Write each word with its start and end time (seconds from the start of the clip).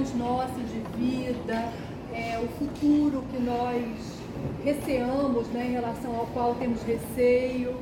as 0.00 0.10
condições 0.10 0.14
nossas 0.14 0.68
de 0.70 0.80
vida, 0.96 1.68
é, 2.12 2.38
o 2.38 2.48
futuro 2.58 3.22
que 3.30 3.38
nós 3.38 3.84
receamos 4.64 5.46
né, 5.48 5.66
em 5.66 5.72
relação 5.72 6.16
ao 6.16 6.26
qual 6.26 6.54
temos 6.54 6.82
receio. 6.82 7.76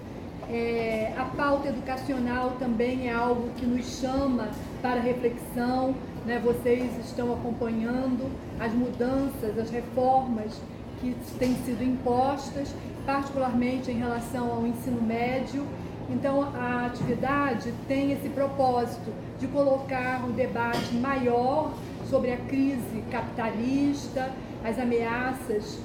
É, 0.51 1.13
a 1.17 1.25
pauta 1.25 1.69
educacional 1.69 2.57
também 2.59 3.09
é 3.09 3.13
algo 3.13 3.51
que 3.57 3.67
nos 3.67 4.01
chama 4.01 4.49
para 4.83 5.01
reflexão. 5.01 5.95
Né? 6.27 6.41
Vocês 6.43 6.91
estão 7.07 7.33
acompanhando 7.33 8.31
as 8.59 8.73
mudanças, 8.73 9.59
as 9.59 9.71
reformas 9.71 10.61
que 11.01 11.15
têm 11.39 11.55
sido 11.65 11.85
impostas, 11.85 12.75
particularmente 13.07 13.91
em 13.91 13.99
relação 13.99 14.51
ao 14.51 14.67
ensino 14.67 15.01
médio. 15.01 15.65
Então, 16.11 16.43
a 16.55 16.87
atividade 16.87 17.73
tem 17.87 18.13
esse 18.13 18.31
propósito 18.31 19.13
de 19.39 19.47
colocar 19.47 20.25
um 20.25 20.33
debate 20.33 20.95
maior 20.95 21.71
sobre 22.09 22.33
a 22.33 22.37
crise 22.37 23.03
capitalista, 23.11 24.31
as 24.65 24.79
ameaças 24.79 25.79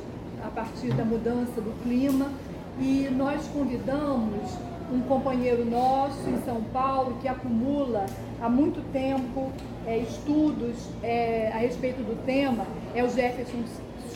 a 0.43 0.49
partir 0.49 0.93
da 0.93 1.05
mudança 1.05 1.61
do 1.61 1.71
clima. 1.83 2.31
E 2.79 3.07
nós 3.11 3.47
convidamos 3.49 4.51
um 4.91 5.01
companheiro 5.01 5.65
nosso 5.65 6.29
em 6.29 6.41
São 6.43 6.61
Paulo 6.73 7.17
que 7.21 7.27
acumula 7.27 8.05
há 8.41 8.49
muito 8.49 8.81
tempo 8.91 9.51
é, 9.85 9.97
estudos 9.99 10.89
é, 11.01 11.51
a 11.53 11.57
respeito 11.57 11.97
do 12.03 12.23
tema, 12.25 12.65
é 12.95 13.03
o 13.03 13.09
Jefferson 13.09 13.63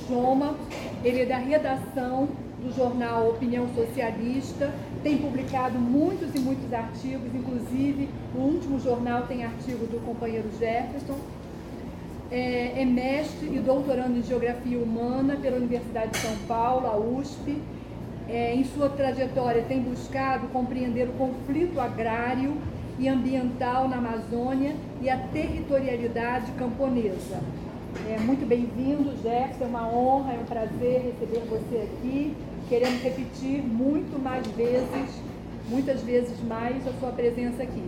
Soma. 0.07 0.55
Ele 1.03 1.21
é 1.21 1.25
da 1.25 1.37
redação 1.37 2.29
do 2.61 2.75
jornal 2.75 3.29
Opinião 3.29 3.67
Socialista, 3.75 4.73
tem 5.03 5.17
publicado 5.17 5.77
muitos 5.77 6.33
e 6.33 6.39
muitos 6.39 6.73
artigos, 6.73 7.33
inclusive 7.33 8.09
o 8.35 8.39
último 8.39 8.79
jornal 8.79 9.27
tem 9.27 9.43
artigo 9.43 9.85
do 9.85 10.03
companheiro 10.03 10.49
Jefferson 10.59 11.17
é, 12.31 12.81
é 12.81 12.85
mestre 12.85 13.47
e 13.47 13.59
doutorando 13.59 14.17
em 14.17 14.23
Geografia 14.23 14.77
Humana 14.77 15.37
pela 15.37 15.57
Universidade 15.57 16.11
de 16.11 16.17
São 16.17 16.35
Paulo, 16.47 16.87
a 16.87 16.97
USP. 16.97 17.61
É, 18.29 18.53
em 18.53 18.63
sua 18.65 18.89
trajetória 18.89 19.63
tem 19.63 19.81
buscado 19.81 20.47
compreender 20.47 21.07
o 21.07 21.13
conflito 21.13 21.79
agrário 21.79 22.57
e 22.99 23.07
ambiental 23.07 23.87
na 23.87 23.97
Amazônia 23.97 24.75
e 25.01 25.09
a 25.09 25.17
territorialidade 25.17 26.51
camponesa. 26.53 27.39
É, 28.09 28.19
muito 28.19 28.45
bem-vindo, 28.45 29.11
Jefferson, 29.23 29.63
é 29.63 29.67
uma 29.67 29.87
honra, 29.87 30.33
é 30.33 30.39
um 30.39 30.45
prazer 30.45 31.01
receber 31.03 31.41
você 31.49 31.87
aqui. 31.89 32.35
Queremos 32.67 33.01
repetir 33.01 33.61
muito 33.63 34.21
mais 34.21 34.45
vezes, 34.47 35.21
muitas 35.69 36.01
vezes 36.01 36.37
mais, 36.43 36.85
a 36.85 36.91
sua 36.99 37.11
presença 37.11 37.63
aqui. 37.63 37.83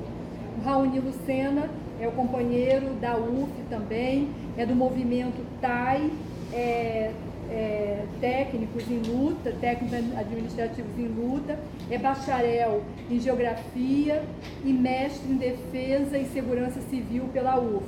Raoni 0.63 0.99
Lucena 0.99 1.69
é 1.99 2.07
o 2.07 2.11
companheiro 2.11 2.93
da 2.95 3.17
UF 3.17 3.51
também, 3.69 4.29
é 4.57 4.65
do 4.65 4.75
movimento 4.75 5.45
TAI, 5.59 6.11
é, 6.53 7.11
é, 7.49 8.05
técnicos 8.21 8.89
em 8.89 8.99
luta, 8.99 9.53
técnicos 9.59 9.97
administrativos 10.17 10.97
em 10.97 11.07
luta, 11.07 11.59
é 11.89 11.97
bacharel 11.97 12.83
em 13.09 13.19
geografia 13.19 14.23
e 14.63 14.71
mestre 14.71 15.31
em 15.31 15.37
defesa 15.37 16.17
e 16.17 16.25
segurança 16.25 16.79
civil 16.81 17.25
pela 17.33 17.59
UF. 17.59 17.83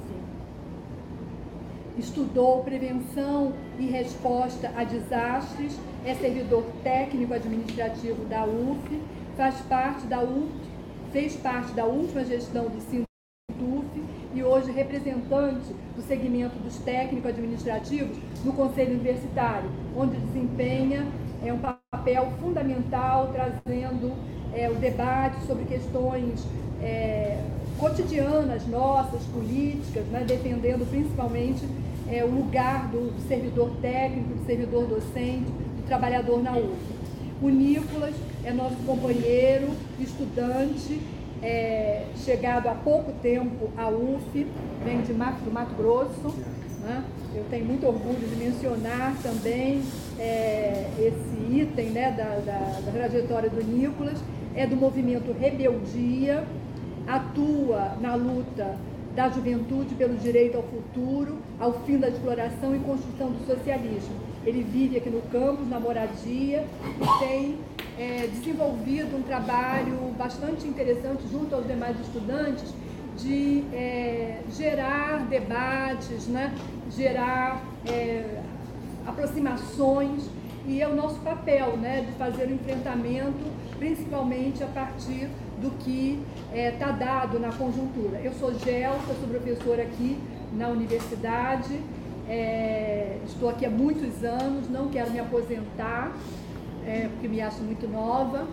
Estudou 1.97 2.63
prevenção 2.63 3.53
e 3.77 3.85
resposta 3.85 4.71
a 4.75 4.83
desastres, 4.83 5.77
é 6.05 6.15
servidor 6.15 6.63
técnico 6.83 7.33
administrativo 7.33 8.25
da 8.25 8.43
UF, 8.43 9.01
faz 9.37 9.55
parte 9.61 10.07
da 10.07 10.21
UF, 10.21 10.49
fez 11.11 11.35
parte 11.35 11.71
da 11.73 11.85
última 11.85 12.23
gestão 12.23 12.65
do 12.65 13.05
TUF 13.61 14.00
e 14.33 14.43
hoje 14.43 14.71
representante 14.71 15.73
do 15.95 16.01
segmento 16.01 16.57
dos 16.59 16.77
técnicos 16.77 17.29
administrativos 17.29 18.17
no 18.43 18.53
Conselho 18.53 18.91
Universitário, 18.91 19.69
onde 19.95 20.15
desempenha 20.17 21.05
é, 21.43 21.51
um 21.51 21.59
papel 21.59 22.31
fundamental 22.39 23.31
trazendo 23.33 24.13
é, 24.53 24.69
o 24.69 24.75
debate 24.75 25.45
sobre 25.45 25.65
questões 25.65 26.45
é, 26.81 27.43
cotidianas 27.77 28.67
nossas, 28.67 29.23
políticas, 29.25 30.05
né, 30.07 30.23
defendendo 30.25 30.89
principalmente 30.89 31.65
é, 32.07 32.23
o 32.23 32.29
lugar 32.29 32.87
do, 32.89 33.11
do 33.11 33.27
servidor 33.27 33.71
técnico, 33.81 34.35
do 34.35 34.45
servidor 34.45 34.85
docente, 34.85 35.51
do 35.51 35.85
trabalhador 35.85 36.41
na 36.41 36.57
UF. 36.57 37.01
O 37.41 37.49
Nicolas 37.49 38.13
é 38.43 38.51
nosso 38.51 38.75
companheiro, 38.85 39.69
estudante 39.99 41.01
é, 41.41 42.05
chegado 42.17 42.67
há 42.67 42.75
pouco 42.75 43.11
tempo 43.21 43.69
à 43.77 43.89
UF, 43.89 44.47
vem 44.83 45.01
de 45.01 45.13
Mato, 45.13 45.41
do 45.43 45.51
Mato 45.51 45.73
Grosso. 45.75 46.35
Né? 46.81 47.03
Eu 47.33 47.45
tenho 47.49 47.65
muito 47.65 47.85
orgulho 47.85 48.27
de 48.27 48.35
mencionar 48.35 49.15
também 49.21 49.81
é, 50.19 50.87
esse 50.99 51.61
item 51.61 51.91
né, 51.91 52.11
da, 52.11 52.39
da, 52.39 52.79
da 52.81 52.91
trajetória 52.91 53.49
do 53.49 53.63
Nicolas. 53.63 54.19
É 54.53 54.67
do 54.67 54.75
movimento 54.75 55.31
Rebeldia, 55.31 56.43
atua 57.07 57.95
na 58.01 58.15
luta 58.15 58.77
da 59.15 59.29
juventude 59.29 59.95
pelo 59.95 60.15
direito 60.15 60.57
ao 60.57 60.63
futuro, 60.63 61.37
ao 61.57 61.73
fim 61.85 61.97
da 61.97 62.09
exploração 62.09 62.75
e 62.75 62.79
construção 62.79 63.31
do 63.31 63.45
socialismo. 63.45 64.15
Ele 64.45 64.63
vive 64.63 64.97
aqui 64.97 65.09
no 65.09 65.21
campus, 65.23 65.67
na 65.67 65.79
moradia, 65.79 66.65
e 66.83 67.19
tem 67.19 67.57
é, 67.97 68.27
desenvolvido 68.27 69.15
um 69.17 69.21
trabalho 69.21 69.97
bastante 70.17 70.67
interessante 70.67 71.23
junto 71.31 71.53
aos 71.53 71.67
demais 71.67 71.99
estudantes 71.99 72.73
de 73.17 73.63
é, 73.73 74.39
gerar 74.51 75.25
debates, 75.27 76.27
né? 76.27 76.53
gerar 76.89 77.61
é, 77.87 78.41
aproximações 79.05 80.29
e 80.65 80.81
é 80.81 80.87
o 80.87 80.95
nosso 80.95 81.19
papel 81.19 81.77
né? 81.77 82.05
de 82.07 82.11
fazer 82.13 82.45
o 82.45 82.53
enfrentamento, 82.53 83.43
principalmente 83.77 84.63
a 84.63 84.67
partir 84.67 85.29
do 85.61 85.71
que 85.79 86.19
está 86.53 86.89
é, 86.89 86.93
dado 86.93 87.39
na 87.39 87.51
conjuntura. 87.51 88.19
Eu 88.23 88.33
sou 88.33 88.53
Gelsa, 88.57 89.13
sou 89.19 89.29
professora 89.29 89.83
aqui 89.83 90.17
na 90.53 90.67
universidade, 90.67 91.79
é, 92.31 93.17
estou 93.25 93.49
aqui 93.49 93.65
há 93.65 93.69
muitos 93.69 94.23
anos, 94.23 94.69
não 94.69 94.87
quero 94.87 95.11
me 95.11 95.19
aposentar, 95.19 96.15
é, 96.87 97.09
porque 97.09 97.27
me 97.27 97.41
acho 97.41 97.61
muito 97.61 97.89
nova, 97.89 98.47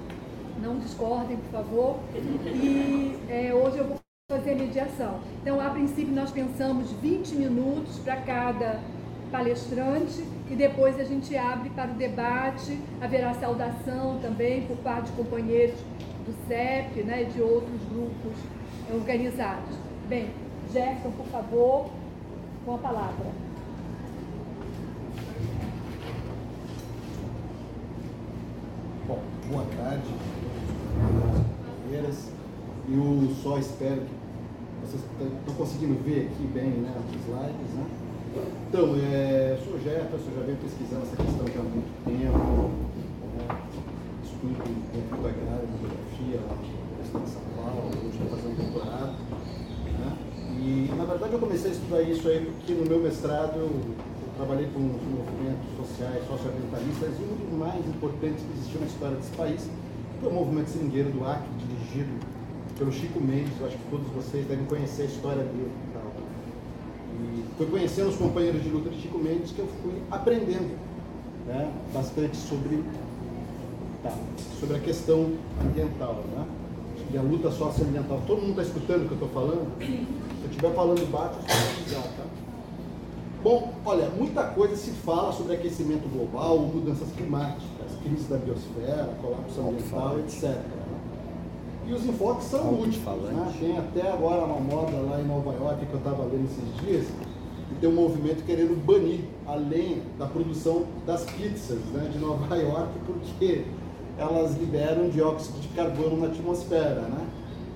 não 0.60 0.80
discordem, 0.80 1.36
por 1.36 1.50
favor. 1.52 1.96
E 2.12 3.16
é, 3.28 3.54
hoje 3.54 3.78
eu 3.78 3.84
vou 3.84 3.98
fazer 4.28 4.56
mediação. 4.56 5.20
Então, 5.40 5.60
a 5.60 5.70
princípio, 5.70 6.12
nós 6.12 6.32
pensamos 6.32 6.90
20 6.90 7.36
minutos 7.36 8.00
para 8.00 8.16
cada 8.16 8.80
palestrante 9.30 10.24
e 10.50 10.56
depois 10.56 10.98
a 10.98 11.04
gente 11.04 11.36
abre 11.36 11.70
para 11.70 11.92
o 11.92 11.94
debate, 11.94 12.80
haverá 13.00 13.32
saudação 13.34 14.18
também 14.20 14.66
por 14.66 14.76
parte 14.78 15.10
de 15.10 15.16
companheiros 15.16 15.78
do 16.26 16.34
CEP, 16.48 17.04
né, 17.04 17.24
de 17.24 17.40
outros 17.40 17.80
grupos 17.92 18.36
organizados. 18.92 19.76
Bem, 20.08 20.30
Jefferson, 20.72 21.12
por 21.12 21.26
favor, 21.26 21.90
com 22.64 22.74
a 22.74 22.78
palavra. 22.78 23.48
Bom, 29.08 29.22
boa 29.48 29.64
tarde, 29.76 30.04
companheiras. 31.64 32.28
Eu 32.86 33.34
só 33.42 33.58
espero 33.58 34.02
que 34.02 34.86
vocês 34.86 35.02
estão 35.02 35.54
conseguindo 35.54 35.94
ver 36.04 36.28
aqui 36.28 36.46
bem 36.52 36.68
né, 36.68 36.94
os 37.08 37.14
slides. 37.24 37.74
Né? 37.74 37.86
Então, 38.68 38.94
é, 39.10 39.58
sou 39.64 39.78
Jefferson, 39.80 40.30
já 40.36 40.42
venho 40.42 40.58
pesquisando 40.58 41.02
essa 41.02 41.16
questão 41.16 41.46
já 41.46 41.60
há 41.60 41.62
muito 41.62 41.88
tempo. 42.04 42.70
Né? 43.38 43.58
Estudo 44.22 44.54
conflito 44.58 45.26
agrário, 45.26 45.68
geografia, 45.80 46.40
lá 46.46 46.54
no 46.54 47.04
estado 47.04 47.24
de 47.24 47.30
São 47.30 47.42
Paulo, 47.56 47.88
hoje 47.88 48.18
estou 48.20 48.28
fazendo 48.28 48.72
doutorado. 48.72 49.16
Né? 49.98 50.16
E, 50.60 50.94
na 50.94 51.04
verdade, 51.04 51.32
eu 51.32 51.38
comecei 51.38 51.70
a 51.70 51.74
estudar 51.74 52.02
isso 52.02 52.28
aí 52.28 52.44
porque 52.44 52.74
no 52.74 52.84
meu 52.84 53.00
mestrado 53.00 53.70
trabalhei 54.38 54.68
com 54.72 54.78
os 54.78 55.02
movimentos 55.02 55.66
sociais, 55.76 56.22
socioambientalistas, 56.28 57.10
e 57.18 57.22
um 57.24 57.34
dos 57.34 57.58
mais 57.58 57.84
importantes 57.84 58.44
que 58.44 58.52
existiu 58.56 58.80
na 58.80 58.86
história 58.86 59.16
desse 59.16 59.32
país 59.32 59.68
foi 60.20 60.30
o 60.30 60.32
movimento 60.32 60.70
seringueiro 60.70 61.10
do 61.10 61.26
Acre, 61.26 61.48
dirigido 61.58 62.12
pelo 62.78 62.92
Chico 62.92 63.20
Mendes, 63.20 63.52
eu 63.60 63.66
acho 63.66 63.76
que 63.76 63.90
todos 63.90 64.06
vocês 64.12 64.46
devem 64.46 64.64
conhecer 64.66 65.02
a 65.02 65.04
história 65.06 65.42
dele 65.42 65.72
e 65.72 65.92
tal. 65.92 66.12
E 67.20 67.44
foi 67.56 67.66
conhecendo 67.66 68.10
os 68.10 68.16
companheiros 68.16 68.62
de 68.62 68.68
luta 68.68 68.88
de 68.90 69.00
Chico 69.02 69.18
Mendes 69.18 69.50
que 69.50 69.58
eu 69.58 69.66
fui 69.82 70.00
aprendendo 70.08 70.78
né, 71.46 71.72
bastante 71.92 72.36
sobre, 72.36 72.84
tá, 74.04 74.16
sobre 74.60 74.76
a 74.76 74.80
questão 74.80 75.32
ambiental. 75.60 76.22
Né? 76.36 76.46
E 77.12 77.18
a 77.18 77.22
luta 77.22 77.50
socioambiental. 77.50 78.22
Todo 78.26 78.40
mundo 78.42 78.60
está 78.60 78.62
escutando 78.62 79.04
o 79.04 79.08
que 79.08 79.12
eu 79.12 79.26
estou 79.26 79.28
falando? 79.30 79.66
Se 79.80 80.44
eu 80.44 80.50
estiver 80.50 80.74
falando 80.74 81.10
baixo, 81.10 81.38
eu 81.48 81.54
avisar, 81.54 82.02
tá? 82.16 82.37
Bom, 83.40 83.72
olha, 83.86 84.08
muita 84.18 84.42
coisa 84.42 84.74
se 84.74 84.90
fala 84.90 85.32
sobre 85.32 85.54
aquecimento 85.54 86.08
global, 86.08 86.58
mudanças 86.58 87.08
climáticas, 87.12 87.92
crise 88.02 88.24
da 88.24 88.36
biosfera, 88.36 89.14
colapso 89.22 89.60
ambiental, 89.60 90.18
etc. 90.18 90.42
Né? 90.42 90.98
E 91.86 91.92
os 91.92 92.04
enfoques 92.04 92.48
são 92.48 92.64
múltiplos. 92.64 93.22
Né? 93.22 93.54
Tem 93.60 93.78
até 93.78 94.10
agora 94.10 94.44
uma 94.44 94.58
moda 94.58 94.96
lá 94.96 95.20
em 95.20 95.24
Nova 95.24 95.52
York 95.52 95.86
que 95.86 95.92
eu 95.92 95.98
estava 95.98 96.24
lendo 96.24 96.46
esses 96.46 96.84
dias, 96.84 97.06
e 97.70 97.74
tem 97.80 97.88
um 97.88 97.94
movimento 97.94 98.44
querendo 98.44 98.74
banir 98.84 99.20
além 99.46 100.02
da 100.18 100.26
produção 100.26 100.86
das 101.06 101.22
pizzas 101.24 101.78
né, 101.92 102.10
de 102.12 102.18
Nova 102.18 102.52
York, 102.58 102.90
porque 103.06 103.66
elas 104.18 104.58
liberam 104.58 105.10
dióxido 105.10 105.60
de 105.60 105.68
carbono 105.68 106.16
na 106.16 106.26
atmosfera. 106.26 107.02
Né? 107.02 107.24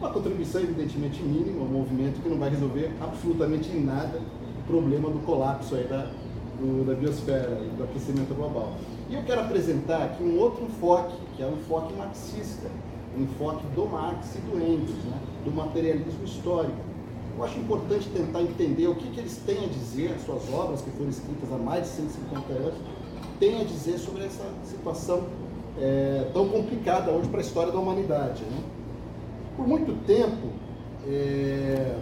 Uma 0.00 0.10
contribuição 0.10 0.60
evidentemente 0.60 1.22
mínima, 1.22 1.62
um 1.62 1.68
movimento 1.68 2.20
que 2.20 2.28
não 2.28 2.36
vai 2.36 2.50
resolver 2.50 2.90
absolutamente 3.00 3.68
nada 3.76 4.20
problema 4.72 5.10
do 5.10 5.18
colapso 5.26 5.74
aí 5.74 5.84
da, 5.84 6.06
do, 6.58 6.86
da 6.86 6.94
biosfera 6.94 7.60
e 7.62 7.76
do 7.76 7.84
aquecimento 7.84 8.34
global. 8.34 8.72
E 9.10 9.14
eu 9.14 9.22
quero 9.22 9.42
apresentar 9.42 10.02
aqui 10.02 10.22
um 10.22 10.38
outro 10.38 10.64
enfoque, 10.64 11.14
que 11.36 11.42
é 11.42 11.46
o 11.46 11.52
enfoque 11.52 11.92
marxista, 11.92 12.68
o 13.14 13.20
enfoque 13.20 13.66
do 13.74 13.84
Marx 13.84 14.34
e 14.36 14.38
do 14.38 14.56
Engels, 14.56 15.04
né? 15.04 15.18
do 15.44 15.52
materialismo 15.52 16.24
histórico. 16.24 16.78
Eu 17.36 17.44
acho 17.44 17.58
importante 17.58 18.08
tentar 18.08 18.40
entender 18.40 18.86
o 18.86 18.94
que, 18.94 19.10
que 19.10 19.20
eles 19.20 19.36
têm 19.44 19.62
a 19.62 19.68
dizer, 19.68 20.14
as 20.16 20.22
suas 20.22 20.50
obras 20.50 20.80
que 20.80 20.90
foram 20.92 21.10
escritas 21.10 21.52
há 21.52 21.58
mais 21.58 21.82
de 21.82 21.88
150 21.88 22.52
anos, 22.54 22.74
têm 23.38 23.60
a 23.60 23.64
dizer 23.64 23.98
sobre 23.98 24.24
essa 24.24 24.44
situação 24.64 25.24
é, 25.78 26.30
tão 26.32 26.48
complicada 26.48 27.10
hoje 27.10 27.28
para 27.28 27.40
a 27.40 27.42
história 27.42 27.72
da 27.72 27.78
humanidade. 27.78 28.42
Né? 28.42 28.62
Por 29.54 29.68
muito 29.68 29.92
tempo, 30.06 30.48
é, 31.06 31.98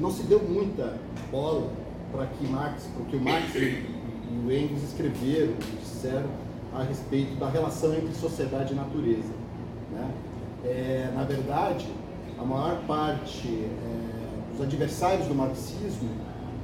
não 0.00 0.10
se 0.10 0.22
deu 0.24 0.40
muita 0.40 0.98
bola 1.30 1.70
para 2.12 2.26
que 2.26 2.46
Marx, 2.46 2.88
porque 2.96 3.16
o 3.16 3.20
Marx 3.20 3.54
e, 3.54 3.84
o 4.44 4.50
Engels 4.50 4.82
escreveram, 4.82 5.54
disseram 5.80 6.28
a 6.74 6.82
respeito 6.82 7.34
da 7.36 7.48
relação 7.48 7.94
entre 7.94 8.14
sociedade 8.14 8.72
e 8.72 8.76
natureza. 8.76 9.32
Né? 9.92 10.10
É, 10.64 11.12
na 11.14 11.24
verdade, 11.24 11.86
a 12.38 12.44
maior 12.44 12.78
parte 12.86 13.48
é, 13.48 14.52
dos 14.52 14.62
adversários 14.62 15.26
do 15.26 15.34
marxismo 15.34 16.08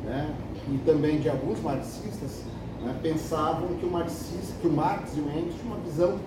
né, 0.05 0.35
e 0.73 0.79
também 0.79 1.21
de 1.21 1.29
alguns 1.29 1.61
marxistas 1.63 2.43
né, 2.83 2.97
pensavam 3.03 3.69
que 3.79 3.85
o, 3.85 3.91
marxista, 3.91 4.55
que 4.61 4.67
o 4.67 4.73
Marx 4.73 5.17
e 5.17 5.21
o 5.21 5.29
Engels 5.29 5.55
tinham 5.61 5.75
uma 5.75 5.85
visão 5.85 6.19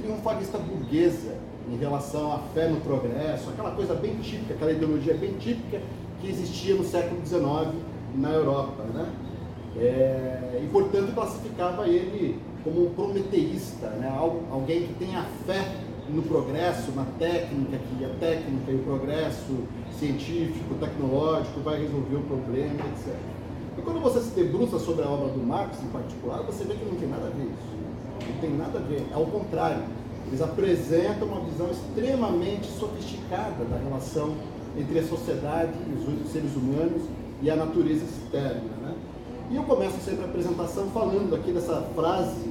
triunfalista 0.00 0.58
burguesa 0.58 1.36
em 1.70 1.76
relação 1.76 2.32
à 2.32 2.38
fé 2.54 2.68
no 2.68 2.80
progresso, 2.80 3.48
aquela 3.50 3.70
coisa 3.70 3.94
bem 3.94 4.16
típica, 4.16 4.54
aquela 4.54 4.72
ideologia 4.72 5.14
bem 5.14 5.32
típica 5.34 5.80
que 6.22 6.30
existia 6.30 6.74
no 6.76 6.84
século 6.84 7.20
XIX 7.26 7.74
na 8.14 8.30
Europa. 8.30 8.84
Né? 8.94 9.12
É, 9.76 10.60
e, 10.62 10.66
portanto, 10.68 11.12
classificava 11.12 11.88
ele 11.88 12.38
como 12.62 12.86
um 12.86 12.90
prometeísta, 12.94 13.88
né? 13.88 14.08
alguém 14.50 14.86
que 14.86 14.94
tem 14.94 15.16
a 15.16 15.24
fé 15.44 15.66
no 16.08 16.22
progresso, 16.22 16.92
na 16.92 17.04
técnica, 17.18 17.78
que 17.78 18.04
a 18.04 18.08
técnica 18.20 18.70
e 18.70 18.76
o 18.76 18.78
progresso 18.84 19.64
científico, 19.98 20.74
tecnológico 20.74 21.60
vai 21.60 21.80
resolver 21.80 22.16
o 22.16 22.22
problema, 22.22 22.74
etc. 22.92 23.14
E 23.78 23.82
quando 23.82 24.00
você 24.00 24.20
se 24.20 24.30
debruça 24.30 24.78
sobre 24.78 25.04
a 25.04 25.08
obra 25.08 25.28
do 25.28 25.44
Marx 25.44 25.82
em 25.82 25.88
particular, 25.88 26.42
você 26.42 26.64
vê 26.64 26.74
que 26.74 26.84
não 26.84 26.96
tem 26.96 27.08
nada 27.08 27.26
a 27.26 27.30
ver 27.30 27.44
isso. 27.44 28.30
Não 28.32 28.40
tem 28.40 28.50
nada 28.50 28.78
a 28.78 28.82
ver. 28.82 29.06
Ao 29.12 29.26
contrário, 29.26 29.82
eles 30.26 30.40
apresentam 30.40 31.28
uma 31.28 31.40
visão 31.40 31.70
extremamente 31.70 32.66
sofisticada 32.66 33.64
da 33.64 33.76
relação 33.78 34.34
entre 34.76 34.98
a 34.98 35.06
sociedade 35.06 35.72
os 35.96 36.32
seres 36.32 36.54
humanos 36.56 37.02
e 37.42 37.50
a 37.50 37.56
natureza 37.56 38.04
externa. 38.04 38.70
Né? 38.82 38.94
E 39.50 39.56
eu 39.56 39.64
começo 39.64 40.00
sempre 40.00 40.22
a 40.22 40.26
apresentação 40.26 40.86
falando 40.90 41.34
aqui 41.34 41.52
dessa 41.52 41.82
frase 41.94 42.48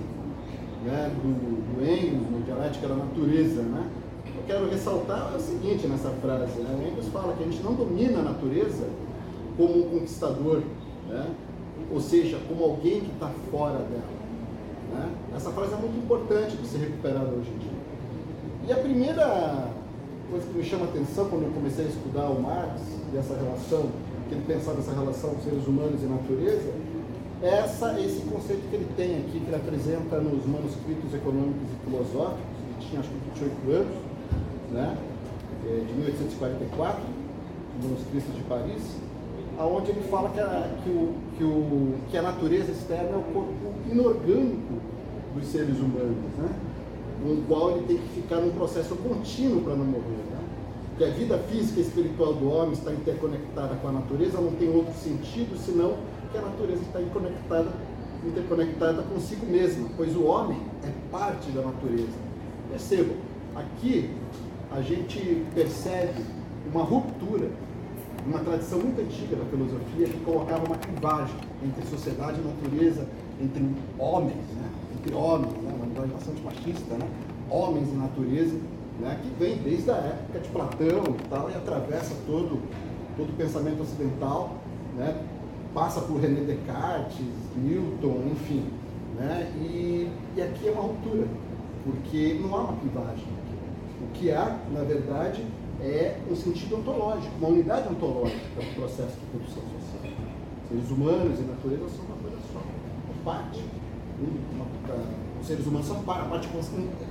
né, 0.85 1.11
do, 1.21 1.75
do 1.75 1.83
Engels, 1.83 2.45
Dialética 2.45 2.87
da 2.87 2.95
Natureza. 2.95 3.61
Né? 3.61 3.89
Eu 4.37 4.43
quero 4.45 4.69
ressaltar 4.69 5.35
o 5.35 5.39
seguinte 5.39 5.87
nessa 5.87 6.09
frase. 6.21 6.59
Né? 6.59 6.77
O 6.79 6.91
Engels 6.91 7.07
fala 7.07 7.33
que 7.33 7.43
a 7.43 7.45
gente 7.47 7.63
não 7.63 7.73
domina 7.73 8.19
a 8.19 8.23
natureza 8.23 8.87
como 9.57 9.79
um 9.79 9.89
conquistador, 9.89 10.61
né? 11.07 11.27
ou 11.91 11.99
seja, 11.99 12.39
como 12.47 12.63
alguém 12.63 13.01
que 13.01 13.11
está 13.11 13.29
fora 13.49 13.79
dela. 13.79 14.21
Né? 14.93 15.09
Essa 15.35 15.51
frase 15.51 15.73
é 15.73 15.77
muito 15.77 15.97
importante 15.97 16.55
de 16.57 16.67
ser 16.67 16.79
recuperada 16.79 17.29
hoje 17.29 17.49
em 17.49 17.57
dia. 17.57 17.81
E 18.67 18.71
a 18.71 18.77
primeira 18.77 19.71
coisa 20.31 20.47
que 20.47 20.57
me 20.57 20.63
chama 20.63 20.85
a 20.85 20.87
atenção 20.87 21.27
quando 21.27 21.43
eu 21.43 21.51
comecei 21.51 21.85
a 21.85 21.87
estudar 21.89 22.29
o 22.29 22.41
Marx 22.41 22.79
e 23.13 23.17
essa 23.17 23.35
relação, 23.35 23.91
que 24.29 24.35
ele 24.35 24.45
pensava 24.47 24.79
essa 24.79 24.93
relação 24.93 25.35
seres 25.43 25.67
humanos 25.67 26.01
e 26.01 26.05
natureza, 26.05 26.71
essa, 27.43 27.99
esse 27.99 28.21
conceito 28.21 28.63
que 28.69 28.75
ele 28.75 28.87
tem 28.95 29.17
aqui, 29.19 29.41
que 29.41 29.47
ele 29.47 29.55
apresenta 29.55 30.21
nos 30.21 30.45
manuscritos 30.45 31.13
econômicos 31.13 31.67
e 31.67 31.83
filosóficos, 31.83 32.39
ele 32.63 32.75
tinha 32.79 33.01
acho 33.01 33.09
que 33.09 33.43
28 33.43 33.71
anos, 33.75 33.95
né, 34.71 34.97
é, 35.67 35.83
de 35.85 35.93
1844, 35.99 37.01
manuscritos 37.83 38.33
de 38.33 38.43
Paris, 38.43 38.83
aonde 39.59 39.91
ele 39.91 40.01
fala 40.07 40.29
que 40.29 40.39
a, 40.39 40.71
que, 40.81 40.89
o, 40.89 41.13
que, 41.37 41.43
o, 41.43 41.95
que 42.09 42.17
a 42.17 42.21
natureza 42.21 42.71
externa 42.71 43.09
é 43.09 43.17
o 43.17 43.33
corpo 43.33 43.51
inorgânico 43.91 44.79
dos 45.35 45.45
seres 45.47 45.77
humanos, 45.77 46.15
né, 46.37 46.49
no 47.23 47.43
qual 47.43 47.71
ele 47.71 47.85
tem 47.87 47.97
que 47.97 48.21
ficar 48.21 48.37
num 48.37 48.51
processo 48.51 48.95
contínuo 48.95 49.61
para 49.61 49.75
não 49.75 49.85
morrer. 49.85 50.23
Né? 50.31 50.39
Que 50.97 51.03
a 51.03 51.09
vida 51.09 51.37
física 51.49 51.79
e 51.79 51.83
espiritual 51.83 52.33
do 52.33 52.49
homem 52.49 52.73
está 52.73 52.91
interconectada 52.91 53.75
com 53.75 53.87
a 53.87 53.91
natureza, 53.91 54.41
não 54.41 54.51
tem 54.53 54.69
outro 54.69 54.93
sentido 54.93 55.57
senão 55.57 55.95
que 56.31 56.37
a 56.37 56.41
natureza 56.41 56.81
está 56.81 57.01
interconectada, 57.01 57.69
interconectada 58.25 59.01
consigo 59.03 59.45
mesma, 59.45 59.89
pois 59.95 60.15
o 60.15 60.23
homem 60.23 60.57
é 60.83 60.91
parte 61.11 61.51
da 61.51 61.61
natureza. 61.61 62.17
Percebam, 62.69 63.15
aqui 63.55 64.09
a 64.71 64.81
gente 64.81 65.45
percebe 65.53 66.23
uma 66.71 66.83
ruptura, 66.83 67.49
uma 68.25 68.39
tradição 68.39 68.79
muito 68.79 69.01
antiga 69.01 69.35
da 69.35 69.45
filosofia 69.45 70.07
que 70.07 70.19
colocava 70.23 70.65
uma 70.65 70.77
clivagem 70.77 71.35
entre 71.63 71.85
sociedade 71.87 72.39
e 72.39 72.47
natureza, 72.47 73.07
entre 73.41 73.65
homens, 73.97 74.45
né? 74.55 74.69
entre 74.97 75.15
homens, 75.15 75.51
né? 76.01 76.07
uma 76.07 76.07
linguagem 76.07 76.09
bastante 76.09 76.41
machista, 76.41 76.95
né? 76.95 77.07
homens 77.49 77.89
e 77.89 77.95
natureza, 77.95 78.59
né? 78.99 79.19
que 79.21 79.43
vem 79.43 79.57
desde 79.57 79.91
a 79.91 79.95
época 79.95 80.39
de 80.39 80.49
Platão 80.49 81.03
e 81.19 81.29
tal, 81.29 81.49
e 81.49 81.55
atravessa 81.55 82.15
todo, 82.25 82.61
todo 83.15 83.29
o 83.29 83.33
pensamento 83.33 83.81
ocidental, 83.81 84.55
né? 84.95 85.23
passa 85.73 86.01
por 86.01 86.19
René 86.19 86.41
Descartes, 86.41 87.25
Newton, 87.55 88.23
enfim. 88.31 88.65
Né? 89.15 89.51
E, 89.57 90.11
e 90.35 90.41
aqui 90.41 90.67
é 90.67 90.71
uma 90.71 90.83
ruptura, 90.83 91.27
porque 91.83 92.39
não 92.41 92.55
há 92.55 92.61
uma 92.61 92.77
clivagem. 92.77 93.27
O 94.01 94.07
que 94.13 94.31
há, 94.31 94.59
na 94.71 94.83
verdade, 94.83 95.45
é 95.79 96.17
um 96.29 96.35
sentido 96.35 96.77
ontológico, 96.77 97.33
uma 97.39 97.49
unidade 97.49 97.87
ontológica 97.87 98.39
do 98.55 98.75
processo 98.75 99.17
de 99.19 99.25
produção 99.27 99.63
social. 99.63 100.13
Seres 100.67 100.89
humanos 100.89 101.39
e 101.39 101.43
natureza 101.43 101.89
são 101.89 102.05
uma 102.05 102.17
coisa 102.17 102.37
só, 102.51 102.59
uma 102.59 103.23
parte. 103.23 103.63
Uma, 104.21 104.65
os 105.41 105.47
seres 105.47 105.65
humanos 105.65 105.87
são 105.87 105.97
a 105.97 106.03
parte 106.03 106.47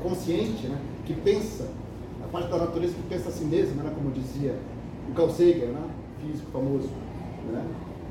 consciente, 0.01 0.69
né? 0.69 0.79
que 1.05 1.15
pensa, 1.15 1.67
a 2.25 2.29
parte 2.29 2.49
da 2.49 2.59
natureza 2.59 2.95
que 2.95 3.03
pensa 3.09 3.29
a 3.29 3.33
si 3.33 3.45
mesma, 3.45 3.83
né? 3.83 3.93
como 3.93 4.13
dizia 4.13 4.55
o 5.09 5.15
Carl 5.15 5.31
Sagan, 5.31 5.73
né? 5.73 5.91
físico 6.23 6.51
famoso. 6.53 6.89
Né? 7.53 7.67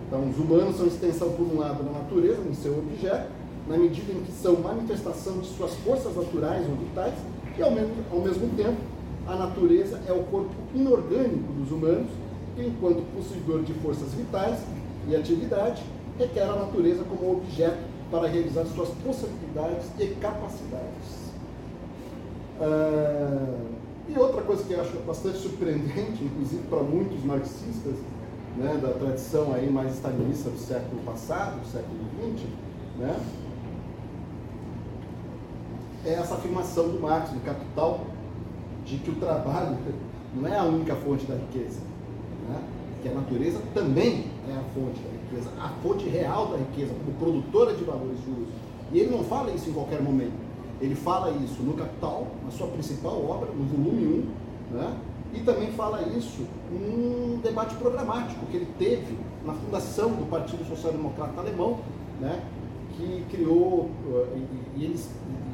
Então, 0.05 0.29
os 0.29 0.37
humanos 0.37 0.75
são 0.75 0.87
extensão, 0.87 1.31
por 1.31 1.47
um 1.47 1.57
lado, 1.57 1.83
da 1.83 1.91
natureza, 1.91 2.41
no 2.41 2.53
seu 2.53 2.77
objeto, 2.77 3.29
na 3.67 3.77
medida 3.77 4.11
em 4.11 4.21
que 4.23 4.31
são 4.31 4.59
manifestação 4.59 5.37
de 5.37 5.47
suas 5.47 5.73
forças 5.75 6.13
naturais 6.15 6.67
ou 6.67 6.75
vitais, 6.75 7.13
e 7.57 7.61
ao 7.61 7.71
mesmo, 7.71 7.93
ao 8.11 8.19
mesmo 8.19 8.49
tempo, 8.57 8.77
a 9.27 9.35
natureza 9.35 10.01
é 10.07 10.11
o 10.11 10.23
corpo 10.23 10.49
inorgânico 10.73 11.53
dos 11.53 11.71
humanos, 11.71 12.07
que, 12.55 12.63
enquanto 12.65 13.03
possuidor 13.15 13.61
de 13.61 13.73
forças 13.75 14.13
vitais 14.13 14.59
e 15.07 15.15
atividade, 15.15 15.81
requer 16.17 16.43
a 16.43 16.55
natureza 16.55 17.03
como 17.03 17.31
objeto 17.31 17.88
para 18.11 18.27
realizar 18.27 18.65
suas 18.65 18.89
possibilidades 18.89 19.85
e 19.99 20.07
capacidades. 20.15 21.29
Ah, 22.59 23.55
e 24.07 24.17
outra 24.17 24.41
coisa 24.41 24.63
que 24.63 24.73
eu 24.73 24.81
acho 24.81 24.97
bastante 25.05 25.37
surpreendente, 25.37 26.23
inclusive 26.23 26.63
para 26.69 26.81
muitos 26.81 27.23
marxistas, 27.23 27.95
né, 28.57 28.79
da 28.81 28.89
tradição 28.89 29.53
aí 29.53 29.69
mais 29.69 29.93
stalinista 29.93 30.49
do 30.49 30.57
século 30.57 31.01
passado, 31.03 31.61
do 31.61 31.67
século 31.67 31.99
XX, 32.35 32.47
né, 32.97 33.19
é 36.05 36.13
essa 36.13 36.35
afirmação 36.35 36.89
do 36.89 36.99
Marx, 36.99 37.29
do 37.29 37.39
Capital, 37.41 38.01
de 38.85 38.97
que 38.97 39.11
o 39.11 39.15
trabalho 39.15 39.77
não 40.33 40.47
é 40.47 40.57
a 40.57 40.63
única 40.63 40.95
fonte 40.95 41.25
da 41.25 41.35
riqueza, 41.35 41.81
né? 42.47 42.61
que 43.01 43.09
a 43.09 43.13
natureza 43.13 43.59
também 43.73 44.25
é 44.47 44.53
a 44.53 44.63
fonte 44.73 44.99
da 44.99 45.11
riqueza, 45.11 45.18
a 45.59 45.69
fonte 45.81 46.07
real 46.07 46.47
da 46.47 46.57
riqueza, 46.57 46.93
como 46.93 47.17
produtora 47.17 47.73
de 47.73 47.83
valores 47.83 48.17
de 48.23 48.31
uso. 48.31 48.47
E 48.91 48.99
ele 48.99 49.11
não 49.11 49.23
fala 49.23 49.51
isso 49.51 49.69
em 49.69 49.73
qualquer 49.73 50.01
momento. 50.01 50.33
Ele 50.81 50.95
fala 50.95 51.31
isso 51.43 51.61
no 51.61 51.73
Capital, 51.73 52.27
na 52.43 52.51
sua 52.51 52.67
principal 52.67 53.23
obra, 53.29 53.49
no 53.51 53.65
volume 53.65 54.25
1, 54.71 54.75
né? 54.75 54.97
e 55.33 55.39
também 55.41 55.71
fala 55.71 56.01
isso 56.17 56.45
num 56.71 57.39
debate 57.43 57.75
programático 57.75 58.45
que 58.47 58.57
ele 58.57 58.67
teve 58.79 59.17
na 59.45 59.53
fundação 59.53 60.09
do 60.11 60.27
Partido 60.29 60.67
Social 60.67 60.91
Democrata 60.91 61.39
Alemão, 61.39 61.79
né? 62.19 62.41
que 62.95 63.25
criou, 63.29 63.89
uh, 64.07 64.27
e, 64.75 64.83
ele, 64.83 64.99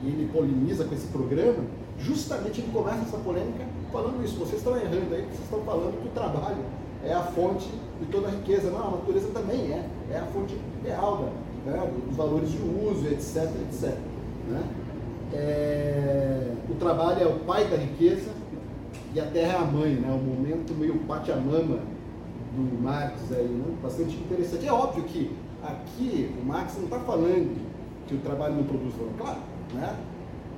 e 0.03 0.07
ele 0.07 0.29
polemiza 0.31 0.85
com 0.85 0.95
esse 0.95 1.07
programa, 1.07 1.63
justamente 1.99 2.61
ele 2.61 2.71
começa 2.71 3.01
essa 3.01 3.17
polêmica 3.17 3.65
falando 3.91 4.23
isso. 4.23 4.37
Vocês 4.37 4.59
estão 4.59 4.75
errando 4.75 5.13
aí, 5.13 5.21
vocês 5.23 5.43
estão 5.43 5.61
falando 5.61 6.01
que 6.01 6.07
o 6.07 6.11
trabalho 6.11 6.63
é 7.05 7.13
a 7.13 7.21
fonte 7.21 7.69
de 7.99 8.05
toda 8.07 8.27
a 8.27 8.31
riqueza. 8.31 8.69
Não, 8.71 8.87
a 8.87 8.91
natureza 8.91 9.29
também 9.33 9.71
é, 9.71 9.87
é 10.11 10.17
a 10.17 10.25
fonte 10.25 10.57
real 10.83 11.29
né, 11.65 11.91
dos 12.07 12.15
valores 12.15 12.51
de 12.51 12.57
uso, 12.57 13.07
etc, 13.07 13.49
etc. 13.61 13.97
Né? 14.49 14.63
É, 15.33 16.51
o 16.69 16.75
trabalho 16.75 17.21
é 17.21 17.25
o 17.25 17.39
pai 17.39 17.65
da 17.67 17.77
riqueza 17.77 18.31
e 19.13 19.19
a 19.19 19.25
terra 19.25 19.53
é 19.53 19.57
a 19.57 19.65
mãe, 19.65 19.93
né? 19.93 20.11
O 20.11 20.23
momento 20.23 20.73
meio 20.73 20.97
pachamama 20.99 21.79
do 22.55 22.81
Marx 22.81 23.31
aí, 23.31 23.47
né? 23.47 23.75
Bastante 23.81 24.15
interessante. 24.15 24.67
É 24.67 24.71
óbvio 24.71 25.03
que 25.03 25.31
aqui 25.63 26.33
o 26.41 26.45
Marx 26.45 26.75
não 26.77 26.85
está 26.85 26.99
falando 26.99 27.65
que 28.07 28.15
o 28.15 28.19
trabalho 28.19 28.55
não 28.55 28.63
produz 28.63 28.93
valor. 28.95 29.13
Claro, 29.17 29.39
né? 29.73 29.95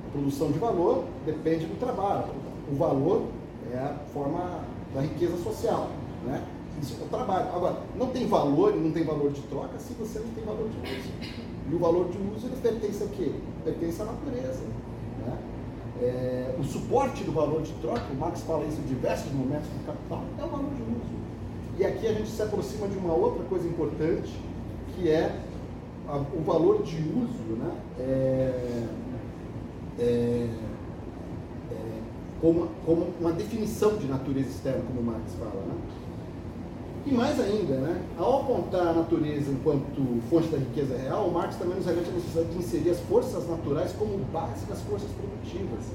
A 0.08 0.10
produção 0.12 0.50
de 0.50 0.58
valor 0.58 1.04
depende 1.24 1.66
do 1.66 1.78
trabalho. 1.78 2.26
O 2.70 2.74
valor 2.74 3.26
é 3.72 3.78
a 3.78 3.94
forma 4.12 4.60
da 4.94 5.00
riqueza 5.02 5.36
social, 5.38 5.88
né? 6.28 6.44
Isso 6.80 6.96
é 7.00 7.04
o 7.04 7.08
trabalho. 7.08 7.48
Agora, 7.54 7.76
não 7.96 8.08
tem 8.08 8.26
valor, 8.26 8.76
não 8.76 8.92
tem 8.92 9.04
valor 9.04 9.32
de 9.32 9.40
troca 9.42 9.78
se 9.78 9.94
você 9.94 10.20
não 10.20 10.28
tem 10.28 10.44
valor 10.44 10.68
de 10.68 10.78
uso. 10.78 11.10
E 11.70 11.74
o 11.74 11.78
valor 11.78 12.08
de 12.08 12.18
uso 12.18 12.46
ele 12.46 12.56
pertence 12.62 13.02
a 13.02 13.06
quê? 13.08 13.32
Pertence 13.64 14.00
à 14.00 14.04
natureza. 14.04 14.62
Né? 15.26 15.38
É, 16.00 16.54
o 16.58 16.62
suporte 16.62 17.24
do 17.24 17.32
valor 17.32 17.62
de 17.62 17.72
troca, 17.74 18.04
o 18.12 18.16
Marx 18.16 18.42
fala 18.42 18.64
isso 18.64 18.78
em 18.80 18.86
diversos 18.86 19.32
momentos 19.32 19.66
do 19.68 19.84
capital, 19.84 20.22
é 20.38 20.44
o 20.44 20.48
valor 20.48 20.70
de 20.70 20.82
uso. 20.82 21.18
E 21.78 21.84
aqui 21.84 22.06
a 22.06 22.12
gente 22.12 22.28
se 22.28 22.40
aproxima 22.40 22.86
de 22.88 22.96
uma 22.96 23.12
outra 23.14 23.44
coisa 23.44 23.66
importante, 23.66 24.32
que 24.94 25.10
é 25.10 25.40
a, 26.08 26.16
o 26.16 26.42
valor 26.42 26.82
de 26.82 26.96
uso, 26.96 27.56
né? 27.58 27.72
É, 27.98 28.86
é, 29.98 30.48
é 31.70 32.00
como, 32.40 32.68
como 32.86 33.08
uma 33.20 33.32
definição 33.32 33.96
de 33.96 34.06
natureza 34.06 34.48
externa, 34.48 34.82
como 34.86 35.02
Marx 35.02 35.34
fala. 35.34 35.60
Né? 35.66 35.74
E 37.08 37.14
mais 37.14 37.40
ainda, 37.40 37.76
né, 37.76 38.02
ao 38.18 38.42
apontar 38.42 38.88
a 38.88 38.92
natureza 38.92 39.50
enquanto 39.50 40.20
fonte 40.28 40.48
da 40.48 40.58
riqueza 40.58 40.94
real, 40.94 41.30
Marx 41.30 41.56
também 41.56 41.76
nos 41.76 41.86
remete 41.86 42.10
à 42.10 42.12
necessidade 42.12 42.48
de 42.50 42.58
inserir 42.58 42.90
as 42.90 43.00
forças 43.00 43.48
naturais 43.48 43.94
como 43.98 44.18
base 44.30 44.66
das 44.66 44.82
forças 44.82 45.08
produtivas. 45.12 45.86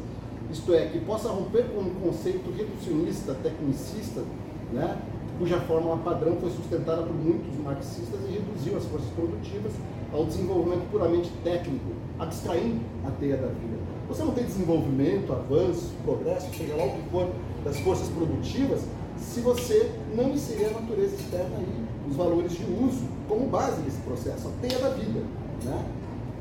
Isto 0.51 0.73
é, 0.73 0.87
que 0.87 0.99
possa 1.01 1.29
romper 1.29 1.65
com 1.65 1.81
um 1.81 1.93
conceito 2.01 2.51
reducionista, 2.57 3.35
tecnicista, 3.43 4.23
né, 4.71 4.97
cuja 5.37 5.59
fórmula 5.61 5.97
padrão 5.97 6.35
foi 6.37 6.49
sustentada 6.49 7.03
por 7.03 7.13
muitos 7.13 7.59
marxistas 7.63 8.19
e 8.27 8.31
reduziu 8.31 8.75
as 8.75 8.85
forças 8.85 9.09
produtivas 9.11 9.71
ao 10.11 10.25
desenvolvimento 10.25 10.89
puramente 10.89 11.29
técnico, 11.43 11.91
abstraindo 12.17 12.81
a 13.05 13.11
teia 13.11 13.37
da 13.37 13.49
vida. 13.49 13.77
Você 14.07 14.23
não 14.23 14.31
tem 14.31 14.45
desenvolvimento, 14.45 15.31
avanço, 15.31 15.91
progresso, 16.03 16.47
seja 16.57 16.75
lá 16.75 16.85
o 16.85 16.89
que 16.89 17.09
for, 17.11 17.29
das 17.63 17.79
forças 17.81 18.09
produtivas, 18.09 18.81
se 19.23 19.39
você 19.41 19.91
não 20.15 20.29
inserir 20.29 20.65
a 20.65 20.71
natureza 20.71 21.15
externa 21.15 21.57
aí, 21.57 21.85
os 22.09 22.15
valores 22.15 22.51
de 22.51 22.63
uso, 22.63 23.03
como 23.27 23.47
base 23.47 23.81
desse 23.81 23.97
processo, 24.01 24.47
a 24.47 24.51
teia 24.61 24.79
da 24.79 24.89
vida. 24.89 25.21
Né? 25.63 25.85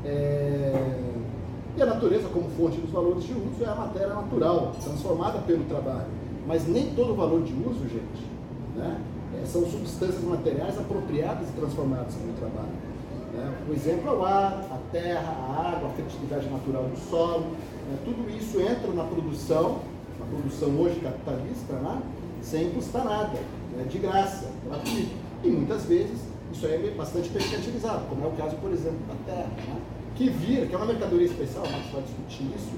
É... 0.05 1.13
E 1.75 1.81
a 1.81 1.85
natureza, 1.85 2.27
como 2.29 2.49
fonte 2.51 2.79
dos 2.79 2.91
valores 2.91 3.23
de 3.23 3.33
uso, 3.33 3.63
é 3.63 3.67
a 3.67 3.75
matéria 3.75 4.13
natural, 4.13 4.73
transformada 4.83 5.39
pelo 5.39 5.63
trabalho. 5.63 6.05
Mas 6.45 6.67
nem 6.67 6.93
todo 6.93 7.15
valor 7.15 7.41
de 7.41 7.53
uso, 7.53 7.87
gente, 7.89 8.27
né? 8.75 9.01
É, 9.41 9.45
são 9.45 9.65
substâncias 9.65 10.23
materiais 10.23 10.77
apropriadas 10.77 11.49
e 11.49 11.51
transformadas 11.53 12.13
pelo 12.13 12.33
trabalho. 12.33 12.73
Né? 13.33 13.51
O 13.67 13.73
exemplo 13.73 14.09
é 14.09 14.13
o 14.13 14.23
ar, 14.23 14.65
a 14.71 14.77
terra, 14.91 15.31
a 15.31 15.71
água, 15.75 15.89
a 15.89 15.93
fertilidade 15.93 16.47
natural 16.47 16.83
do 16.83 17.09
solo. 17.09 17.45
Né? 17.89 17.97
Tudo 18.05 18.29
isso 18.29 18.61
entra 18.61 18.91
na 18.93 19.05
produção, 19.05 19.79
na 20.19 20.25
produção 20.27 20.69
hoje 20.79 20.99
capitalista, 20.99 21.73
né? 21.73 22.01
Sem 22.43 22.69
custar 22.71 23.05
nada, 23.05 23.39
né, 23.75 23.85
de 23.89 23.97
graça, 23.97 24.51
gratuito. 24.65 25.15
E 25.43 25.49
muitas 25.49 25.85
vezes 25.85 26.19
isso 26.51 26.67
é 26.67 26.77
bastante 26.91 27.29
mercantilizado, 27.31 28.05
como 28.07 28.23
é 28.23 28.27
o 28.27 28.31
caso, 28.31 28.55
por 28.57 28.71
exemplo, 28.71 28.99
da 29.07 29.15
terra, 29.25 29.49
né, 29.67 29.81
que 30.15 30.29
vira, 30.29 30.67
que 30.67 30.75
é 30.75 30.77
uma 30.77 30.85
mercadoria 30.85 31.25
especial, 31.25 31.63
Marx 31.63 31.89
vai 31.91 32.03
discutir 32.03 32.43
isso 32.55 32.73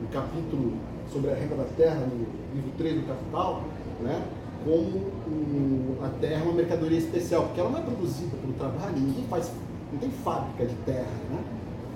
no 0.00 0.08
capítulo 0.08 0.78
sobre 1.12 1.32
a 1.32 1.34
renda 1.34 1.56
da 1.56 1.64
terra, 1.64 2.00
no 2.06 2.26
livro 2.54 2.70
3 2.78 3.00
do 3.00 3.06
Capital, 3.06 3.64
né, 4.00 4.22
como 4.64 4.98
um, 5.26 5.96
a 6.02 6.08
terra 6.20 6.40
é 6.40 6.44
uma 6.44 6.54
mercadoria 6.54 6.98
especial, 6.98 7.44
porque 7.44 7.60
ela 7.60 7.70
não 7.70 7.78
é 7.78 7.82
produzida 7.82 8.36
pelo 8.36 8.52
trabalho, 8.54 8.96
ninguém 8.96 9.24
faz, 9.28 9.50
não 9.92 9.98
tem 9.98 10.10
fábrica 10.10 10.66
de 10.66 10.74
terra, 10.84 11.10
né? 11.30 11.44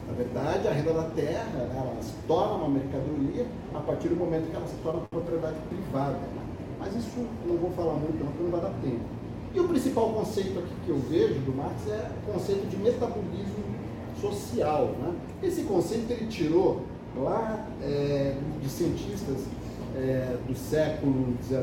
Na 0.07 0.15
verdade, 0.15 0.69
a 0.69 0.73
renda 0.73 0.93
da 0.93 1.05
terra 1.05 1.71
ela 1.75 1.97
se 2.03 2.13
torna 2.27 2.55
uma 2.55 2.69
mercadoria 2.69 3.47
a 3.75 3.81
partir 3.81 4.09
do 4.09 4.17
momento 4.17 4.51
que 4.51 4.57
ela 4.57 4.67
se 4.67 4.77
torna 4.83 5.01
propriedade 5.11 5.57
privada. 5.71 6.19
Né? 6.19 6.43
Mas 6.85 6.97
isso 6.97 7.25
não 7.47 7.57
vou 7.57 7.71
falar 7.71 7.95
muito 7.95 8.19
não, 8.19 8.27
porque 8.33 8.43
não 8.43 8.51
vai 8.51 8.61
dar 8.61 8.73
tempo. 8.83 9.05
E 9.55 9.61
o 9.61 9.69
principal 9.69 10.11
conceito 10.11 10.59
aqui 10.59 10.75
que 10.85 10.91
eu 10.91 10.99
vejo 10.99 11.39
do 11.41 11.57
Marx 11.57 11.87
é 11.89 12.11
o 12.27 12.33
conceito 12.33 12.67
de 12.67 12.77
metabolismo 12.77 13.63
social. 14.21 14.97
Né? 15.01 15.15
Esse 15.43 15.63
conceito 15.63 16.11
ele 16.11 16.27
tirou 16.27 16.83
lá 17.17 17.67
é, 17.81 18.35
de 18.61 18.69
cientistas 18.69 19.45
é, 19.95 20.37
do 20.47 20.57
século 20.57 21.37
XIX, 21.47 21.63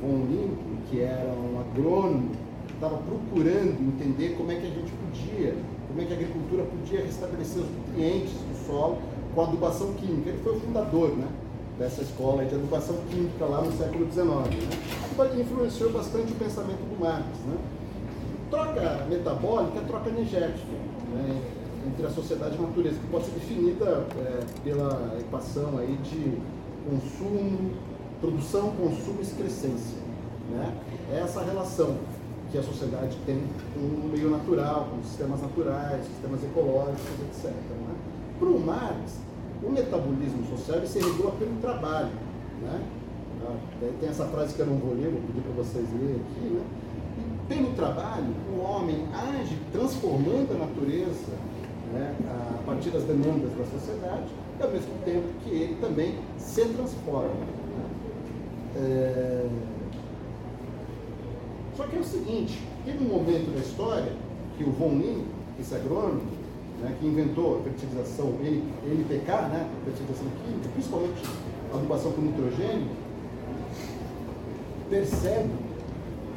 von 0.00 0.26
Lincoln, 0.28 0.76
que 0.90 1.00
era 1.02 1.32
um 1.32 1.60
agrônomo, 1.60 2.30
estava 2.74 2.96
procurando 2.96 3.78
entender 3.80 4.34
como 4.36 4.50
é 4.50 4.56
que 4.56 4.66
a 4.66 4.70
gente 4.70 4.90
podia, 4.90 5.54
como 5.86 6.00
é 6.00 6.04
que 6.04 6.12
a 6.12 6.16
agricultura 6.16 6.64
podia 6.64 7.04
restabelecer 7.04 7.62
os 7.62 7.70
nutrientes 7.70 8.32
do 8.32 8.66
solo 8.66 8.98
com 9.34 9.42
adubação 9.42 9.92
química. 9.92 10.30
Ele 10.30 10.38
foi 10.42 10.56
o 10.56 10.60
fundador, 10.60 11.10
né? 11.16 11.28
Dessa 11.80 12.02
escola 12.02 12.44
de 12.44 12.54
educação 12.54 12.94
química 13.08 13.46
lá 13.46 13.62
no 13.62 13.72
século 13.72 14.06
XIX. 14.12 14.28
Né? 14.28 15.40
influenciou 15.40 15.90
bastante 15.90 16.32
o 16.32 16.36
pensamento 16.36 16.78
do 16.78 17.00
Marx. 17.00 17.24
Né? 17.46 17.56
Troca 18.50 19.06
metabólica 19.08 19.78
é 19.78 19.82
troca 19.84 20.10
energética 20.10 20.72
né? 21.14 21.40
entre 21.86 22.06
a 22.06 22.10
sociedade 22.10 22.56
e 22.56 22.58
a 22.58 22.66
natureza, 22.66 22.98
que 22.98 23.06
pode 23.06 23.24
ser 23.24 23.32
definida 23.32 24.06
é, 24.18 24.44
pela 24.62 25.16
equação 25.18 25.78
aí 25.78 25.96
de 26.04 26.38
consumo, 26.88 27.72
produção, 28.20 28.72
consumo 28.72 29.16
e 29.20 29.22
excrescência. 29.22 29.98
Né? 30.50 30.74
É 31.14 31.20
essa 31.20 31.42
relação 31.42 31.96
que 32.52 32.58
a 32.58 32.62
sociedade 32.62 33.16
tem 33.24 33.42
com 33.72 33.80
o 33.80 34.10
meio 34.12 34.28
natural, 34.28 34.88
com 34.90 35.02
sistemas 35.02 35.40
naturais, 35.40 36.04
sistemas 36.04 36.44
ecológicos, 36.44 37.20
etc. 37.30 37.52
Né? 37.52 37.94
Para 38.38 38.48
o 38.48 38.60
Marx, 38.60 39.20
o 39.62 39.70
metabolismo 39.70 40.44
social 40.56 40.86
se 40.86 40.98
regula 40.98 41.32
pelo 41.32 41.56
trabalho. 41.60 42.10
Né? 42.62 42.82
Ah, 43.44 43.56
tem 44.00 44.08
essa 44.08 44.26
frase 44.26 44.54
que 44.54 44.60
eu 44.60 44.66
não 44.66 44.76
vou 44.76 44.94
ler, 44.94 45.10
vou 45.10 45.20
pedir 45.22 45.40
para 45.40 45.52
vocês 45.52 45.86
lerem 45.92 46.16
aqui. 46.16 46.54
Né? 46.54 46.62
E 47.18 47.54
pelo 47.54 47.72
trabalho, 47.74 48.34
o 48.54 48.60
homem 48.60 49.06
age 49.12 49.56
transformando 49.72 50.54
a 50.54 50.66
natureza 50.66 51.32
né, 51.92 52.14
a 52.28 52.62
partir 52.64 52.90
das 52.90 53.04
demandas 53.04 53.50
da 53.52 53.64
sociedade 53.64 54.28
e 54.58 54.62
ao 54.62 54.70
mesmo 54.70 54.94
tempo 55.04 55.26
que 55.44 55.50
ele 55.50 55.76
também 55.80 56.14
se 56.38 56.64
transforma. 56.66 57.34
Né? 57.34 57.90
É... 58.76 59.48
Só 61.76 61.86
que 61.86 61.96
é 61.96 62.00
o 62.00 62.04
seguinte, 62.04 62.60
teve 62.84 63.02
um 63.04 63.08
momento 63.08 63.54
da 63.54 63.60
história 63.60 64.12
que 64.56 64.64
o 64.64 64.70
Von 64.70 64.98
Lin, 64.98 65.24
esse 65.58 65.74
agrônomo, 65.74 66.20
né, 66.80 66.96
que 66.98 67.06
inventou 67.06 67.58
a 67.58 67.62
fertilização 67.62 68.34
NPK, 68.42 69.32
né, 69.48 69.68
fertilização 69.84 70.26
química, 70.44 70.68
principalmente 70.72 71.22
a 71.72 71.76
adubação 71.76 72.12
com 72.12 72.22
nitrogênio, 72.22 72.88
percebe 74.88 75.50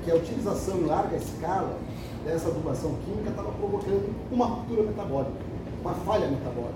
que 0.03 0.11
a 0.11 0.15
utilização 0.15 0.77
em 0.79 0.85
larga 0.85 1.15
escala 1.15 1.77
dessa 2.25 2.49
adubação 2.49 2.95
química 3.05 3.29
estava 3.29 3.51
provocando 3.51 4.13
uma 4.31 4.45
ruptura 4.45 4.83
metabólica, 4.83 5.31
uma 5.81 5.93
falha 5.93 6.27
metabólica, 6.27 6.73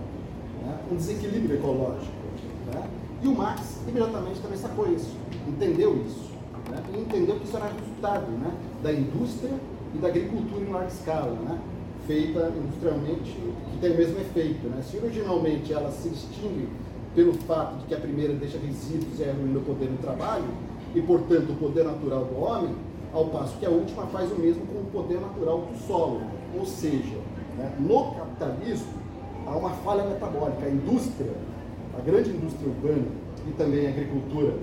né, 0.65 0.79
um 0.91 0.95
desequilíbrio 0.95 1.57
ecológico. 1.57 2.11
Né? 2.73 2.89
E 3.21 3.27
o 3.27 3.35
Marx 3.35 3.79
imediatamente 3.87 4.39
também 4.41 4.57
sacou 4.57 4.91
isso, 4.91 5.15
entendeu 5.47 5.97
isso, 6.05 6.31
né, 6.69 6.81
e 6.93 6.99
entendeu 6.99 7.35
que 7.35 7.45
isso 7.45 7.57
era 7.57 7.67
resultado 7.67 8.31
né, 8.31 8.51
da 8.81 8.93
indústria 8.93 9.51
e 9.93 9.97
da 9.97 10.07
agricultura 10.07 10.63
em 10.63 10.71
larga 10.71 10.87
escala. 10.87 11.31
Né? 11.31 11.59
Feita 12.07 12.51
industrialmente 12.57 13.37
que 13.71 13.77
tem 13.79 13.91
o 13.91 13.97
mesmo 13.97 14.19
efeito. 14.19 14.67
Né? 14.69 14.81
Se 14.81 14.97
originalmente 14.97 15.73
ela 15.73 15.91
se 15.91 16.09
distingue 16.09 16.69
pelo 17.13 17.33
fato 17.33 17.77
de 17.79 17.85
que 17.85 17.93
a 17.93 17.99
primeira 17.99 18.33
deixa 18.33 18.57
resíduos 18.57 19.19
e 19.19 19.23
é 19.23 19.31
ruim 19.31 19.51
no 19.51 19.61
poder 19.61 19.87
do 19.87 20.01
trabalho, 20.01 20.45
e 20.95 21.01
portanto 21.01 21.51
o 21.51 21.55
poder 21.55 21.83
natural 21.83 22.25
do 22.25 22.39
homem, 22.39 22.73
ao 23.13 23.25
passo 23.25 23.57
que 23.57 23.65
a 23.65 23.69
última 23.69 24.05
faz 24.07 24.31
o 24.31 24.35
mesmo 24.35 24.65
com 24.67 24.79
o 24.79 24.85
poder 24.91 25.19
natural 25.19 25.61
do 25.61 25.87
solo. 25.87 26.21
Ou 26.57 26.65
seja, 26.65 27.17
né, 27.57 27.71
no 27.79 28.11
capitalismo 28.15 28.93
há 29.45 29.51
uma 29.51 29.71
falha 29.71 30.03
metabólica. 30.03 30.65
A 30.65 30.69
indústria, 30.69 31.33
a 31.97 32.01
grande 32.01 32.29
indústria 32.29 32.69
urbana 32.69 33.07
e 33.47 33.51
também 33.51 33.87
a 33.87 33.89
agricultura, 33.89 34.53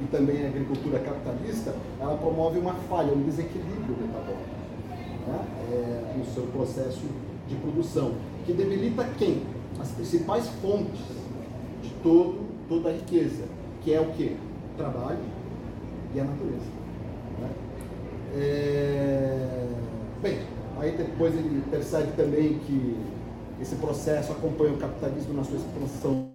e 0.00 0.04
também 0.06 0.44
a 0.44 0.48
agricultura 0.48 1.00
capitalista, 1.00 1.74
ela 2.00 2.16
promove 2.16 2.58
uma 2.58 2.74
falha, 2.88 3.12
um 3.12 3.22
desequilíbrio 3.22 3.96
metabólico 4.00 4.57
né, 5.28 5.44
é, 5.70 6.14
no 6.16 6.24
seu 6.26 6.44
processo 6.46 7.02
de 7.46 7.54
produção, 7.56 8.14
que 8.44 8.52
debilita 8.52 9.04
quem? 9.18 9.42
As 9.78 9.90
principais 9.92 10.48
fontes 10.60 11.00
de 11.82 11.90
todo, 12.02 12.48
toda 12.68 12.88
a 12.90 12.92
riqueza, 12.92 13.44
que 13.82 13.92
é 13.92 14.00
o 14.00 14.12
que? 14.12 14.36
Trabalho 14.76 15.20
e 16.14 16.20
a 16.20 16.24
natureza. 16.24 16.66
Né? 17.40 17.50
É... 18.34 19.68
Bem, 20.20 20.40
aí 20.78 20.96
depois 20.96 21.34
ele 21.34 21.62
percebe 21.70 22.12
também 22.16 22.58
que 22.60 22.96
esse 23.60 23.76
processo 23.76 24.32
acompanha 24.32 24.74
o 24.74 24.78
capitalismo 24.78 25.34
na 25.34 25.44
sua 25.44 25.58
expansão 25.58 26.32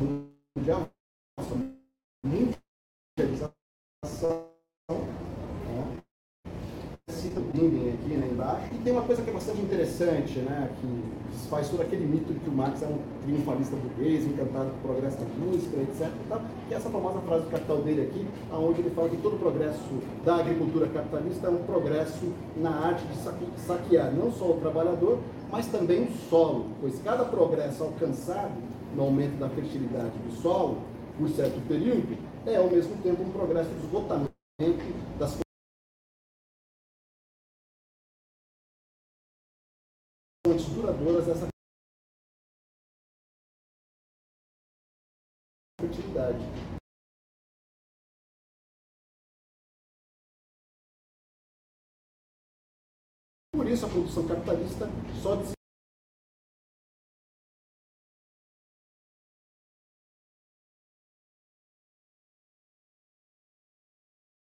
mundial, 0.00 0.88
mundialização, 2.24 3.52
cita 4.04 4.28
o 4.90 5.21
Aqui 7.62 8.14
né, 8.14 8.28
embaixo. 8.32 8.66
E 8.72 8.78
tem 8.78 8.92
uma 8.92 9.02
coisa 9.02 9.22
que 9.22 9.30
é 9.30 9.32
bastante 9.32 9.60
interessante, 9.60 10.38
né, 10.40 10.68
que 10.80 11.48
faz 11.48 11.68
todo 11.68 11.80
aquele 11.82 12.04
mito 12.06 12.32
de 12.32 12.40
que 12.40 12.50
o 12.50 12.52
Marx 12.52 12.82
é 12.82 12.86
um 12.86 12.98
triunfalista 13.22 13.76
burguês, 13.76 14.24
encantado 14.24 14.70
com 14.70 14.76
o 14.88 14.92
progresso 14.92 15.18
da 15.18 15.24
indústria, 15.24 15.82
etc. 15.82 16.10
que 16.66 16.74
é 16.74 16.76
essa 16.76 16.90
famosa 16.90 17.20
frase 17.20 17.44
do 17.44 17.50
capital 17.50 17.76
dele 17.78 18.02
aqui, 18.02 18.26
onde 18.52 18.80
ele 18.80 18.90
fala 18.90 19.08
que 19.08 19.16
todo 19.18 19.36
o 19.36 19.38
progresso 19.38 19.78
da 20.24 20.36
agricultura 20.36 20.88
capitalista 20.88 21.46
é 21.46 21.50
um 21.50 21.62
progresso 21.62 22.32
na 22.56 22.70
arte 22.70 23.04
de 23.06 23.60
saquear 23.60 24.12
não 24.12 24.32
só 24.32 24.46
o 24.46 24.54
trabalhador, 24.54 25.18
mas 25.50 25.66
também 25.66 26.04
o 26.04 26.12
solo, 26.28 26.66
pois 26.80 27.00
cada 27.04 27.24
progresso 27.24 27.84
alcançado 27.84 28.54
no 28.96 29.04
aumento 29.04 29.38
da 29.38 29.48
fertilidade 29.48 30.18
do 30.26 30.32
solo, 30.42 30.78
por 31.16 31.28
certo 31.28 31.60
período, 31.68 32.16
é 32.44 32.56
ao 32.56 32.68
mesmo 32.68 32.96
tempo 33.02 33.22
um 33.22 33.30
progresso 33.30 33.70
de 33.70 33.86
esgotamento 33.86 34.32
das 35.18 35.41
fontes 40.52 40.66
duradouras 40.74 41.26
dessa 41.26 41.48
fertilidade. 45.80 46.38
Por 53.54 53.66
isso 53.66 53.86
a 53.86 53.88
produção 53.88 54.26
capitalista 54.26 54.86
só 55.22 55.36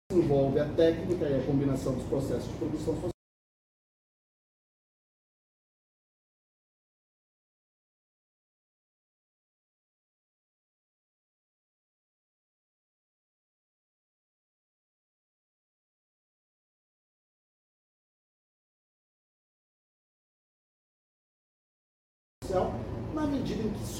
desenvolve 0.09 0.59
a 0.59 0.75
técnica 0.75 1.29
e 1.29 1.41
a 1.41 1.45
combinação 1.45 1.95
dos 1.95 2.07
processos 2.07 2.51
de 2.51 2.57
produção 2.57 2.93
social 2.95 3.14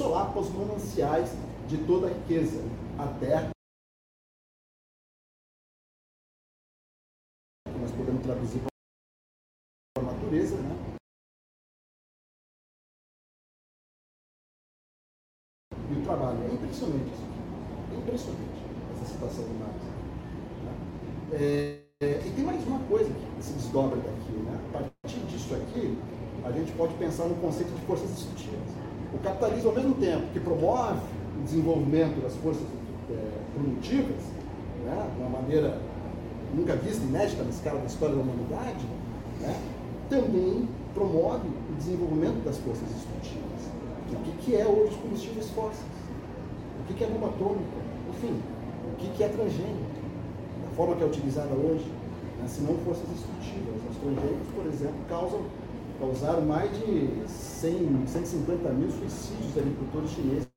que 0.06 0.12
solapa 0.12 0.38
os 0.38 0.50
mananciais 0.50 1.30
de 1.66 1.84
toda 1.84 2.06
a 2.06 2.10
riqueza, 2.10 2.62
a 2.96 3.18
terra. 3.18 3.50
Nós 7.80 7.90
podemos 7.90 8.22
traduzir 8.22 8.60
para 9.94 10.08
a 10.08 10.12
natureza, 10.12 10.56
né? 10.56 10.96
E 15.90 15.92
o 15.92 16.04
trabalho. 16.04 16.42
É 16.42 16.54
impressionante 16.54 17.12
isso 17.12 17.24
aqui. 17.24 17.94
É 17.94 17.98
impressionante 17.98 18.64
essa 18.92 19.12
citação 19.12 19.44
do 19.44 19.54
Marx. 19.58 19.82
Né? 20.62 20.74
É, 21.32 22.26
e 22.26 22.32
tem 22.34 22.44
mais 22.44 22.64
uma 22.66 22.78
coisa 22.86 23.12
que 23.12 23.42
se 23.42 23.54
desdobra 23.54 23.96
daqui. 23.96 24.32
Né? 24.32 24.54
A 24.68 24.72
partir 24.72 25.18
disso 25.26 25.54
aqui, 25.54 25.98
a 26.44 26.52
gente 26.52 26.70
pode 26.76 26.94
pensar 26.94 27.24
no 27.24 27.34
conceito 27.40 27.72
de 27.74 27.86
forças 27.86 28.08
destrutivas. 28.10 28.85
O 29.16 29.18
capitalismo, 29.22 29.70
ao 29.70 29.76
mesmo 29.76 29.94
tempo 29.94 30.26
que 30.32 30.40
promove 30.40 31.00
o 31.40 31.42
desenvolvimento 31.42 32.20
das 32.22 32.34
forças 32.36 32.62
é, 33.10 33.14
produtivas, 33.54 34.22
né, 34.84 35.10
de 35.14 35.20
uma 35.20 35.40
maneira 35.40 35.80
nunca 36.54 36.76
vista, 36.76 37.02
inédita 37.02 37.42
na 37.42 37.50
escala 37.50 37.80
da 37.80 37.86
história 37.86 38.14
da 38.14 38.20
humanidade, 38.20 38.84
né, 39.40 39.56
também 40.10 40.68
promove 40.94 41.48
o 41.48 41.74
desenvolvimento 41.78 42.44
das 42.44 42.58
forças 42.58 42.86
destrutivas. 42.88 43.46
O 44.12 44.16
que, 44.22 44.32
que 44.44 44.56
é 44.56 44.66
hoje 44.66 44.92
os 44.92 44.96
combustíveis 44.96 45.50
fósseis? 45.50 45.96
O 46.80 46.86
que, 46.86 46.94
que 46.94 47.04
é 47.04 47.06
bomba 47.08 47.28
atômica? 47.28 47.76
Enfim, 48.10 48.40
o 48.92 48.96
que, 48.96 49.08
que 49.16 49.24
é 49.24 49.28
transgênico? 49.28 49.96
Da 50.62 50.76
forma 50.76 50.94
que 50.94 51.02
é 51.02 51.06
utilizada 51.06 51.54
hoje, 51.54 51.86
né, 52.38 52.46
se 52.46 52.60
não 52.60 52.76
forças 52.84 53.08
destrutivas. 53.08 53.80
Os 53.90 53.96
transgênicos, 53.96 54.48
por 54.54 54.66
exemplo, 54.66 55.00
causam 55.08 55.40
causaram 55.98 56.42
mais 56.42 56.70
de 56.78 57.28
100, 57.28 58.06
150 58.06 58.68
mil 58.70 58.90
suicídios 58.90 59.52
de 59.52 59.60
agricultores 59.60 60.10
chineses 60.10 60.48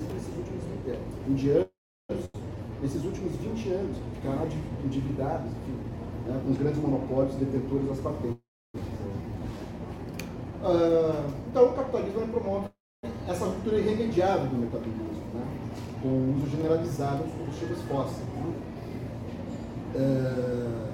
nesses 0.00 0.36
últimos 0.36 0.64
20 0.64 0.90
anos. 0.90 1.14
Indianos, 1.28 1.68
nesses 2.82 3.04
últimos 3.04 3.36
20 3.36 3.68
anos, 3.70 3.96
ficaram 4.14 4.48
endividados 4.84 5.50
né, 6.26 6.40
com 6.44 6.50
os 6.50 6.58
grandes 6.58 6.80
monopólios 6.80 7.34
detentores 7.36 7.88
das 7.88 7.98
patentes. 8.00 8.38
Uh, 10.62 11.30
então, 11.50 11.66
o 11.66 11.74
capitalismo 11.74 12.28
promove 12.28 12.68
essa 13.28 13.44
ruptura 13.44 13.78
irremediável 13.78 14.46
do 14.46 14.56
metabolismo, 14.56 15.04
né, 15.34 15.44
com 16.02 16.08
o 16.08 16.36
uso 16.36 16.50
generalizado 16.50 17.24
dos 17.24 17.32
combustíveis 17.32 17.82
fósseis. 17.82 18.26
Né. 18.28 18.54
Uh, 19.94 20.86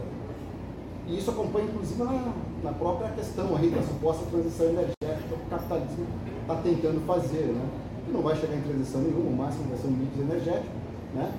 e 1.06 1.18
isso 1.18 1.30
acompanha, 1.30 1.66
inclusive, 1.66 2.02
na, 2.02 2.32
na 2.62 2.72
própria 2.72 3.10
questão 3.10 3.56
aí 3.56 3.70
da 3.70 3.82
suposta 3.82 4.24
transição 4.30 4.66
energética 4.66 5.28
que 5.28 5.34
o 5.34 5.50
capitalismo 5.50 6.06
está 6.42 6.54
tentando 6.56 7.06
fazer, 7.06 7.46
né? 7.52 7.68
Que 8.06 8.12
não 8.12 8.22
vai 8.22 8.36
chegar 8.36 8.56
em 8.56 8.62
transição 8.62 9.00
nenhuma, 9.00 9.30
o 9.30 9.36
máximo 9.36 9.64
vai 9.68 9.78
ser 9.78 9.88
um 9.88 9.90
mix 9.90 10.18
energético, 10.18 10.74
né? 11.14 11.32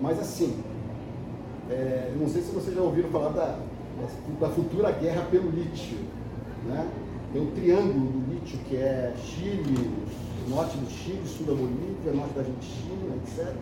Mas 0.00 0.18
assim, 0.18 0.58
é, 1.70 2.12
não 2.18 2.28
sei 2.28 2.42
se 2.42 2.52
vocês 2.52 2.74
já 2.74 2.82
ouviram 2.82 3.10
falar 3.10 3.30
da, 3.30 3.58
da 4.40 4.48
futura 4.48 4.90
guerra 4.92 5.26
pelo 5.30 5.50
lítio, 5.50 5.98
né? 6.66 6.88
Tem 7.32 7.40
o 7.40 7.50
triângulo 7.52 8.10
do 8.10 8.32
lítio, 8.32 8.58
que 8.68 8.76
é 8.76 9.14
Chile, 9.16 9.90
norte 10.48 10.76
do 10.76 10.90
Chile, 10.90 11.22
sul 11.26 11.46
da 11.46 11.52
Bolívia, 11.52 12.12
norte 12.12 12.34
da 12.34 12.40
Argentina, 12.40 13.14
etc. 13.22 13.54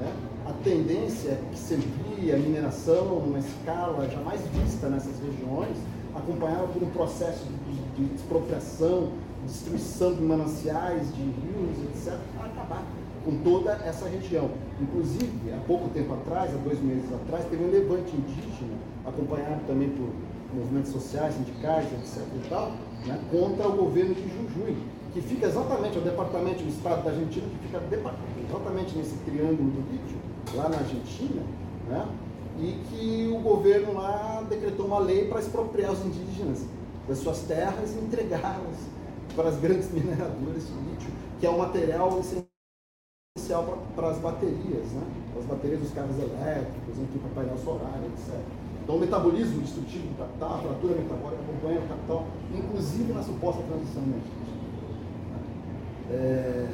Né? 0.00 0.12
A 0.46 0.52
tendência 0.64 1.30
é 1.30 1.42
que 1.50 1.58
se 1.58 1.74
a 1.74 2.36
mineração 2.36 3.04
numa 3.20 3.40
escala 3.40 4.08
jamais 4.08 4.40
vista 4.54 4.88
nessas 4.88 5.18
regiões, 5.18 5.76
acompanhada 6.14 6.66
por 6.68 6.82
um 6.82 6.90
processo 6.90 7.44
de, 7.66 8.06
de 8.06 8.14
expropriação, 8.14 9.10
destruição 9.46 10.14
de 10.14 10.22
mananciais, 10.22 11.14
de 11.14 11.22
rios, 11.22 11.78
etc., 11.90 12.18
para 12.36 12.46
acabar 12.46 12.82
com 13.24 13.36
toda 13.42 13.72
essa 13.84 14.08
região. 14.08 14.50
Inclusive, 14.80 15.52
há 15.52 15.60
pouco 15.66 15.88
tempo 15.90 16.12
atrás, 16.14 16.52
há 16.52 16.58
dois 16.58 16.80
meses 16.82 17.12
atrás, 17.12 17.44
teve 17.46 17.64
um 17.64 17.70
levante 17.70 18.14
indígena, 18.16 18.76
acompanhado 19.04 19.60
também 19.66 19.90
por 19.90 20.08
movimentos 20.54 20.92
sociais, 20.92 21.34
sindicais, 21.34 21.86
etc. 21.92 22.22
e 22.36 22.48
tal, 22.48 22.72
né, 23.06 23.18
contra 23.30 23.68
o 23.68 23.76
governo 23.76 24.14
de 24.14 24.22
Jujuy, 24.22 24.76
que 25.12 25.20
fica 25.20 25.46
exatamente, 25.46 25.96
é 25.96 26.00
o 26.00 26.04
departamento 26.04 26.62
do 26.62 26.68
Estado 26.68 27.04
da 27.04 27.10
Argentina, 27.10 27.46
que 27.46 27.66
fica 27.66 27.80
exatamente 28.48 28.96
nesse 28.96 29.16
triângulo 29.18 29.70
do 29.70 29.80
lítio, 29.90 30.16
lá 30.54 30.68
na 30.68 30.78
Argentina, 30.78 31.42
né, 31.88 32.06
e 32.58 32.78
que 32.88 33.32
o 33.34 33.40
governo 33.40 33.94
lá 33.94 34.44
decretou 34.48 34.86
uma 34.86 34.98
lei 34.98 35.28
para 35.28 35.40
expropriar 35.40 35.92
os 35.92 36.04
indígenas 36.04 36.64
das 37.08 37.18
suas 37.18 37.40
terras 37.40 37.94
e 37.94 37.98
entregá-las 37.98 38.76
para 39.34 39.48
as 39.48 39.56
grandes 39.56 39.90
mineradoras 39.92 40.66
de 40.66 40.90
lítio, 40.90 41.10
que 41.40 41.46
é 41.46 41.50
o 41.50 41.58
material 41.58 42.20
essencial 42.20 43.64
para, 43.64 43.76
para 43.96 44.10
as 44.10 44.18
baterias, 44.18 44.92
né? 44.92 45.02
as 45.38 45.44
baterias 45.46 45.80
dos 45.80 45.92
carros 45.92 46.16
elétricos, 46.18 46.98
enfim, 46.98 47.18
para 47.18 47.42
painel 47.42 47.58
solar, 47.58 48.00
etc. 48.04 48.38
Então, 48.82 48.96
o 48.96 48.98
metabolismo 48.98 49.62
destrutivo 49.62 50.08
do 50.08 50.18
capital, 50.18 50.54
a 50.54 50.58
fratura 50.58 50.94
metabólica 50.94 51.42
acompanha 51.42 51.80
o 51.80 51.88
capital, 51.88 52.26
inclusive 52.52 53.12
na 53.12 53.22
suposta 53.22 53.62
transição 53.62 54.02
energética. 54.02 54.52
É... 56.10 56.68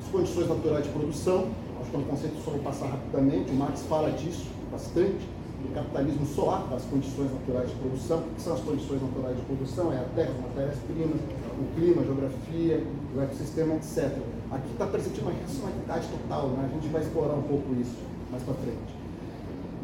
As 0.00 0.08
condições 0.08 0.48
naturais 0.48 0.84
de 0.84 0.92
produção, 0.92 1.48
acho 1.80 1.90
que 1.90 1.96
é 1.96 1.98
um 1.98 2.04
conceito 2.04 2.44
só 2.44 2.50
vou 2.50 2.60
passar 2.60 2.86
rapidamente, 2.86 3.50
o 3.50 3.54
Marx 3.54 3.82
fala 3.82 4.10
disso 4.12 4.46
bastante, 4.70 5.26
do 5.62 5.74
capitalismo 5.74 6.26
solar, 6.26 6.66
das 6.68 6.84
condições 6.84 7.32
naturais 7.32 7.68
de 7.68 7.74
produção. 7.76 8.18
O 8.18 8.34
que 8.34 8.40
são 8.40 8.54
as 8.54 8.60
condições 8.60 9.02
naturais 9.02 9.36
de 9.36 9.42
produção? 9.42 9.92
É 9.92 9.96
a 9.96 10.04
terra, 10.14 10.30
as 10.30 10.40
matérias-primas, 10.40 11.20
o 11.58 11.74
clima, 11.74 12.02
a 12.02 12.04
geografia, 12.04 12.84
o 13.16 13.20
ecossistema, 13.20 13.74
etc. 13.74 14.18
Aqui 14.50 14.72
está 14.72 14.86
presente 14.86 15.20
uma 15.20 15.32
racionalidade 15.32 16.06
total, 16.08 16.48
né? 16.50 16.70
a 16.70 16.74
gente 16.74 16.88
vai 16.92 17.02
explorar 17.02 17.34
um 17.34 17.42
pouco 17.42 17.74
isso 17.80 17.96
mais 18.30 18.42
para 18.42 18.54
frente. 18.54 18.98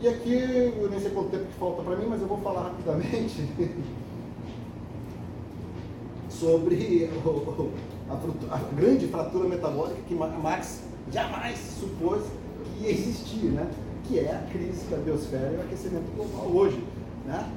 E 0.00 0.08
aqui, 0.08 0.34
eu 0.78 0.90
nem 0.90 1.00
sei 1.00 1.10
quanto 1.10 1.30
tempo 1.30 1.46
que 1.46 1.58
falta 1.58 1.82
para 1.82 1.96
mim, 1.96 2.06
mas 2.08 2.20
eu 2.20 2.28
vou 2.28 2.38
falar 2.38 2.64
rapidamente 2.64 3.48
sobre 6.28 7.10
a, 8.50 8.58
grande 8.74 9.06
fratura 9.08 9.48
metabólica 9.48 10.00
que 10.06 10.14
Marx 10.14 10.82
jamais 11.12 11.58
supôs 11.78 12.22
que 12.64 12.84
ia 12.84 12.90
existir, 12.90 13.46
né? 13.46 13.68
que 14.04 14.18
é 14.18 14.30
a 14.32 14.50
crise 14.50 14.84
da 14.90 14.96
biosfera 14.98 15.52
e 15.52 15.56
o 15.56 15.60
aquecimento 15.62 16.14
global 16.14 16.50
hoje. 16.50 16.82
Né? 17.26 17.50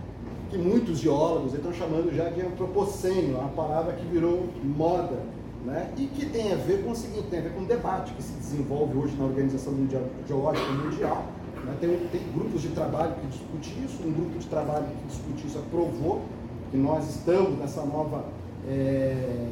Que 0.50 0.58
muitos 0.58 1.00
geólogos 1.00 1.54
estão 1.54 1.74
chamando 1.74 2.16
já 2.16 2.30
de 2.30 2.42
antropocênio, 2.42 3.38
uma 3.38 3.50
palavra 3.50 3.94
que 3.94 4.06
virou 4.06 4.48
moda 4.64 5.20
né? 5.66 5.92
e 5.98 6.06
que 6.06 6.26
tem 6.26 6.54
a 6.54 6.56
ver 6.56 6.84
com 6.84 6.92
o 6.92 6.96
seguinte, 6.96 7.28
tem 7.30 7.40
a 7.40 7.42
ver 7.44 7.54
com 7.54 7.62
o 7.62 7.66
debate 7.66 8.14
que 8.14 8.24
se 8.24 8.34
desenvolve 8.34 8.98
hoje 8.98 9.16
na 9.18 9.26
Organização 9.26 9.74
Geológica 10.28 10.72
Mundial. 10.72 11.26
Né? 11.66 11.76
Tem, 11.82 11.90
tem 12.12 12.22
grupos 12.34 12.62
de 12.62 12.70
trabalho 12.70 13.16
que 13.16 13.28
discutem 13.28 13.84
isso, 13.84 14.08
um 14.08 14.14
grupo 14.14 14.40
de 14.40 14.48
trabalho 14.48 14.86
que 14.86 15.08
discute 15.08 15.48
isso 15.48 15.60
aprovou 15.60 16.22
que 16.72 16.78
nós 16.78 17.10
estamos 17.10 17.58
nessa 17.60 17.84
nova 17.84 18.26
é, 18.68 19.48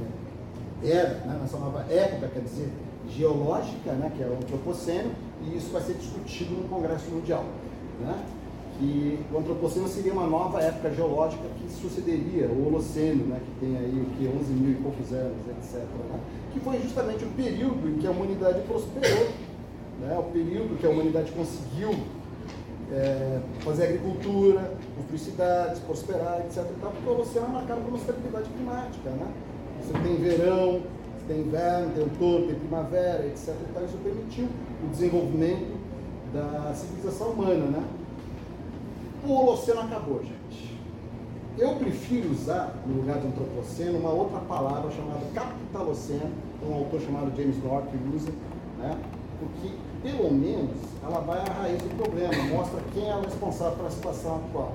era, 0.84 1.14
né? 1.26 1.40
nessa 1.42 1.58
nova 1.58 1.86
época, 1.90 2.28
quer 2.28 2.42
dizer, 2.42 2.70
geológica, 3.10 3.92
né? 3.94 4.12
que 4.16 4.24
é 4.24 4.28
o 4.28 4.34
antropocênio, 4.34 5.12
e 5.44 5.58
isso 5.58 5.72
vai 5.72 5.82
ser 5.82 5.94
discutido 5.94 6.52
no 6.56 6.68
Congresso 6.68 7.10
Mundial. 7.12 7.44
Né? 8.00 8.24
Que 8.78 9.20
o 9.32 9.38
antropoceno 9.38 9.88
seria 9.88 10.12
uma 10.12 10.28
nova 10.28 10.62
época 10.62 10.94
geológica 10.94 11.44
que 11.58 11.72
sucederia 11.72 12.48
o 12.48 12.68
Holoceno, 12.68 13.26
né? 13.26 13.40
que 13.46 13.66
tem 13.66 13.78
aí 13.78 14.02
o 14.02 14.18
que 14.18 14.28
11 14.28 14.52
mil 14.52 14.72
e 14.72 14.76
poucos 14.76 15.12
anos, 15.14 15.38
etc. 15.58 15.82
Né? 15.82 16.20
Que 16.54 16.60
foi 16.60 16.80
justamente 16.80 17.24
o 17.24 17.30
período 17.30 17.90
em 17.90 17.98
que 17.98 18.08
a 18.08 18.12
humanidade 18.12 18.62
prosperou, 18.68 19.28
né? 20.02 20.18
o 20.20 20.24
período 20.24 20.78
que 20.80 20.86
a 20.86 20.90
humanidade 20.90 21.32
conseguiu 21.32 21.92
é, 22.92 23.40
fazer 23.60 23.86
agricultura, 23.86 24.74
construir 24.96 25.20
cidades, 25.20 25.80
prosperar, 25.80 26.42
etc. 26.42 26.66
Porque 26.80 27.10
o 27.10 27.12
Holoceno 27.12 27.46
é 27.46 27.50
marcado 27.50 27.82
por 27.82 27.90
uma 27.90 27.98
estabilidade 27.98 28.50
climática. 28.50 29.10
Né? 29.10 29.28
Você 29.82 29.94
tem 30.00 30.16
verão, 30.16 30.82
tem 31.28 31.42
inverno, 31.42 31.92
tem 31.94 32.04
outono, 32.04 32.48
tem 32.48 32.56
primavera, 32.56 33.26
etc. 33.26 33.56
Então 33.70 33.86
isso 33.86 33.98
permitiu 33.98 34.48
o 34.84 34.88
desenvolvimento 34.90 35.76
da 36.34 36.74
civilização 36.74 37.30
humana, 37.30 37.66
né? 37.66 37.84
O 39.28 39.32
Holoceno 39.32 39.82
acabou, 39.82 40.22
gente. 40.22 40.80
Eu 41.58 41.76
prefiro 41.76 42.32
usar, 42.32 42.76
no 42.86 43.02
lugar 43.02 43.20
de 43.20 43.28
antropoceno, 43.28 43.98
uma 44.00 44.12
outra 44.12 44.40
palavra 44.40 44.92
chamada 44.92 45.22
capitaloceno, 45.34 46.32
um 46.68 46.74
autor 46.74 47.00
chamado 47.02 47.36
James 47.36 47.64
North 47.64 47.88
usa, 48.14 48.30
né? 48.78 48.98
porque 49.40 49.74
pelo 50.04 50.32
menos 50.32 50.72
ela 51.04 51.20
vai 51.22 51.40
à 51.40 51.54
raiz 51.62 51.82
do 51.82 51.98
problema, 51.98 52.44
mostra 52.54 52.80
quem 52.94 53.10
é 53.10 53.16
o 53.16 53.22
responsável 53.22 53.78
pela 53.78 53.90
situação 53.90 54.36
atual. 54.36 54.74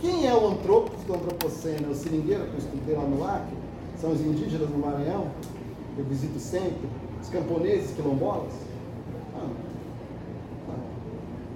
Quem 0.00 0.26
é 0.26 0.34
o 0.34 0.48
antropos 0.48 1.00
do 1.04 1.14
antropoceno? 1.14 1.88
É 1.88 1.90
o 1.90 1.94
seringueiro 1.94 2.44
que 2.46 2.54
eu 2.54 2.58
estudei 2.58 2.96
lá 2.96 3.04
no 3.04 3.24
Acre? 3.24 3.56
São 4.00 4.10
os 4.10 4.20
indígenas 4.20 4.68
do 4.68 4.78
Maranhão? 4.78 5.28
Eu 5.96 6.04
visito 6.04 6.38
sempre, 6.38 6.88
os 7.20 7.28
camponeses 7.28 7.94
quilombolas, 7.94 8.52
não, 9.34 9.48
não. 9.48 10.80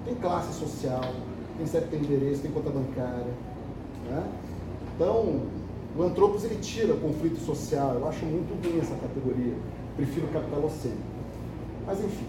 tem 0.05 0.15
classe 0.15 0.53
social, 0.59 1.13
tem 1.57 1.65
certo 1.65 1.95
endereço, 1.95 2.41
tem 2.41 2.51
conta 2.51 2.69
bancária. 2.69 3.33
Né? 4.09 4.23
Então, 4.95 5.41
o 5.97 6.03
Antropos 6.03 6.43
ele 6.43 6.57
tira 6.57 6.93
o 6.93 6.99
conflito 6.99 7.39
social, 7.39 7.95
eu 7.95 8.07
acho 8.07 8.25
muito 8.25 8.53
ruim 8.63 8.79
essa 8.79 8.95
categoria, 8.95 9.53
prefiro 9.95 10.27
o 10.27 10.29
capitalocênio. 10.29 10.97
Mas 11.85 11.99
enfim, 12.03 12.25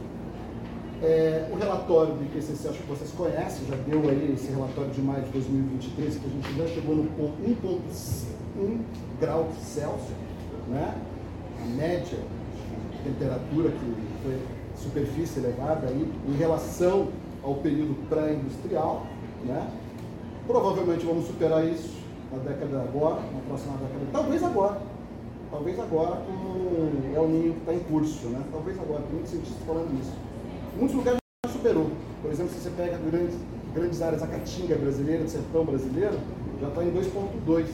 é, 1.03 1.49
o 1.53 1.57
relatório 1.57 2.15
do 2.15 2.25
IPCC, 2.25 2.69
acho 2.69 2.79
que 2.79 2.89
vocês 2.89 3.11
conhecem, 3.13 3.67
já 3.69 3.77
deu 3.77 4.01
aí 4.09 4.33
esse 4.35 4.51
relatório 4.51 4.91
de 4.91 5.01
maio 5.01 5.23
de 5.23 5.31
2023, 5.31 6.17
que 6.17 6.27
a 6.27 6.29
gente 6.29 6.57
já 6.57 6.67
chegou 6.75 6.97
no 6.97 7.05
ponto 7.11 7.35
1,1 7.43 8.81
grau 9.21 9.49
Celsius, 9.61 10.17
né? 10.69 10.95
Média 11.77 12.19
de 12.93 12.99
temperatura 13.11 13.71
que 13.71 14.23
foi 14.23 14.39
superfície 14.77 15.41
elevada 15.41 15.89
aí 15.89 16.13
em 16.29 16.37
relação 16.37 17.09
ao 17.43 17.55
período 17.57 17.95
pré-industrial, 18.09 19.07
né? 19.45 19.69
Provavelmente 20.47 21.05
vamos 21.05 21.27
superar 21.27 21.67
isso 21.67 21.99
na 22.33 22.39
década 22.39 22.83
agora, 22.83 23.21
na 23.21 23.41
próxima 23.47 23.75
década, 23.77 24.07
talvez 24.13 24.43
agora, 24.43 24.81
talvez 25.51 25.79
agora 25.79 26.17
com 26.17 26.33
o 26.33 27.13
El 27.15 27.29
Ninho 27.29 27.55
que 27.55 27.61
está 27.61 27.75
em 27.75 27.81
curso, 27.81 28.29
né? 28.29 28.43
Talvez 28.53 28.79
agora, 28.79 29.03
tem 29.03 29.13
muitos 29.13 29.31
cientistas 29.31 29.63
falando 29.67 30.01
isso. 30.01 30.13
Muitos 30.79 30.97
lugares 30.97 31.19
já 31.47 31.53
superou. 31.53 31.91
Por 32.23 32.31
exemplo, 32.31 32.53
se 32.53 32.61
você 32.61 32.71
pega 32.71 32.99
grandes, 32.99 33.37
grandes 33.75 34.03
áreas, 34.03 34.23
a 34.23 34.27
Caatinga 34.27 34.77
brasileira, 34.77 35.25
do 35.25 35.31
sertão 35.31 35.65
brasileiro, 35.65 36.19
já 36.61 36.69
está 36.69 36.85
em 36.85 36.91
2,2, 36.91 37.67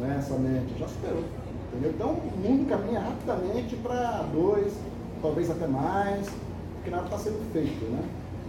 né? 0.00 0.16
Essa 0.18 0.38
média, 0.38 0.76
já 0.78 0.88
superou. 0.88 1.24
Entendeu? 1.74 1.90
Então 1.90 2.10
o 2.10 2.38
mundo 2.38 2.68
caminha 2.68 3.00
rapidamente 3.00 3.74
para 3.76 4.22
dois, 4.32 4.72
talvez 5.20 5.50
até 5.50 5.66
mais, 5.66 6.28
porque 6.74 6.90
nada 6.90 7.04
está 7.04 7.18
sendo 7.18 7.52
feito. 7.52 7.84
Né? 7.90 8.02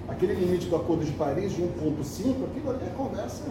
Aquele 0.08 0.34
limite 0.36 0.68
do 0.68 0.76
Acordo 0.76 1.04
de 1.04 1.12
Paris 1.14 1.54
de 1.54 1.64
1,5, 1.64 2.46
aquilo 2.46 2.70
ali 2.70 2.86
é 2.86 2.94
conversa, 2.96 3.44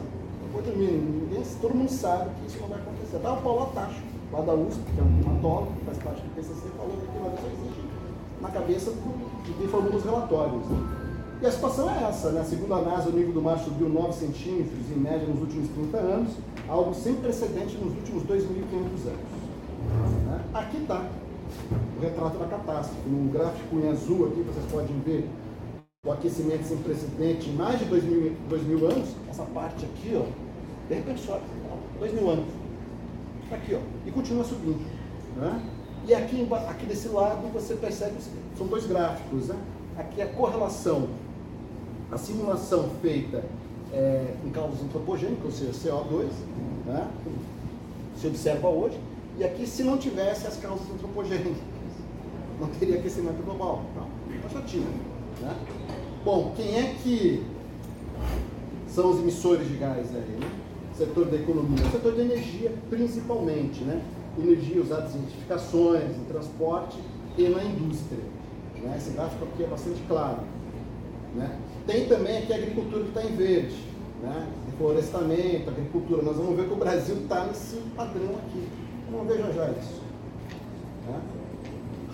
coisa 0.53 0.71
mínima. 0.71 1.27
Ninguém, 1.27 1.43
todo 1.61 1.75
mundo 1.75 1.91
sabe 1.91 2.31
que 2.37 2.47
isso 2.47 2.61
não 2.61 2.69
vai 2.69 2.79
acontecer. 2.79 3.19
Tá 3.19 3.33
o 3.33 3.43
Paulo 3.43 3.63
Atacho, 3.65 4.03
lá 4.33 4.41
da 4.43 4.55
USP, 4.55 4.81
que 4.95 5.01
é 5.01 5.03
um 5.03 5.23
climatólogo, 5.23 5.73
que 5.73 5.85
faz 5.87 5.99
parte 5.99 6.23
do 6.23 6.35
PCC, 6.37 6.69
falou 6.77 6.93
que 6.93 7.07
aquilo 7.09 7.27
ali 7.27 7.37
só 7.41 7.47
existe 7.49 7.85
na 8.41 8.51
cabeça 8.51 8.93
de 9.45 9.53
quem 9.55 9.67
formou 9.67 9.97
os 9.97 10.05
relatórios. 10.05 10.67
Né? 10.67 11.05
E 11.43 11.47
a 11.47 11.51
situação 11.51 11.91
é 11.91 12.05
essa, 12.05 12.31
né? 12.31 12.45
segundo 12.45 12.73
a 12.75 12.83
NASA, 12.83 13.09
o 13.09 13.13
nível 13.13 13.33
do 13.33 13.43
mar 13.43 13.59
subiu 13.59 13.89
9 13.89 14.13
centímetros 14.13 14.91
em 14.95 15.01
média 15.01 15.27
nos 15.27 15.41
últimos 15.41 15.69
30 15.71 15.97
anos, 15.97 16.33
algo 16.69 16.95
sem 16.95 17.15
precedente 17.17 17.77
nos 17.77 17.93
últimos 17.97 18.23
2.500 18.23 18.39
anos. 19.09 19.44
Né? 20.27 20.41
Aqui 20.55 20.79
está 20.79 21.05
o 21.97 22.01
retrato 22.01 22.39
da 22.39 22.47
catástrofe. 22.47 23.09
No 23.09 23.31
gráfico 23.31 23.77
em 23.77 23.89
azul 23.89 24.27
aqui 24.27 24.43
vocês 24.43 24.67
podem 24.71 24.99
ver 25.01 25.29
o 26.05 26.13
aquecimento 26.13 26.65
sem 26.65 26.77
precedente 26.79 27.49
em 27.49 27.55
mais 27.55 27.79
de 27.79 27.87
dois 27.87 28.05
mil, 28.05 28.33
dois 28.49 28.63
mil 28.65 28.87
anos. 28.87 29.09
Essa 29.29 29.45
parte 29.45 29.85
aqui, 29.85 30.15
ó, 30.15 30.27
de 30.89 30.95
repente 30.95 31.21
sobe, 31.21 31.43
dois 31.99 32.13
mil 32.13 32.29
anos. 32.29 32.47
Aqui, 33.51 33.75
ó, 33.75 33.81
e 34.07 34.11
continua 34.11 34.45
subindo. 34.45 34.85
Né? 35.37 35.63
E 36.07 36.15
aqui, 36.15 36.47
aqui 36.69 36.87
desse 36.87 37.09
lado 37.09 37.51
você 37.53 37.75
percebe, 37.75 38.17
são 38.57 38.67
dois 38.67 38.87
gráficos. 38.87 39.49
Né? 39.49 39.57
Aqui 39.97 40.21
a 40.21 40.27
correlação, 40.27 41.09
a 42.11 42.19
simulação 42.19 42.91
feita 43.01 43.43
é, 43.93 44.35
em 44.45 44.51
causas 44.51 44.83
antropogênicas, 44.83 45.45
ou 45.45 45.53
seja, 45.53 45.73
CO2, 45.73 46.29
né? 46.85 47.09
se 48.17 48.27
observa 48.27 48.69
hoje, 48.69 48.99
e 49.39 49.45
aqui, 49.45 49.67
se 49.67 49.83
não 49.83 49.99
tivesse 49.99 50.47
as 50.47 50.57
causas 50.57 50.89
antropogênicas, 50.91 51.57
não 52.61 52.69
teria 52.69 52.97
aquecimento 52.97 53.43
global. 53.45 53.83
Então, 53.95 54.51
já 54.53 54.63
tinha. 54.63 54.87
Né? 55.41 55.57
Bom, 56.25 56.53
quem 56.57 56.79
é 56.79 56.95
que 57.03 57.45
são 58.89 59.11
os 59.11 59.19
emissores 59.19 59.67
de 59.69 59.75
gás 59.75 60.07
aí? 60.15 60.39
Né? 60.39 60.51
Setor 60.97 61.27
da 61.27 61.37
economia, 61.37 61.85
setor 61.91 62.13
da 62.13 62.23
energia 62.23 62.73
principalmente, 62.89 63.83
né? 63.83 64.01
Energia 64.39 64.81
usada 64.81 65.11
em 65.17 65.23
edificações, 65.25 66.17
em 66.17 66.25
transporte 66.25 66.97
e 67.37 67.49
na 67.49 67.65
indústria. 67.65 68.23
Né? 68.81 68.95
Esse 68.97 69.11
gráfico 69.11 69.45
aqui 69.45 69.65
é 69.65 69.67
bastante 69.67 70.01
claro. 70.07 70.43
Né? 71.35 71.59
Tem 71.87 72.07
também 72.07 72.39
aqui 72.39 72.53
a 72.53 72.57
agricultura 72.57 73.03
que 73.03 73.09
está 73.09 73.25
em 73.25 73.35
verde, 73.35 73.77
né? 74.23 74.49
Florestamento, 74.79 75.71
agricultura. 75.71 76.23
Nós 76.23 76.37
vamos 76.37 76.57
ver 76.57 76.69
que 76.69 76.73
o 76.73 76.77
Brasil 76.77 77.17
está 77.17 77.47
nesse 77.47 77.77
padrão 77.97 78.37
aqui. 78.37 78.84
Vamos 79.11 79.29
ver 79.29 79.39
já 79.39 79.53
já 79.53 79.71
isso. 79.71 80.03
Né? 81.07 81.21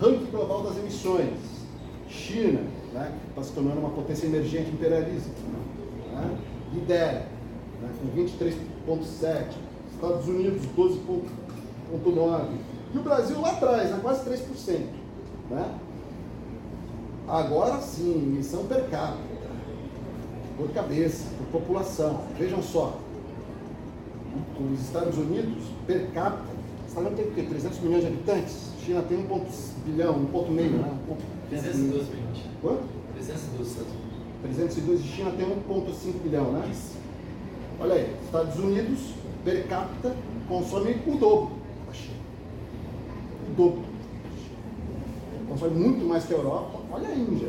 Ranking 0.00 0.30
global 0.30 0.62
das 0.62 0.78
emissões. 0.78 1.60
China, 2.08 2.60
né, 2.92 3.12
que 3.20 3.28
está 3.28 3.42
se 3.42 3.52
tornando 3.52 3.78
uma 3.78 3.90
potência 3.90 4.26
emergente 4.26 4.70
imperialista, 4.70 5.30
né, 6.12 6.38
lidera, 6.74 7.26
né, 7.80 7.90
com 8.00 8.08
23,7%. 8.20 9.70
Estados 9.92 10.28
Unidos, 10.28 10.62
12,9%. 10.76 12.48
E 12.92 12.98
o 12.98 13.02
Brasil 13.02 13.40
lá 13.40 13.50
atrás, 13.50 13.90
né, 13.90 13.98
quase 14.02 14.24
3%. 14.24 14.86
Né? 15.50 15.78
Agora 17.28 17.80
sim, 17.80 18.12
emissão 18.12 18.64
per 18.66 18.88
capita. 18.88 19.30
por 20.56 20.70
cabeça, 20.70 21.24
por 21.38 21.60
população. 21.60 22.22
Vejam 22.38 22.62
só, 22.62 22.98
os 24.72 24.80
Estados 24.80 25.16
Unidos, 25.16 25.64
per 25.86 26.10
capita, 26.12 26.49
Unidos 26.94 27.10
tem 27.10 27.24
o 27.24 27.30
quê? 27.32 27.42
300 27.48 27.78
milhões 27.80 28.00
de 28.02 28.08
habitantes? 28.08 28.70
China 28.84 29.02
tem 29.02 29.18
1 29.18 29.44
bilhão, 29.84 30.14
1 30.16 30.50
meio, 30.50 30.70
né? 30.72 30.98
312 31.50 32.10
milhões. 32.10 32.38
Quanto? 32.60 32.82
312 33.14 33.70
Estados 33.70 33.92
Unidos. 33.92 34.10
302 34.42 35.02
de 35.02 35.08
China 35.08 35.30
tem 35.32 35.46
1,5 35.46 36.22
bilhão, 36.22 36.52
né? 36.52 36.68
Isso. 36.70 36.96
Olha 37.78 37.94
aí, 37.94 38.16
Estados 38.24 38.56
Unidos, 38.58 38.98
per 39.44 39.66
capita, 39.68 40.14
consome 40.48 40.96
o 41.06 41.16
dobro 41.16 41.50
da 41.86 41.92
China. 41.92 42.18
O 43.50 43.54
dobro. 43.54 43.82
Consome 45.48 45.74
muito 45.80 46.04
mais 46.06 46.24
que 46.24 46.34
a 46.34 46.36
Europa. 46.36 46.80
Olha 46.90 47.08
a 47.08 47.14
Índia. 47.14 47.48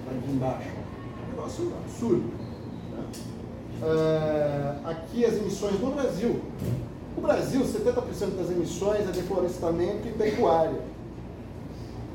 Está 0.00 0.12
aqui 0.12 0.30
embaixo. 0.30 0.70
Negócio 1.30 1.72
absurdo. 1.84 2.24
né? 2.92 3.04
É, 3.82 4.76
aqui 4.84 5.24
as 5.24 5.34
emissões 5.34 5.80
no 5.80 5.90
Brasil. 5.92 6.40
O 7.16 7.20
Brasil, 7.20 7.60
70% 7.60 8.36
das 8.36 8.50
emissões 8.50 9.00
é 9.00 9.12
deflorestamento 9.12 10.08
e 10.08 10.12
pecuária. 10.12 10.80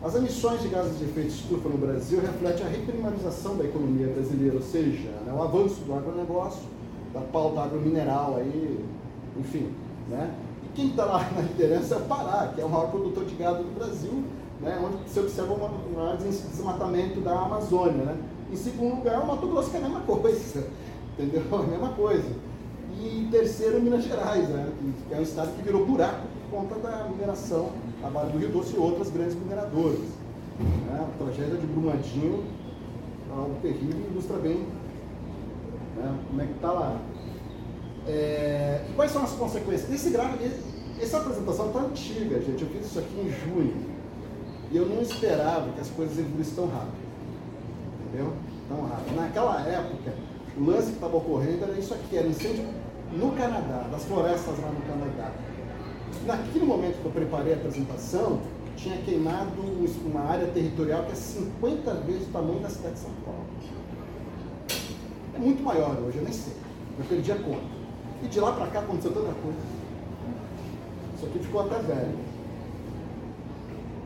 As 0.04 0.16
emissões 0.16 0.62
de 0.62 0.70
gases 0.70 0.98
de 0.98 1.06
efeito 1.06 1.30
estufa 1.30 1.70
no 1.70 1.78
Brasil 1.78 2.20
refletem 2.20 2.66
a 2.66 2.70
reprimarização 2.70 3.58
da 3.58 3.66
economia 3.66 4.08
brasileira, 4.08 4.56
ou 4.56 4.62
seja, 4.62 5.10
né, 5.26 5.34
o 5.36 5.42
avanço 5.42 5.82
do 5.82 5.94
agronegócio, 5.94 6.64
da 7.14 7.22
pauta 7.22 7.62
agromineral 7.62 8.38
aí, 8.38 8.86
enfim. 9.38 9.72
Né? 10.10 10.34
E 10.64 10.70
quem 10.76 10.90
está 10.90 11.06
lá 11.06 11.30
na 11.36 11.42
liderança 11.42 11.96
é 11.96 11.98
o 11.98 12.02
Pará, 12.02 12.52
que 12.54 12.62
é 12.62 12.66
o 12.66 12.70
maior 12.70 12.90
produtor 12.90 13.26
de 13.26 13.36
gado 13.36 13.64
do 13.64 13.76
Brasil, 13.76 14.24
né, 14.62 14.80
onde 14.84 15.10
se 15.10 15.20
observa 15.20 15.54
um 15.54 15.96
maior 15.96 16.18
desmatamento 16.18 17.20
da 17.22 17.32
Amazônia. 17.32 18.04
Né? 18.04 18.18
Em 18.52 18.56
segundo 18.56 18.98
lugar, 18.98 19.22
o 19.22 19.28
Mato 19.28 19.48
Grosso, 19.48 19.70
que 19.70 19.78
é 19.78 19.80
a 19.80 19.84
mesma 19.84 20.02
coisa, 20.02 20.68
entendeu? 21.18 21.44
A 21.52 21.64
mesma 21.64 21.90
coisa. 21.90 22.47
E 23.00 23.28
terceiro, 23.32 23.82
Minas 23.82 24.04
Gerais, 24.04 24.50
né, 24.50 24.72
que 25.08 25.14
é 25.14 25.18
um 25.18 25.24
estado 25.24 25.56
que 25.56 25.62
virou 25.62 25.86
buraco 25.86 26.28
por 26.50 26.60
conta 26.60 26.76
da 26.80 27.08
mineração 27.10 27.72
a 28.04 28.10
Vale 28.10 28.32
do 28.32 28.38
Rio 28.38 28.50
Doce 28.50 28.76
e 28.76 28.80
outras 28.80 29.10
grandes 29.10 29.36
mineradoras. 29.36 30.00
Né? 30.60 31.06
A 31.08 31.24
tragédia 31.24 31.58
de 31.58 31.68
Brumadinho, 31.68 32.44
algo 33.32 33.56
terrível, 33.62 34.06
ilustra 34.12 34.38
bem 34.38 34.66
né? 35.98 36.20
como 36.28 36.42
é 36.42 36.46
que 36.46 36.54
está 36.54 36.72
lá. 36.72 37.02
É, 38.08 38.86
e 38.90 38.94
quais 38.94 39.12
são 39.12 39.24
as 39.24 39.32
consequências? 39.32 39.92
Esse 39.92 40.10
gráfico, 40.10 40.44
essa 41.02 41.18
apresentação 41.18 41.68
está 41.68 41.80
antiga, 41.80 42.40
gente. 42.40 42.64
Eu 42.64 42.70
fiz 42.70 42.86
isso 42.86 43.00
aqui 43.00 43.20
em 43.20 43.30
junho. 43.30 43.98
E 44.72 44.78
eu 44.78 44.86
não 44.86 45.02
esperava 45.02 45.72
que 45.72 45.82
as 45.82 45.90
coisas 45.90 46.18
evoluíssem 46.18 46.56
tão 46.56 46.68
rápido. 46.68 47.08
Entendeu? 48.08 48.34
Tão 48.70 48.82
rápido. 48.88 49.16
Naquela 49.16 49.62
época, 49.62 50.14
o 50.58 50.66
lance 50.66 50.88
que 50.88 50.94
estava 50.94 51.18
ocorrendo 51.18 51.64
era 51.64 51.74
isso 51.74 51.94
aqui, 51.94 52.18
era 52.18 52.28
incêndio 52.28 52.66
no 53.12 53.32
Canadá, 53.32 53.88
das 53.92 54.04
florestas 54.06 54.60
lá 54.60 54.70
no 54.70 54.82
Canadá. 54.82 55.32
Naquele 56.26 56.66
momento 56.66 57.02
que 57.02 57.06
eu 57.06 57.12
preparei 57.12 57.54
a 57.54 57.56
apresentação, 57.56 58.42
tinha 58.76 58.98
queimado 58.98 59.54
uma 60.06 60.22
área 60.22 60.48
territorial 60.48 61.04
que 61.04 61.14
é 61.14 61.16
50 61.16 61.94
vezes 62.02 62.28
o 62.28 62.32
tamanho 62.32 62.60
da 62.60 62.70
cidade 62.70 62.96
de 62.96 63.00
São 63.00 63.12
Paulo. 63.26 63.46
É 65.36 65.40
muito 65.40 65.64
maior 65.64 65.98
hoje, 66.00 66.18
eu 66.18 66.24
nem 66.24 66.34
sei. 66.34 66.54
Eu 67.00 67.06
perdi 67.06 67.32
a 67.32 67.36
conta. 67.36 67.78
E 68.24 68.28
de 68.28 68.40
lá 68.40 68.52
para 68.54 68.68
cá 68.68 68.80
aconteceu 68.80 69.12
tanta 69.12 69.34
coisa. 69.34 69.60
Isso 71.16 71.26
aqui 71.26 71.40
ficou 71.40 71.62
até 71.62 71.80
velho. 71.80 72.18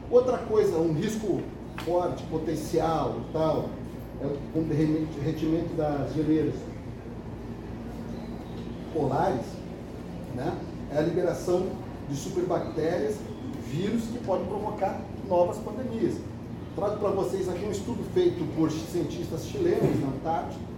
Outra 0.10 0.38
coisa, 0.40 0.78
um 0.78 0.94
risco 0.94 1.42
forte, 1.86 2.24
potencial 2.24 3.16
e 3.20 3.34
tal, 3.34 3.70
é 4.22 4.26
o 4.26 4.64
derretimento 4.64 5.74
das 5.76 6.14
geleiras 6.14 6.54
polares, 8.94 9.46
né? 10.36 10.58
é 10.94 10.98
a 10.98 11.02
liberação 11.02 11.68
de 12.10 12.16
superbactérias, 12.16 13.16
vírus 13.72 14.04
que 14.04 14.20
podem 14.26 14.46
provocar 14.46 15.00
novas 15.28 15.58
pandemias. 15.58 16.16
Trago 16.76 16.98
para 16.98 17.10
vocês 17.12 17.50
aqui 17.50 17.66
um 17.66 17.72
estudo 17.72 18.04
feito 18.14 18.44
por 18.56 18.72
cientistas 18.72 19.46
chilenos 19.46 20.00
na 20.02 20.08
Antártida, 20.08 20.72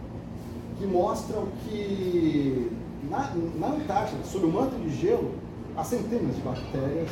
que 0.77 0.85
mostram 0.85 1.47
que 1.63 2.71
na, 3.09 3.33
na 3.59 3.67
Antártida, 3.67 4.23
sob 4.25 4.45
o 4.45 4.51
manto 4.51 4.75
de 4.75 4.95
gelo, 4.95 5.31
há 5.75 5.83
centenas 5.83 6.35
de 6.35 6.41
bactérias 6.41 7.09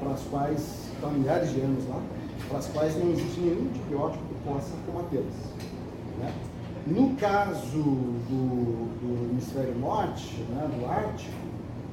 para 0.00 0.12
as 0.12 0.22
quais 0.22 0.82
há 1.02 1.06
milhares 1.08 1.52
de 1.52 1.60
anos 1.60 1.86
lá, 1.88 2.00
para 2.48 2.58
as 2.58 2.66
quais 2.68 2.96
não 2.96 3.10
existe 3.12 3.40
nenhum 3.40 3.68
antibiótico 3.68 4.24
que 4.24 4.34
possa 4.48 4.70
combatê-las. 4.86 5.34
Né? 6.18 6.32
No 6.86 7.14
caso 7.14 7.78
do, 7.78 8.98
do 8.98 9.30
hemisfério 9.30 9.78
norte, 9.78 10.34
né, 10.50 10.68
do 10.76 10.86
Ártico, 10.86 11.30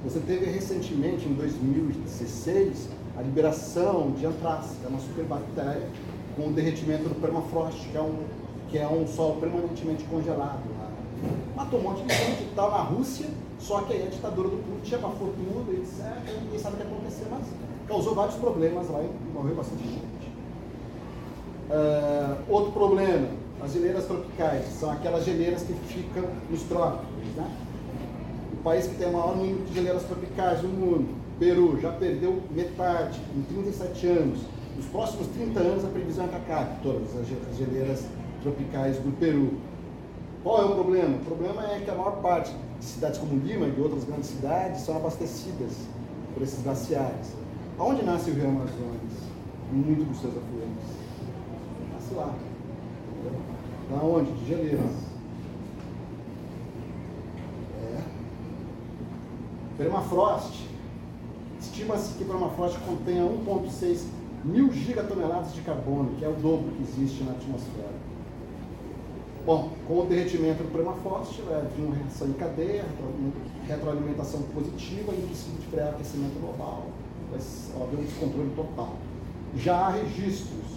você 0.04 0.20
teve 0.20 0.46
recentemente, 0.46 1.28
em 1.28 1.34
2016, 1.34 2.90
a 3.18 3.22
liberação 3.22 4.12
de 4.12 4.26
antrax, 4.26 4.78
que 4.80 4.86
é 4.86 4.90
uma 4.90 5.00
superbactéria, 5.00 5.88
com 6.36 6.48
o 6.48 6.54
derretimento 6.54 7.04
do 7.04 7.22
permafrost, 7.22 7.88
que 7.90 7.98
é 7.98 8.02
um, 8.02 8.24
que 8.70 8.78
é 8.78 8.88
um 8.88 9.06
permanentemente 9.40 10.06
congelado. 10.06 10.64
Matou 11.56 11.80
um 11.82 11.84
monte 11.84 12.04
de 12.04 12.14
gente 12.16 12.44
e 12.44 12.54
tal 12.56 12.72
na 12.72 12.82
Rússia, 12.82 13.28
só 13.60 13.82
que 13.82 13.94
aí 13.94 14.08
a 14.08 14.10
ditadura 14.10 14.48
do 14.48 14.58
Putin 14.58 14.96
abafou 14.96 15.34
tudo, 15.34 15.74
etc. 15.74 16.06
Ninguém 16.44 16.60
sabe 16.60 16.76
o 16.76 16.78
que 16.78 16.84
aconteceu, 16.84 17.28
mas 17.30 17.46
causou 17.88 18.16
vários 18.16 18.36
problemas 18.36 18.90
lá 18.90 19.02
e 19.04 19.34
morreu 19.34 19.56
bastante 19.56 19.84
gente. 19.84 20.30
Uh, 21.70 22.38
outro 22.48 22.72
problema, 22.72 23.28
as 23.62 23.74
geleiras 23.74 24.06
tropicais, 24.06 24.66
são 24.80 24.92
aquelas 24.92 25.26
geleiras 25.26 25.64
que 25.64 25.74
ficam 25.74 26.24
nos 26.50 26.64
trópicos. 26.64 27.26
Né? 27.36 27.50
O 28.54 28.58
país 28.64 28.88
que 28.88 28.96
tem 28.96 29.08
o 29.08 29.14
maior 29.14 29.36
número 29.36 29.64
de 29.66 29.74
geleiras 29.74 30.04
tropicais 30.04 30.62
no 30.64 30.70
mundo, 30.70 31.10
Peru, 31.38 31.80
já 31.80 31.92
perdeu 31.92 32.42
metade 32.52 33.20
em 33.36 33.42
37 33.44 34.08
anos. 34.08 34.40
Nos 34.76 34.86
próximos 34.88 35.28
30 35.28 35.60
anos 35.60 35.86
a 35.86 35.88
previsão 35.88 36.26
é 36.26 36.28
que 36.28 36.36
acabe 36.36 36.82
todas 36.84 37.10
as 37.16 37.58
geleiras 37.58 38.06
tropicais 38.42 38.98
do 38.98 39.18
Peru. 39.18 39.54
Qual 40.44 40.62
é 40.62 40.66
o 40.66 40.76
problema? 40.76 41.18
O 41.18 41.26
problema 41.26 41.64
é 41.74 41.80
que 41.80 41.92
a 41.92 41.96
maior 41.96 42.22
parte 42.22 42.54
de 42.80 42.86
cidades 42.86 43.20
como 43.20 43.38
Lima 43.40 43.68
e 43.68 43.82
outras 43.82 44.06
grandes 44.06 44.28
cidades 44.28 44.82
são 44.82 44.96
abastecidas 44.96 45.74
por 46.34 46.44
esses 46.44 46.62
glaciares. 46.64 47.36
Aonde 47.78 48.04
nasce 48.04 48.32
o 48.32 48.34
Rio 48.34 48.48
Amazonas? 48.48 49.30
Em 49.74 49.76
muitos 49.76 50.08
dos 50.08 50.22
seus 50.22 50.34
afluentes. 50.38 50.86
Nasce 51.94 52.14
lá. 52.14 52.49
Da 53.90 53.96
onde? 54.04 54.32
De 54.32 54.46
geleiras. 54.46 54.92
É. 57.82 58.02
Permafrost. 59.78 60.68
Estima-se 61.60 62.14
que 62.14 62.24
permafrost 62.24 62.78
contenha 62.80 63.24
1,6 63.24 64.04
mil 64.46 64.72
gigatoneladas 64.72 65.54
de 65.54 65.62
carbono, 65.62 66.16
que 66.18 66.24
é 66.24 66.30
o 66.30 66.34
dobro 66.34 66.72
que 66.72 66.84
existe 66.84 67.24
na 67.24 67.32
atmosfera. 67.32 68.00
Bom, 69.46 69.72
com 69.88 70.02
o 70.02 70.06
derretimento 70.06 70.62
do 70.62 70.72
permafrost, 70.72 71.42
vai 71.42 71.62
vir 71.76 71.84
uma 71.84 71.96
reação 71.96 72.28
em 72.28 72.34
cadeia, 72.34 72.86
retroalimentação 73.68 74.44
positiva 74.54 75.14
e 75.14 75.22
princípio 75.22 75.60
de 75.62 75.68
pré-aquecimento 75.68 76.40
global. 76.40 76.86
Vai 77.32 77.40
haver 77.82 78.00
um 78.00 78.04
descontrole 78.04 78.52
total. 78.56 78.94
Já 79.56 79.76
há 79.76 79.90
registros 79.90 80.69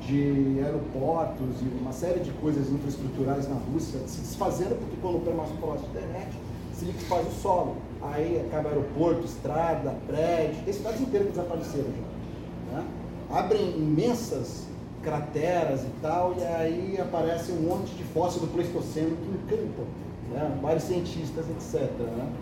de 0.00 0.60
aeroportos 0.64 1.60
e 1.60 1.80
uma 1.80 1.92
série 1.92 2.20
de 2.20 2.30
coisas 2.32 2.70
infraestruturais 2.70 3.48
na 3.48 3.56
Rússia 3.56 4.00
se 4.06 4.20
desfazendo, 4.20 4.76
porque 4.76 4.96
quando 5.00 5.18
o 5.18 5.20
permafrost 5.20 5.84
derrete, 5.92 6.36
se 6.72 6.86
liquefaz 6.86 7.26
o 7.26 7.30
solo. 7.30 7.76
Aí 8.02 8.40
acaba 8.46 8.70
aeroporto, 8.70 9.24
estrada, 9.24 9.94
prédio, 10.06 10.62
tem 10.64 10.72
cidades 10.72 11.00
inteiras 11.00 11.28
que 11.28 11.34
desapareceram 11.34 11.84
já. 11.84 12.76
Né? 12.76 12.84
Abrem 13.30 13.70
imensas 13.76 14.66
crateras 15.02 15.82
e 15.82 15.90
tal, 16.02 16.34
e 16.38 16.42
aí 16.42 16.98
aparece 17.00 17.52
um 17.52 17.62
monte 17.62 17.94
de 17.94 18.04
fóssil 18.04 18.40
do 18.40 18.48
Pleistoceno 18.48 19.16
que 19.16 19.54
encantam 19.54 19.84
né? 20.30 20.58
vários 20.62 20.84
cientistas, 20.84 21.46
etc. 21.50 21.90
Né? 21.98 22.32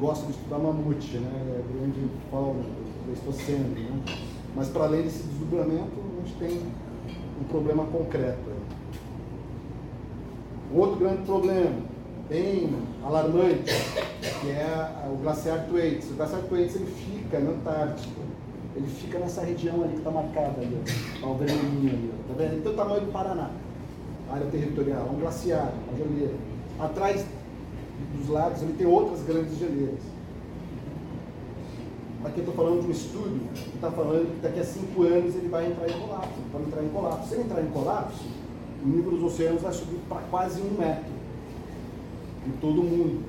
Gostam 0.00 0.26
de 0.26 0.32
estudar 0.32 0.58
mamute, 0.58 1.16
né? 1.18 1.30
É 1.58 1.78
grande 1.78 2.10
fauna 2.30 2.60
do 2.60 3.04
Pleistoceno. 3.06 3.68
Né? 3.68 4.02
Mas 4.54 4.68
para 4.68 4.84
além 4.84 5.02
desse 5.02 5.22
desdobramento, 5.22 5.92
a 6.18 6.26
gente 6.26 6.38
tem 6.38 6.60
um 7.40 7.44
problema 7.44 7.84
concreto. 7.84 8.56
Outro 10.74 10.96
grande 10.96 11.22
problema, 11.22 11.76
bem 12.28 12.70
alarmante, 13.04 13.72
que 14.40 14.50
é 14.50 14.90
o 15.10 15.16
glaciar 15.16 15.66
Thwaites. 15.66 16.10
O 16.10 16.14
glaciar 16.14 16.42
Thwaites 16.42 16.76
ele 16.76 16.86
fica 16.86 17.38
na 17.38 17.50
Antártica. 17.50 18.26
Ele 18.74 18.86
fica 18.88 19.18
nessa 19.18 19.40
região 19.42 19.82
ali 19.82 19.92
que 19.92 19.98
está 19.98 20.10
marcada 20.10 20.60
ali, 20.60 20.78
ó, 21.22 21.28
o 21.28 21.34
vermelhinho 21.36 21.90
ali. 21.90 22.12
Ó, 22.12 22.32
tá 22.32 22.34
vendo? 22.36 22.62
Tem 22.62 22.72
o 22.72 22.76
tamanho 22.76 23.00
do 23.00 23.12
Paraná, 23.12 23.50
área 24.30 24.46
territorial, 24.48 25.08
um 25.14 25.18
glaciar, 25.18 25.72
uma 25.88 25.96
geleira. 25.96 26.34
Atrás 26.78 27.24
dos 28.14 28.28
lados 28.28 28.60
ele 28.60 28.74
tem 28.74 28.86
outras 28.86 29.22
grandes 29.22 29.56
geleiras. 29.58 30.15
Aqui 32.24 32.40
eu 32.40 32.44
estou 32.44 32.54
falando 32.54 32.82
de 32.82 32.88
um 32.88 32.90
estudo 32.90 33.52
que 33.54 33.76
está 33.76 33.90
falando 33.90 34.34
que 34.34 34.40
daqui 34.40 34.60
a 34.60 34.64
cinco 34.64 35.02
anos 35.02 35.34
ele 35.34 35.48
vai 35.48 35.66
entrar 35.66 35.88
em 35.88 36.00
colapso. 36.00 36.30
Para 36.50 36.60
entrar 36.60 36.82
em 36.82 36.88
colapso. 36.88 37.28
Se 37.28 37.34
ele 37.34 37.44
entrar 37.44 37.62
em 37.62 37.68
colapso, 37.68 38.24
o 38.82 38.88
nível 38.88 39.10
dos 39.12 39.22
oceanos 39.24 39.62
vai 39.62 39.72
subir 39.72 39.98
para 40.08 40.22
quase 40.30 40.60
um 40.60 40.78
metro 40.78 41.12
em 42.46 42.50
todo 42.60 42.80
o 42.80 42.84
mundo. 42.84 43.22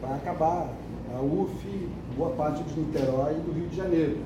Vai 0.00 0.14
acabar 0.14 0.72
a 1.16 1.20
UF, 1.20 1.88
boa 2.16 2.30
parte 2.30 2.62
de 2.62 2.80
Niterói 2.80 3.32
e 3.32 3.40
do 3.40 3.52
Rio 3.52 3.68
de 3.68 3.76
Janeiro. 3.76 4.18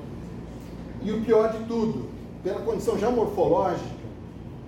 E 1.01 1.11
o 1.11 1.21
pior 1.21 1.51
de 1.51 1.65
tudo, 1.65 2.09
pela 2.43 2.61
condição 2.61 2.97
já 2.97 3.09
morfológica, 3.09 4.03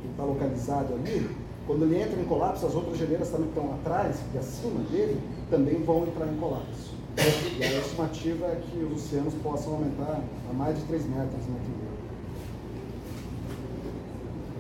que 0.02 0.08
está 0.10 0.24
localizado 0.24 0.93
ali, 0.93 1.30
quando 1.67 1.84
ele 1.84 2.02
entra 2.02 2.19
em 2.19 2.26
colapso, 2.26 2.65
as 2.65 2.76
outras 2.76 2.98
geleiras 2.98 3.30
também 3.30 3.48
estão 3.48 3.74
atrás 3.74 4.17
e 4.34 4.38
acima 4.38 4.80
dele 4.91 5.19
também 5.50 5.82
vão 5.84 6.04
entrar 6.04 6.28
em 6.28 6.36
colapso. 6.38 6.94
E 7.17 7.63
a 7.63 7.80
estimativa 7.80 8.45
é 8.47 8.62
que 8.69 8.78
os 8.84 9.06
oceanos 9.06 9.34
possam 9.36 9.73
aumentar 9.73 10.21
a 10.49 10.54
mais 10.54 10.78
de 10.78 10.84
3 10.84 11.06
metros 11.06 11.41
no 11.47 11.56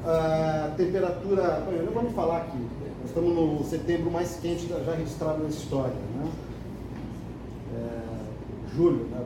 A 0.09 0.73
temperatura, 0.77 1.67
eu 1.71 1.91
vou 1.91 2.03
me 2.03 2.11
falar 2.11 2.37
aqui, 2.37 2.57
nós 2.57 3.09
estamos 3.09 3.35
no 3.35 3.63
setembro 3.63 4.09
mais 4.11 4.37
quente 4.41 4.67
já 4.67 4.77
registrado 4.95 5.43
na 5.43 5.49
história. 5.49 5.93
Né? 5.93 6.31
É, 7.75 8.75
julho, 8.75 9.05
né? 9.05 9.25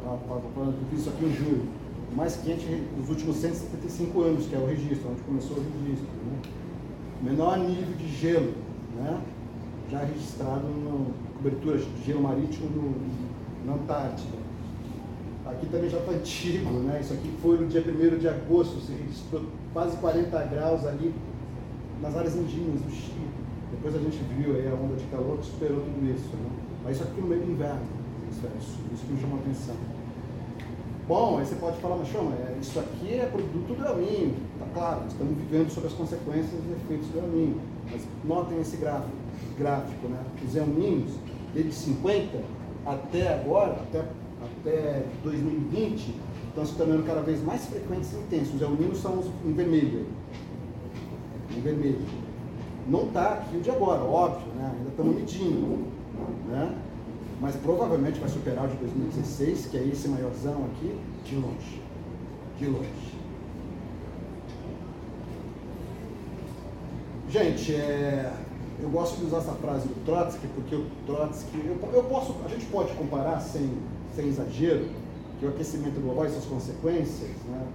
falando 0.55 0.75
isso 0.93 1.09
aqui 1.09 1.25
em 1.25 1.33
julho, 1.33 1.67
o 2.11 2.15
mais 2.15 2.37
quente 2.37 2.65
dos 2.97 3.09
últimos 3.09 3.35
175 3.37 4.21
anos, 4.21 4.47
que 4.47 4.55
é 4.55 4.57
o 4.57 4.65
registro, 4.65 5.11
onde 5.11 5.21
começou 5.21 5.57
o 5.57 5.59
registro. 5.59 6.07
Né? 6.25 6.39
menor 7.21 7.57
nível 7.57 7.93
de 7.97 8.07
gelo, 8.15 8.53
né? 8.95 9.21
Já 9.89 9.99
registrado 9.99 10.67
na 10.67 11.37
cobertura 11.37 11.77
de 11.77 12.05
gelo 12.05 12.21
marítimo 12.21 12.69
no, 12.69 13.65
na 13.65 13.73
Antártida. 13.73 14.37
Aqui 15.45 15.65
também 15.67 15.89
já 15.89 15.97
está 15.97 16.11
antigo, 16.11 16.71
né? 16.81 16.99
isso 17.01 17.13
aqui 17.13 17.33
foi 17.41 17.57
no 17.57 17.67
dia 17.67 17.81
1 17.81 18.19
de 18.19 18.27
agosto, 18.27 18.79
se 18.81 18.91
registrou 18.91 19.41
quase 19.73 19.97
40 19.97 20.43
graus 20.45 20.85
ali 20.85 21.13
nas 22.01 22.15
áreas 22.15 22.35
indígenas 22.35 22.81
do 22.81 22.91
Chile. 22.91 23.29
Depois 23.71 23.95
a 23.95 23.99
gente 23.99 24.17
viu 24.35 24.55
aí 24.55 24.67
a 24.67 24.73
onda 24.73 24.95
de 24.95 25.05
calor 25.05 25.37
que 25.39 25.45
superou 25.45 25.81
tudo 25.81 26.13
isso. 26.13 26.29
Né? 26.35 26.49
Mas 26.83 26.95
isso 26.95 27.03
aqui 27.05 27.21
no 27.21 27.27
meio 27.27 27.41
do 27.41 27.51
inverno, 27.51 27.81
isso, 28.31 28.41
isso, 28.59 28.77
isso 28.93 29.05
que 29.05 29.13
me 29.13 29.21
chamou 29.21 29.37
a 29.37 29.41
atenção. 29.41 29.75
Bom, 31.09 31.39
aí 31.39 31.45
você 31.47 31.55
pode 31.55 31.75
falar, 31.79 31.95
mas 31.95 32.07
chama, 32.09 32.35
é, 32.35 32.55
isso 32.61 32.79
aqui 32.79 33.15
é 33.15 33.25
produto 33.25 33.75
do 33.75 33.83
El 33.83 33.97
Niño. 33.97 34.35
Tá 34.59 34.65
claro, 34.75 35.07
estamos 35.07 35.35
vivendo 35.37 35.71
sobre 35.71 35.87
as 35.87 35.95
consequências 35.95 36.53
e 36.53 36.71
efeitos 36.71 37.07
do 37.07 37.17
El 37.17 37.27
Niño. 37.29 37.61
Mas 37.91 38.03
notem 38.23 38.61
esse 38.61 38.77
gráfico, 38.77 39.09
gráfico 39.57 40.07
né? 40.07 40.23
Os 40.47 40.55
El 40.55 40.67
Niños, 40.67 41.13
desde 41.51 41.71
50 41.71 42.43
até 42.85 43.33
agora, 43.33 43.81
até, 43.89 44.05
até 44.61 45.03
2020, 45.23 46.13
estão 46.49 46.63
se 46.63 46.75
tornando 46.75 47.01
cada 47.01 47.21
vez 47.21 47.43
mais 47.43 47.65
frequentes 47.65 48.13
e 48.13 48.17
intensos. 48.17 48.53
Os 48.53 48.61
El 48.61 48.69
Niños 48.75 48.99
são 48.99 49.17
os 49.17 49.25
em 49.43 49.53
vermelho. 49.53 50.05
Em 51.57 51.59
vermelho. 51.59 52.05
Não 52.87 53.05
está 53.07 53.33
aqui 53.33 53.57
o 53.57 53.61
de 53.61 53.71
agora, 53.71 54.03
óbvio, 54.03 54.45
né? 54.53 54.75
ainda 54.77 54.89
estamos 54.91 55.15
medindo. 55.15 55.87
Né? 56.49 56.75
Mas 57.39 57.55
provavelmente 57.55 58.19
vai 58.19 58.29
superar 58.29 58.65
o 58.65 58.67
de 58.67 58.75
2016, 58.77 59.67
que 59.67 59.77
é 59.77 59.83
esse 59.83 60.07
maiorzão 60.09 60.65
aqui, 60.65 60.93
de 61.23 61.35
longe. 61.35 61.81
De 62.57 62.65
longe. 62.65 63.19
Gente, 67.29 67.73
é, 67.75 68.33
eu 68.81 68.89
gosto 68.89 69.17
de 69.17 69.25
usar 69.25 69.37
essa 69.37 69.53
frase 69.53 69.87
do 69.87 70.03
Trotsky, 70.03 70.47
porque 70.47 70.75
o 70.75 70.85
Trotsky, 71.05 71.57
eu, 71.65 71.79
eu 71.93 72.03
posso, 72.03 72.35
a 72.43 72.49
gente 72.49 72.65
pode 72.65 72.91
comparar 72.93 73.39
sem, 73.39 73.71
sem 74.13 74.27
exagero, 74.27 74.89
que 75.39 75.45
o 75.45 75.49
aquecimento 75.49 76.01
global 76.01 76.25
e 76.25 76.29
suas 76.29 76.45
consequências 76.45 77.29
né, 77.47 77.67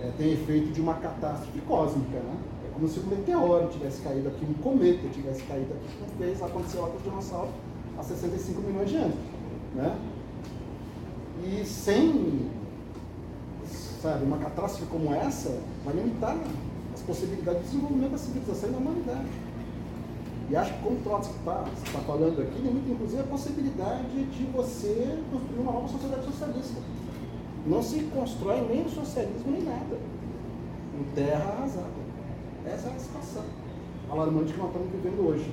é, 0.00 0.10
tem 0.18 0.32
efeito 0.32 0.72
de 0.72 0.80
uma 0.80 0.94
catástrofe 0.94 1.60
cósmica. 1.60 2.18
Né? 2.18 2.36
É 2.66 2.74
como 2.74 2.88
se 2.88 2.98
um 2.98 3.06
meteoro 3.06 3.68
tivesse 3.68 4.02
caído 4.02 4.26
aqui, 4.26 4.44
um 4.44 4.54
cometa 4.54 5.06
tivesse 5.10 5.44
caído 5.44 5.72
aqui, 5.74 5.96
como 6.00 6.10
fez, 6.18 6.42
aconteceu 6.42 6.82
lá 6.82 6.88
com 6.88 6.96
os 6.96 7.04
dinossauros 7.04 7.54
há 7.98 8.02
65 8.02 8.60
milhões 8.60 8.90
de 8.90 8.96
anos. 8.96 9.16
Né? 9.74 9.98
E 11.44 11.64
sem 11.64 12.50
sabe, 14.04 14.24
uma 14.26 14.36
catástrofe 14.36 14.84
como 14.90 15.14
essa, 15.14 15.58
vai 15.82 15.94
limitar 15.94 16.36
as 16.92 17.00
possibilidades 17.00 17.62
de 17.62 17.68
desenvolvimento 17.68 18.10
da 18.10 18.18
civilização 18.18 18.68
e 18.68 18.72
da 18.72 18.78
humanidade. 18.78 19.28
E 20.50 20.56
acho 20.56 20.74
que 20.74 20.82
como 20.82 20.96
o 20.98 21.00
Trotsky 21.00 21.34
está 21.38 21.64
tá 21.64 21.98
falando 22.00 22.42
aqui, 22.42 22.58
limita 22.60 22.90
inclusive 22.90 23.22
a 23.22 23.24
possibilidade 23.24 24.24
de 24.26 24.44
você 24.52 25.18
construir 25.32 25.58
uma 25.58 25.72
nova 25.72 25.88
sociedade 25.88 26.22
socialista. 26.26 26.80
Não 27.66 27.82
se 27.82 28.00
constrói 28.14 28.60
nem 28.68 28.84
o 28.84 28.90
socialismo 28.90 29.50
nem 29.50 29.62
nada. 29.62 29.96
Em 31.00 31.04
terra 31.14 31.50
arrasada. 31.56 32.04
Essa 32.66 32.88
é 32.88 32.92
a 32.92 32.98
situação 32.98 33.42
alarmante 34.10 34.52
que 34.52 34.58
nós 34.58 34.68
estamos 34.68 34.92
vivendo 34.92 35.28
hoje 35.28 35.50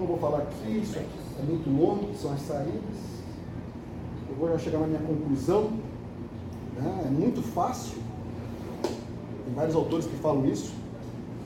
não 0.00 0.06
vou 0.06 0.18
falar 0.18 0.38
aqui, 0.38 0.78
isso 0.78 0.98
é 0.98 1.42
muito 1.42 1.68
longo, 1.70 2.14
são 2.14 2.32
as 2.32 2.40
saídas. 2.40 3.20
Eu 4.28 4.36
vou 4.36 4.48
já 4.48 4.58
chegar 4.58 4.78
na 4.78 4.86
minha 4.86 5.00
conclusão. 5.00 5.70
Né? 6.76 7.02
É 7.06 7.10
muito 7.10 7.42
fácil, 7.42 7.98
tem 9.44 9.54
vários 9.54 9.76
autores 9.76 10.06
que 10.06 10.16
falam 10.16 10.46
isso, 10.46 10.72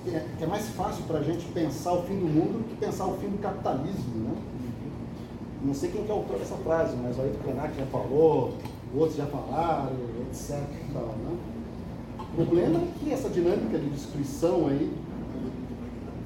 que 0.05 0.11
é, 0.15 0.27
que 0.39 0.45
é 0.45 0.47
mais 0.47 0.69
fácil 0.69 1.03
para 1.05 1.19
a 1.19 1.23
gente 1.23 1.45
pensar 1.47 1.93
o 1.95 2.03
fim 2.03 2.19
do 2.19 2.27
mundo 2.27 2.63
do 2.63 2.69
que 2.69 2.77
pensar 2.77 3.07
o 3.07 3.17
fim 3.17 3.29
do 3.29 3.39
capitalismo. 3.39 4.15
Né? 4.15 4.37
Não 5.65 5.75
sei 5.75 5.91
quem 5.91 6.05
que 6.05 6.11
é 6.11 6.15
o 6.15 6.19
autor 6.19 6.39
dessa 6.39 6.57
frase, 6.57 6.95
mas 7.03 7.19
o 7.19 7.23
Ayrton 7.23 7.39
Krenak 7.43 7.77
já 7.77 7.87
falou, 7.87 8.55
outros 8.95 9.17
já 9.17 9.27
falaram, 9.27 9.97
etc. 10.31 10.61
Tal, 10.93 11.07
né? 11.07 11.37
O 12.19 12.37
problema 12.37 12.81
é 12.81 12.89
que 12.99 13.13
essa 13.13 13.29
dinâmica 13.29 13.79
de 13.79 13.89
destruição 13.89 14.67
aí 14.67 14.93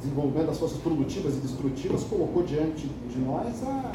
desenvolvimento 0.00 0.46
das 0.46 0.58
forças 0.58 0.78
produtivas 0.78 1.34
e 1.36 1.40
destrutivas, 1.40 2.04
colocou 2.04 2.42
diante 2.42 2.86
de 2.86 3.18
nós 3.18 3.62
a, 3.64 3.92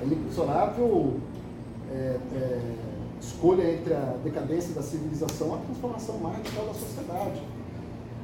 a, 0.00 0.04
inexorável 0.04 1.14
é, 1.90 2.16
é, 2.34 2.74
escolha 3.20 3.74
entre 3.74 3.92
a 3.92 4.16
decadência 4.22 4.74
da 4.74 4.82
civilização 4.82 5.48
e 5.48 5.54
a 5.54 5.56
transformação 5.58 6.20
radical 6.22 6.66
da 6.66 6.74
sociedade. 6.74 7.42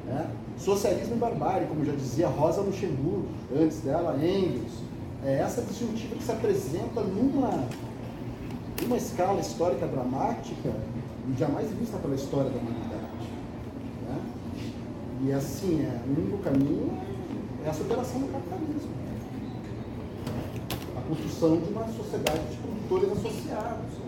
Né? 0.07 0.31
Socialismo 0.57 1.16
e 1.16 1.19
barbárie, 1.19 1.66
como 1.66 1.85
já 1.85 1.92
dizia 1.92 2.29
Rosa 2.29 2.61
Luxemburgo, 2.61 3.27
antes 3.55 3.81
dela, 3.81 4.16
Engels. 4.16 4.87
É 5.25 5.38
essa 5.38 5.61
disjuntiva 5.62 6.14
que 6.14 6.23
se 6.23 6.31
apresenta 6.31 7.01
numa, 7.01 7.64
numa 8.81 8.97
escala 8.97 9.40
histórica 9.40 9.87
dramática 9.87 10.73
jamais 11.37 11.69
vista 11.73 11.99
pela 11.99 12.14
história 12.14 12.51
da 12.51 12.59
humanidade. 12.59 12.86
E 15.24 15.33
assim, 15.33 15.83
é, 15.83 16.00
o 16.07 16.20
único 16.20 16.38
caminho 16.38 16.98
é 17.64 17.70
a 17.70 17.72
superação 17.72 18.20
do 18.20 18.33
capitalismo. 18.33 18.90
A 20.96 21.00
construção 21.09 21.57
de 21.57 21.72
uma 21.72 21.87
sociedade 21.88 22.40
de 22.50 22.57
produtores 22.57 23.12
associados, 23.12 24.07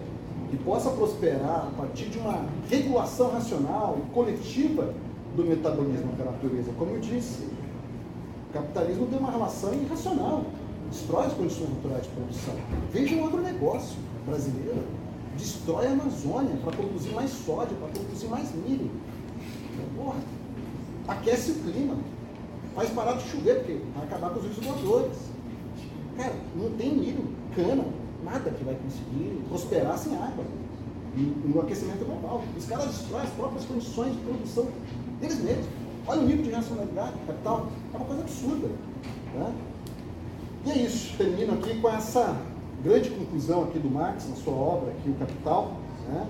que 0.51 0.57
possa 0.59 0.91
prosperar 0.91 1.69
a 1.69 1.71
partir 1.77 2.07
de 2.07 2.19
uma 2.19 2.47
regulação 2.71 3.31
racional 3.31 3.99
e 3.99 4.11
coletiva 4.13 4.95
do 5.37 5.45
metabolismo 5.45 6.13
da 6.17 6.25
natureza. 6.25 6.73
Como 6.79 6.93
eu 6.93 7.01
disse, 7.01 7.45
o 8.49 8.53
capitalismo 8.53 9.07
tem 9.07 9.19
uma 9.19 9.31
relação 9.31 9.75
irracional, 9.75 10.45
destrói 10.91 11.27
as 11.27 11.35
condições 11.35 11.69
naturais 11.71 12.05
de 12.05 12.09
produção. 12.11 12.55
Veja 12.93 13.15
o 13.17 13.27
agronegócio 13.27 13.97
brasileiro, 14.27 14.85
destrói 15.37 15.87
a 15.87 15.93
Amazônia 15.93 16.57
para 16.63 16.73
produzir 16.73 17.11
mais 17.11 17.31
soja, 17.31 17.71
para 17.79 17.89
produzir 17.89 18.27
mais 18.29 18.55
milho. 18.55 18.91
Porra, 19.97 20.17
aquece 21.09 21.53
o 21.53 21.55
clima, 21.55 21.97
faz 22.75 22.91
parar 22.91 23.15
de 23.15 23.29
chover, 23.29 23.57
porque 23.57 23.81
vai 23.97 24.05
acabar 24.05 24.31
com 24.31 24.39
os 24.39 24.45
rios 24.45 24.59
voadores. 24.59 25.17
Cara, 26.17 26.35
não 26.55 26.71
tem 26.73 26.95
milho, 26.95 27.25
cana, 27.55 27.85
nada 28.25 28.51
que 28.51 28.65
vai 28.65 28.77
conseguir 28.77 29.43
prosperar 29.49 29.99
sem 29.99 30.15
água. 30.15 30.45
no 31.17 31.61
aquecimento 31.61 32.05
global. 32.05 32.45
Os 32.57 32.65
caras 32.67 32.87
destroem 32.87 33.25
as 33.25 33.31
próprias 33.31 33.65
condições 33.65 34.13
de 34.13 34.21
produção 34.21 34.69
deles 35.21 35.41
mesmos. 35.43 35.67
Olha 36.07 36.21
o 36.21 36.25
nível 36.25 36.45
de 36.45 36.51
racionalidade 36.51 37.15
capital. 37.27 37.67
É 37.93 37.97
uma 37.97 38.07
coisa 38.07 38.23
absurda. 38.23 38.69
Né? 39.35 39.55
E 40.67 40.71
é 40.71 40.79
isso. 40.79 41.17
Termino 41.17 41.55
aqui 41.55 41.81
com 41.81 41.89
essa 41.89 42.37
grande 42.85 43.11
conclusão 43.11 43.65
aqui 43.65 43.79
do 43.79 43.91
Marx, 43.91 44.29
na 44.29 44.37
sua 44.37 44.53
obra 44.55 44.91
aqui, 44.93 45.11
O 45.11 45.15
Capital, 45.15 45.73
né? 46.09 46.27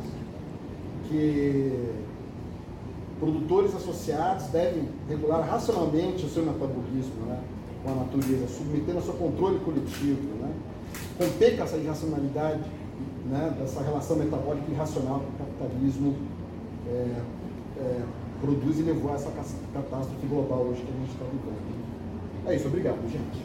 que 1.09 1.91
produtores 3.19 3.75
associados 3.75 4.47
devem 4.47 4.89
regular 5.09 5.47
racionalmente 5.49 6.25
o 6.25 6.29
seu 6.29 6.45
metabolismo 6.45 7.27
né, 7.27 7.41
com 7.83 7.91
a 7.91 7.95
natureza, 7.95 8.49
submetendo 8.49 8.99
a 8.99 9.03
seu 9.03 9.14
controle 9.14 9.59
coletivo, 9.61 10.35
né, 10.41 10.53
romper 11.19 11.57
com 11.57 11.64
essa 11.64 11.77
irracionalidade, 11.77 12.62
né, 13.27 13.55
dessa 13.59 13.83
relação 13.83 14.16
metabólica 14.16 14.71
irracional 14.71 15.21
que 15.21 15.27
o 15.27 15.47
capitalismo 15.47 16.16
é, 16.87 17.23
é, 17.79 18.03
produz 18.41 18.79
e 18.79 18.83
levou 18.83 19.12
a 19.12 19.14
essa 19.14 19.31
catástrofe 19.75 20.27
global 20.27 20.61
hoje 20.61 20.83
que 20.83 20.91
a 20.91 21.01
gente 21.01 21.12
está 21.12 21.25
vivendo. 21.25 21.79
É 22.47 22.57
isso, 22.57 22.69
obrigado, 22.69 23.03
gente. 23.11 23.45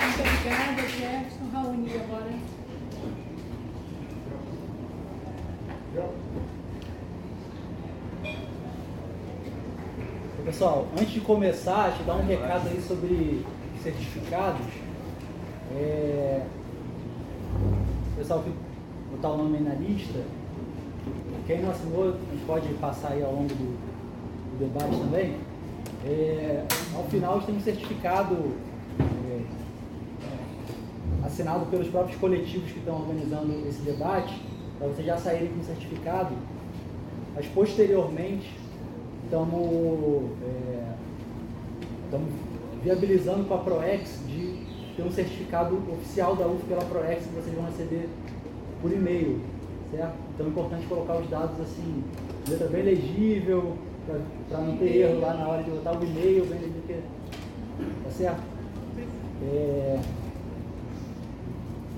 Muito 0.00 0.20
obrigada, 0.20 0.82
Jefferson. 0.88 1.48
Raoni 1.52 1.92
agora. 1.96 2.57
Então, 5.98 6.12
pessoal, 10.44 10.86
antes 10.92 11.10
de 11.10 11.20
começar, 11.20 11.96
te 11.96 12.04
dar 12.04 12.14
um 12.14 12.24
recado 12.24 12.68
aí 12.68 12.80
sobre 12.80 13.44
certificados. 13.82 14.64
É... 15.74 16.46
Pessoal, 18.16 18.44
botar 19.10 19.30
o 19.30 19.38
nome 19.38 19.56
aí 19.58 19.64
na 19.64 19.74
lista. 19.74 20.20
Quem 21.46 21.62
não 21.62 21.70
assinou, 21.70 22.10
a 22.10 22.12
gente 22.32 22.44
pode 22.46 22.68
passar 22.74 23.12
aí 23.12 23.22
ao 23.22 23.32
longo 23.32 23.48
do, 23.48 23.78
do 24.52 24.58
debate 24.58 24.94
também. 24.96 25.36
É... 26.04 26.64
Ao 26.94 27.04
final, 27.04 27.32
a 27.32 27.36
gente 27.36 27.46
tem 27.46 27.56
um 27.56 27.60
certificado 27.60 28.36
é... 29.00 29.40
assinado 31.26 31.64
pelos 31.66 31.88
próprios 31.88 32.20
coletivos 32.20 32.70
que 32.70 32.78
estão 32.78 33.00
organizando 33.00 33.66
esse 33.66 33.82
debate 33.82 34.40
para 34.78 34.88
vocês 34.88 35.06
já 35.06 35.16
saírem 35.18 35.48
com 35.48 35.62
certificado, 35.64 36.34
mas 37.34 37.46
posteriormente 37.46 38.48
estamos 39.24 40.30
é, 40.42 40.94
viabilizando 42.82 43.44
com 43.44 43.54
a 43.54 43.58
ProEx 43.58 44.20
de 44.26 44.66
ter 44.96 45.02
um 45.02 45.10
certificado 45.10 45.76
oficial 45.92 46.34
da 46.36 46.46
UF 46.46 46.64
pela 46.66 46.84
ProEx 46.84 47.24
que 47.24 47.34
vocês 47.34 47.54
vão 47.54 47.66
receber 47.66 48.08
por 48.80 48.92
e-mail, 48.92 49.40
certo? 49.90 50.14
Então 50.34 50.46
é 50.46 50.48
importante 50.48 50.86
colocar 50.86 51.16
os 51.16 51.28
dados 51.28 51.60
assim, 51.60 52.04
letra 52.48 52.68
bem 52.68 52.82
legível, 52.82 53.76
para 54.48 54.60
não 54.60 54.76
ter 54.78 54.96
erro 54.96 55.20
lá 55.20 55.34
na 55.34 55.48
hora 55.48 55.62
de 55.62 55.70
botar 55.70 55.98
o 55.98 56.04
e-mail, 56.04 56.46
bem 56.46 56.58
legível, 56.60 57.02
tá 58.04 58.10
certo? 58.10 58.42
É... 59.42 60.00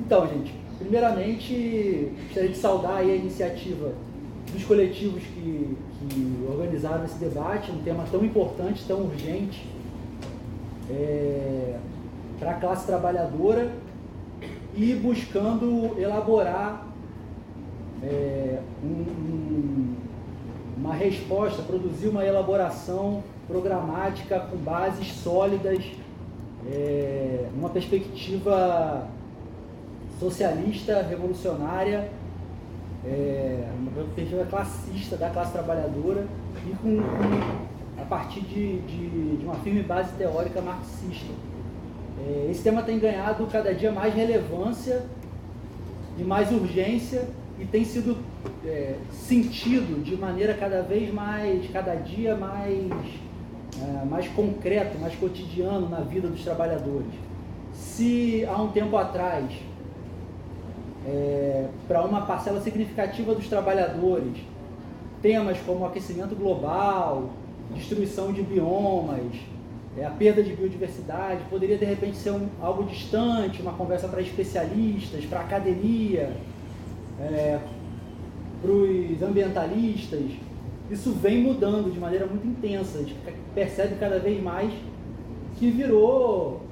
Então, 0.00 0.26
gente, 0.26 0.54
primeiramente, 0.80 2.10
gostaria 2.24 2.48
de 2.48 2.56
saudar 2.56 2.96
a 2.96 3.04
iniciativa 3.04 3.92
dos 4.50 4.64
coletivos 4.64 5.22
que, 5.22 5.76
que 6.00 6.46
organizaram 6.50 7.04
esse 7.04 7.18
debate, 7.18 7.70
um 7.70 7.82
tema 7.82 8.04
tão 8.10 8.24
importante, 8.24 8.82
tão 8.88 9.02
urgente 9.02 9.64
é, 10.90 11.76
para 12.38 12.52
a 12.52 12.54
classe 12.54 12.86
trabalhadora 12.86 13.70
e 14.74 14.94
buscando 14.94 16.00
elaborar 16.00 16.86
é, 18.02 18.60
um, 18.82 19.94
uma 20.78 20.94
resposta, 20.94 21.62
produzir 21.62 22.08
uma 22.08 22.24
elaboração 22.24 23.22
programática 23.46 24.40
com 24.40 24.56
bases 24.56 25.12
sólidas, 25.12 25.84
é, 26.66 27.46
uma 27.54 27.68
perspectiva 27.68 29.06
socialista, 30.20 31.02
revolucionária, 31.02 32.10
é, 33.04 33.64
uma 33.78 33.90
perspectiva 33.90 34.44
classista 34.44 35.16
da 35.16 35.30
classe 35.30 35.52
trabalhadora 35.52 36.26
e 36.66 36.76
com, 36.76 36.96
com 36.96 38.00
a 38.00 38.04
partir 38.04 38.40
de, 38.40 38.78
de, 38.80 39.36
de, 39.38 39.44
uma 39.44 39.54
firme 39.56 39.82
base 39.82 40.12
teórica 40.18 40.60
marxista. 40.60 41.32
É, 42.18 42.48
esse 42.50 42.62
tema 42.62 42.82
tem 42.82 42.98
ganhado 42.98 43.46
cada 43.46 43.74
dia 43.74 43.90
mais 43.90 44.14
relevância 44.14 45.02
e 46.18 46.22
mais 46.22 46.52
urgência 46.52 47.26
e 47.58 47.64
tem 47.64 47.82
sido 47.82 48.18
é, 48.66 48.96
sentido 49.10 50.02
de 50.04 50.16
maneira 50.16 50.52
cada 50.52 50.82
vez 50.82 51.12
mais, 51.12 51.70
cada 51.70 51.94
dia 51.94 52.36
mais, 52.36 52.92
é, 53.80 54.04
mais 54.04 54.28
concreto, 54.28 54.98
mais 54.98 55.14
cotidiano 55.14 55.88
na 55.88 56.00
vida 56.00 56.28
dos 56.28 56.42
trabalhadores. 56.42 57.12
Se 57.72 58.44
há 58.46 58.60
um 58.60 58.68
tempo 58.68 58.96
atrás 58.98 59.50
é, 61.06 61.66
para 61.86 62.02
uma 62.04 62.22
parcela 62.22 62.60
significativa 62.60 63.34
dos 63.34 63.48
trabalhadores. 63.48 64.38
Temas 65.22 65.58
como 65.66 65.84
aquecimento 65.84 66.34
global, 66.34 67.30
destruição 67.74 68.32
de 68.32 68.42
biomas, 68.42 69.32
é, 69.98 70.04
a 70.04 70.10
perda 70.10 70.42
de 70.42 70.52
biodiversidade, 70.52 71.42
poderia 71.50 71.76
de 71.76 71.84
repente 71.84 72.16
ser 72.16 72.30
um, 72.30 72.48
algo 72.60 72.84
distante, 72.84 73.60
uma 73.60 73.72
conversa 73.72 74.08
para 74.08 74.20
especialistas, 74.20 75.24
para 75.26 75.40
a 75.40 75.42
academia, 75.42 76.32
é, 77.20 77.58
para 78.62 78.70
os 78.70 79.22
ambientalistas. 79.22 80.22
Isso 80.90 81.12
vem 81.12 81.42
mudando 81.42 81.92
de 81.92 81.98
maneira 82.00 82.26
muito 82.26 82.46
intensa, 82.46 82.98
a 82.98 83.02
gente 83.02 83.16
percebe 83.54 83.94
cada 84.00 84.18
vez 84.18 84.42
mais 84.42 84.72
que 85.58 85.70
virou 85.70 86.62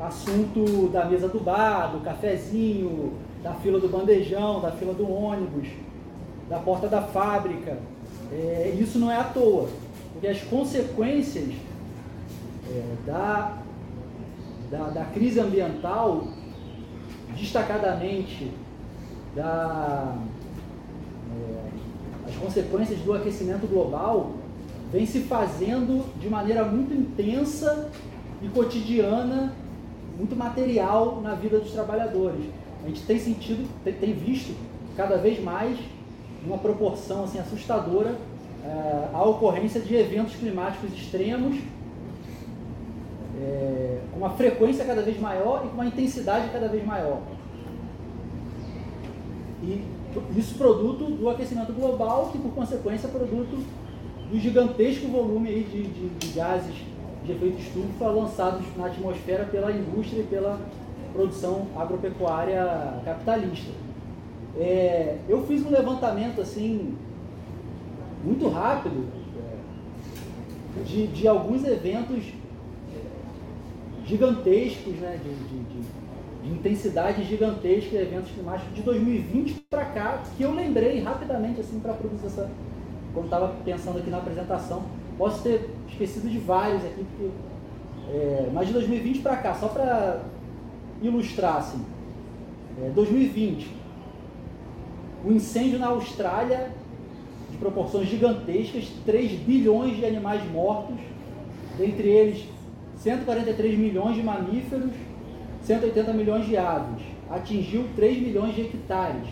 assunto 0.00 0.88
da 0.88 1.04
mesa 1.04 1.28
do 1.28 1.40
bar, 1.40 1.92
do 1.92 2.00
cafezinho, 2.00 3.14
da 3.44 3.52
fila 3.52 3.78
do 3.78 3.90
bandejão, 3.90 4.58
da 4.58 4.72
fila 4.72 4.94
do 4.94 5.06
ônibus, 5.06 5.68
da 6.48 6.58
porta 6.58 6.88
da 6.88 7.02
fábrica. 7.02 7.76
É, 8.32 8.74
isso 8.80 8.98
não 8.98 9.12
é 9.12 9.16
à 9.18 9.24
toa, 9.24 9.68
porque 10.12 10.26
as 10.26 10.40
consequências 10.40 11.54
é, 12.66 12.82
da, 13.06 13.58
da, 14.70 14.88
da, 14.88 15.04
crise 15.04 15.38
ambiental, 15.40 16.26
destacadamente 17.36 18.50
da, 19.36 20.16
é, 21.36 22.28
as 22.30 22.34
consequências 22.36 22.98
do 23.00 23.12
aquecimento 23.12 23.66
global, 23.66 24.32
vem 24.90 25.04
se 25.04 25.20
fazendo 25.20 26.02
de 26.18 26.30
maneira 26.30 26.64
muito 26.64 26.94
intensa 26.94 27.90
e 28.40 28.48
cotidiana, 28.48 29.52
muito 30.16 30.34
material 30.34 31.20
na 31.20 31.34
vida 31.34 31.58
dos 31.58 31.72
trabalhadores 31.72 32.46
a 32.84 32.86
gente 32.86 33.02
tem 33.02 33.18
sentido, 33.18 33.66
tem, 33.82 33.94
tem 33.94 34.12
visto 34.12 34.54
cada 34.94 35.16
vez 35.16 35.42
mais 35.42 35.78
uma 36.44 36.58
proporção 36.58 37.24
assim, 37.24 37.38
assustadora 37.38 38.14
é, 38.62 39.08
a 39.12 39.22
ocorrência 39.24 39.80
de 39.80 39.94
eventos 39.94 40.36
climáticos 40.36 40.92
extremos 40.92 41.56
é, 43.40 44.00
com 44.12 44.18
uma 44.18 44.30
frequência 44.30 44.84
cada 44.84 45.02
vez 45.02 45.18
maior 45.18 45.64
e 45.64 45.68
com 45.68 45.74
uma 45.74 45.86
intensidade 45.86 46.50
cada 46.52 46.68
vez 46.68 46.84
maior. 46.84 47.20
E 49.62 49.82
isso 50.36 50.54
produto 50.56 51.06
do 51.06 51.28
aquecimento 51.28 51.72
global, 51.72 52.28
que 52.30 52.38
por 52.38 52.52
consequência 52.52 53.06
é 53.06 53.10
produto 53.10 53.64
do 54.30 54.38
gigantesco 54.38 55.08
volume 55.08 55.48
aí 55.48 55.64
de, 55.64 55.82
de, 55.82 56.08
de 56.08 56.28
gases 56.34 56.74
de 57.24 57.32
efeito 57.32 57.58
estufa 57.58 58.08
lançados 58.08 58.64
na 58.76 58.86
atmosfera 58.86 59.44
pela 59.46 59.72
indústria 59.72 60.20
e 60.20 60.24
pela 60.24 60.60
produção 61.14 61.68
agropecuária 61.76 63.00
capitalista. 63.04 63.72
É, 64.56 65.18
eu 65.28 65.46
fiz 65.46 65.64
um 65.64 65.70
levantamento 65.70 66.40
assim 66.40 66.96
muito 68.22 68.48
rápido 68.48 69.06
é, 69.38 70.82
de, 70.82 71.06
de 71.06 71.28
alguns 71.28 71.64
eventos 71.64 72.24
é, 72.92 74.06
gigantescos, 74.06 74.94
né, 74.94 75.18
de, 75.22 75.34
de, 75.34 75.58
de, 75.64 75.82
de 76.42 76.50
intensidade 76.50 77.24
gigantesca, 77.24 77.96
eventos 77.96 78.30
climáticos 78.32 78.74
de 78.74 78.82
2020 78.82 79.64
para 79.70 79.84
cá, 79.86 80.22
que 80.36 80.42
eu 80.42 80.52
lembrei 80.52 81.00
rapidamente 81.00 81.60
assim 81.60 81.78
para 81.80 81.94
produzir 81.94 82.26
essa, 82.26 82.50
quando 83.12 83.26
estava 83.26 83.54
pensando 83.64 83.98
aqui 83.98 84.10
na 84.10 84.18
apresentação. 84.18 84.82
Posso 85.16 85.42
ter 85.44 85.70
esquecido 85.88 86.28
de 86.28 86.38
vários 86.38 86.84
aqui, 86.84 87.04
porque, 87.04 87.30
é, 88.10 88.50
mas 88.52 88.66
de 88.66 88.72
2020 88.72 89.20
para 89.20 89.36
cá, 89.36 89.54
só 89.54 89.68
para 89.68 90.20
ilustrassem. 91.02 91.80
É, 92.82 92.90
2020, 92.90 93.70
o 95.24 95.32
incêndio 95.32 95.78
na 95.78 95.88
Austrália, 95.88 96.70
de 97.50 97.56
proporções 97.56 98.08
gigantescas, 98.08 98.90
3 99.06 99.32
bilhões 99.40 99.96
de 99.96 100.04
animais 100.04 100.42
mortos, 100.50 100.96
dentre 101.78 102.08
eles 102.08 102.44
143 102.96 103.78
milhões 103.78 104.16
de 104.16 104.22
mamíferos, 104.22 104.92
180 105.62 106.12
milhões 106.12 106.46
de 106.46 106.56
aves, 106.56 107.02
atingiu 107.30 107.86
3 107.96 108.20
milhões 108.20 108.54
de 108.54 108.62
hectares. 108.62 109.28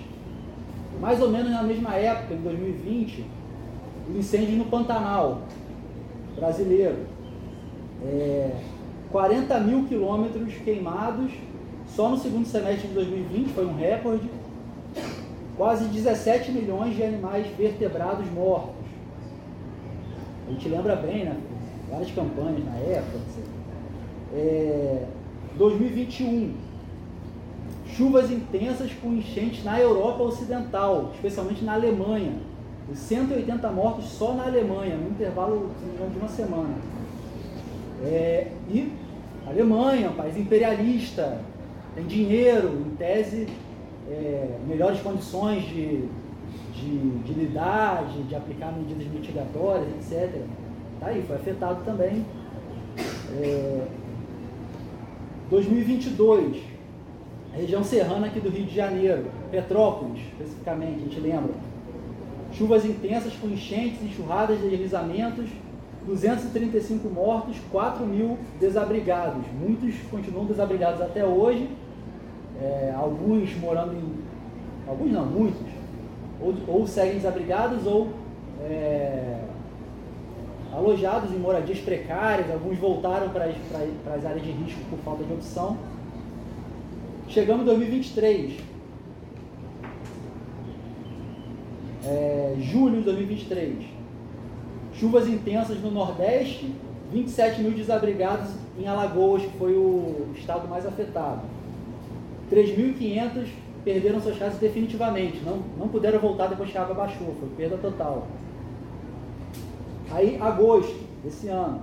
Mais 1.00 1.20
ou 1.20 1.30
menos 1.30 1.50
na 1.50 1.62
mesma 1.62 1.94
época, 1.94 2.34
em 2.34 2.42
2020, 2.42 3.24
o 4.08 4.18
incêndio 4.18 4.56
no 4.56 4.66
Pantanal 4.66 5.42
brasileiro. 6.36 7.06
É, 8.04 8.50
40 9.10 9.60
mil 9.60 9.84
quilômetros 9.84 10.54
queimados 10.64 11.30
só 11.94 12.08
no 12.08 12.18
segundo 12.18 12.46
semestre 12.46 12.88
de 12.88 12.94
2020 12.94 13.52
foi 13.52 13.66
um 13.66 13.76
recorde. 13.76 14.28
Quase 15.56 15.84
17 15.84 16.50
milhões 16.50 16.96
de 16.96 17.02
animais 17.02 17.46
vertebrados 17.56 18.30
mortos. 18.32 18.74
A 20.48 20.52
gente 20.52 20.68
lembra 20.68 20.96
bem, 20.96 21.24
né? 21.24 21.36
Várias 21.90 22.10
campanhas 22.10 22.64
na 22.64 22.76
época. 22.76 23.18
É, 24.34 25.04
2021. 25.58 26.54
Chuvas 27.94 28.30
intensas 28.30 28.90
com 28.94 29.12
enchentes 29.12 29.62
na 29.62 29.78
Europa 29.78 30.22
Ocidental, 30.22 31.10
especialmente 31.14 31.62
na 31.62 31.74
Alemanha. 31.74 32.32
180 32.94 33.70
mortos 33.70 34.06
só 34.06 34.32
na 34.32 34.44
Alemanha, 34.44 34.96
no 34.96 35.10
intervalo 35.10 35.70
de 36.10 36.18
uma 36.18 36.28
semana. 36.28 36.74
É, 38.02 38.48
e 38.70 38.92
Alemanha, 39.46 40.10
um 40.10 40.14
país 40.14 40.36
imperialista, 40.36 41.38
tem 41.94 42.04
dinheiro, 42.04 42.68
em 42.86 42.96
tese, 42.96 43.48
é, 44.10 44.58
melhores 44.66 45.00
condições 45.00 45.62
de, 45.64 46.08
de, 46.74 47.10
de 47.24 47.32
lidar, 47.32 48.06
de, 48.06 48.22
de, 48.24 48.34
aplicar 48.34 48.72
medidas 48.72 49.06
mitigatórias, 49.06 49.88
etc. 49.88 50.42
tá 50.98 51.06
aí, 51.06 51.22
foi 51.22 51.36
afetado 51.36 51.84
também. 51.84 52.24
É, 53.40 53.86
2022, 55.50 56.62
região 57.54 57.84
serrana 57.84 58.26
aqui 58.26 58.40
do 58.40 58.48
Rio 58.48 58.64
de 58.64 58.74
Janeiro, 58.74 59.26
Petrópolis, 59.50 60.20
especificamente, 60.32 60.96
a 60.96 61.04
gente 61.04 61.20
lembra. 61.20 61.52
Chuvas 62.52 62.84
intensas 62.84 63.34
com 63.34 63.48
enchentes, 63.48 64.02
enxurradas, 64.02 64.58
deslizamentos, 64.58 65.48
235 66.06 67.08
mortos, 67.08 67.56
4 67.70 68.04
mil 68.06 68.38
desabrigados. 68.60 69.44
Muitos 69.58 69.94
continuam 70.10 70.46
desabrigados 70.46 71.00
até 71.00 71.24
hoje, 71.24 71.68
é, 72.62 72.94
alguns 72.96 73.54
morando 73.56 73.94
em. 73.94 74.22
Alguns 74.88 75.10
não, 75.10 75.26
muitos. 75.26 75.60
Ou, 76.40 76.54
ou 76.68 76.86
seguem 76.86 77.14
desabrigados 77.14 77.86
ou 77.86 78.08
é, 78.60 79.40
alojados 80.72 81.30
em 81.32 81.38
moradias 81.38 81.78
precárias, 81.78 82.50
alguns 82.50 82.78
voltaram 82.78 83.28
para 83.30 83.46
as, 83.46 83.56
para 84.04 84.14
as 84.14 84.24
áreas 84.24 84.42
de 84.42 84.50
risco 84.52 84.80
por 84.88 84.98
falta 85.00 85.24
de 85.24 85.32
opção. 85.32 85.76
Chegamos 87.28 87.62
em 87.62 87.66
2023. 87.66 88.60
É, 92.04 92.56
julho 92.58 92.98
de 92.98 93.04
2023. 93.04 93.84
Chuvas 94.94 95.26
intensas 95.28 95.80
no 95.80 95.90
Nordeste, 95.90 96.72
27 97.12 97.62
mil 97.62 97.72
desabrigados 97.72 98.50
em 98.78 98.86
Alagoas, 98.86 99.42
que 99.42 99.58
foi 99.58 99.74
o 99.74 100.28
estado 100.34 100.68
mais 100.68 100.86
afetado. 100.86 101.42
3.500 102.52 103.48
perderam 103.82 104.20
suas 104.20 104.38
casas 104.38 104.58
definitivamente, 104.58 105.40
não, 105.44 105.58
não 105.78 105.88
puderam 105.88 106.20
voltar 106.20 106.48
depois 106.48 106.70
que 106.70 106.76
a 106.76 106.82
água 106.82 106.94
baixou, 106.94 107.34
foi 107.40 107.48
perda 107.56 107.78
total. 107.78 108.26
Aí, 110.10 110.38
agosto 110.40 110.94
desse 111.24 111.48
ano, 111.48 111.80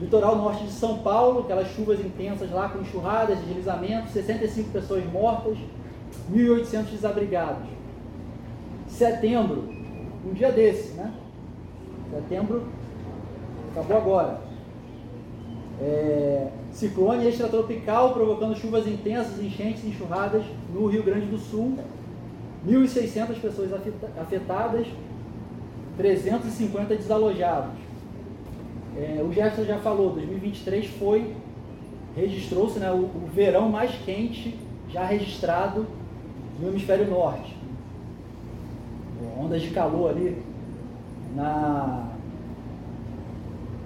litoral 0.00 0.36
norte 0.36 0.64
de 0.64 0.72
São 0.72 0.98
Paulo, 0.98 1.40
aquelas 1.40 1.68
chuvas 1.68 2.00
intensas 2.00 2.50
lá 2.50 2.68
com 2.68 2.80
enxurradas, 2.80 3.38
deslizamentos, 3.38 4.10
65 4.12 4.70
pessoas 4.70 5.04
mortas, 5.12 5.56
1.800 6.32 6.84
desabrigados. 6.90 7.68
Setembro, 8.88 9.68
um 10.28 10.32
dia 10.32 10.50
desse, 10.50 10.94
né? 10.94 11.12
Setembro 12.10 12.64
acabou 13.70 13.96
agora. 13.96 14.40
É, 15.80 16.48
ciclone 16.72 17.26
extratropical 17.26 18.12
provocando 18.12 18.56
chuvas 18.56 18.86
intensas, 18.86 19.42
enchentes 19.42 19.84
enxurradas 19.84 20.44
no 20.72 20.86
Rio 20.86 21.02
Grande 21.02 21.26
do 21.26 21.38
Sul. 21.38 21.76
1.600 22.66 23.40
pessoas 23.40 23.70
afetadas, 24.18 24.86
350 25.96 26.94
desalojados. 26.94 27.72
É, 28.96 29.22
o 29.22 29.32
Gerson 29.32 29.64
já 29.64 29.78
falou, 29.78 30.10
2023 30.12 30.86
foi, 30.98 31.34
registrou-se 32.14 32.78
né, 32.78 32.90
o, 32.90 33.04
o 33.04 33.30
verão 33.32 33.70
mais 33.70 33.92
quente 34.04 34.58
já 34.90 35.04
registrado 35.04 35.86
no 36.60 36.68
hemisfério 36.68 37.08
norte. 37.08 37.56
Ondas 39.38 39.62
de 39.62 39.70
calor 39.70 40.10
ali 40.10 40.42
na, 41.34 42.10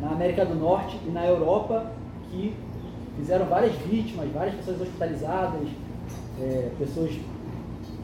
na 0.01 0.11
América 0.11 0.45
do 0.45 0.55
Norte 0.55 0.99
e 1.07 1.11
na 1.11 1.24
Europa 1.26 1.93
que 2.30 2.55
fizeram 3.17 3.47
várias 3.47 3.75
vítimas, 3.77 4.31
várias 4.31 4.57
pessoas 4.57 4.81
hospitalizadas, 4.81 5.69
é, 6.41 6.71
pessoas 6.79 7.12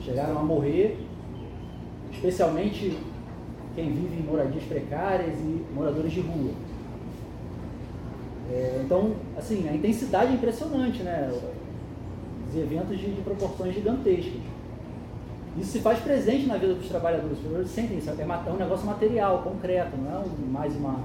chegaram 0.05 0.39
a 0.39 0.43
morrer, 0.43 0.99
especialmente 2.13 2.97
quem 3.75 3.93
vive 3.93 4.21
em 4.21 4.27
moradias 4.27 4.65
precárias 4.65 5.39
e 5.39 5.65
moradores 5.75 6.13
de 6.13 6.21
rua. 6.21 6.53
É, 8.51 8.83
então, 8.85 9.13
assim, 9.39 9.69
a 9.69 9.75
intensidade 9.75 10.33
é 10.33 10.35
impressionante, 10.35 11.03
né? 11.03 11.33
Os 12.49 12.57
eventos 12.57 12.99
de, 12.99 13.15
de, 13.15 13.23
proporções 13.23 13.75
gigantescas. 13.75 14.41
Isso 15.57 15.73
se 15.73 15.79
faz 15.81 16.01
presente 16.01 16.47
na 16.47 16.57
vida 16.57 16.75
dos 16.75 16.89
trabalhadores. 16.89 17.33
Os 17.33 17.39
trabalhadores 17.39 17.71
sentem 17.71 17.99
isso. 17.99 18.11
É, 18.11 18.51
um 18.51 18.57
negócio 18.57 18.87
material, 18.87 19.43
concreto, 19.43 19.97
não 19.97 20.23
é 20.23 20.25
mais 20.51 20.75
uma. 20.75 20.99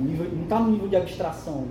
Nível, 0.00 0.30
não 0.32 0.42
está 0.44 0.58
no 0.58 0.70
nível 0.72 0.88
de 0.88 0.96
abstração 0.96 1.64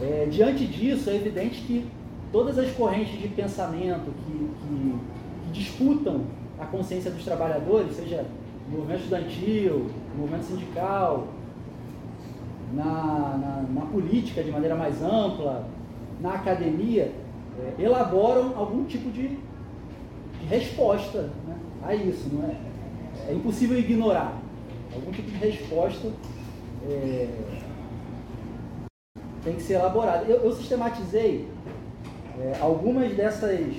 É, 0.00 0.28
diante 0.30 0.66
disso, 0.66 1.10
é 1.10 1.16
evidente 1.16 1.62
que 1.62 1.86
todas 2.30 2.58
as 2.58 2.70
correntes 2.72 3.18
de 3.18 3.28
pensamento 3.28 4.12
que, 4.24 4.32
que, 4.32 4.98
que 5.44 5.50
disputam 5.52 6.22
a 6.58 6.66
consciência 6.66 7.10
dos 7.10 7.24
trabalhadores, 7.24 7.96
seja 7.96 8.24
movimento 8.70 9.00
estudantil, 9.00 9.86
movimento 10.16 10.42
sindical, 10.42 11.28
na, 12.72 12.84
na, 12.84 13.64
na, 13.80 13.86
política 13.86 14.42
de 14.42 14.50
maneira 14.50 14.74
mais 14.74 15.02
ampla, 15.02 15.66
na 16.20 16.34
academia, 16.34 17.12
é, 17.58 17.82
elaboram 17.82 18.52
algum 18.56 18.84
tipo 18.84 19.10
de, 19.10 19.28
de 19.28 20.46
resposta 20.48 21.30
né, 21.46 21.56
a 21.82 21.94
isso. 21.94 22.28
Não 22.32 22.44
é? 22.44 22.56
é 23.28 23.32
impossível 23.32 23.78
ignorar. 23.78 24.36
Algum 24.94 25.10
tipo 25.12 25.30
de 25.30 25.36
resposta 25.36 26.10
é, 26.88 27.28
tem 29.44 29.54
que 29.54 29.62
ser 29.62 29.74
elaborada. 29.74 30.24
Eu, 30.24 30.44
eu 30.44 30.52
sistematizei 30.54 31.48
é, 32.40 32.56
algumas 32.60 33.12
dessas, 33.14 33.74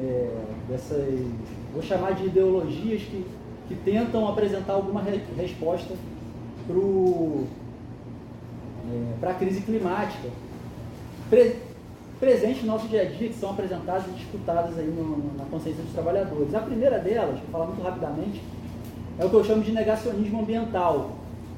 é, 0.00 0.30
dessas, 0.68 1.26
vou 1.72 1.82
chamar 1.82 2.14
de 2.14 2.26
ideologias 2.26 3.02
que 3.02 3.24
que 3.68 3.74
tentam 3.74 4.28
apresentar 4.28 4.74
alguma 4.74 5.02
re 5.02 5.20
resposta 5.36 5.94
para 9.18 9.28
é, 9.28 9.32
a 9.32 9.34
crise 9.34 9.60
climática 9.60 10.28
pre 11.28 11.56
presente 12.18 12.64
no 12.64 12.68
nosso 12.68 12.88
dia 12.88 13.02
a 13.02 13.04
dia, 13.04 13.28
que 13.28 13.34
são 13.34 13.50
apresentadas 13.50 14.06
e 14.06 14.10
disputadas 14.12 14.78
aí 14.78 14.86
no, 14.86 15.36
na 15.36 15.44
consciência 15.44 15.82
dos 15.82 15.92
trabalhadores. 15.92 16.54
A 16.54 16.60
primeira 16.60 16.98
delas, 16.98 17.38
vou 17.40 17.48
falar 17.52 17.66
muito 17.66 17.82
rapidamente, 17.82 18.42
é 19.18 19.24
o 19.24 19.28
que 19.28 19.36
eu 19.36 19.44
chamo 19.44 19.62
de 19.62 19.70
negacionismo 19.70 20.40
ambiental. 20.40 21.10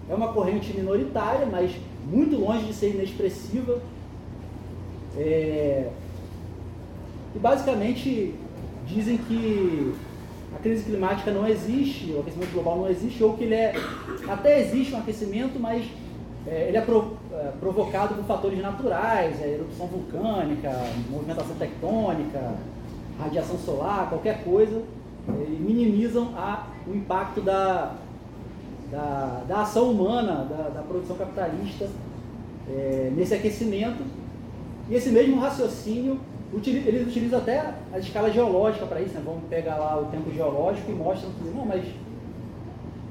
É 0.08 0.14
uma 0.14 0.32
corrente 0.32 0.72
minoritária, 0.74 1.46
mas 1.46 1.72
muito 2.06 2.36
longe 2.36 2.66
de 2.66 2.74
ser 2.74 2.94
inexpressiva. 2.94 3.80
É... 5.16 5.90
E 7.34 7.38
basicamente 7.38 8.34
dizem 8.86 9.18
que 9.18 9.94
a 10.54 10.58
crise 10.58 10.84
climática 10.84 11.30
não 11.30 11.46
existe, 11.46 12.12
o 12.12 12.20
aquecimento 12.20 12.52
global 12.52 12.78
não 12.78 12.88
existe, 12.88 13.22
ou 13.22 13.36
que 13.36 13.44
ele 13.44 13.54
é. 13.54 13.74
Até 14.28 14.60
existe 14.60 14.94
um 14.94 14.98
aquecimento, 14.98 15.58
mas 15.60 15.84
é, 16.46 16.68
ele 16.68 16.76
é, 16.78 16.80
pro, 16.80 17.16
é, 17.32 17.52
provocado 17.60 18.14
por 18.14 18.24
fatores 18.24 18.60
naturais, 18.60 19.40
é, 19.42 19.54
erupção 19.54 19.86
vulcânica, 19.86 20.72
movimentação 21.10 21.54
tectônica, 21.56 22.54
radiação 23.20 23.58
solar, 23.58 24.08
qualquer 24.08 24.42
coisa, 24.44 24.82
é, 25.28 25.32
e 25.32 25.58
minimizam 25.60 26.32
a, 26.36 26.66
o 26.86 26.94
impacto 26.94 27.42
da, 27.42 27.94
da, 28.90 29.42
da 29.46 29.60
ação 29.62 29.90
humana, 29.90 30.46
da, 30.48 30.68
da 30.68 30.82
produção 30.82 31.16
capitalista 31.16 31.88
é, 32.68 33.12
nesse 33.14 33.34
aquecimento. 33.34 34.02
E 34.88 34.94
esse 34.94 35.10
mesmo 35.10 35.38
raciocínio 35.38 36.18
eles 36.52 37.06
utilizam 37.06 37.38
até 37.38 37.74
a 37.92 37.98
escala 37.98 38.30
geológica 38.30 38.86
para 38.86 39.02
isso, 39.02 39.14
né? 39.14 39.22
vamos 39.24 39.42
pegar 39.50 39.76
lá 39.76 40.00
o 40.00 40.06
tempo 40.06 40.32
geológico 40.32 40.90
e 40.90 40.94
mostram 40.94 41.30
que, 41.32 41.44
não, 41.54 41.66
mas 41.66 41.84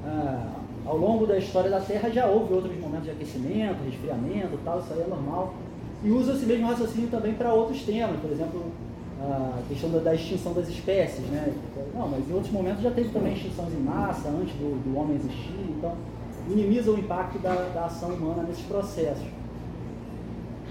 ah, 0.04 0.54
ao 0.84 0.96
longo 0.96 1.24
da 1.24 1.38
história 1.38 1.70
da 1.70 1.80
Terra 1.80 2.10
já 2.10 2.26
houve 2.26 2.52
outros 2.52 2.76
momentos 2.80 3.04
de 3.04 3.12
aquecimento, 3.12 3.84
resfriamento 3.84 4.58
tal, 4.64 4.80
isso 4.80 4.92
aí 4.92 5.02
é 5.02 5.06
normal. 5.06 5.54
E 6.02 6.10
usa 6.10 6.32
esse 6.32 6.46
mesmo 6.46 6.66
raciocínio 6.66 7.08
também 7.10 7.34
para 7.34 7.52
outros 7.52 7.82
temas, 7.82 8.20
por 8.20 8.30
exemplo, 8.30 8.72
a 9.20 9.62
questão 9.68 9.90
da, 9.90 9.98
da, 9.98 10.14
extinção 10.14 10.52
das 10.52 10.68
espécies, 10.68 11.24
né? 11.26 11.52
Não, 11.94 12.08
mas 12.08 12.28
em 12.28 12.32
outros 12.32 12.52
momentos 12.52 12.82
já 12.82 12.90
teve 12.90 13.08
também 13.08 13.32
extinções 13.32 13.72
em 13.72 13.80
massa, 13.80 14.28
antes 14.28 14.54
do, 14.54 14.82
do 14.84 14.96
homem 14.96 15.16
existir, 15.16 15.74
então 15.76 15.92
minimiza 16.46 16.90
o 16.90 16.98
impacto 16.98 17.38
da, 17.38 17.54
da 17.74 17.86
ação 17.86 18.10
humana 18.10 18.44
nesses 18.44 18.64
processos. 18.64 19.26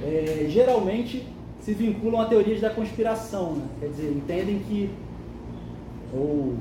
É, 0.02 0.46
geralmente 0.50 1.28
se 1.62 1.74
vinculam 1.74 2.22
a 2.22 2.26
teorias 2.26 2.62
da 2.62 2.70
conspiração, 2.70 3.54
né? 3.54 3.66
quer 3.80 3.88
dizer, 3.88 4.12
entendem 4.12 4.60
que, 4.60 4.90
ou 6.14 6.56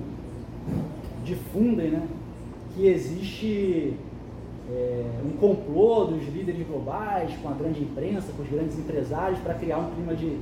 difundem, 1.24 1.90
né, 1.90 2.08
que 2.74 2.86
existe 2.86 3.94
é, 4.68 5.04
um 5.24 5.36
complô 5.36 6.06
dos 6.06 6.24
líderes 6.34 6.66
globais 6.66 7.30
com 7.40 7.48
a 7.48 7.52
grande 7.52 7.82
imprensa, 7.82 8.32
com 8.36 8.42
os 8.42 8.48
grandes 8.48 8.78
empresários, 8.78 9.38
para 9.40 9.54
criar 9.54 9.78
um 9.78 9.90
clima 9.94 10.14
de, 10.14 10.38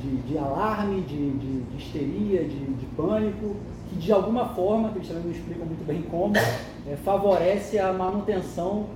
de, 0.00 0.16
de 0.22 0.38
alarme, 0.38 1.02
de, 1.02 1.30
de, 1.30 1.60
de 1.62 1.76
histeria, 1.76 2.44
de, 2.44 2.86
pânico, 2.96 3.56
que 3.88 3.96
de 3.96 4.12
alguma 4.12 4.48
forma, 4.48 4.90
que 4.90 4.98
eles 4.98 5.08
também 5.08 5.24
não 5.24 5.30
explicam 5.30 5.66
muito 5.66 5.86
bem 5.86 6.02
como, 6.02 6.36
é, 6.36 6.96
favorece 7.04 7.78
a 7.78 7.92
manutenção 7.92 8.86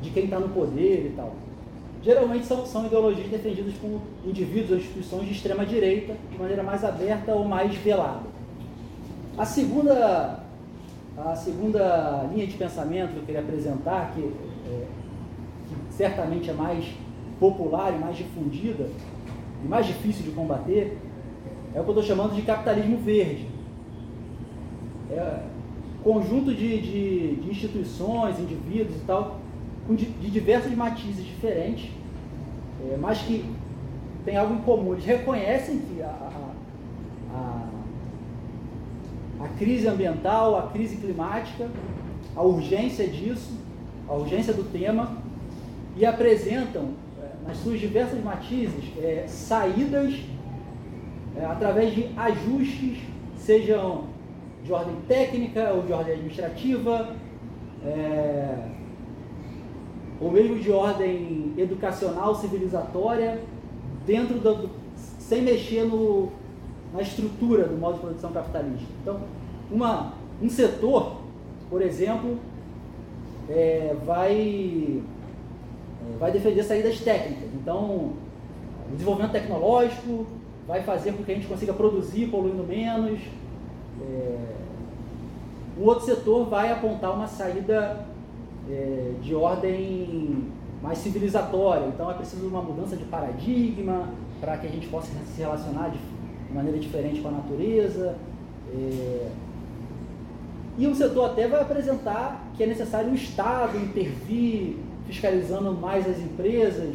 de 0.00 0.10
quem 0.10 0.24
está 0.24 0.38
no 0.38 0.48
poder 0.48 1.06
e 1.06 1.14
tal 1.16 1.32
geralmente 2.02 2.46
são, 2.46 2.64
são 2.64 2.86
ideologias 2.86 3.28
defendidas 3.28 3.74
por 3.74 4.00
indivíduos 4.24 4.70
ou 4.70 4.76
instituições 4.78 5.26
de 5.26 5.32
extrema 5.32 5.66
direita, 5.66 6.14
de 6.30 6.38
maneira 6.38 6.62
mais 6.62 6.84
aberta 6.84 7.32
ou 7.32 7.44
mais 7.44 7.74
velada. 7.76 8.22
A 9.36 9.44
segunda, 9.44 10.40
a 11.16 11.36
segunda 11.36 12.28
linha 12.32 12.46
de 12.46 12.56
pensamento 12.56 13.12
que 13.12 13.18
eu 13.18 13.22
queria 13.24 13.40
apresentar, 13.40 14.12
que, 14.14 14.22
é, 14.22 14.86
que 15.68 15.94
certamente 15.94 16.50
é 16.50 16.52
mais 16.52 16.84
popular 17.38 17.94
e 17.94 17.98
mais 17.98 18.16
difundida, 18.16 18.88
e 19.64 19.68
mais 19.68 19.86
difícil 19.86 20.24
de 20.24 20.30
combater, 20.30 20.98
é 21.74 21.80
o 21.80 21.84
que 21.84 21.90
eu 21.90 21.98
estou 21.98 22.02
chamando 22.02 22.34
de 22.34 22.42
capitalismo 22.42 22.98
verde. 22.98 23.48
É 25.10 25.48
conjunto 26.02 26.54
de, 26.54 26.80
de, 26.80 27.36
de 27.36 27.50
instituições, 27.50 28.38
indivíduos 28.38 28.96
e 28.96 29.04
tal, 29.04 29.40
de, 29.90 30.06
de 30.06 30.30
diversos 30.30 30.72
matizes 30.74 31.24
diferentes, 31.24 31.90
é, 32.82 32.96
mas 32.96 33.18
que 33.18 33.44
tem 34.24 34.36
algo 34.36 34.54
em 34.54 34.58
comum. 34.58 34.92
Eles 34.92 35.04
reconhecem 35.04 35.78
que 35.78 36.02
a, 36.02 36.30
a, 37.34 37.68
a, 39.40 39.48
crise 39.58 39.86
ambiental, 39.86 40.56
a 40.56 40.62
crise 40.68 40.96
climática, 40.96 41.68
a 42.36 42.42
urgência 42.42 43.06
disso, 43.06 43.52
a 44.08 44.14
urgência 44.14 44.54
do 44.54 44.64
tema, 44.64 45.18
e 45.96 46.06
apresentam, 46.06 46.92
nas 47.48 47.56
suas 47.56 47.80
diversas 47.80 48.22
matizes, 48.22 48.92
é, 48.98 49.24
saídas 49.26 50.14
é, 51.34 51.44
através 51.46 51.94
de 51.94 52.10
ajustes, 52.14 52.98
sejam 53.38 54.04
de 54.62 54.70
ordem 54.70 54.96
técnica 55.08 55.72
ou 55.72 55.82
de 55.82 55.92
ordem 55.92 56.12
administrativa, 56.12 57.16
é, 57.82 58.68
ou 60.20 60.30
mesmo 60.30 60.58
de 60.58 60.70
ordem 60.70 61.54
educacional, 61.56 62.34
civilizatória, 62.34 63.40
dentro 64.04 64.38
do, 64.38 64.68
sem 65.18 65.40
mexer 65.40 65.84
no, 65.84 66.28
na 66.92 67.00
estrutura 67.00 67.64
do 67.64 67.78
modo 67.78 67.94
de 67.94 68.00
produção 68.00 68.30
capitalista. 68.30 68.88
Então, 69.00 69.20
uma, 69.70 70.12
um 70.42 70.50
setor, 70.50 71.16
por 71.70 71.80
exemplo, 71.80 72.36
é, 73.48 73.96
vai, 74.04 75.00
vai 76.18 76.30
defender 76.30 76.62
saídas 76.62 77.00
técnicas. 77.00 77.48
Então, 77.54 78.12
o 78.90 78.92
desenvolvimento 78.92 79.32
tecnológico 79.32 80.26
vai 80.66 80.82
fazer 80.82 81.12
com 81.12 81.24
que 81.24 81.32
a 81.32 81.34
gente 81.34 81.46
consiga 81.46 81.72
produzir 81.72 82.26
poluindo 82.28 82.62
menos. 82.62 83.20
É, 84.00 84.36
o 85.78 85.84
outro 85.84 86.04
setor 86.04 86.46
vai 86.46 86.72
apontar 86.72 87.14
uma 87.14 87.26
saída 87.26 88.06
é, 88.70 89.12
de 89.22 89.34
ordem 89.34 90.48
mais 90.82 90.98
civilizatória. 90.98 91.86
Então 91.86 92.10
é 92.10 92.14
preciso 92.14 92.46
uma 92.46 92.62
mudança 92.62 92.96
de 92.96 93.04
paradigma 93.04 94.08
para 94.40 94.56
que 94.56 94.66
a 94.66 94.70
gente 94.70 94.86
possa 94.88 95.08
se 95.34 95.40
relacionar 95.40 95.90
de 95.90 95.98
maneira 96.52 96.78
diferente 96.78 97.20
com 97.20 97.28
a 97.28 97.32
natureza. 97.32 98.16
É... 98.72 99.28
E 100.78 100.86
um 100.86 100.94
setor 100.94 101.30
até 101.30 101.48
vai 101.48 101.60
apresentar 101.60 102.50
que 102.56 102.62
é 102.62 102.66
necessário 102.66 103.10
o 103.10 103.14
Estado 103.14 103.76
intervir, 103.78 104.76
fiscalizando 105.08 105.72
mais 105.72 106.08
as 106.08 106.18
empresas, 106.20 106.94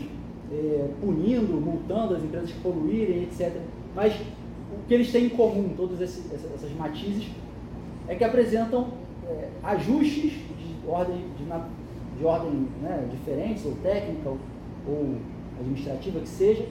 é, 0.52 0.88
punindo, 1.02 1.54
multando 1.54 2.16
as 2.16 2.24
empresas 2.24 2.52
que 2.52 2.60
poluírem, 2.60 3.24
etc. 3.24 3.52
Mas 3.96 4.14
o 4.14 4.88
que 4.88 4.94
eles 4.94 5.12
têm 5.12 5.26
em 5.26 5.30
comum, 5.30 5.74
todas 5.76 6.00
essas 6.00 6.72
matizes, 6.78 7.28
é 8.08 8.16
que 8.16 8.24
apresentam 8.24 8.90
é, 9.28 9.50
ajustes 9.64 10.32
de 10.32 10.88
ordem, 10.88 11.26
de, 11.38 12.20
de 12.20 12.26
ordem 12.26 12.68
né, 12.82 13.08
diferentes, 13.12 13.66
ou 13.66 13.74
técnica, 13.82 14.30
ou, 14.30 14.38
ou 14.88 15.16
administrativa 15.60 16.20
que 16.20 16.30
seja, 16.30 16.66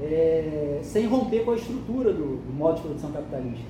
é, 0.00 0.78
sem 0.82 1.06
romper 1.06 1.44
com 1.44 1.50
a 1.50 1.56
estrutura 1.56 2.12
do, 2.12 2.36
do 2.36 2.54
modo 2.54 2.76
de 2.76 2.82
produção 2.82 3.10
capitalista. 3.10 3.64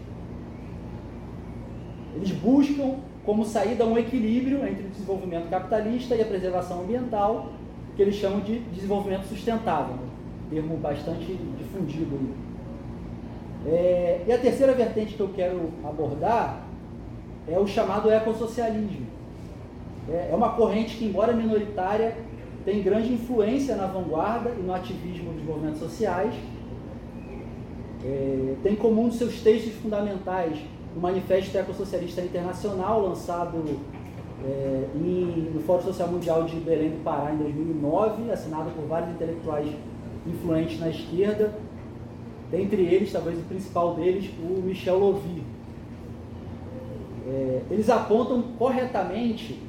Eles 2.14 2.30
buscam 2.32 2.96
como 3.26 3.44
saída 3.44 3.84
um 3.84 3.98
equilíbrio 3.98 4.64
entre 4.64 4.86
o 4.86 4.88
desenvolvimento 4.88 5.50
capitalista 5.50 6.14
e 6.14 6.22
a 6.22 6.24
preservação 6.24 6.82
ambiental, 6.82 7.50
que 7.96 8.02
eles 8.02 8.14
chamam 8.14 8.38
de 8.38 8.60
desenvolvimento 8.60 9.24
sustentável, 9.24 9.96
termo 10.48 10.76
bastante 10.76 11.36
difundido. 11.58 12.20
É, 13.66 14.22
e 14.28 14.32
a 14.32 14.38
terceira 14.38 14.72
vertente 14.74 15.14
que 15.14 15.20
eu 15.20 15.30
quero 15.34 15.72
abordar 15.84 16.62
é 17.48 17.58
o 17.58 17.66
chamado 17.66 18.08
ecossocialismo. 18.08 19.06
É, 20.08 20.28
é 20.30 20.34
uma 20.34 20.50
corrente 20.50 20.96
que, 20.96 21.04
embora 21.04 21.32
minoritária, 21.32 22.16
tem 22.64 22.80
grande 22.80 23.12
influência 23.12 23.74
na 23.74 23.86
vanguarda 23.86 24.50
e 24.50 24.62
no 24.62 24.72
ativismo 24.72 25.32
dos 25.32 25.42
movimentos 25.42 25.80
sociais. 25.80 26.32
É, 28.04 28.54
tem 28.62 28.74
em 28.74 28.76
comum 28.76 29.06
nos 29.06 29.16
seus 29.16 29.40
textos 29.40 29.72
fundamentais 29.74 30.58
o 30.96 30.98
Manifesto 30.98 31.56
Ecossocialista 31.58 32.22
Internacional, 32.22 33.02
lançado 33.02 33.62
é, 34.42 34.88
em, 34.94 35.50
no 35.54 35.60
Fórum 35.60 35.82
Social 35.82 36.08
Mundial 36.08 36.44
de 36.44 36.56
Belém 36.56 36.88
do 36.88 37.04
Pará 37.04 37.34
em 37.34 37.36
2009, 37.36 38.30
assinado 38.30 38.70
por 38.70 38.86
vários 38.86 39.10
intelectuais 39.10 39.68
influentes 40.26 40.80
na 40.80 40.88
esquerda, 40.88 41.52
dentre 42.50 42.80
eles, 42.82 43.12
talvez 43.12 43.38
o 43.38 43.42
principal 43.42 43.94
deles, 43.94 44.30
o 44.40 44.62
Michel 44.62 44.98
Lovy. 44.98 45.42
É, 47.28 47.62
eles 47.70 47.90
apontam 47.90 48.42
corretamente 48.58 49.60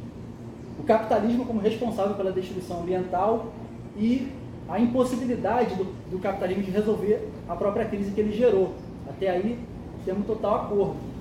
o 0.79 0.83
capitalismo 0.83 1.45
como 1.45 1.59
responsável 1.59 2.15
pela 2.15 2.31
destruição 2.31 2.81
ambiental 2.81 3.47
e 3.97 4.31
a 4.69 4.79
impossibilidade 4.79 5.75
do, 5.75 5.85
do, 6.09 6.19
capitalismo 6.19 6.63
de 6.63 6.71
resolver 6.71 7.27
a 7.49 7.55
própria 7.55 7.85
crise 7.85 8.11
que 8.11 8.21
ele 8.21 8.31
gerou. 8.31 8.73
Até 9.09 9.29
aí 9.29 9.59
temos 10.05 10.25
total 10.25 10.65
acordo. 10.65 11.16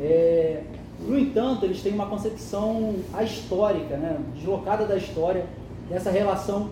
É, 0.00 0.62
no 1.00 1.18
entanto, 1.18 1.64
eles 1.64 1.82
têm 1.82 1.92
uma 1.92 2.06
concepção 2.06 2.94
histórica, 3.22 3.96
né, 3.96 4.18
deslocada 4.34 4.86
da 4.86 4.96
história, 4.96 5.44
dessa 5.88 6.10
relação 6.10 6.70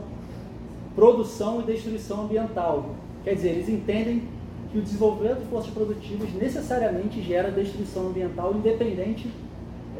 produção 0.94 1.60
e 1.60 1.64
destruição 1.64 2.22
ambiental. 2.24 2.90
Quer 3.24 3.34
dizer, 3.34 3.50
eles 3.50 3.68
entendem 3.68 4.22
que 4.70 4.78
o 4.78 4.82
desenvolvimento 4.82 5.40
de 5.40 5.46
forças 5.46 5.70
produtivas 5.72 6.32
necessariamente 6.34 7.22
gera 7.22 7.50
destruição 7.50 8.08
ambiental 8.08 8.54
independente 8.54 9.30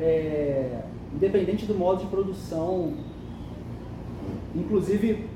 é, 0.01 0.83
independente 1.15 1.67
do 1.67 1.75
modo 1.75 2.01
de 2.01 2.07
produção. 2.07 2.95
Inclusive, 4.55 5.27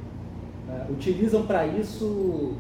uh, 0.69 0.93
utilizam 0.93 1.47
para 1.47 1.67
isso 1.67 2.55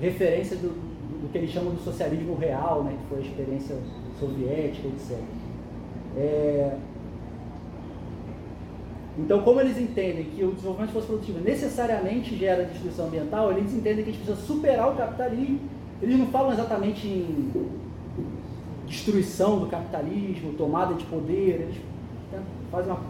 referência 0.00 0.56
do, 0.56 0.68
do, 0.68 1.30
que 1.30 1.38
eles 1.38 1.50
chamam 1.50 1.74
do 1.74 1.80
socialismo 1.82 2.34
real, 2.36 2.84
né, 2.84 2.96
que 3.00 3.08
foi 3.08 3.18
a 3.18 3.20
experiência 3.22 3.76
soviética, 4.18 4.88
etc. 4.88 5.18
É... 6.16 6.76
Então, 9.18 9.40
como 9.42 9.60
eles 9.60 9.78
entendem 9.78 10.24
que 10.24 10.44
o 10.44 10.52
desenvolvimento 10.52 10.88
de 10.88 10.92
força 10.92 11.08
produtiva 11.08 11.40
necessariamente 11.40 12.36
gera 12.36 12.64
destruição 12.64 13.06
ambiental, 13.06 13.50
eles 13.50 13.72
entendem 13.72 14.04
que 14.04 14.10
a 14.10 14.12
gente 14.12 14.22
precisa 14.22 14.46
superar 14.46 14.92
o 14.92 14.96
capitalismo. 14.96 15.60
Eles 16.02 16.18
não 16.18 16.26
falam 16.26 16.52
exatamente 16.52 17.06
em 17.06 17.50
destruição 18.86 19.58
do 19.58 19.66
capitalismo, 19.66 20.52
tomada 20.52 20.94
de 20.94 21.04
poder, 21.06 21.62
eles 21.62 21.76
né? 22.30 22.42
faz 22.70 22.86
uma, 22.86 23.00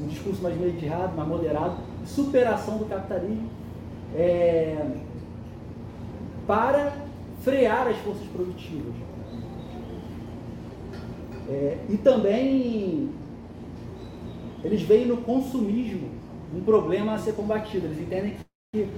um 0.00 0.06
discurso 0.06 0.40
mais 0.40 0.56
mediado, 0.56 1.16
mais 1.16 1.28
moderado, 1.28 1.76
superação 2.04 2.78
do 2.78 2.84
capitalismo, 2.84 3.50
é, 4.14 4.86
para 6.46 6.92
frear 7.42 7.88
as 7.88 7.96
forças 7.98 8.26
produtivas. 8.28 8.94
É, 11.48 11.78
e 11.88 11.96
também 11.96 13.10
eles 14.64 14.82
veem 14.82 15.06
no 15.06 15.18
consumismo 15.18 16.08
um 16.54 16.60
problema 16.60 17.14
a 17.14 17.18
ser 17.18 17.34
combatido. 17.34 17.86
Eles 17.86 18.00
entendem 18.00 18.36
que 18.72 18.82
é, 18.82 18.88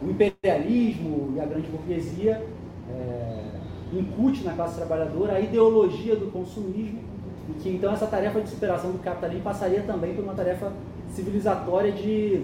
o 0.00 0.10
imperialismo 0.10 1.32
e 1.34 1.40
a 1.40 1.44
grande 1.44 1.68
burguesia 1.68 2.46
é, 2.90 3.44
incute 3.92 4.44
na 4.44 4.52
classe 4.52 4.76
trabalhadora 4.76 5.34
a 5.34 5.40
ideologia 5.40 6.14
do 6.14 6.30
consumismo 6.30 7.00
e 7.48 7.52
que 7.54 7.70
então 7.70 7.92
essa 7.92 8.06
tarefa 8.06 8.40
de 8.40 8.48
superação 8.50 8.92
do 8.92 8.98
capitalismo 8.98 9.42
passaria 9.42 9.82
também 9.82 10.14
por 10.14 10.22
uma 10.22 10.34
tarefa 10.34 10.72
civilizatória 11.10 11.90
de, 11.90 12.42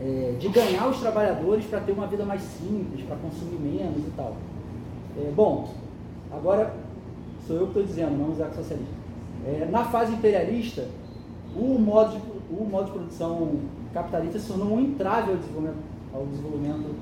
é, 0.00 0.36
de 0.38 0.48
ganhar 0.48 0.88
os 0.88 1.00
trabalhadores 1.00 1.64
para 1.64 1.80
ter 1.80 1.92
uma 1.92 2.06
vida 2.06 2.24
mais 2.24 2.42
simples, 2.42 3.04
para 3.06 3.16
consumir 3.16 3.58
menos 3.58 4.06
e 4.06 4.10
tal. 4.16 4.36
Bom, 5.34 5.72
agora 6.32 6.74
sou 7.46 7.56
eu 7.56 7.62
que 7.62 7.78
estou 7.78 7.82
dizendo, 7.82 8.16
não 8.16 8.30
o 8.30 8.32
Isaac 8.32 8.54
Socialista. 8.56 8.94
É, 9.46 9.68
na 9.70 9.84
fase 9.84 10.12
imperialista, 10.12 10.88
o 11.54 11.78
modo, 11.78 12.12
de, 12.12 12.22
o 12.50 12.64
modo 12.64 12.86
de 12.86 12.92
produção 12.92 13.60
capitalista 13.92 14.38
se 14.38 14.48
tornou 14.48 14.76
um 14.76 14.80
entrave 14.80 15.30
ao 15.30 15.36
desenvolvimento, 15.36 15.78
ao 16.12 16.26
desenvolvimento 16.26 16.94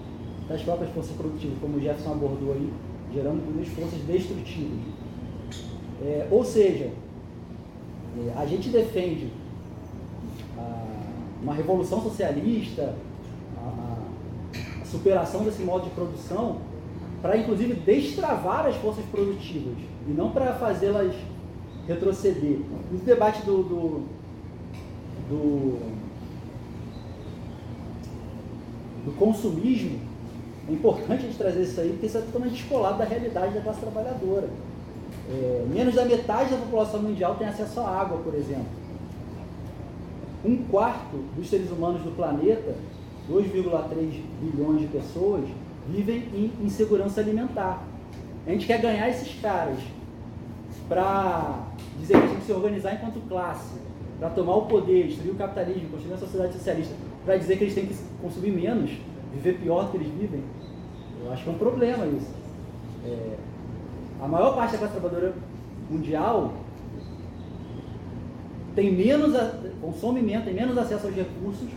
das 0.49 0.63
próprias 0.63 0.91
forças 0.93 1.17
produtivas, 1.17 1.59
como 1.61 1.77
o 1.77 1.81
Jefferson 1.81 2.13
abordou 2.13 2.53
aí, 2.53 2.73
gerando 3.15 3.41
forças 3.75 3.99
destrutivas. 4.01 4.79
É, 6.03 6.27
ou 6.31 6.45
seja, 6.45 6.91
é, 8.19 8.33
a 8.37 8.45
gente 8.45 8.69
defende 8.69 9.29
a, 10.59 10.85
uma 11.43 11.55
revolução 11.55 12.03
socialista, 12.03 12.95
a, 13.57 13.97
a, 14.81 14.85
superação 14.85 15.45
desse 15.45 15.63
modo 15.63 15.85
de 15.85 15.91
produção, 15.91 16.59
para 17.23 17.37
inclusive 17.37 17.75
destravar 17.75 18.67
as 18.67 18.75
forças 18.77 19.05
produtivas 19.07 19.92
e 20.09 20.11
não 20.11 20.31
para 20.31 20.55
fazê-las 20.55 21.15
retroceder. 21.87 22.59
No 22.91 22.99
debate 22.99 23.45
do, 23.45 23.63
do, 23.63 24.03
do, 25.29 25.79
do 29.05 29.17
consumismo, 29.19 30.01
é 30.69 30.73
importante 30.73 31.25
a 31.25 31.27
gente 31.27 31.39
trazer 31.39 31.63
isso 31.63 31.81
aí, 31.81 31.91
porque 31.91 32.07
isso 32.07 32.19
é 32.19 32.21
totalmente 32.21 32.55
descolado 32.55 32.99
da 32.99 33.05
realidade 33.05 33.55
da 33.55 33.61
classe 33.61 33.81
trabalhadora. 33.81 34.49
É, 35.29 35.67
menos 35.69 35.95
da 35.95 36.05
metade 36.05 36.51
da 36.51 36.57
população 36.57 37.03
mundial 37.03 37.35
tem 37.37 37.47
acesso 37.47 37.81
à 37.81 37.89
água, 37.89 38.19
por 38.19 38.35
exemplo. 38.35 38.67
Um 40.45 40.57
quarto 40.65 41.17
dos 41.37 41.49
seres 41.49 41.71
humanos 41.71 42.03
do 42.03 42.11
planeta, 42.17 42.75
2,3 43.31 44.21
bilhões 44.41 44.81
de 44.81 44.87
pessoas, 44.89 45.45
vivem 45.89 46.29
em 46.35 46.53
insegurança 46.65 47.21
alimentar. 47.21 47.92
A 48.47 48.51
gente 48.51 48.67
quer 48.67 48.81
ganhar 48.81 49.09
esses 49.09 49.41
caras 49.41 49.79
para 50.89 51.67
dizer 52.01 52.15
que 52.15 52.19
a 52.19 52.21
gente 52.23 52.31
tem 52.31 52.41
que 52.41 52.47
se 52.47 52.53
organizar 52.53 52.95
enquanto 52.95 53.29
classe, 53.29 53.81
para 54.19 54.31
tomar 54.31 54.57
o 54.57 54.63
poder, 54.67 55.07
destruir 55.07 55.33
o 55.33 55.37
capitalismo, 55.37 55.91
construir 55.91 56.15
a 56.15 56.19
sociedade 56.19 56.53
socialista, 56.55 56.95
para 57.25 57.37
dizer 57.37 57.57
que 57.57 57.65
eles 57.65 57.75
têm 57.75 57.87
que 57.87 57.97
consumir 58.21 58.51
menos, 58.51 58.91
viver 59.33 59.59
pior 59.59 59.85
do 59.85 59.91
que 59.93 59.97
eles 59.99 60.09
vivem. 60.09 60.43
Eu 61.25 61.33
acho 61.33 61.45
que 61.45 61.51
é 61.51 61.53
um 61.53 61.59
problema 61.59 62.07
isso. 62.07 62.31
É, 63.07 63.37
a 64.21 64.27
maior 64.29 64.55
parte 64.55 64.73
da 64.73 64.79
classe 64.79 64.93
trabalhadora 64.95 65.35
mundial 65.91 66.53
tem 68.75 68.93
menos, 68.93 69.37
consome 69.81 70.21
menos, 70.21 70.45
tem 70.45 70.55
menos 70.55 70.77
acesso 70.79 71.07
aos 71.07 71.15
recursos 71.15 71.69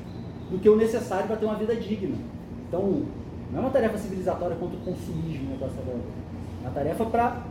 do 0.50 0.60
que 0.60 0.70
o 0.70 0.76
necessário 0.76 1.28
para 1.28 1.36
ter 1.36 1.46
uma 1.46 1.56
vida 1.56 1.76
digna. 1.76 2.16
Então, 2.68 3.04
não 3.52 3.60
é 3.60 3.62
uma 3.62 3.70
tarefa 3.70 3.98
civilizatória 3.98 4.56
contra 4.56 4.78
o 4.78 4.82
consumismo 4.82 5.50
né, 5.50 5.56
classe 5.60 5.76
trabalhadora. 5.76 6.25
Uma 6.66 6.74
tarefa 6.74 7.06
para 7.06 7.44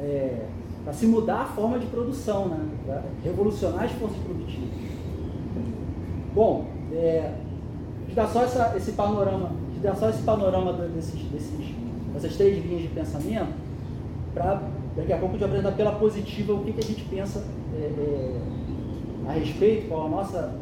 é, 0.00 0.46
se 0.92 1.06
mudar 1.06 1.42
a 1.42 1.44
forma 1.44 1.78
de 1.78 1.86
produção, 1.86 2.48
né? 2.48 3.02
revolucionar 3.22 3.84
as 3.84 3.92
forças 3.92 4.16
produtivas. 4.18 4.70
Bom, 6.34 6.66
é, 6.92 7.34
dá 8.14 8.26
só 8.26 8.42
essa, 8.42 8.74
esse 8.74 8.92
panorama, 8.92 9.50
dá 9.82 9.94
só 9.94 10.08
esse 10.08 10.22
panorama 10.22 10.72
desses, 10.72 11.20
desses, 11.24 11.74
dessas 12.14 12.36
três 12.36 12.64
linhas 12.64 12.82
de 12.82 12.88
pensamento, 12.88 13.52
para 14.32 14.62
daqui 14.96 15.12
a 15.12 15.18
pouco 15.18 15.36
eu 15.36 15.46
apresentar 15.46 15.72
pela 15.72 15.92
positiva 15.92 16.54
o 16.54 16.64
que, 16.64 16.72
que 16.72 16.80
a 16.80 16.84
gente 16.84 17.04
pensa 17.04 17.44
é, 17.74 17.78
é, 17.78 18.40
a 19.28 19.32
respeito, 19.32 19.88
qual 19.88 20.06
a 20.06 20.08
nossa, 20.08 20.54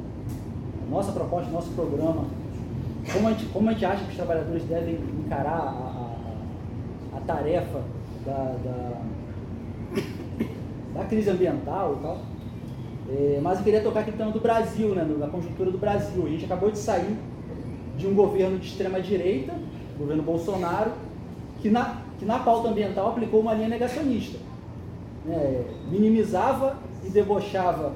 a 0.87 0.91
nossa 0.91 1.13
proposta, 1.13 1.51
nosso 1.51 1.71
programa, 1.71 2.25
como 3.13 3.29
a, 3.29 3.31
gente, 3.31 3.47
como 3.47 3.69
a 3.71 3.73
gente 3.73 3.85
acha 3.85 4.03
que 4.03 4.11
os 4.11 4.17
trabalhadores 4.17 4.65
devem 4.65 4.97
encarar 5.25 5.61
a, 5.61 6.03
a 6.03 6.06
tarefa 7.27 7.83
da, 8.25 8.55
da 8.65 9.03
da 10.97 11.05
crise 11.05 11.31
ambiental 11.31 11.97
e 11.99 12.03
tal. 12.03 12.19
É, 13.09 13.41
mas 13.41 13.59
eu 13.59 13.65
queria 13.65 13.81
tocar 13.83 14.01
aqui 14.01 14.11
tema 14.13 14.33
do 14.33 14.41
Brasil, 14.41 14.95
né, 14.95 15.05
da 15.19 15.29
conjuntura 15.29 15.71
do 15.71 15.79
Brasil. 15.79 16.25
A 16.27 16.29
gente 16.29 16.45
acabou 16.45 16.71
de 16.71 16.79
sair 16.79 17.17
de 17.97 18.07
um 18.07 18.15
governo 18.15 18.59
de 18.59 18.67
extrema 18.67 19.01
direita, 19.01 19.55
governo 19.97 20.23
Bolsonaro, 20.23 20.91
que 21.61 21.71
na, 21.71 22.03
que 22.19 22.25
na 22.25 22.39
pauta 22.39 22.69
ambiental 22.69 23.09
aplicou 23.11 23.41
uma 23.41 23.55
linha 23.55 23.69
negacionista. 23.69 24.39
Né, 25.25 25.65
minimizava 25.91 26.79
e 27.05 27.11
debochava 27.11 27.93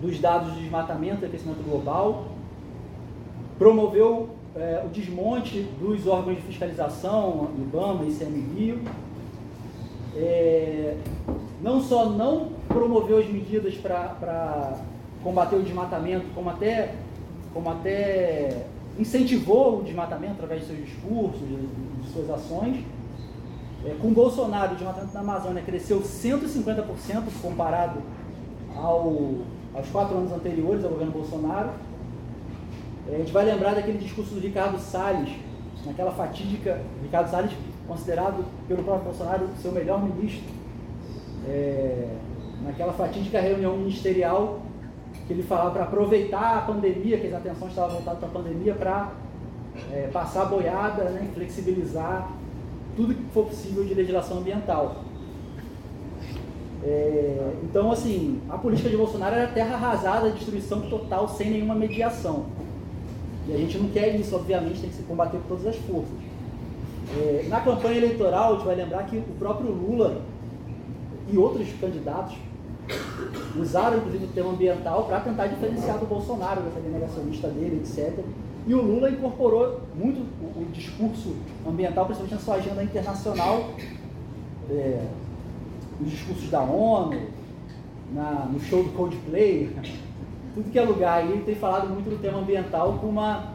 dos 0.00 0.18
dados 0.18 0.54
de 0.54 0.62
desmatamento 0.62 1.22
e 1.22 1.26
aquecimento 1.26 1.62
global, 1.62 2.26
promoveu 3.58 4.30
é, 4.56 4.82
o 4.84 4.88
desmonte 4.88 5.62
dos 5.80 6.06
órgãos 6.06 6.36
de 6.36 6.42
fiscalização, 6.42 7.50
IBAMA 7.58 8.04
e 8.04 8.08
ICMBio, 8.10 8.80
é, 10.14 10.96
não 11.62 11.80
só 11.80 12.06
não 12.06 12.50
promoveu 12.68 13.18
as 13.18 13.26
medidas 13.28 13.74
para 13.76 14.76
combater 15.22 15.56
o 15.56 15.62
desmatamento, 15.62 16.26
como 16.34 16.50
até, 16.50 16.94
como 17.54 17.70
até 17.70 18.66
incentivou 18.98 19.80
o 19.80 19.82
desmatamento 19.82 20.34
através 20.34 20.62
de 20.62 20.66
seus 20.66 20.84
discursos, 20.84 21.40
de, 21.40 21.56
de 21.56 22.12
suas 22.12 22.28
ações. 22.30 22.84
É, 23.84 23.94
com 24.00 24.12
Bolsonaro, 24.12 24.72
o 24.72 24.76
desmatamento 24.76 25.14
na 25.14 25.20
Amazônia 25.20 25.62
cresceu 25.62 26.00
150% 26.02 26.84
comparado 27.40 28.00
ao, 28.76 29.34
aos 29.74 29.88
quatro 29.90 30.16
anos 30.16 30.32
anteriores 30.32 30.84
ao 30.84 30.90
governo 30.90 31.12
Bolsonaro. 31.12 31.70
A 33.08 33.16
gente 33.16 33.32
vai 33.32 33.44
lembrar 33.44 33.74
daquele 33.74 33.98
discurso 33.98 34.34
do 34.34 34.40
Ricardo 34.40 34.78
Salles, 34.78 35.34
naquela 35.84 36.12
fatídica, 36.12 36.80
Ricardo 37.02 37.30
Salles 37.30 37.52
considerado 37.86 38.44
pelo 38.68 38.84
próprio 38.84 39.06
Bolsonaro 39.06 39.48
seu 39.60 39.72
melhor 39.72 40.02
ministro, 40.02 40.48
é, 41.48 42.08
naquela 42.64 42.92
fatídica 42.92 43.40
reunião 43.40 43.76
ministerial 43.76 44.60
que 45.26 45.32
ele 45.32 45.42
falava 45.42 45.72
para 45.72 45.82
aproveitar 45.84 46.58
a 46.58 46.60
pandemia, 46.62 47.18
que 47.18 47.26
as 47.26 47.34
atenções 47.34 47.70
estavam 47.70 47.96
voltadas 47.96 48.20
para 48.20 48.28
a 48.28 48.32
pandemia, 48.32 48.74
para 48.74 49.12
é, 49.92 50.08
passar 50.12 50.42
a 50.42 50.44
boiada, 50.46 51.04
né, 51.04 51.28
flexibilizar 51.34 52.30
tudo 52.96 53.14
que 53.14 53.24
for 53.32 53.46
possível 53.46 53.84
de 53.84 53.94
legislação 53.94 54.38
ambiental. 54.38 55.02
É, 56.84 57.52
então, 57.62 57.92
assim, 57.92 58.40
a 58.48 58.58
política 58.58 58.88
de 58.88 58.96
Bolsonaro 58.96 59.36
era 59.36 59.48
terra 59.48 59.74
arrasada, 59.74 60.30
destruição 60.30 60.82
total, 60.82 61.28
sem 61.28 61.50
nenhuma 61.50 61.74
mediação. 61.74 62.46
E 63.48 63.54
a 63.54 63.56
gente 63.56 63.78
não 63.78 63.88
quer 63.88 64.14
isso, 64.14 64.34
obviamente, 64.36 64.80
tem 64.80 64.90
que 64.90 64.96
se 64.96 65.02
combater 65.02 65.38
com 65.38 65.48
todas 65.48 65.66
as 65.66 65.76
forças. 65.76 66.12
É, 67.16 67.46
na 67.48 67.60
campanha 67.60 67.96
eleitoral, 67.96 68.52
a 68.52 68.56
gente 68.56 68.66
vai 68.66 68.76
lembrar 68.76 69.04
que 69.04 69.16
o 69.16 69.34
próprio 69.38 69.70
Lula 69.70 70.22
e 71.30 71.36
outros 71.36 71.68
candidatos 71.80 72.36
usaram, 73.58 73.98
inclusive, 73.98 74.24
o 74.24 74.28
tema 74.28 74.50
ambiental 74.50 75.04
para 75.04 75.20
tentar 75.20 75.46
diferenciar 75.46 75.98
do 75.98 76.06
Bolsonaro, 76.06 76.62
dessa 76.62 76.80
negacionista 76.80 77.48
dele, 77.48 77.82
etc. 77.82 78.24
E 78.66 78.74
o 78.74 78.80
Lula 78.80 79.10
incorporou 79.10 79.80
muito 79.94 80.20
o, 80.40 80.62
o 80.62 80.66
discurso 80.72 81.34
ambiental, 81.66 82.06
principalmente 82.06 82.34
na 82.34 82.40
sua 82.40 82.54
agenda 82.56 82.82
internacional, 82.82 83.70
é, 84.70 85.04
nos 86.00 86.10
discursos 86.10 86.48
da 86.48 86.60
ONU, 86.60 87.20
na, 88.14 88.48
no 88.52 88.60
show 88.60 88.82
do 88.84 88.90
Coldplay, 88.90 89.70
tudo 90.54 90.70
que 90.70 90.78
é 90.78 90.82
lugar 90.82 91.24
ele 91.24 91.42
tem 91.42 91.54
falado 91.54 91.88
muito 91.88 92.10
do 92.10 92.20
tema 92.20 92.38
ambiental 92.38 92.98
com 93.00 93.06
uma, 93.06 93.52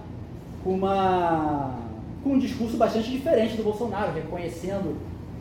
com 0.64 0.72
uma 0.72 1.88
com 2.24 2.34
um 2.34 2.40
discurso 2.40 2.76
bastante 2.78 3.10
diferente 3.10 3.56
do 3.56 3.64
Bolsonaro, 3.64 4.12
reconhecendo 4.14 4.96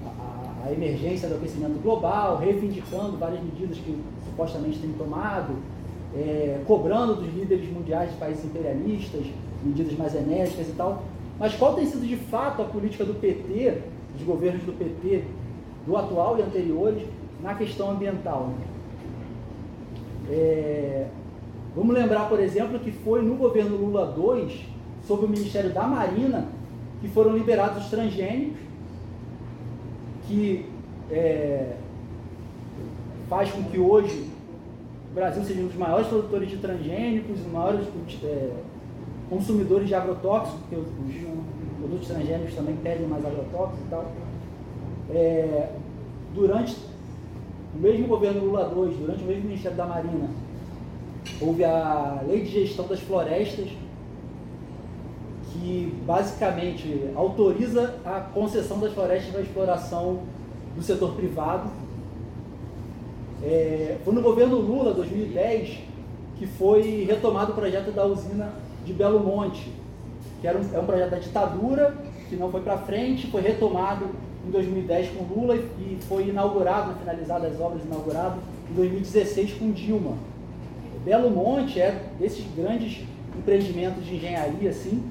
a, 0.04 0.68
a, 0.68 0.72
emergência 0.72 1.28
do 1.28 1.34
aquecimento 1.34 1.80
global, 1.82 2.38
reivindicando 2.38 3.16
várias 3.16 3.42
medidas 3.42 3.78
que 3.78 3.98
supostamente 4.24 4.78
tem 4.78 4.92
tomado, 4.92 5.56
é, 6.14 6.60
cobrando 6.66 7.16
dos 7.16 7.34
líderes 7.34 7.68
mundiais 7.72 8.10
de 8.10 8.16
países 8.16 8.44
imperialistas 8.44 9.26
medidas 9.64 9.96
mais 9.98 10.14
enérgicas 10.14 10.68
e 10.68 10.72
tal. 10.72 11.02
Mas 11.38 11.54
qual 11.54 11.74
tem 11.74 11.86
sido 11.86 12.06
de 12.06 12.16
fato 12.16 12.62
a 12.62 12.64
política 12.64 13.04
do 13.04 13.14
PT, 13.14 13.82
dos 14.14 14.24
governos 14.24 14.62
do 14.62 14.72
PT, 14.72 15.24
do 15.86 15.96
atual 15.96 16.38
e 16.38 16.42
anteriores, 16.42 17.02
na 17.42 17.54
questão 17.54 17.90
ambiental? 17.90 18.48
Né? 18.48 18.66
É, 20.30 21.06
vamos 21.76 21.94
lembrar, 21.94 22.28
por 22.28 22.40
exemplo, 22.40 22.78
que 22.78 22.90
foi 22.90 23.22
no 23.22 23.36
governo 23.36 23.76
Lula 23.76 24.14
II, 24.16 24.64
sob 25.06 25.26
o 25.26 25.28
Ministério 25.28 25.70
da 25.72 25.86
Marina, 25.86 26.48
que 27.00 27.08
foram 27.08 27.36
liberados 27.36 27.84
os 27.84 27.90
transgênicos, 27.90 28.58
que 30.26 30.66
é, 31.10 31.76
faz 33.28 33.50
com 33.50 33.62
que 33.64 33.78
hoje 33.78 34.30
o 35.10 35.14
Brasil 35.14 35.44
seja 35.44 35.60
um 35.60 35.66
dos 35.66 35.76
maiores 35.76 36.06
produtores 36.08 36.50
de 36.50 36.56
transgênicos, 36.56 37.40
os 37.40 37.52
maiores 37.52 37.86
é, 38.24 38.50
consumidores 39.28 39.86
de 39.86 39.94
agrotóxicos, 39.94 40.60
porque 40.60 40.76
os, 40.76 40.86
os, 40.86 41.76
produtos 41.78 42.08
transgênicos 42.08 42.54
também 42.54 42.74
pedem 42.82 43.06
mais 43.06 43.24
agrotóxicos 43.24 43.80
e 43.86 43.90
tal. 43.90 44.12
É, 45.10 45.70
durante 46.34 46.76
o 47.74 47.78
mesmo 47.78 48.06
governo 48.06 48.44
Lula 48.46 48.72
II, 48.74 48.96
durante 48.98 49.22
o 49.22 49.26
mesmo 49.26 49.44
Ministério 49.44 49.76
da 49.76 49.86
Marina, 49.86 50.28
houve 51.40 51.64
a 51.64 52.22
Lei 52.26 52.42
de 52.42 52.50
Gestão 52.50 52.86
das 52.86 53.00
Florestas, 53.00 53.68
que 55.52 55.92
basicamente 56.06 57.10
autoriza 57.14 57.94
a 58.04 58.20
concessão 58.20 58.78
das 58.78 58.92
florestas 58.92 59.30
para 59.32 59.40
exploração 59.40 60.20
do 60.74 60.82
setor 60.82 61.14
privado. 61.14 61.70
É, 63.42 63.96
foi 64.04 64.14
no 64.14 64.22
governo 64.22 64.56
Lula, 64.56 64.92
2010, 64.92 65.78
que 66.38 66.46
foi 66.46 67.04
retomado 67.04 67.52
o 67.52 67.54
projeto 67.54 67.90
da 67.92 68.04
usina 68.04 68.52
de 68.84 68.92
Belo 68.92 69.20
Monte, 69.20 69.72
que 70.40 70.46
era 70.46 70.58
um, 70.58 70.74
é 70.74 70.78
um 70.78 70.84
projeto 70.84 71.10
da 71.10 71.18
ditadura, 71.18 71.96
que 72.28 72.36
não 72.36 72.50
foi 72.50 72.60
para 72.60 72.78
frente, 72.78 73.26
foi 73.28 73.40
retomado 73.40 74.06
em 74.46 74.50
2010 74.50 75.10
com 75.10 75.34
Lula 75.34 75.56
e 75.56 75.98
foi 76.08 76.28
inaugurado, 76.28 76.94
finalizado 76.98 77.46
as 77.46 77.58
obras 77.60 77.82
inaugurado 77.84 78.36
em 78.70 78.74
2016 78.74 79.54
com 79.54 79.70
Dilma. 79.72 80.16
Belo 81.06 81.30
Monte 81.30 81.80
é 81.80 81.96
desses 82.18 82.44
grandes 82.56 83.04
empreendimentos 83.38 84.04
de 84.04 84.16
engenharia 84.16 84.70
assim, 84.70 85.04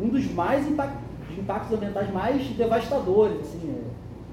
um 0.00 0.08
dos 0.08 0.24
mais 0.32 0.66
impactos 0.66 1.74
ambientais 1.74 2.10
mais 2.10 2.42
devastadores. 2.56 3.38
Assim, 3.40 3.70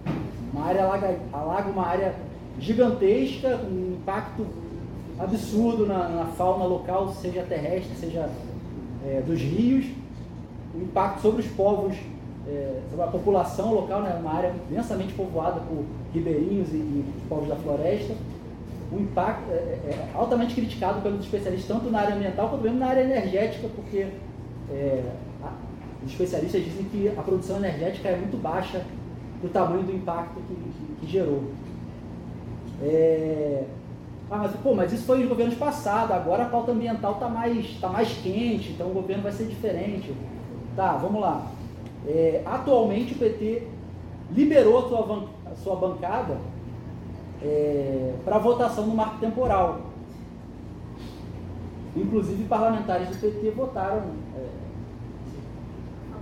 é 0.06 0.12
uma 0.54 0.66
área 0.66 0.86
alaga, 0.86 1.20
alaga 1.34 1.70
uma 1.70 1.86
área 1.86 2.16
gigantesca, 2.58 3.58
com 3.58 3.68
um 3.68 3.98
impacto 4.02 4.48
absurdo 5.20 5.86
na, 5.86 6.08
na 6.08 6.26
fauna 6.28 6.64
local, 6.64 7.12
seja 7.12 7.44
terrestre, 7.44 7.98
seja 7.98 8.30
é, 9.06 9.22
dos 9.22 9.42
rios, 9.42 9.88
o 10.74 10.82
impacto 10.82 11.22
sobre 11.22 11.42
os 11.42 11.48
povos, 11.50 11.98
é, 12.48 12.80
sobre 12.90 13.04
a 13.04 13.08
população 13.08 13.74
local, 13.74 14.04
né, 14.04 14.18
uma 14.22 14.36
área 14.36 14.54
densamente 14.70 15.12
povoada 15.12 15.60
por 15.60 15.84
ribeirinhos 16.14 16.70
e, 16.72 16.78
e 16.78 17.06
povos 17.28 17.50
da 17.50 17.58
floresta, 17.58 18.16
um 18.92 19.00
impacto 19.00 19.52
é, 19.52 19.54
é, 19.54 19.58
é, 19.92 20.10
altamente 20.14 20.56
criticado 20.56 21.02
pelos 21.02 21.24
especialistas, 21.24 21.68
tanto 21.68 21.92
na 21.92 22.00
área 22.00 22.16
ambiental 22.16 22.50
quanto 22.50 22.64
mesmo 22.64 22.80
na 22.80 22.88
área 22.88 23.02
energética, 23.02 23.68
porque 23.76 24.08
é, 24.72 25.04
a, 25.44 25.52
os 26.04 26.12
especialistas 26.12 26.64
dizem 26.64 26.86
que 26.86 27.08
a 27.10 27.22
produção 27.22 27.58
energética 27.58 28.10
é 28.10 28.18
muito 28.18 28.42
baixa 28.42 28.84
do 29.42 29.50
tamanho 29.50 29.84
do 29.84 29.92
impacto 29.92 30.36
que, 30.48 30.56
que, 30.56 30.96
que 31.02 31.12
gerou. 31.12 31.44
É, 32.82 33.64
ah, 34.32 34.38
mas, 34.38 34.52
pô, 34.58 34.74
mas 34.74 34.94
isso 34.94 35.06
foi 35.06 35.20
nos 35.20 35.28
governos 35.28 35.56
passados, 35.56 36.12
agora 36.12 36.44
a 36.44 36.50
pauta 36.50 36.72
ambiental 36.72 37.14
está 37.14 37.28
mais, 37.28 37.80
tá 37.80 37.90
mais 37.90 38.10
quente, 38.10 38.72
então 38.72 38.88
o 38.88 38.94
governo 38.94 39.24
vai 39.24 39.32
ser 39.32 39.46
diferente. 39.46 40.14
Tá, 40.76 40.94
vamos 40.94 41.22
lá. 41.22 41.48
É, 42.08 42.42
atualmente 42.46 43.14
o 43.14 43.18
PT 43.18 43.64
liberou 44.32 44.80
a 44.80 44.88
sua, 44.88 45.30
a 45.52 45.56
sua 45.56 45.76
bancada 45.76 46.38
é, 47.44 48.14
para 48.24 48.38
votação 48.38 48.86
no 48.86 48.96
marco 48.96 49.20
temporal. 49.20 49.82
Inclusive 51.96 52.44
parlamentares 52.46 53.10
do 53.10 53.20
PT 53.20 53.52
votaram 53.52 54.04
é, 54.38 54.46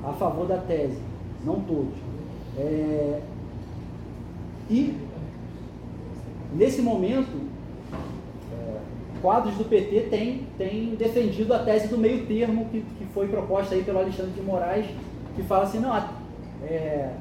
a 0.10 0.14
favor 0.14 0.48
da 0.48 0.58
tese, 0.58 1.00
não 1.44 1.62
todos. 1.62 1.94
É, 2.58 3.22
e 4.70 4.98
nesse 6.54 6.82
momento 6.82 7.48
quadros 9.22 9.56
do 9.56 9.66
PT 9.66 10.08
têm, 10.10 10.48
têm 10.58 10.96
defendido 10.96 11.54
a 11.54 11.60
tese 11.60 11.88
do 11.88 11.98
meio 11.98 12.26
termo 12.26 12.66
que, 12.66 12.82
que 12.82 13.06
foi 13.14 13.28
proposta 13.28 13.76
aí 13.76 13.84
pelo 13.84 14.00
Alexandre 14.00 14.32
de 14.32 14.42
Moraes, 14.42 14.86
que 15.36 15.44
fala 15.44 15.64
assim, 15.64 15.80
não, 15.80 15.96
é, 16.64 17.12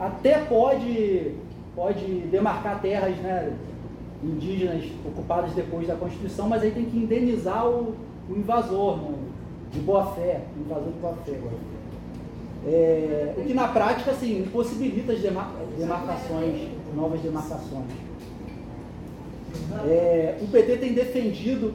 até 0.00 0.38
pode, 0.38 1.34
pode 1.74 2.04
demarcar 2.30 2.80
terras 2.80 3.16
né, 3.18 3.56
indígenas 4.22 4.84
ocupadas 5.04 5.52
depois 5.52 5.86
da 5.86 5.94
Constituição, 5.94 6.48
mas 6.48 6.62
aí 6.62 6.70
tem 6.70 6.84
que 6.84 6.96
indenizar 6.96 7.66
o, 7.66 7.94
o 8.28 8.36
invasor, 8.36 8.98
né, 8.98 9.14
de 9.72 9.80
boa 9.80 10.06
fé, 10.12 10.42
o 10.56 10.60
invasor 10.60 10.92
de 10.92 10.98
boa 11.00 11.14
fé. 11.24 11.38
É, 12.64 13.34
o 13.36 13.42
que 13.42 13.54
na 13.54 13.68
prática 13.68 14.12
assim, 14.12 14.40
impossibilita 14.40 15.12
as 15.12 15.20
demarcações, 15.20 16.68
novas 16.94 17.20
demarcações. 17.20 17.86
É, 19.84 20.38
o 20.40 20.46
PT 20.46 20.76
tem 20.76 20.92
defendido 20.92 21.74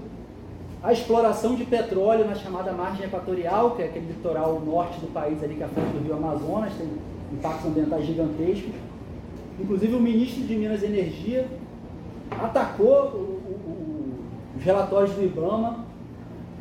a 0.81 0.93
exploração 0.93 1.55
de 1.55 1.65
petróleo 1.65 2.25
na 2.25 2.35
chamada 2.35 2.71
margem 2.71 3.05
equatorial, 3.05 3.71
que 3.71 3.81
é 3.81 3.85
aquele 3.85 4.07
litoral 4.07 4.61
norte 4.65 4.99
do 4.99 5.11
país 5.11 5.43
ali 5.43 5.55
que 5.55 5.63
é 5.63 5.65
a 5.65 5.69
frente 5.69 5.87
do 5.87 6.03
rio 6.03 6.15
Amazonas, 6.15 6.73
tem 6.77 6.87
impactos 7.33 7.65
ambientais 7.65 8.05
gigantescos. 8.05 8.71
Inclusive 9.59 9.95
o 9.95 9.99
ministro 9.99 10.43
de 10.43 10.55
Minas 10.55 10.83
e 10.83 10.85
Energia 10.85 11.47
atacou 12.31 13.05
o, 13.13 13.17
o, 13.17 14.13
os 14.55 14.63
relatórios 14.63 15.15
do 15.15 15.23
IBAMA, 15.23 15.85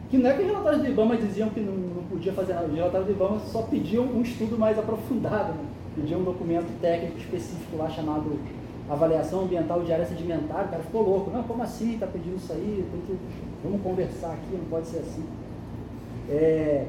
que 0.09 0.19
não 0.19 0.31
é 0.31 0.35
que 0.35 0.43
os 0.43 0.47
relatórios 0.47 0.83
do 0.83 0.89
IBAMA 0.89 1.17
diziam 1.17 1.51
que 1.51 1.61
não, 1.61 1.75
não 1.75 2.03
podia 2.05 2.33
fazer 2.33 2.55
nada, 2.55 2.67
os 2.67 2.75
relatórios 2.75 3.09
do 3.09 3.13
IBAMA 3.13 3.41
só 3.41 3.63
pediam 3.63 4.05
um 4.05 4.23
estudo 4.23 4.59
mais 4.59 4.79
aprofundado, 4.79 5.53
né? 5.53 5.65
pediam 5.95 6.21
um 6.21 6.25
documento 6.25 6.81
técnico 6.81 7.19
específico 7.19 7.77
lá 7.77 7.89
chamado 7.89 8.39
avaliação 8.89 9.43
ambiental 9.43 9.83
de 9.83 9.93
área 9.93 10.07
sedimentar, 10.07 10.67
o 10.67 10.69
cara 10.69 10.83
ficou 10.83 11.03
louco. 11.03 11.31
Não, 11.31 11.43
como 11.43 11.63
assim? 11.63 11.95
Está 11.95 12.07
pedindo 12.07 12.37
isso 12.37 12.53
aí? 12.53 12.85
Que, 13.07 13.17
vamos 13.65 13.83
conversar 13.83 14.33
aqui, 14.33 14.57
não 14.57 14.65
pode 14.67 14.87
ser 14.87 14.99
assim. 14.99 15.25
É, 16.29 16.87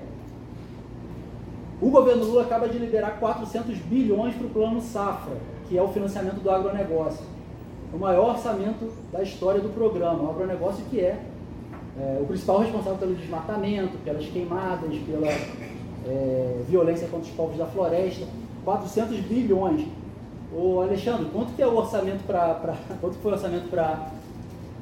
o 1.81 1.89
governo 1.89 2.23
Lula 2.23 2.43
acaba 2.43 2.67
de 2.67 2.77
liberar 2.77 3.19
400 3.19 3.77
bilhões 3.79 4.35
para 4.35 4.47
o 4.47 4.49
plano 4.49 4.81
Safra, 4.81 5.37
que 5.67 5.77
é 5.77 5.81
o 5.81 5.87
financiamento 5.89 6.41
do 6.41 6.49
agronegócio. 6.49 7.25
O 7.93 7.97
maior 7.97 8.31
orçamento 8.31 8.91
da 9.11 9.21
história 9.23 9.61
do 9.61 9.69
programa. 9.69 10.23
O 10.23 10.29
agronegócio 10.29 10.83
que 10.89 10.99
é, 10.99 11.19
é 11.99 12.19
o 12.21 12.25
principal 12.25 12.59
responsável 12.59 12.97
pelo 12.97 13.15
desmatamento, 13.15 13.97
pelas 13.99 14.25
queimadas, 14.25 14.95
pela 14.99 15.27
é, 15.27 16.61
violência 16.67 17.07
contra 17.07 17.29
os 17.29 17.35
povos 17.35 17.57
da 17.57 17.65
floresta. 17.65 18.25
400 18.63 19.19
bilhões. 19.21 19.87
Ô 20.53 20.81
Alexandre, 20.81 21.27
quanto 21.31 21.53
que 21.53 21.61
é 21.61 21.67
o 21.67 21.75
orçamento 21.75 22.25
para. 22.25 22.75
Quanto 23.01 23.15
foi 23.15 23.31
o 23.31 23.35
orçamento 23.35 23.69
para 23.69 24.11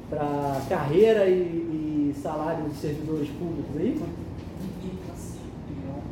para 0.08 0.60
carreira 0.68 1.26
e, 1.26 2.12
e, 2.14 2.14
salário 2.22 2.64
dos 2.64 2.78
servidores 2.78 3.28
públicos 3.30 3.76
aí? 3.76 4.00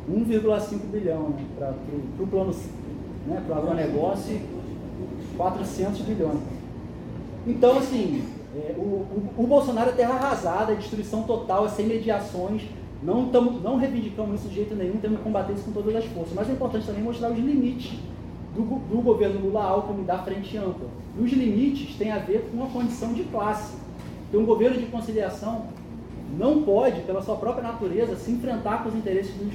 1,5 0.09 0.79
bilhão 0.91 1.29
né, 1.29 1.45
para 1.57 1.73
o 2.19 2.27
plano, 2.27 2.53
né, 3.25 3.43
para 3.45 3.55
o 3.55 3.59
agronegócio, 3.59 4.39
400 5.35 6.01
bilhões. 6.01 6.39
Então, 7.47 7.77
assim, 7.77 8.23
é, 8.55 8.73
o, 8.77 8.81
o, 8.81 9.29
o, 9.37 9.47
Bolsonaro 9.47 9.89
é 9.89 9.93
terra 9.93 10.15
arrasada, 10.15 10.71
é 10.71 10.75
destruição 10.75 11.23
total, 11.23 11.65
é 11.65 11.69
sem 11.69 11.85
mediações. 11.85 12.63
Não, 13.03 13.27
tamo, 13.29 13.59
não 13.59 13.77
reivindicamos 13.77 14.39
isso 14.39 14.49
de 14.49 14.55
jeito 14.55 14.75
nenhum, 14.75 14.97
temos 14.97 15.17
que 15.17 15.23
combater 15.23 15.53
isso 15.53 15.63
com 15.63 15.71
todas 15.71 15.95
as 15.95 16.05
forças. 16.05 16.33
Mas 16.33 16.49
é 16.49 16.53
importante 16.53 16.87
também 16.87 17.03
mostrar 17.03 17.31
os 17.31 17.37
limites 17.37 17.99
do, 18.55 18.61
do 18.61 19.01
governo 19.01 19.41
Lula 19.41 19.63
Alckmin 19.63 20.03
da 20.03 20.17
Frente 20.19 20.57
Ampla. 20.57 20.87
E 21.17 21.21
os 21.21 21.31
limites 21.31 21.95
têm 21.97 22.11
a 22.11 22.17
ver 22.19 22.49
com 22.51 22.63
a 22.63 22.67
condição 22.67 23.13
de 23.13 23.23
classe. 23.25 23.75
Que 24.31 24.37
um 24.37 24.45
governo 24.45 24.79
de 24.79 24.87
conciliação 24.87 25.65
não 26.37 26.63
pode, 26.63 27.01
pela 27.01 27.21
sua 27.21 27.35
própria 27.35 27.63
natureza, 27.63 28.15
se 28.15 28.31
enfrentar 28.31 28.81
com 28.81 28.89
os 28.89 28.95
interesses 28.95 29.33
dos, 29.35 29.53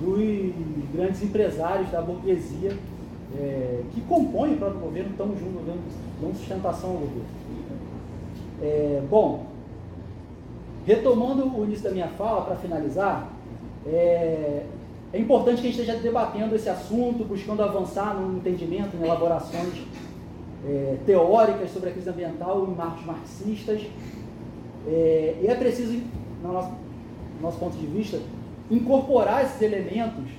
dos 0.00 0.54
grandes 0.92 1.22
empresários 1.22 1.90
da 1.90 2.00
burguesia 2.00 2.76
é, 3.38 3.82
que 3.92 4.00
compõem 4.02 4.54
o 4.54 4.56
próprio 4.58 4.80
governo, 4.80 5.10
estamos 5.10 5.38
juntos, 5.38 5.62
dando 6.20 6.36
sustentação 6.36 6.90
ao 6.90 6.96
governo. 6.96 7.24
É, 8.62 9.02
bom, 9.08 9.46
retomando 10.86 11.58
o 11.58 11.64
início 11.64 11.84
da 11.84 11.90
minha 11.90 12.08
fala, 12.08 12.42
para 12.42 12.56
finalizar, 12.56 13.32
é, 13.86 14.64
é 15.12 15.18
importante 15.18 15.60
que 15.60 15.68
a 15.68 15.70
gente 15.70 15.80
esteja 15.80 15.98
debatendo 15.98 16.54
esse 16.54 16.68
assunto, 16.68 17.24
buscando 17.24 17.62
avançar 17.62 18.14
no 18.14 18.36
entendimento, 18.38 18.96
em 18.96 19.04
elaborações 19.04 19.84
é, 20.66 20.96
teóricas 21.04 21.70
sobre 21.70 21.90
a 21.90 21.92
crise 21.92 22.08
ambiental 22.08 22.66
em 22.66 22.74
marcos 22.74 23.04
marxistas. 23.04 23.82
É, 24.86 25.36
e 25.42 25.46
é 25.46 25.54
preciso, 25.54 26.00
no 26.42 26.52
nosso, 26.52 26.70
no 26.70 27.42
nosso, 27.42 27.58
ponto 27.58 27.76
de 27.76 27.86
vista, 27.86 28.18
incorporar 28.70 29.44
esses 29.44 29.60
elementos 29.60 30.30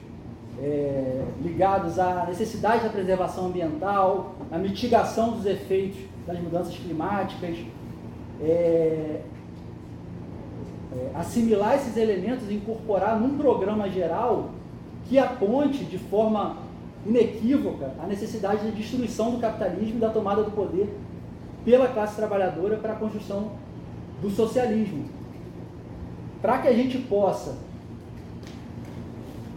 é, 0.62 1.24
ligados 1.41 1.97
à 1.99 2.26
necessidade 2.28 2.84
da 2.84 2.89
preservação 2.89 3.47
ambiental, 3.47 4.36
à 4.51 4.58
mitigação 4.58 5.32
dos 5.32 5.45
efeitos 5.45 5.99
das 6.28 6.39
mudanças 6.39 6.76
climáticas, 6.76 7.58
é, 8.41 9.22
é, 10.95 11.12
assimilar 11.16 11.76
esses 11.76 11.97
elementos 11.97 12.49
e 12.49 12.54
incorporar 12.54 13.20
num 13.20 13.38
programa 13.38 13.89
geral 13.89 14.51
que 15.06 15.18
aponte 15.18 15.84
de 15.86 15.97
forma 15.97 16.58
inequívoca 17.06 17.93
a 18.01 18.08
necessidade 18.08 18.64
de 18.64 18.72
destruição 18.72 19.32
do 19.32 19.39
capitalismo 19.39 19.97
e 19.97 19.99
da 19.99 20.10
tomada 20.10 20.43
do 20.43 20.51
poder 20.51 20.93
pela 21.66 21.88
classe 21.88 22.16
trabalhadora 22.16 22.78
para 22.78 22.93
a 22.93 22.95
construção 22.95 23.51
do 24.22 24.30
socialismo. 24.30 25.06
Para 26.41 26.60
que 26.60 26.68
a 26.68 26.74
gente 26.74 26.97
possa 26.97 27.58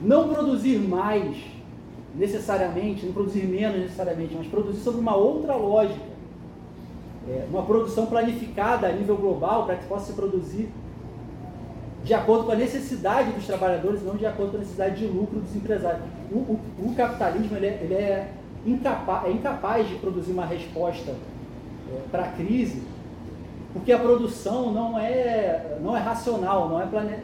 não 0.07 0.29
produzir 0.29 0.79
mais 0.79 1.37
necessariamente, 2.15 3.05
não 3.05 3.13
produzir 3.13 3.45
menos 3.45 3.81
necessariamente, 3.81 4.35
mas 4.39 4.47
produzir 4.47 4.81
sobre 4.81 5.01
uma 5.01 5.17
outra 5.17 5.55
lógica. 5.55 6.17
É, 7.29 7.45
uma 7.51 7.65
produção 7.65 8.07
planificada 8.07 8.87
a 8.87 8.93
nível 8.93 9.17
global 9.17 9.67
para 9.67 9.75
que 9.75 9.85
possa 9.87 10.07
se 10.07 10.13
produzir 10.13 10.71
de 12.05 12.15
acordo 12.15 12.45
com 12.45 12.53
a 12.53 12.55
necessidade 12.55 13.33
dos 13.33 13.45
trabalhadores, 13.47 14.01
não 14.05 14.15
de 14.15 14.25
acordo 14.25 14.53
com 14.53 14.57
a 14.59 14.61
necessidade 14.61 14.95
de 14.95 15.07
lucro 15.07 15.41
dos 15.41 15.57
empresários. 15.57 16.05
O, 16.31 16.37
o, 16.37 16.61
o 16.79 16.95
capitalismo 16.95 17.57
ele 17.57 17.67
é, 17.67 17.81
ele 17.83 17.95
é, 17.95 18.33
incapaz, 18.65 19.25
é 19.27 19.33
incapaz 19.33 19.89
de 19.89 19.97
produzir 19.97 20.31
uma 20.31 20.47
resposta 20.47 21.11
é, 21.11 22.01
para 22.13 22.27
a 22.27 22.29
crise, 22.29 22.85
porque 23.73 23.91
a 23.91 23.99
produção 23.99 24.73
não 24.73 24.97
é, 24.97 25.79
não 25.83 25.97
é 25.97 26.01
racional, 26.01 26.69
não, 26.69 26.81
é 26.81 26.87
plane... 26.87 27.17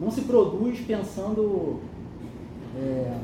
não 0.00 0.10
se 0.10 0.22
produz 0.22 0.80
pensando, 0.80 1.80
é, 2.76 3.16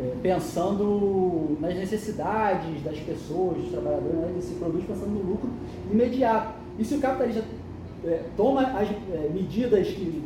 é, 0.00 0.12
pensando 0.22 1.56
nas 1.60 1.74
necessidades 1.74 2.82
das 2.82 2.98
pessoas, 2.98 3.58
dos 3.58 3.70
trabalhadores, 3.70 4.14
né? 4.14 4.28
ele 4.30 4.42
se 4.42 4.54
produz 4.54 4.84
pensando 4.84 5.10
no 5.10 5.30
lucro 5.30 5.50
imediato. 5.90 6.54
E 6.78 6.84
se 6.84 6.94
o 6.94 7.00
capitalista 7.00 7.42
é, 8.04 8.22
toma 8.36 8.62
as 8.62 8.88
é, 8.88 9.30
medidas 9.32 9.88
que, 9.88 10.22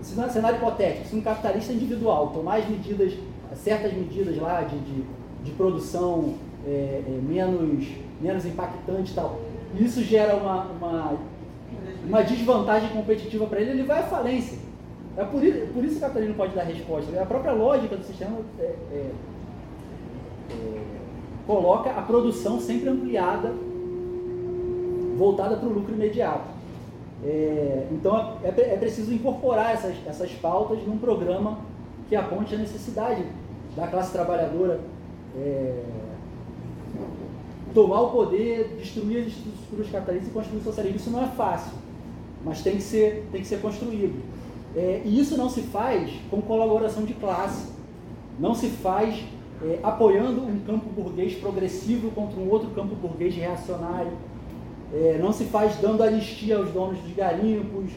se 0.00 0.14
no 0.18 0.30
cenário 0.30 0.58
hipotético, 0.58 1.08
se 1.08 1.16
um 1.16 1.22
capitalista 1.22 1.72
individual 1.72 2.28
tomar 2.28 2.58
as 2.58 2.68
medidas, 2.68 3.14
certas 3.56 3.92
medidas 3.92 4.36
lá 4.38 4.62
de, 4.62 4.78
de, 4.78 5.04
de 5.44 5.50
produção 5.52 6.34
é, 6.66 7.02
é, 7.06 7.20
menos, 7.22 7.86
menos 8.20 8.46
impactante 8.46 9.10
e 9.10 9.14
tal, 9.14 9.40
isso 9.78 10.02
gera 10.02 10.36
uma, 10.36 10.64
uma, 10.66 11.18
uma 12.06 12.22
desvantagem 12.22 12.90
competitiva 12.90 13.46
para 13.46 13.60
ele, 13.60 13.70
ele 13.70 13.82
vai 13.82 14.00
à 14.00 14.04
falência. 14.04 14.58
É 15.16 15.24
por 15.24 15.44
isso, 15.44 15.66
por 15.72 15.84
isso 15.84 15.94
que 15.94 15.98
o 15.98 16.00
capitalismo 16.00 16.34
pode 16.34 16.54
dar 16.54 16.62
resposta. 16.62 17.20
A 17.20 17.26
própria 17.26 17.52
lógica 17.52 17.96
do 17.96 18.04
sistema 18.04 18.38
é, 18.58 18.62
é, 18.62 19.10
é 20.50 20.92
coloca 21.46 21.90
a 21.90 22.02
produção 22.02 22.60
sempre 22.60 22.88
ampliada, 22.88 23.52
voltada 25.16 25.56
para 25.56 25.68
o 25.68 25.72
lucro 25.72 25.94
imediato. 25.94 26.50
É, 27.24 27.86
então 27.92 28.38
é, 28.42 28.48
é, 28.48 28.76
preciso 28.76 29.12
incorporar 29.12 29.72
essas, 29.72 29.94
essas 30.06 30.32
pautas 30.32 30.84
num 30.84 30.98
programa 30.98 31.58
que 32.08 32.16
aponte 32.16 32.54
a 32.54 32.58
necessidade 32.58 33.24
da 33.76 33.86
classe 33.86 34.12
trabalhadora 34.12 34.80
é, 35.36 35.82
tomar 37.72 38.00
o 38.00 38.10
poder, 38.10 38.76
destruir 38.78 39.20
as 39.20 39.26
estruturas 39.28 39.90
capitalistas 39.90 40.30
e 40.30 40.32
construir 40.32 40.58
o 40.58 40.64
socialismo. 40.64 40.96
Isso 40.96 41.10
não 41.10 41.22
é 41.22 41.28
fácil, 41.28 41.72
mas 42.44 42.60
tem 42.62 42.76
que 42.76 42.82
ser, 42.82 43.26
tem 43.30 43.40
que 43.40 43.46
ser 43.46 43.60
construído. 43.60 44.20
É, 44.74 45.02
e 45.04 45.18
isso 45.18 45.36
não 45.36 45.50
se 45.50 45.62
faz 45.62 46.10
com 46.30 46.40
colaboração 46.40 47.04
de 47.04 47.12
classe, 47.14 47.70
não 48.38 48.54
se 48.54 48.68
faz 48.68 49.22
é, 49.62 49.78
apoiando 49.82 50.42
um 50.42 50.58
campo 50.60 50.88
burguês 50.88 51.34
progressivo 51.34 52.10
contra 52.10 52.40
um 52.40 52.48
outro 52.50 52.70
campo 52.70 52.94
burguês 52.94 53.34
reacionário, 53.34 54.12
é, 54.92 55.18
não 55.18 55.32
se 55.32 55.44
faz 55.44 55.76
dando 55.76 56.02
anistia 56.02 56.56
aos 56.56 56.70
donos 56.70 56.98
dos 56.98 57.14
garimpos, 57.14 57.90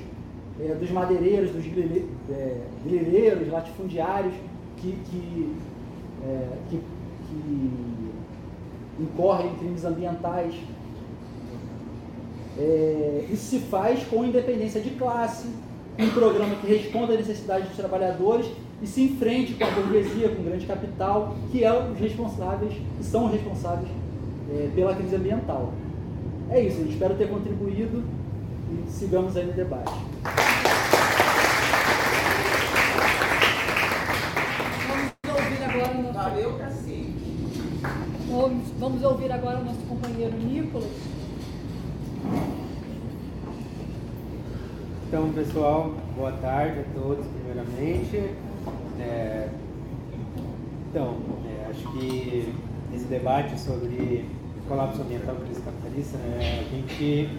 é, 0.59 0.73
dos 0.73 0.89
madeireiros, 0.91 1.51
dos 1.51 1.65
é, 1.65 2.61
grileiros, 2.83 3.49
latifundiários, 3.49 4.33
que, 4.77 4.97
que, 5.09 5.53
é, 6.23 6.47
que, 6.69 6.77
que 7.27 7.71
incorrem 8.99 9.51
em 9.51 9.55
crimes 9.55 9.83
ambientais. 9.83 10.55
É, 12.57 13.25
isso 13.29 13.43
se 13.49 13.59
faz 13.59 14.03
com 14.05 14.23
independência 14.23 14.79
de 14.79 14.91
classe, 14.91 15.49
um 15.97 16.09
programa 16.09 16.55
que 16.55 16.67
responda 16.67 17.13
às 17.13 17.19
necessidades 17.19 17.67
dos 17.67 17.77
trabalhadores 17.77 18.47
e 18.81 18.87
se 18.87 19.03
enfrente 19.03 19.53
com 19.53 19.63
a 19.63 19.69
burguesia, 19.71 20.29
com 20.29 20.41
o 20.41 20.45
grande 20.45 20.65
capital, 20.65 21.35
que 21.51 21.63
é 21.63 21.71
os 21.73 21.97
responsáveis, 21.97 22.73
que 22.97 23.03
são 23.03 23.25
os 23.25 23.31
responsáveis 23.31 23.87
é, 24.51 24.69
pela 24.75 24.93
crise 24.93 25.15
ambiental. 25.15 25.73
É 26.49 26.61
isso, 26.61 26.81
eu 26.81 26.87
espero 26.87 27.15
ter 27.15 27.29
contribuído 27.29 28.03
e 28.71 28.91
sigamos 28.91 29.37
aí 29.37 29.45
no 29.45 29.53
debate. 29.53 29.93
Vamos 34.87 35.13
ouvir 35.41 35.63
agora 35.63 35.97
o 35.97 36.01
nosso. 36.03 36.13
Valeu, 36.13 36.53
cacete. 36.57 37.15
Vamos 38.79 39.03
ouvir 39.03 39.31
agora 39.31 39.59
o 39.59 39.63
nosso 39.63 39.79
companheiro 39.87 40.35
Nicolas. 40.37 41.14
Então, 45.15 45.31
pessoal, 45.31 45.93
boa 46.13 46.33
tarde 46.33 46.81
a 46.81 46.83
todos, 46.93 47.25
primeiramente. 47.27 48.17
É, 48.99 49.47
então, 50.89 51.15
é, 51.47 51.69
acho 51.69 51.89
que 51.93 52.53
esse 52.93 53.05
debate 53.05 53.57
sobre 53.57 54.25
colapso 54.67 55.01
ambiental 55.01 55.35
e 55.35 55.45
crise 55.45 55.61
capitalista, 55.61 56.17
né, 56.17 56.59
a 56.59 56.63
gente, 56.63 57.29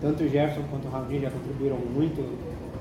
tanto 0.00 0.24
o 0.24 0.28
Jefferson 0.30 0.62
quanto 0.70 0.88
o 0.88 0.90
Raul 0.90 1.20
já 1.20 1.30
contribuíram 1.30 1.76
muito 1.76 2.22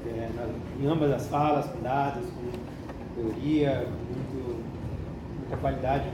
é, 0.07 0.29
na, 0.33 0.47
em 0.81 0.89
ambas 0.89 1.11
as 1.11 1.27
falas, 1.27 1.65
com 1.65 1.81
dados, 1.81 2.23
com 2.29 3.21
teoria, 3.21 3.85
com 3.85 4.39
muito, 4.39 4.65
muita 5.39 5.57
qualidade, 5.57 6.05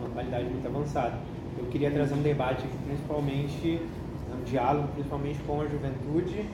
uma 0.00 0.10
qualidade 0.10 0.44
muito 0.50 0.66
avançada. 0.66 1.14
Eu 1.58 1.64
queria 1.70 1.90
trazer 1.90 2.12
um 2.12 2.20
debate 2.20 2.66
principalmente, 2.86 3.80
diálogo, 4.50 4.88
principalmente 4.94 5.38
com 5.44 5.60
a 5.60 5.66
juventude 5.66 6.44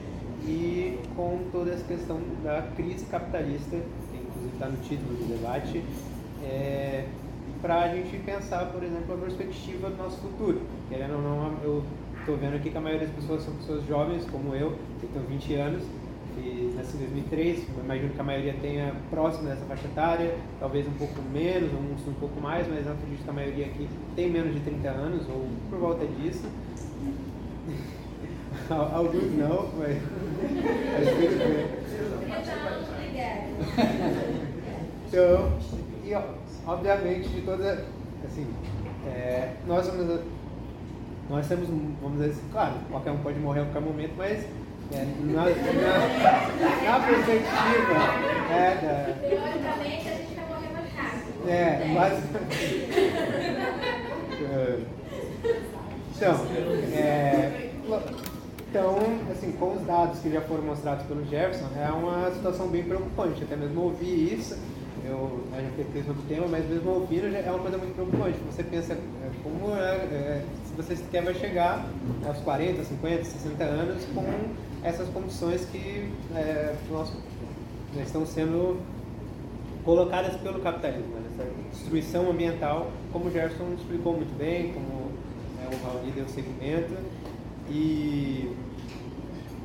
e 0.45 0.99
com 1.15 1.39
toda 1.51 1.71
essa 1.71 1.83
questão 1.83 2.19
da 2.43 2.61
crise 2.75 3.05
capitalista, 3.05 3.77
que 4.11 4.17
inclusive 4.17 4.53
está 4.53 4.67
no 4.67 4.77
título 4.77 5.17
do 5.17 5.27
debate, 5.27 5.83
é, 6.43 7.05
para 7.61 7.81
a 7.81 7.87
gente 7.87 8.17
pensar, 8.19 8.71
por 8.71 8.83
exemplo, 8.83 9.15
a 9.15 9.17
perspectiva 9.17 9.89
do 9.89 9.97
nosso 9.97 10.17
futuro. 10.17 10.61
Querendo 10.89 11.15
ou 11.15 11.21
não, 11.21 11.53
eu 11.63 11.83
estou 12.19 12.37
vendo 12.37 12.55
aqui 12.55 12.69
que 12.69 12.77
a 12.77 12.81
maioria 12.81 13.07
das 13.07 13.15
pessoas 13.15 13.43
são 13.43 13.55
pessoas 13.55 13.85
jovens, 13.87 14.25
como 14.29 14.53
eu, 14.53 14.77
que 14.99 15.07
tenho 15.07 15.25
20 15.25 15.53
anos, 15.55 15.83
e 16.37 16.73
nasci 16.75 16.97
em 16.97 16.99
2003, 16.99 17.65
eu 17.77 17.83
imagino 17.83 18.09
que 18.09 18.19
a 18.19 18.23
maioria 18.23 18.53
tenha 18.61 18.93
próximo 19.09 19.47
dessa 19.47 19.65
faixa 19.65 19.87
etária, 19.87 20.35
talvez 20.59 20.85
um 20.87 20.93
pouco 20.93 21.21
menos, 21.33 21.71
uns 21.73 22.07
um 22.07 22.13
pouco 22.19 22.39
mais, 22.41 22.67
mas 22.67 22.85
acredito 22.87 23.23
que 23.23 23.29
a 23.29 23.33
maioria 23.33 23.65
aqui 23.65 23.87
tem 24.15 24.29
menos 24.29 24.53
de 24.53 24.59
30 24.59 24.89
anos, 24.89 25.29
ou 25.29 25.47
por 25.69 25.79
volta 25.79 26.05
disso. 26.05 26.45
Alguns 28.69 29.31
não, 29.37 29.69
mas. 29.77 29.97
Então, 35.07 35.51
e 36.03 36.13
ó, 36.13 36.21
obviamente, 36.67 37.29
de 37.29 37.41
toda. 37.41 37.85
Assim, 38.25 38.47
é, 39.07 39.53
nós 39.67 39.85
somos. 39.85 40.19
Nós 41.29 41.47
temos, 41.47 41.67
vamos 41.69 42.19
dizer 42.19 42.31
assim, 42.31 42.43
claro, 42.51 42.73
qualquer 42.89 43.11
um 43.11 43.17
pode 43.17 43.39
morrer 43.39 43.61
a 43.61 43.65
qualquer 43.65 43.81
momento, 43.81 44.13
mas 44.15 44.45
é, 44.91 45.05
na, 45.21 45.43
na, 45.43 45.49
na, 46.83 46.99
perspectiva. 47.05 47.97
É, 48.51 48.75
da, 48.81 49.27
Teoricamente, 49.27 50.07
a 50.07 50.13
gente 50.13 50.35
vai 50.35 50.45
morrer 50.47 50.71
mais 50.73 50.89
rápido. 50.93 51.49
É, 51.49 51.85
mas. 51.93 52.13
Então, 56.15 56.33
é, 56.93 57.71
então, 58.69 58.97
assim, 59.31 59.51
com 59.53 59.73
os 59.73 59.81
dados 59.85 60.19
que 60.19 60.31
já 60.31 60.41
foram 60.41 60.63
mostrados 60.63 61.05
pelo 61.05 61.25
Jefferson, 61.25 61.67
é 61.77 61.89
uma 61.91 62.31
situação 62.31 62.67
bem 62.67 62.83
preocupante. 62.83 63.43
Até 63.43 63.55
mesmo 63.55 63.81
ouvir 63.81 64.33
isso, 64.33 64.57
eu 65.05 65.45
gente 65.65 65.75
pesquisei 65.75 66.03
sobre 66.03 66.21
o 66.21 66.25
tema, 66.25 66.47
mas 66.47 66.67
mesmo 66.69 66.89
ouvindo 66.91 67.35
é 67.35 67.49
uma 67.49 67.59
coisa 67.59 67.77
muito 67.77 67.93
preocupante. 67.95 68.37
Você 68.51 68.63
pensa 68.63 68.93
é, 68.93 68.97
como 69.43 69.75
é, 69.75 69.81
é, 69.81 70.45
se 70.65 70.73
você 70.73 70.95
sequer 70.95 71.23
vai 71.23 71.33
chegar 71.33 71.85
aos 72.25 72.37
40, 72.39 72.83
50, 72.83 73.23
60 73.23 73.63
anos 73.63 74.05
com 74.13 74.25
essas 74.83 75.07
condições 75.09 75.65
que 75.65 76.11
é, 76.35 76.75
nós, 76.89 77.11
estão 78.05 78.25
sendo 78.25 78.79
colocadas 79.83 80.35
pelo 80.37 80.59
capitalismo, 80.59 81.15
né? 81.15 81.21
essa 81.33 81.49
destruição 81.71 82.29
ambiental, 82.29 82.91
como 83.11 83.27
o 83.27 83.31
Jefferson 83.31 83.73
explicou 83.77 84.13
muito 84.13 84.35
bem, 84.37 84.73
como 84.73 85.04
é, 85.71 85.75
o 85.75 85.85
Raul 85.85 86.01
deu 86.13 86.27
seguimento. 86.27 86.93
E 87.69 88.51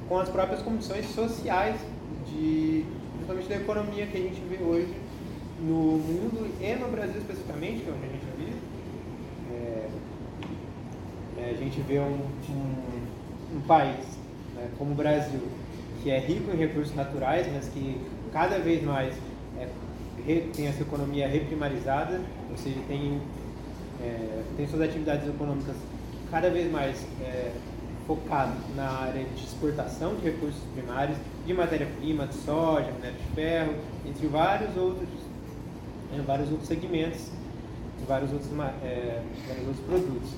com 0.09 0.19
as 0.19 0.29
próprias 0.29 0.63
condições 0.63 1.07
sociais, 1.07 1.77
de, 2.27 2.85
principalmente 3.15 3.49
da 3.49 3.57
economia 3.57 4.07
que 4.07 4.17
a 4.17 4.21
gente 4.21 4.41
vê 4.49 4.63
hoje 4.63 4.95
no 5.61 5.99
mundo 5.99 6.51
e 6.61 6.75
no 6.75 6.89
Brasil 6.89 7.19
especificamente, 7.19 7.83
que 7.83 7.89
é 7.89 7.93
onde 7.93 8.07
a 8.07 8.09
gente 8.09 8.27
vive. 8.37 8.57
É, 9.53 9.89
é, 11.39 11.51
a 11.51 11.55
gente 11.55 11.81
vê 11.83 11.99
um, 12.01 12.19
um, 12.49 13.57
um 13.57 13.61
país 13.67 14.05
né, 14.57 14.69
como 14.79 14.93
o 14.93 14.95
Brasil, 14.95 15.41
que 16.03 16.11
é 16.11 16.19
rico 16.19 16.51
em 16.51 16.57
recursos 16.57 16.95
naturais, 16.95 17.47
mas 17.53 17.69
que 17.69 18.01
cada 18.33 18.59
vez 18.59 18.83
mais 18.83 19.15
é, 19.59 19.69
tem 20.55 20.67
essa 20.67 20.83
economia 20.83 21.29
reprimarizada, 21.29 22.21
ou 22.51 22.57
seja, 22.57 22.79
tem, 22.89 23.21
é, 24.03 24.43
tem 24.57 24.67
suas 24.67 24.83
atividades 24.83 25.29
econômicas 25.29 25.77
cada 26.31 26.51
vez 26.51 26.71
mais 26.71 27.05
é, 27.23 27.53
focado 28.07 28.53
na 28.75 28.89
área 28.89 29.25
de 29.25 29.45
exportação 29.45 30.15
de 30.17 30.25
recursos 30.25 30.63
primários, 30.75 31.17
de 31.47 31.55
matéria-prima, 31.55 32.27
de 32.27 32.35
soja, 32.35 32.91
minério 32.93 33.17
de 33.17 33.35
ferro, 33.35 33.75
entre 34.07 34.27
vários 34.27 34.77
outros, 34.77 35.09
é, 36.13 36.21
vários 36.23 36.51
outros 36.51 36.69
segmentos, 36.69 37.31
vários 38.07 38.33
outros, 38.33 38.51
é, 38.83 39.23
vários 39.47 39.67
outros 39.67 39.87
produtos. 39.87 40.31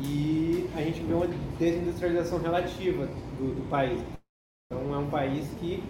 E 0.00 0.68
a 0.74 0.82
gente 0.82 1.00
vê 1.02 1.14
uma 1.14 1.28
desindustrialização 1.58 2.38
relativa 2.40 3.06
do, 3.38 3.54
do 3.54 3.68
país. 3.68 4.00
Então 4.66 4.94
é 4.94 4.98
um 4.98 5.08
país 5.08 5.46
que 5.60 5.82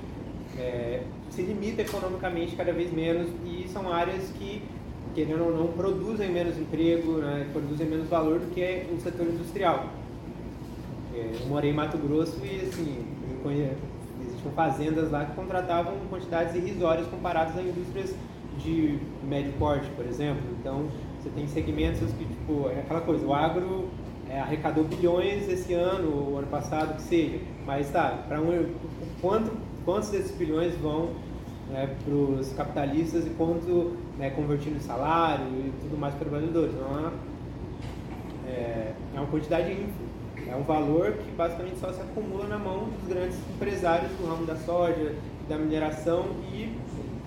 é, 0.58 1.02
se 1.30 1.42
limita 1.42 1.82
economicamente 1.82 2.54
cada 2.54 2.72
vez 2.72 2.92
menos 2.92 3.28
e 3.44 3.66
são 3.68 3.92
áreas 3.92 4.30
que, 4.32 4.62
querendo 5.14 5.44
ou 5.44 5.56
não, 5.56 5.68
produzem 5.68 6.30
menos 6.30 6.58
emprego, 6.58 7.18
né, 7.18 7.48
produzem 7.52 7.86
menos 7.86 8.08
valor 8.08 8.40
do 8.40 8.52
que 8.52 8.86
o 8.92 9.00
setor 9.00 9.26
industrial. 9.26 9.86
É, 11.14 11.30
eu 11.40 11.46
morei 11.46 11.70
em 11.70 11.74
Mato 11.74 11.96
Grosso 11.96 12.38
e 12.44 12.60
assim, 12.66 13.04
existiam 14.20 14.52
fazendas 14.52 15.10
lá 15.10 15.24
que 15.24 15.34
contratavam 15.34 15.94
quantidades 16.10 16.54
irrisórias 16.54 17.06
comparadas 17.06 17.56
a 17.56 17.62
indústrias 17.62 18.14
de 18.58 18.98
médio 19.22 19.52
porte, 19.58 19.88
por 19.96 20.06
exemplo. 20.06 20.42
Então, 20.58 20.86
você 21.20 21.30
tem 21.30 21.46
segmentos 21.46 22.10
que, 22.12 22.24
tipo, 22.24 22.68
é 22.68 22.80
aquela 22.80 23.00
coisa, 23.00 23.24
o 23.24 23.32
agro 23.32 23.88
é, 24.28 24.40
arrecadou 24.40 24.84
bilhões 24.84 25.48
esse 25.48 25.72
ano, 25.74 26.28
ou 26.28 26.38
ano 26.38 26.46
passado, 26.48 26.96
que 26.96 27.02
seja. 27.02 27.38
Mas 27.66 27.90
tá, 27.90 28.24
para 28.28 28.40
um, 28.40 28.66
quanto, 29.20 29.52
quantos 29.84 30.10
desses 30.10 30.36
bilhões 30.36 30.74
vão 30.76 31.10
né, 31.70 31.94
para 32.04 32.14
os 32.14 32.52
capitalistas 32.52 33.26
e 33.26 33.30
quanto 33.30 33.96
né, 34.18 34.30
convertindo 34.30 34.76
em 34.76 34.80
salário 34.80 35.46
e 35.46 35.72
tudo 35.82 35.98
mais 35.98 36.14
para 36.14 36.28
trabalhadores? 36.28 36.74
Então, 36.74 37.12
é, 38.46 38.92
é 39.14 39.18
uma 39.18 39.26
quantidade 39.26 39.72
ínfima. 39.72 40.14
É 40.50 40.56
um 40.56 40.62
valor 40.62 41.12
que 41.12 41.30
basicamente 41.32 41.78
só 41.78 41.92
se 41.92 42.00
acumula 42.00 42.46
na 42.46 42.58
mão 42.58 42.88
dos 42.88 43.08
grandes 43.08 43.38
empresários 43.54 44.10
do 44.12 44.26
ramo 44.26 44.44
da 44.44 44.56
soja, 44.56 45.14
da 45.48 45.56
mineração 45.56 46.26
e 46.52 46.76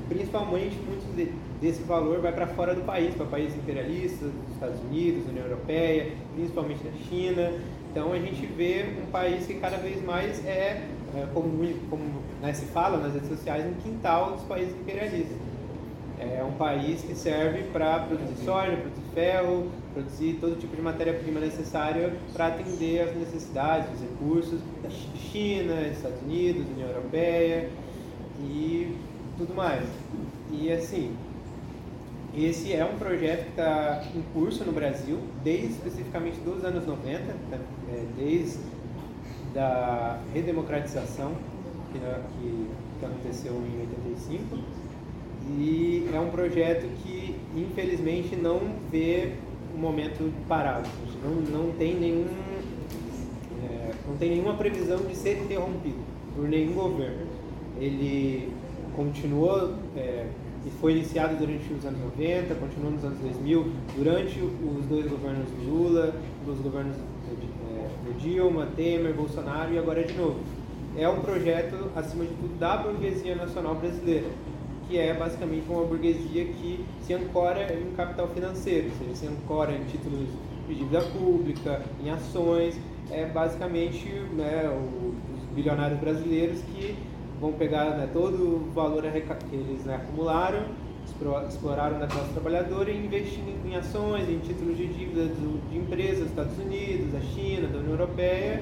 principalmente 0.08 0.76
muito 0.78 1.16
de, 1.16 1.32
desse 1.60 1.84
valor 1.84 2.22
vai 2.22 2.32
para 2.32 2.48
fora 2.48 2.74
do 2.74 2.82
país, 2.82 3.14
para 3.16 3.26
países 3.26 3.58
imperialistas, 3.58 4.32
Estados 4.54 4.80
Unidos, 4.82 5.28
União 5.28 5.46
Europeia, 5.46 6.12
principalmente 6.36 6.84
da 6.84 6.92
China. 7.10 7.52
Então 7.92 8.14
a 8.14 8.20
gente 8.20 8.46
vê 8.46 8.86
um 9.02 9.12
país 9.12 9.46
que 9.46 9.56
cada 9.56 9.78
vez 9.78 10.04
mais 10.04 10.46
é, 10.46 10.84
é 11.16 11.28
como, 11.34 11.52
como 11.90 12.04
né, 12.42 12.54
se 12.54 12.66
fala 12.68 12.98
nas 12.98 13.14
redes 13.14 13.30
sociais, 13.30 13.66
um 13.66 13.74
quintal 13.82 14.34
dos 14.34 14.44
países 14.44 14.76
imperialistas. 14.76 15.38
É 16.20 16.44
um 16.44 16.54
país 16.54 17.02
que 17.02 17.14
serve 17.14 17.64
para 17.72 18.00
produzir 18.00 18.44
soja, 18.44 18.76
produzir 18.76 19.04
ferro, 19.14 19.72
produzir 19.94 20.38
todo 20.42 20.60
tipo 20.60 20.76
de 20.76 20.82
matéria-prima 20.82 21.40
necessária 21.40 22.12
para 22.34 22.48
atender 22.48 23.02
às 23.02 23.16
necessidades, 23.16 23.88
os 23.94 24.02
recursos 24.02 24.60
da 24.82 24.90
China, 24.90 25.80
Estados 25.88 26.20
Unidos, 26.24 26.66
União 26.72 26.90
Europeia 26.90 27.70
e 28.40 28.98
tudo 29.38 29.54
mais. 29.54 29.86
E 30.52 30.72
assim, 30.72 31.16
esse 32.36 32.74
é 32.74 32.84
um 32.84 32.98
projeto 32.98 33.44
que 33.44 33.50
está 33.50 34.04
em 34.16 34.22
curso 34.34 34.64
no 34.64 34.72
Brasil, 34.72 35.20
desde 35.44 35.68
especificamente 35.68 36.40
dos 36.40 36.64
anos 36.64 36.86
90, 36.86 37.20
né? 37.20 37.60
é, 37.92 38.06
desde 38.18 38.60
da 39.54 40.20
redemocratização 40.34 41.34
que, 41.92 42.00
que, 42.00 42.68
que 43.00 43.06
aconteceu 43.06 43.54
em 43.54 43.82
85. 43.82 44.58
E 45.50 46.10
é 46.14 46.20
um 46.20 46.30
projeto 46.30 46.88
que, 47.04 47.36
infelizmente, 47.56 48.36
não 48.36 48.60
vê 48.92 49.34
um 49.76 49.80
momento 49.80 50.34
parado. 50.48 50.90
Não, 51.24 51.66
não, 51.66 51.72
tem 51.74 51.96
nenhum, 51.96 52.26
é, 53.64 53.92
não 54.08 54.18
tem 54.18 54.32
nenhuma 54.32 54.56
previsão 54.56 54.98
de 54.98 55.16
ser 55.16 55.42
interrompido 55.42 56.00
por 56.36 56.48
nenhum 56.48 56.74
governo. 56.74 57.26
Ele 57.80 58.52
continuou 58.96 59.74
é, 59.96 60.28
e 60.66 60.70
foi 60.82 60.94
iniciado 60.94 61.38
durante 61.38 61.72
os 61.72 61.86
anos 61.86 62.00
90, 62.02 62.56
continuou 62.56 62.92
nos 62.92 63.04
anos 63.04 63.20
2000, 63.20 63.72
durante 63.96 64.40
os 64.40 64.86
dois 64.88 65.08
governos 65.08 65.50
do 65.50 65.70
Lula, 65.70 66.14
os 66.46 66.60
governos 66.60 66.98
é, 66.98 67.88
do 68.04 68.20
Dilma, 68.20 68.68
Temer, 68.76 69.14
Bolsonaro 69.14 69.74
e 69.74 69.78
agora 69.78 70.04
de 70.04 70.14
novo. 70.14 70.40
É 70.98 71.08
um 71.08 71.22
projeto, 71.22 71.92
acima 71.96 72.26
de 72.26 72.32
tudo, 72.32 72.60
da 72.60 72.78
burguesia 72.78 73.36
nacional 73.36 73.76
brasileira, 73.76 74.26
que 74.88 74.98
é 74.98 75.14
basicamente 75.14 75.66
uma 75.70 75.84
burguesia 75.84 76.46
que 76.46 76.86
se 77.02 77.14
ancora 77.14 77.74
em 77.74 77.92
capital 77.96 78.28
financeiro, 78.30 78.90
ou 78.90 78.98
seja, 78.98 79.16
se 79.16 79.28
ancora 79.28 79.74
em 79.74 79.84
títulos 79.86 80.28
de 80.68 80.76
dívida 80.76 81.02
pública, 81.02 81.82
em 82.04 82.10
ações, 82.10 82.80
é 83.12 83.26
basicamente 83.26 84.10
né, 84.36 84.70
os 84.70 85.56
bilionários 85.56 86.00
brasileiros 86.00 86.62
que 86.62 86.96
vão 87.40 87.54
pegar 87.54 87.98
né, 87.98 88.10
todo 88.12 88.36
o 88.36 88.72
valor 88.74 89.04
que 89.04 89.56
eles 89.56 89.86
né, 89.86 89.96
acumularam, 89.96 90.64
exploraram 91.48 92.00
da 92.00 92.08
classe 92.08 92.32
trabalhadora 92.34 92.92
e 92.92 93.06
investir 93.06 93.40
em 93.66 93.76
ações, 93.76 94.30
em 94.30 94.40
títulos 94.40 94.78
de 94.78 94.88
dívida 94.88 95.28
de 95.70 95.78
empresas 95.78 96.20
dos 96.20 96.30
Estados 96.30 96.58
Unidos, 96.60 97.12
da 97.14 97.22
China, 97.22 97.68
da 97.68 97.80
União 97.80 97.94
Europeia. 97.94 98.62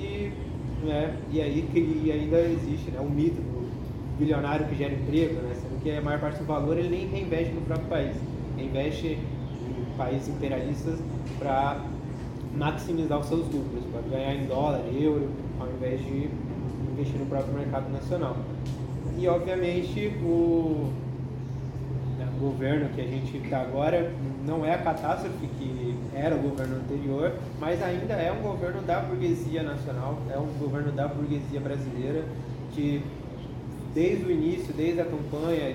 E, 0.00 0.32
né, 0.82 1.16
e 1.30 1.40
aí 1.40 1.62
que 1.72 2.10
ainda 2.10 2.40
existe 2.40 2.90
né, 2.90 3.00
o 3.00 3.10
mito 3.10 3.40
do 3.42 3.67
bilionário 4.18 4.66
que 4.66 4.74
gera 4.74 4.92
emprego, 4.92 5.34
né, 5.34 5.54
sendo 5.54 5.82
que 5.82 5.90
a 5.90 6.00
maior 6.00 6.20
parte 6.20 6.38
do 6.38 6.44
valor 6.44 6.76
ele 6.76 6.88
nem 6.88 7.06
reinveste 7.06 7.54
no 7.54 7.60
próprio 7.62 7.86
país, 7.86 8.16
reinveste 8.56 9.06
em 9.06 9.96
países 9.96 10.28
imperialistas 10.28 10.98
para 11.38 11.80
maximizar 12.54 13.18
os 13.18 13.26
seus 13.26 13.46
lucros, 13.52 13.84
para 13.92 14.02
ganhar 14.10 14.34
em 14.34 14.46
dólar, 14.46 14.82
euro, 14.92 15.28
ao 15.60 15.68
invés 15.68 16.00
de 16.00 16.28
investir 16.92 17.18
no 17.18 17.26
próprio 17.26 17.54
mercado 17.54 17.90
nacional. 17.92 18.36
E, 19.16 19.26
obviamente, 19.28 20.08
o, 20.22 20.90
né, 22.18 22.28
o 22.36 22.40
governo 22.40 22.88
que 22.94 23.00
a 23.00 23.04
gente 23.04 23.36
está 23.36 23.60
agora 23.60 24.12
não 24.46 24.64
é 24.64 24.74
a 24.74 24.78
catástrofe 24.78 25.46
que 25.58 25.94
era 26.14 26.34
o 26.34 26.38
governo 26.38 26.76
anterior, 26.76 27.32
mas 27.60 27.82
ainda 27.82 28.14
é 28.14 28.32
um 28.32 28.42
governo 28.42 28.82
da 28.82 29.00
burguesia 29.00 29.62
nacional, 29.62 30.18
é 30.32 30.38
um 30.38 30.46
governo 30.58 30.90
da 30.90 31.06
burguesia 31.06 31.60
brasileira 31.60 32.24
que, 32.72 33.02
desde 33.98 34.24
o 34.24 34.30
início, 34.30 34.72
desde 34.74 35.00
a 35.00 35.04
campanha, 35.04 35.74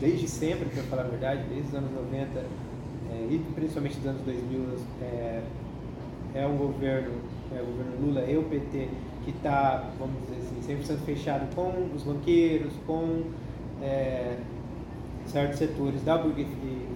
desde 0.00 0.26
sempre, 0.26 0.68
para 0.70 0.82
falar 0.82 1.02
a 1.02 1.06
verdade, 1.06 1.44
desde 1.48 1.68
os 1.68 1.74
anos 1.76 1.92
90 1.92 2.40
é, 2.40 3.26
e 3.30 3.38
principalmente 3.54 3.96
dos 3.98 4.06
anos 4.06 4.22
2000, 4.22 4.60
é, 5.00 5.42
é 6.34 6.46
um 6.48 6.56
governo, 6.56 7.12
é 7.56 7.62
o 7.62 7.66
governo 7.66 8.06
Lula 8.06 8.24
e 8.28 8.36
o 8.36 8.42
PT 8.42 8.88
que 9.24 9.30
está, 9.30 9.88
vamos 10.00 10.16
dizer 10.22 10.40
assim, 10.40 10.96
100% 10.96 10.98
fechado 11.04 11.54
com 11.54 11.94
os 11.94 12.02
banqueiros, 12.02 12.72
com 12.88 13.22
é, 13.80 14.36
certos 15.26 15.58
setores 15.60 16.02
da 16.02 16.18
burguesia, 16.18 16.50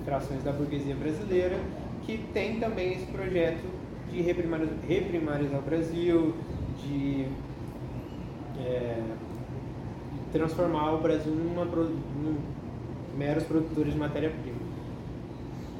frações 0.04 0.42
da 0.42 0.50
burguesia 0.50 0.96
brasileira, 0.96 1.56
que 2.02 2.18
tem 2.32 2.58
também 2.58 2.94
esse 2.94 3.06
projeto 3.06 3.64
de 4.10 4.22
reprimarizar, 4.22 4.74
reprimarizar 4.88 5.60
o 5.60 5.62
Brasil, 5.62 6.34
de 6.82 7.26
é, 8.58 9.00
transformar 10.34 10.92
o 10.94 10.98
Brasil 10.98 11.32
num 11.32 12.36
meros 13.16 13.44
produtores 13.44 13.92
de 13.92 13.98
matéria-prima. 13.98 14.58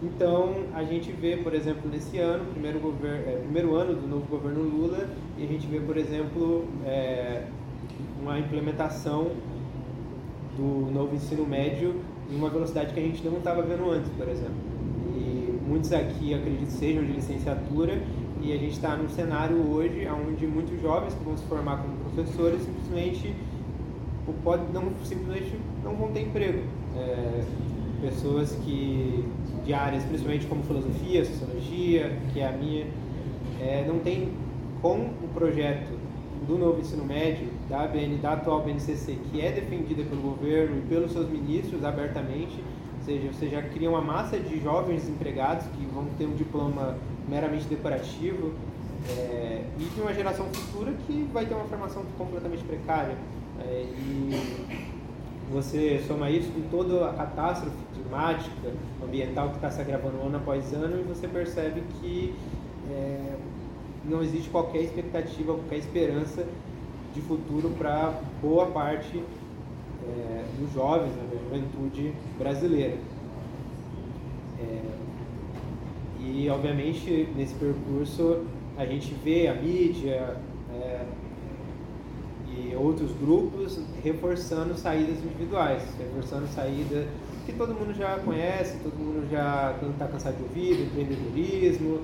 Então, 0.00 0.54
a 0.72 0.84
gente 0.84 1.10
vê, 1.10 1.36
por 1.36 1.52
exemplo, 1.54 1.90
nesse 1.90 2.18
ano, 2.18 2.44
primeiro, 2.52 2.78
é, 3.04 3.40
primeiro 3.42 3.74
ano 3.74 3.94
do 3.94 4.06
novo 4.06 4.26
governo 4.26 4.62
Lula, 4.62 5.08
e 5.36 5.42
a 5.42 5.46
gente 5.46 5.66
vê, 5.66 5.80
por 5.80 5.96
exemplo, 5.96 6.66
é, 6.86 7.46
uma 8.22 8.38
implementação 8.38 9.32
do 10.56 10.92
novo 10.92 11.16
ensino 11.16 11.44
médio 11.44 11.96
em 12.30 12.36
uma 12.36 12.48
velocidade 12.48 12.94
que 12.94 13.00
a 13.00 13.02
gente 13.02 13.24
não 13.24 13.38
estava 13.38 13.62
vendo 13.62 13.90
antes, 13.90 14.08
por 14.10 14.28
exemplo. 14.28 14.54
E 15.16 15.58
muitos 15.66 15.92
aqui, 15.92 16.32
acredito, 16.32 16.70
sejam 16.70 17.02
de 17.02 17.12
licenciatura, 17.12 18.00
e 18.40 18.52
a 18.52 18.56
gente 18.56 18.72
está 18.72 18.94
num 18.94 19.08
cenário 19.08 19.56
hoje 19.68 20.06
onde 20.06 20.46
muitos 20.46 20.80
jovens 20.80 21.14
que 21.14 21.24
vão 21.24 21.36
se 21.36 21.44
formar 21.46 21.78
como 21.78 21.96
professores 21.96 22.62
simplesmente, 22.62 23.34
pode, 24.32 24.72
não, 24.72 24.92
simplesmente 25.04 25.52
não 25.82 25.94
vão 25.94 26.12
ter 26.12 26.22
emprego. 26.22 26.62
É, 26.96 27.44
pessoas 28.00 28.52
que 28.64 29.24
de 29.64 29.72
áreas, 29.72 30.04
principalmente 30.04 30.46
como 30.46 30.62
filosofia, 30.64 31.24
sociologia, 31.24 32.16
que 32.32 32.40
é 32.40 32.48
a 32.48 32.52
minha, 32.52 32.86
é, 33.60 33.84
não 33.86 33.98
tem 33.98 34.30
com 34.82 34.96
o 35.22 35.28
projeto 35.32 35.98
do 36.46 36.58
novo 36.58 36.80
ensino 36.80 37.04
médio, 37.04 37.48
da, 37.68 37.86
BN, 37.86 38.18
da 38.18 38.34
atual 38.34 38.62
BNCC, 38.62 39.18
que 39.30 39.40
é 39.40 39.50
defendida 39.50 40.02
pelo 40.04 40.20
governo 40.20 40.78
e 40.78 40.80
pelos 40.82 41.12
seus 41.12 41.28
ministros 41.30 41.82
abertamente, 41.82 42.62
ou 42.98 43.04
seja, 43.04 43.32
você 43.32 43.48
já 43.48 43.62
cria 43.62 43.88
uma 43.88 44.02
massa 44.02 44.38
de 44.38 44.60
jovens 44.60 45.08
empregados 45.08 45.66
que 45.68 45.86
vão 45.86 46.04
ter 46.18 46.26
um 46.26 46.34
diploma 46.34 46.96
meramente 47.28 47.64
decorativo 47.66 48.52
é, 49.08 49.64
e 49.78 49.84
de 49.84 50.00
uma 50.00 50.12
geração 50.12 50.46
futura 50.52 50.92
que 51.06 51.28
vai 51.32 51.46
ter 51.46 51.54
uma 51.54 51.64
formação 51.64 52.02
completamente 52.18 52.64
precária. 52.64 53.16
É, 53.60 53.86
e 53.98 54.74
você 55.50 56.02
soma 56.06 56.30
isso 56.30 56.50
com 56.50 56.62
toda 56.68 57.08
a 57.08 57.12
catástrofe 57.12 57.76
climática, 57.94 58.72
ambiental 59.02 59.50
que 59.50 59.56
está 59.56 59.70
se 59.70 59.80
agravando 59.80 60.20
ano 60.20 60.36
após 60.36 60.72
ano 60.72 61.00
e 61.00 61.02
você 61.04 61.28
percebe 61.28 61.82
que 62.00 62.34
é, 62.90 63.36
não 64.04 64.22
existe 64.22 64.50
qualquer 64.50 64.82
expectativa, 64.82 65.54
qualquer 65.54 65.78
esperança 65.78 66.46
de 67.14 67.20
futuro 67.20 67.70
para 67.78 68.20
boa 68.42 68.66
parte 68.66 69.22
é, 70.06 70.44
dos 70.58 70.72
jovens, 70.72 71.12
né, 71.14 71.28
da 71.32 71.38
juventude 71.38 72.12
brasileira. 72.38 72.96
É, 74.60 74.82
e, 76.20 76.48
obviamente, 76.48 77.28
nesse 77.36 77.54
percurso, 77.54 78.44
a 78.76 78.84
gente 78.84 79.14
vê 79.22 79.46
a 79.46 79.54
mídia, 79.54 80.36
e 82.56 82.74
outros 82.76 83.12
grupos 83.12 83.80
reforçando 84.02 84.74
saídas 84.74 85.18
individuais, 85.24 85.82
reforçando 85.98 86.46
saída 86.48 87.06
que 87.46 87.52
todo 87.52 87.74
mundo 87.74 87.92
já 87.94 88.18
conhece, 88.18 88.78
todo 88.78 88.94
mundo 88.94 89.28
já 89.30 89.74
está 89.90 90.06
cansado 90.06 90.36
de 90.36 90.42
ouvir, 90.44 90.86
empreendedorismo, 90.86 92.00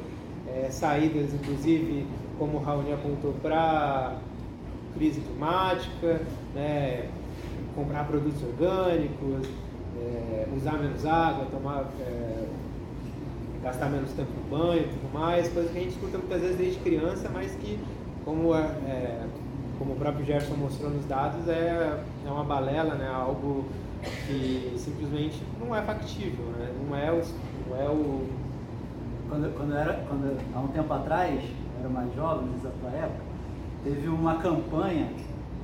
é, 0.47 0.69
saídas 0.71 1.33
inclusive, 1.33 2.07
como 2.39 2.59
o 2.59 2.61
Raoni 2.61 2.93
apontou, 2.93 3.35
para 3.41 4.19
crise 4.95 5.21
climática, 5.21 6.21
né, 6.55 7.09
comprar 7.75 8.07
produtos 8.07 8.43
orgânicos, 8.43 9.49
é, 9.99 10.47
usar 10.57 10.79
menos 10.79 11.07
água, 11.07 11.47
tomar, 11.47 11.91
é, 12.01 12.47
gastar 13.63 13.89
menos 13.91 14.11
tempo 14.13 14.31
no 14.33 14.59
banho 14.59 14.83
e 14.83 14.85
tudo 14.85 15.13
mais, 15.13 15.49
coisa 15.49 15.69
que 15.71 15.79
a 15.79 15.81
gente 15.83 15.93
escuta 15.93 16.19
muitas 16.19 16.41
vezes 16.41 16.57
desde 16.57 16.81
criança, 16.81 17.31
mas 17.33 17.53
que, 17.53 17.79
como, 18.25 18.55
é, 18.55 19.27
como 19.81 19.95
o 19.95 19.97
próprio 19.97 20.27
Gerson 20.27 20.57
mostrou 20.57 20.91
nos 20.91 21.07
dados, 21.07 21.49
é, 21.49 21.99
é 22.27 22.31
uma 22.31 22.45
balela, 22.45 22.97
né? 22.97 23.09
algo 23.09 23.65
que 24.27 24.75
simplesmente 24.77 25.43
não 25.59 25.75
é 25.75 25.81
factível, 25.81 26.45
né? 26.59 26.71
não, 26.87 26.95
é 26.95 27.11
o, 27.11 27.23
não 27.67 27.81
é 27.81 27.89
o... 27.89 28.29
Quando, 29.31 29.57
quando 29.57 29.75
era, 29.75 29.95
quando, 30.07 30.39
há 30.55 30.61
um 30.61 30.69
tempo 30.69 30.93
atrás, 30.93 31.43
eu 31.43 31.81
era 31.81 31.89
mais 31.89 32.15
jovem, 32.15 32.51
nessa 32.51 32.69
tua 32.79 32.91
época, 32.91 33.23
teve 33.83 34.07
uma 34.09 34.37
campanha, 34.37 35.09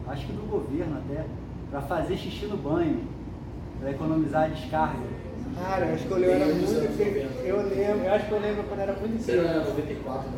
acho 0.08 0.26
que 0.26 0.32
do 0.32 0.48
governo 0.48 0.96
até, 0.96 1.26
para 1.70 1.82
fazer 1.82 2.16
xixi 2.16 2.46
no 2.46 2.56
banho, 2.56 3.02
para 3.78 3.90
economizar 3.90 4.44
a 4.44 4.48
descarga. 4.48 5.04
Cara, 5.62 5.86
eu 5.86 5.94
acho 5.94 6.06
que 6.06 6.12
eu 6.12 6.32
era 6.32 6.46
muito. 6.46 6.72
Eu 7.44 7.56
lembro, 7.68 8.04
eu 8.06 8.14
acho 8.14 8.26
que 8.26 8.32
eu 8.32 8.40
lembro 8.40 8.64
quando 8.64 8.80
era 8.80 8.92
muito 8.94 9.30
Era 9.30 9.42
criança. 9.42 9.70
94, 9.70 10.30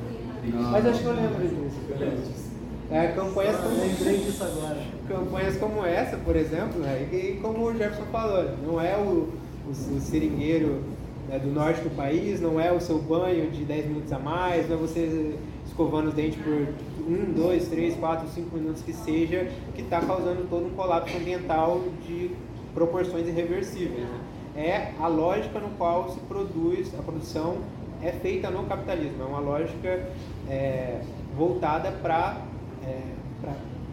Mas 0.72 0.86
acho 0.86 1.00
que 1.00 1.06
eu 1.06 1.12
lembro 1.12 1.48
disso. 1.48 2.47
É, 2.90 3.08
campanhas 3.08 3.56
como, 3.56 3.76
Lembrei 3.76 4.16
disso 4.18 4.44
agora. 4.44 4.78
campanhas 5.06 5.56
como 5.58 5.84
essa, 5.84 6.16
por 6.16 6.34
exemplo, 6.34 6.80
né, 6.80 7.06
e, 7.12 7.16
e 7.16 7.40
como 7.42 7.66
o 7.66 7.72
Jefferson 7.72 8.06
falou, 8.10 8.44
não 8.66 8.80
é 8.80 8.96
o, 8.96 9.28
o, 9.66 9.70
o 9.70 10.00
seringueiro 10.00 10.82
né, 11.28 11.38
do 11.38 11.48
norte 11.48 11.82
do 11.82 11.94
país, 11.94 12.40
não 12.40 12.58
é 12.58 12.72
o 12.72 12.80
seu 12.80 12.98
banho 12.98 13.50
de 13.50 13.62
10 13.64 13.86
minutos 13.88 14.12
a 14.12 14.18
mais, 14.18 14.68
não 14.68 14.76
é 14.76 14.80
você 14.80 15.36
escovando 15.66 16.08
os 16.08 16.14
dentes 16.14 16.40
por 16.42 16.66
1, 17.06 17.32
2, 17.34 17.68
3, 17.68 17.94
4, 17.96 18.28
5 18.28 18.56
minutos 18.56 18.82
que 18.82 18.94
seja, 18.94 19.50
que 19.74 19.82
está 19.82 20.00
causando 20.00 20.48
todo 20.48 20.66
um 20.66 20.70
colapso 20.70 21.14
ambiental 21.14 21.82
de 22.06 22.30
proporções 22.72 23.28
irreversíveis. 23.28 24.00
né. 24.00 24.20
É 24.56 24.92
a 24.98 25.06
lógica 25.06 25.60
no 25.60 25.68
qual 25.76 26.08
se 26.08 26.18
produz, 26.20 26.92
a 26.98 27.02
produção 27.02 27.58
é 28.02 28.10
feita 28.10 28.50
no 28.50 28.64
capitalismo, 28.64 29.22
é 29.22 29.26
uma 29.26 29.40
lógica 29.40 30.08
é, 30.48 31.00
voltada 31.36 31.92
para 31.92 32.47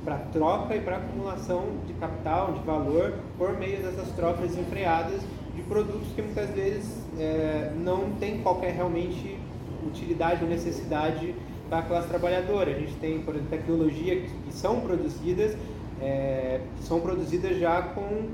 para 0.04 0.18
troca 0.32 0.76
e 0.76 0.82
para 0.82 0.98
acumulação 0.98 1.64
de 1.88 1.94
capital, 1.94 2.54
de 2.54 2.60
valor, 2.60 3.14
por 3.38 3.58
meio 3.58 3.82
dessas 3.82 4.10
trocas 4.12 4.52
desenfreadas 4.52 5.22
de 5.56 5.62
produtos 5.64 6.08
que 6.16 6.22
muitas 6.22 6.50
vezes 6.52 7.04
é, 7.18 7.72
não 7.76 8.12
tem 8.20 8.42
qualquer 8.42 8.74
realmente 8.74 9.38
utilidade 9.86 10.44
ou 10.44 10.50
necessidade 10.50 11.34
para 11.70 11.80
a 11.80 11.82
classe 11.82 12.08
trabalhadora. 12.08 12.72
A 12.72 12.80
gente 12.80 12.94
tem, 12.96 13.22
por 13.22 13.34
exemplo, 13.36 13.50
tecnologia 13.50 14.22
que, 14.22 14.30
que 14.30 14.54
são 14.54 14.82
produzidas, 14.82 15.58
é, 16.02 16.62
que 16.78 16.84
são 16.84 17.00
produzidas 17.00 17.58
já 17.58 17.82
com, 17.82 18.30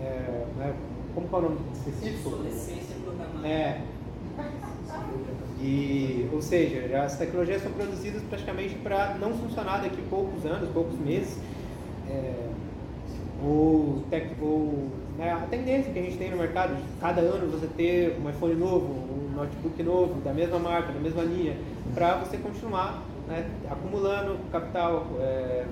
é, 0.00 0.46
né, 0.56 0.74
como 1.14 1.28
é 1.30 1.36
o 1.36 1.42
nome 1.42 1.58
específico? 1.74 2.38
É. 3.44 3.80
E, 5.60 6.26
ou 6.32 6.40
seja, 6.40 7.02
as 7.02 7.18
tecnologias 7.18 7.62
são 7.62 7.70
produzidas 7.72 8.22
praticamente 8.22 8.74
para 8.76 9.16
não 9.20 9.34
funcionar 9.34 9.82
daqui 9.82 10.00
a 10.00 10.08
poucos 10.08 10.44
anos, 10.46 10.70
poucos 10.70 10.98
meses. 10.98 11.38
É, 12.08 12.48
ou, 13.42 14.02
tec, 14.10 14.30
ou 14.40 14.88
né, 15.18 15.32
a 15.32 15.46
tendência 15.50 15.92
que 15.92 15.98
a 15.98 16.02
gente 16.02 16.16
tem 16.16 16.30
no 16.30 16.36
mercado, 16.36 16.74
de 16.76 16.82
cada 17.00 17.20
ano 17.20 17.50
você 17.50 17.66
ter 17.66 18.16
um 18.22 18.28
iPhone 18.28 18.54
novo, 18.54 18.86
um 18.86 19.34
notebook 19.36 19.82
novo, 19.82 20.20
da 20.22 20.32
mesma 20.32 20.58
marca, 20.58 20.92
da 20.92 21.00
mesma 21.00 21.22
linha, 21.22 21.56
para 21.94 22.16
você 22.16 22.36
continuar 22.36 23.02
né, 23.28 23.46
acumulando 23.70 24.36
capital, 24.50 25.06
é, 25.20 25.64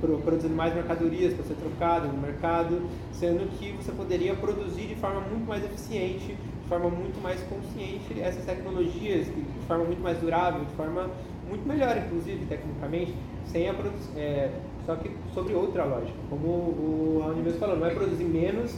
pro- 0.00 0.18
produzindo 0.18 0.54
mais 0.54 0.74
mercadorias 0.74 1.34
para 1.34 1.44
ser 1.44 1.54
trocado 1.54 2.08
no 2.08 2.18
mercado, 2.20 2.82
sendo 3.12 3.48
que 3.58 3.72
você 3.72 3.92
poderia 3.92 4.34
produzir 4.34 4.86
de 4.86 4.94
forma 4.96 5.20
muito 5.20 5.46
mais 5.46 5.64
eficiente, 5.64 6.36
forma 6.70 6.88
muito 6.88 7.20
mais 7.20 7.40
consciente 7.42 8.20
essas 8.20 8.44
tecnologias, 8.44 9.26
de 9.26 9.66
forma 9.66 9.84
muito 9.84 10.00
mais 10.00 10.16
durável, 10.18 10.64
de 10.64 10.72
forma 10.76 11.10
muito 11.48 11.66
melhor, 11.66 11.96
inclusive, 11.98 12.46
tecnicamente, 12.46 13.12
sem 13.44 13.68
a 13.68 13.74
é, 14.16 14.50
só 14.86 14.94
que 14.94 15.10
sobre 15.34 15.52
outra 15.54 15.84
lógica. 15.84 16.16
Como 16.30 16.46
o 16.46 17.34
mesmo 17.42 17.58
falou, 17.58 17.76
não 17.76 17.86
é 17.88 17.90
produzir 17.90 18.24
menos, 18.24 18.72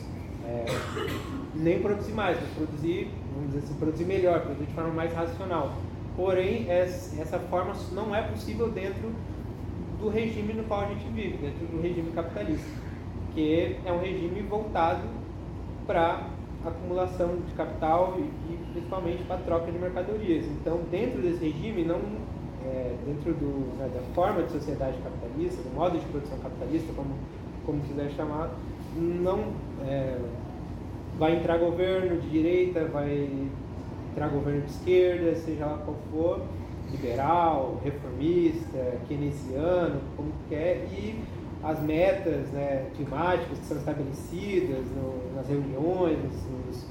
é, 0.47 0.65
nem 1.55 1.81
produzir 1.81 2.13
mais, 2.13 2.39
mas 2.41 2.49
produzir, 2.55 3.11
vamos 3.35 3.53
dizer 3.53 3.65
assim, 3.67 3.75
produzir 3.75 4.05
melhor, 4.07 4.41
produzir 4.41 4.65
de 4.67 4.73
forma 4.73 4.91
mais 4.91 5.13
racional. 5.13 5.73
Porém, 6.17 6.67
es- 6.71 7.15
essa 7.21 7.39
forma 7.39 7.75
não 7.93 8.15
é 8.17 8.23
possível 8.23 8.71
dentro 8.71 9.11
do 10.01 10.09
regime 10.09 10.55
no 10.55 10.65
qual 10.65 10.81
a 10.81 10.87
gente 10.87 11.07
vive, 11.15 11.37
dentro 11.37 11.67
do 11.67 11.81
regime 11.81 12.11
capitalista, 12.13 12.69
que 13.35 13.77
é 13.85 13.93
um 13.93 13.99
regime 14.01 14.41
voltado 14.43 15.03
para 15.87 16.27
acumulação 16.71 17.37
de 17.47 17.53
capital 17.55 18.17
e, 18.19 18.23
e 18.53 18.59
principalmente 18.73 19.23
para 19.25 19.37
troca 19.39 19.71
de 19.71 19.79
mercadorias. 19.79 20.47
Então, 20.47 20.81
dentro 20.91 21.21
desse 21.21 21.45
regime, 21.45 21.85
não 21.85 22.01
é, 22.65 22.95
dentro 23.05 23.33
do, 23.35 23.77
né, 23.77 23.91
da 23.93 24.01
forma 24.15 24.43
de 24.43 24.53
sociedade 24.53 24.97
capitalista, 25.03 25.63
do 25.63 25.75
modo 25.75 25.99
de 25.99 26.05
produção 26.07 26.39
capitalista, 26.39 26.93
como 26.95 27.15
como 27.65 27.81
quiser 27.83 28.11
chamar, 28.11 28.51
não 28.97 29.53
é, 29.85 30.19
vai 31.19 31.37
entrar 31.37 31.59
governo 31.59 32.21
de 32.21 32.29
direita, 32.29 32.85
vai 32.87 33.29
entrar 34.11 34.29
governo 34.29 34.63
de 34.63 34.71
esquerda, 34.71 35.35
seja 35.37 35.67
lá 35.67 35.79
qual 35.79 35.97
for, 36.11 36.43
liberal, 36.91 37.81
reformista, 37.83 38.99
keynesiano, 39.09 40.01
como 40.17 40.33
quer, 40.49 40.87
e 40.93 41.19
as 41.63 41.81
metas 41.81 42.49
né, 42.51 42.87
climáticas 42.97 43.59
que 43.59 43.65
são 43.67 43.77
estabelecidas 43.79 44.85
no- 44.97 45.35
nas 45.37 45.47
reuniões, 45.49 46.19
nos, 46.67 46.87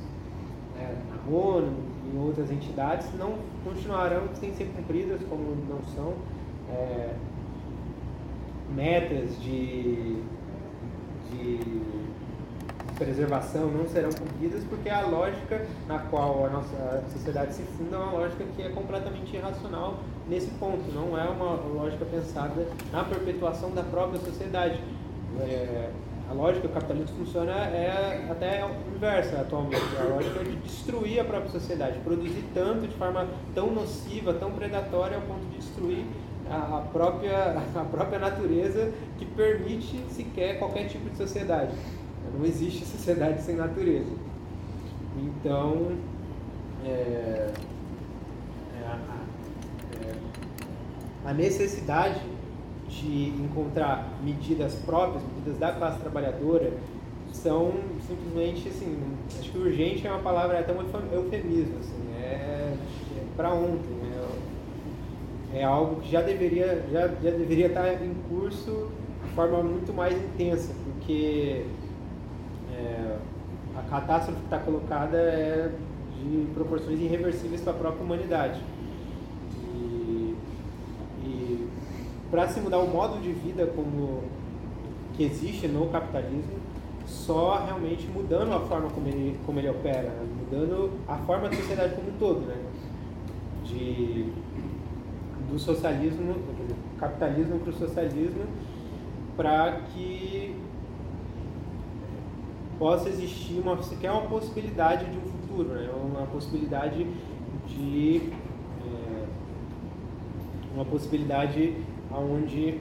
né, 0.75 0.95
na 1.09 1.35
ONU 1.35 1.73
e 2.13 2.17
outras 2.17 2.49
entidades 2.51 3.07
não 3.17 3.35
continuarão 3.63 4.23
sem 4.33 4.53
ser 4.53 4.65
cumpridas 4.75 5.21
como 5.29 5.43
não 5.69 5.81
são. 5.95 6.13
É, 6.69 7.13
metas 8.73 9.41
de, 9.41 10.21
de 11.29 11.59
preservação 12.97 13.67
não 13.67 13.87
serão 13.87 14.09
cumpridas 14.11 14.63
porque 14.69 14.89
a 14.89 15.01
lógica 15.07 15.65
na 15.87 15.99
qual 15.99 16.45
a 16.45 16.49
nossa 16.49 17.03
sociedade 17.11 17.53
se 17.53 17.63
funda 17.63 17.95
é 17.97 17.99
uma 17.99 18.11
lógica 18.11 18.43
que 18.55 18.61
é 18.61 18.69
completamente 18.69 19.35
irracional 19.35 19.97
nesse 20.29 20.47
ponto, 20.51 20.91
não 20.93 21.17
é 21.19 21.23
uma 21.29 21.55
lógica 21.55 22.05
pensada 22.05 22.67
na 22.91 23.03
perpetuação 23.03 23.71
da 23.71 23.83
própria 23.83 24.19
sociedade. 24.19 24.79
É, 25.39 25.89
a 26.29 26.33
lógica 26.33 26.67
do 26.67 26.73
capitalismo 26.73 27.17
funciona 27.17 27.51
é 27.51 28.25
até 28.29 28.63
inversa 28.95 29.41
atualmente, 29.41 29.81
é 29.97 30.01
a 30.01 30.15
lógica 30.15 30.43
de 30.43 30.55
destruir 30.57 31.19
a 31.19 31.23
própria 31.25 31.51
sociedade, 31.51 31.99
produzir 31.99 32.43
tanto 32.53 32.87
de 32.87 32.95
forma 32.95 33.27
tão 33.53 33.71
nociva, 33.71 34.33
tão 34.33 34.51
predatória 34.51 35.17
ao 35.17 35.23
ponto 35.23 35.45
de 35.51 35.57
destruir 35.57 36.05
a 36.49 36.83
própria, 36.91 37.55
a 37.75 37.83
própria 37.85 38.19
natureza 38.19 38.91
que 39.17 39.25
permite 39.25 39.97
sequer 40.09 40.57
qualquer 40.59 40.87
tipo 40.87 41.09
de 41.09 41.17
sociedade. 41.17 41.73
Não 42.37 42.45
existe 42.45 42.85
sociedade 42.87 43.41
sem 43.41 43.55
natureza. 43.55 44.11
Então, 45.17 45.91
é, 46.85 47.51
é, 48.79 48.85
a- 48.85 49.21
é, 50.01 50.13
a 51.25 51.33
necessidade 51.33 52.21
de 52.87 53.29
encontrar 53.29 54.19
medidas 54.23 54.75
próprias, 54.75 55.23
medidas 55.23 55.57
da 55.57 55.71
classe 55.71 55.99
trabalhadora, 55.99 56.73
são 57.31 57.73
simplesmente 58.05 58.67
assim, 58.67 58.97
acho 59.39 59.51
que 59.51 59.57
urgente 59.57 60.05
é 60.05 60.11
uma 60.11 60.19
palavra 60.19 60.59
até 60.59 60.73
um 60.73 60.81
eufem- 60.81 61.13
eufemismo, 61.13 61.77
assim, 61.79 62.13
é, 62.21 62.73
para 63.37 63.53
ontem, 63.53 63.93
né? 64.01 64.11
é 65.53 65.63
algo 65.63 66.01
que 66.01 66.11
já 66.11 66.21
deveria, 66.21 66.83
já, 66.91 67.07
já 67.07 67.31
deveria 67.31 67.67
estar 67.67 67.93
em 68.03 68.13
curso 68.29 68.89
de 69.23 69.31
forma 69.33 69.61
muito 69.61 69.93
mais 69.93 70.15
intensa, 70.15 70.73
porque 70.83 71.65
é, 72.73 73.17
a 73.77 73.81
catástrofe 73.89 74.39
que 74.39 74.45
está 74.45 74.59
colocada 74.59 75.17
é 75.17 75.71
de 76.17 76.47
proporções 76.53 76.99
irreversíveis 76.99 77.61
para 77.61 77.73
a 77.73 77.75
própria 77.75 78.03
humanidade. 78.03 78.61
E, 79.75 80.35
e 81.23 81.67
para 82.31 82.47
se 82.47 82.61
mudar 82.61 82.79
o 82.79 82.87
modo 82.87 83.21
de 83.21 83.33
vida 83.33 83.67
como 83.67 84.23
que 85.13 85.23
existe 85.23 85.67
no 85.67 85.89
capitalismo, 85.89 86.59
só 87.05 87.63
realmente 87.65 88.07
mudando 88.07 88.53
a 88.53 88.61
forma 88.61 88.89
como 88.89 89.05
ele, 89.07 89.37
como 89.45 89.59
ele 89.59 89.69
opera, 89.69 90.09
né? 90.09 90.25
mudando 90.39 90.91
a 91.05 91.17
forma 91.17 91.49
da 91.49 91.55
sociedade 91.57 91.93
como 91.95 92.09
um 92.09 92.17
todo, 92.17 92.39
né? 92.47 92.55
De, 93.65 94.31
do 95.51 95.59
socialismo, 95.59 96.33
quer 96.33 96.61
dizer, 96.63 96.75
capitalismo 96.97 97.59
para 97.59 97.69
o 97.69 97.73
socialismo, 97.73 98.43
para 99.35 99.81
que 99.93 100.55
possa 102.79 103.09
existir 103.09 103.59
uma, 103.59 103.81
sequer 103.83 104.11
uma 104.11 104.23
possibilidade 104.23 105.05
de 105.05 105.17
um 105.17 105.21
futuro, 105.21 105.69
né? 105.69 105.89
uma 105.93 106.25
possibilidade 106.27 107.05
de 107.67 108.31
é, 108.83 109.25
uma 110.73 110.85
possibilidade 110.85 111.75
onde 112.17 112.77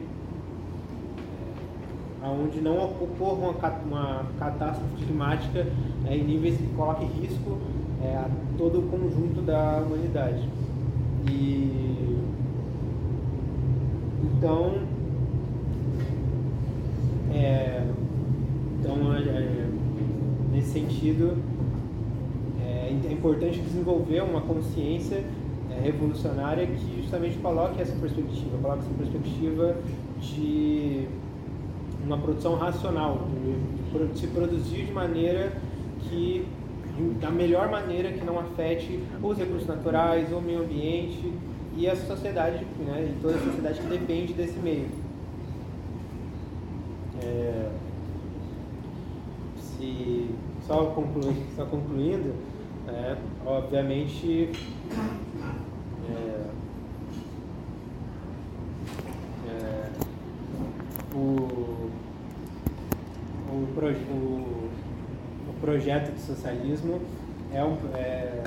aonde 2.22 2.60
não 2.60 2.76
ocorra 2.84 3.32
uma, 3.46 3.54
ca- 3.54 3.80
uma 3.86 4.26
catástrofe 4.38 5.04
climática 5.06 5.64
né, 6.02 6.16
em 6.16 6.24
níveis 6.24 6.56
que 6.58 6.66
coloque 6.76 7.04
risco 7.06 7.56
é, 8.02 8.14
a 8.14 8.28
todo 8.58 8.80
o 8.80 8.82
conjunto 8.82 9.40
da 9.40 9.82
humanidade. 9.86 10.46
E 11.30 12.18
então, 14.36 14.74
é, 17.32 17.84
então 18.78 19.14
é, 19.14 19.20
é, 19.20 19.68
nesse 20.52 20.72
sentido, 20.72 21.36
é, 22.62 22.92
é 23.08 23.12
importante 23.12 23.60
desenvolver 23.60 24.22
uma 24.22 24.40
consciência 24.42 25.16
é, 25.16 25.24
revolucionária 25.80 26.66
que 26.66 27.02
justamente 27.02 27.38
coloque 27.38 27.80
essa 27.80 27.94
perspectiva, 27.96 28.58
coloque 28.62 28.80
essa 28.80 28.94
perspectiva 28.94 29.76
de 30.20 31.08
uma 32.04 32.18
produção 32.18 32.54
racional, 32.56 33.26
de, 33.42 34.18
se 34.18 34.26
produzir 34.28 34.86
de 34.86 34.92
maneira 34.92 35.52
que 36.02 36.46
da 37.20 37.30
melhor 37.30 37.70
maneira 37.70 38.12
que 38.12 38.24
não 38.24 38.38
afete 38.38 39.00
os 39.22 39.38
recursos 39.38 39.66
naturais, 39.66 40.30
o 40.32 40.40
meio 40.40 40.62
ambiente 40.62 41.32
e 41.76 41.88
a 41.88 41.96
sociedade, 41.96 42.64
né, 42.78 43.10
e 43.10 43.22
toda 43.22 43.36
a 43.36 43.40
sociedade 43.40 43.80
que 43.80 43.86
depende 43.86 44.32
desse 44.34 44.58
meio. 44.58 44.86
É, 47.22 47.70
se, 49.56 50.30
só, 50.66 50.86
conclui, 50.86 51.34
só 51.56 51.64
concluindo, 51.64 52.34
é, 52.88 53.16
obviamente 53.46 54.50
é, 56.16 56.50
é, 59.48 59.90
o, 61.14 61.18
o, 63.48 63.66
o, 64.10 64.70
o 65.48 65.52
projeto 65.60 66.12
de 66.14 66.20
socialismo 66.20 67.00
é 67.52 67.64
um. 67.64 67.76
É, 67.94 68.42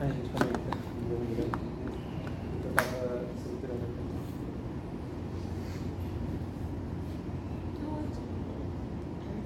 a 0.00 0.06
gente, 0.06 0.30
aí, 0.42 0.52
tá? 0.52 0.76
Eu 2.64 2.72
tava 2.74 3.24
segurando. 3.42 3.96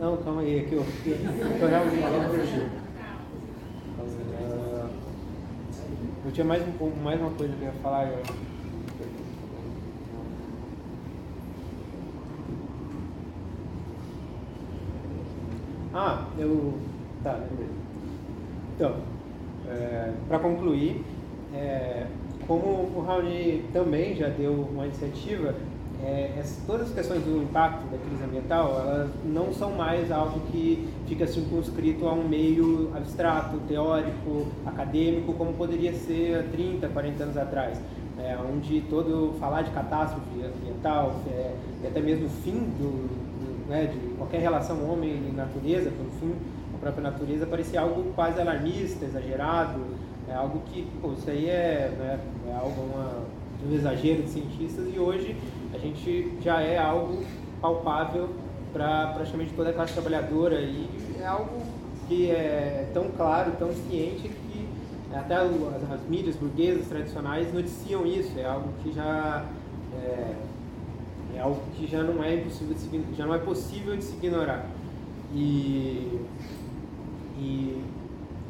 Não, 0.00 0.16
calma 0.16 0.40
aí, 0.40 0.60
aqui 0.60 0.74
eu, 0.74 0.80
eu 0.80 1.68
realmente 1.68 2.02
eu 2.02 2.30
perdi. 2.30 2.62
Ah, 3.98 4.88
Eu 6.24 6.29
tinha 6.40 6.44
mais, 6.44 6.62
um, 6.62 7.02
mais 7.02 7.20
uma 7.20 7.30
coisa 7.30 7.54
que 7.54 7.62
eu 7.62 7.68
ia 7.68 7.74
falar. 7.82 8.08
Ah, 15.92 16.24
eu. 16.38 16.78
Tá, 17.22 17.32
lembrei. 17.32 17.68
Então, 18.74 18.96
é, 19.68 20.14
para 20.28 20.38
concluir, 20.38 21.04
é, 21.52 22.06
como 22.46 22.64
o 22.64 23.04
Raoni 23.06 23.64
também 23.72 24.16
já 24.16 24.28
deu 24.28 24.52
uma 24.54 24.86
iniciativa, 24.86 25.54
é, 26.04 26.42
todas 26.66 26.88
as 26.88 26.94
questões 26.94 27.22
do 27.22 27.42
impacto 27.42 27.82
da 27.90 27.98
crise 27.98 28.24
ambiental, 28.24 28.80
elas 28.80 29.10
não 29.24 29.52
são 29.52 29.72
mais 29.72 30.10
algo 30.10 30.40
que 30.50 30.88
fica 31.06 31.26
circunscrito 31.26 32.06
a 32.06 32.12
um 32.14 32.26
meio 32.26 32.90
abstrato, 32.96 33.58
teórico, 33.68 34.46
acadêmico, 34.64 35.32
como 35.34 35.52
poderia 35.54 35.92
ser 35.92 36.38
há 36.38 36.42
30, 36.50 36.88
40 36.88 37.22
anos 37.24 37.36
atrás, 37.36 37.80
é, 38.18 38.36
onde 38.38 38.80
todo 38.82 39.34
falar 39.38 39.62
de 39.62 39.70
catástrofe 39.70 40.42
ambiental, 40.42 41.16
é, 41.30 41.54
e 41.82 41.86
até 41.86 42.00
mesmo 42.00 42.26
o 42.26 42.30
fim 42.30 42.52
do, 42.78 43.08
do- 43.08 43.68
né, 43.68 43.86
de 43.86 44.14
qualquer 44.16 44.40
relação 44.40 44.90
homem 44.90 45.10
e 45.28 45.32
natureza, 45.36 45.90
pelo 45.90 46.10
fim 46.18 46.34
da 46.72 46.78
própria 46.80 47.02
natureza, 47.10 47.46
parecia 47.46 47.80
algo 47.80 48.04
quase 48.14 48.40
alarmista, 48.40 49.04
exagerado, 49.04 49.80
é 50.28 50.34
algo 50.34 50.60
que, 50.66 50.86
pô, 51.02 51.12
isso 51.12 51.28
aí 51.28 51.46
é, 51.48 51.92
né, 51.98 52.18
é 52.48 52.54
algo, 52.54 52.80
uma, 52.82 53.10
um 53.68 53.74
exagero 53.74 54.22
de 54.22 54.30
cientistas 54.30 54.86
e 54.94 54.98
hoje 54.98 55.36
gente 55.80 56.32
já 56.40 56.60
é 56.60 56.78
algo 56.78 57.24
palpável 57.60 58.30
para 58.72 59.08
praticamente 59.08 59.52
toda 59.54 59.70
a 59.70 59.72
classe 59.72 59.92
trabalhadora 59.92 60.60
e 60.60 60.88
é 61.20 61.26
algo 61.26 61.62
que 62.08 62.30
é 62.30 62.88
tão 62.94 63.10
claro, 63.10 63.52
tão 63.58 63.72
ciente 63.72 64.28
que 64.28 64.68
até 65.12 65.36
as, 65.36 65.50
as 65.92 66.08
mídias 66.08 66.36
burguesas 66.36 66.86
tradicionais 66.86 67.52
noticiam 67.52 68.06
isso, 68.06 68.38
é 68.38 68.44
algo 68.44 68.68
que 68.82 68.92
já 68.92 69.44
é, 69.94 70.34
é 71.36 71.40
algo 71.40 71.60
que 71.74 71.86
já 71.86 72.02
não 72.02 72.22
é 72.22 72.34
impossível 72.34 72.76
se, 72.76 73.04
já 73.16 73.26
não 73.26 73.34
é 73.34 73.38
possível 73.38 73.96
de 73.96 74.04
se 74.04 74.14
ignorar. 74.16 74.66
E, 75.32 76.20
e 77.38 77.82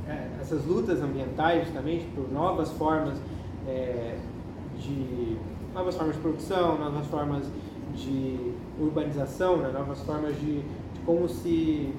é, 0.09 0.29
essas 0.41 0.65
lutas 0.65 1.01
ambientais 1.03 1.65
justamente 1.65 2.07
por 2.15 2.31
novas 2.31 2.71
formas 2.73 3.19
é, 3.67 4.17
de 4.79 5.37
novas 5.75 5.97
formas 5.97 6.17
de 6.17 6.23
produção, 6.23 6.79
novas 6.79 7.07
formas 7.07 7.47
de 7.95 8.53
urbanização, 8.79 9.59
né, 9.59 9.71
novas 9.73 10.01
formas 10.03 10.35
de, 10.37 10.61
de 10.61 11.01
como 11.05 11.29
se 11.29 11.93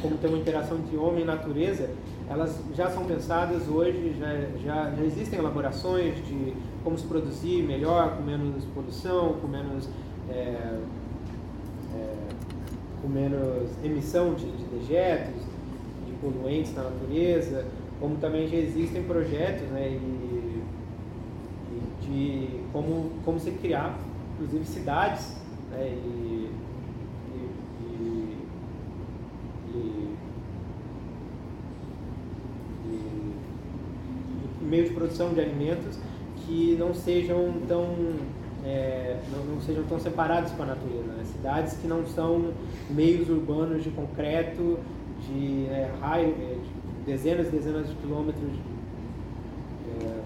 como 0.00 0.16
ter 0.16 0.28
uma 0.28 0.38
interação 0.38 0.78
entre 0.78 0.96
homem 0.96 1.22
e 1.22 1.26
natureza, 1.26 1.90
elas 2.28 2.58
já 2.74 2.88
são 2.90 3.04
pensadas 3.04 3.68
hoje, 3.68 4.16
já, 4.18 4.32
já, 4.64 4.90
já 4.90 5.04
existem 5.04 5.38
elaborações 5.38 6.16
de 6.26 6.54
como 6.82 6.96
se 6.96 7.06
produzir 7.06 7.62
melhor, 7.62 8.16
com 8.16 8.22
menos 8.22 8.64
poluição, 8.74 9.34
com 9.34 9.46
menos, 9.46 9.88
é, 10.30 10.80
é, 11.94 12.14
com 13.02 13.08
menos 13.08 13.70
emissão 13.84 14.34
de, 14.34 14.46
de 14.50 14.64
dejetos, 14.78 15.42
de 16.06 16.12
poluentes 16.20 16.74
na 16.74 16.84
natureza, 16.84 17.66
como 18.00 18.16
também 18.16 18.48
já 18.48 18.56
existem 18.56 19.02
projetos 19.02 19.68
né, 19.68 19.88
e, 19.90 20.25
e 22.16 22.48
de 22.48 22.60
como, 22.72 23.10
como 23.24 23.38
se 23.38 23.50
criar, 23.52 23.98
inclusive, 24.34 24.64
cidades 24.64 25.36
né, 25.70 25.86
e, 25.88 26.50
e, 27.34 27.50
e 29.74 30.16
e, 32.88 34.64
meios 34.64 34.88
de 34.88 34.94
produção 34.94 35.32
de 35.32 35.40
alimentos 35.40 35.98
que 36.38 36.76
não 36.78 36.94
sejam 36.94 37.52
tão 37.68 37.86
é, 38.64 39.20
não, 39.30 39.44
não 39.54 39.60
sejam 39.60 39.84
tão 39.84 40.00
separados 40.00 40.50
com 40.52 40.62
a 40.62 40.66
natureza, 40.66 41.12
né? 41.12 41.24
cidades 41.24 41.74
que 41.74 41.86
não 41.86 42.04
são 42.06 42.52
meios 42.90 43.28
urbanos 43.28 43.84
de 43.84 43.90
concreto, 43.90 44.78
de, 45.20 45.66
é, 45.66 45.88
raio, 46.00 46.34
é, 46.40 46.54
de 46.54 47.04
dezenas 47.04 47.46
e 47.48 47.50
dezenas 47.50 47.88
de 47.88 47.94
quilômetros 47.94 48.50
é, 49.88 50.20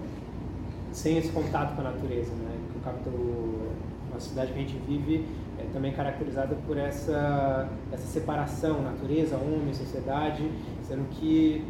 sem 1.00 1.16
esse 1.16 1.30
contato 1.32 1.74
com 1.74 1.80
a 1.80 1.84
natureza, 1.84 2.30
né? 2.32 2.58
O 2.76 3.70
a 4.14 4.20
cidade 4.20 4.52
que 4.52 4.58
a 4.58 4.62
gente 4.62 4.76
vive 4.86 5.24
é 5.58 5.64
também 5.72 5.92
caracterizada 5.92 6.54
por 6.66 6.76
essa, 6.76 7.68
essa 7.90 8.06
separação, 8.06 8.82
natureza, 8.82 9.36
homem, 9.36 9.72
sociedade, 9.72 10.50
sendo 10.82 11.08
que, 11.10 11.64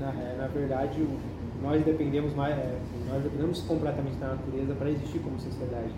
na, 0.00 0.08
é, 0.08 0.36
na 0.38 0.46
verdade, 0.46 1.06
nós 1.62 1.84
dependemos 1.84 2.34
mais, 2.34 2.56
é, 2.56 2.78
nós 3.10 3.22
dependemos 3.22 3.60
completamente 3.62 4.16
da 4.16 4.28
natureza 4.28 4.74
para 4.74 4.90
existir 4.90 5.18
como 5.18 5.38
sociedade. 5.38 5.92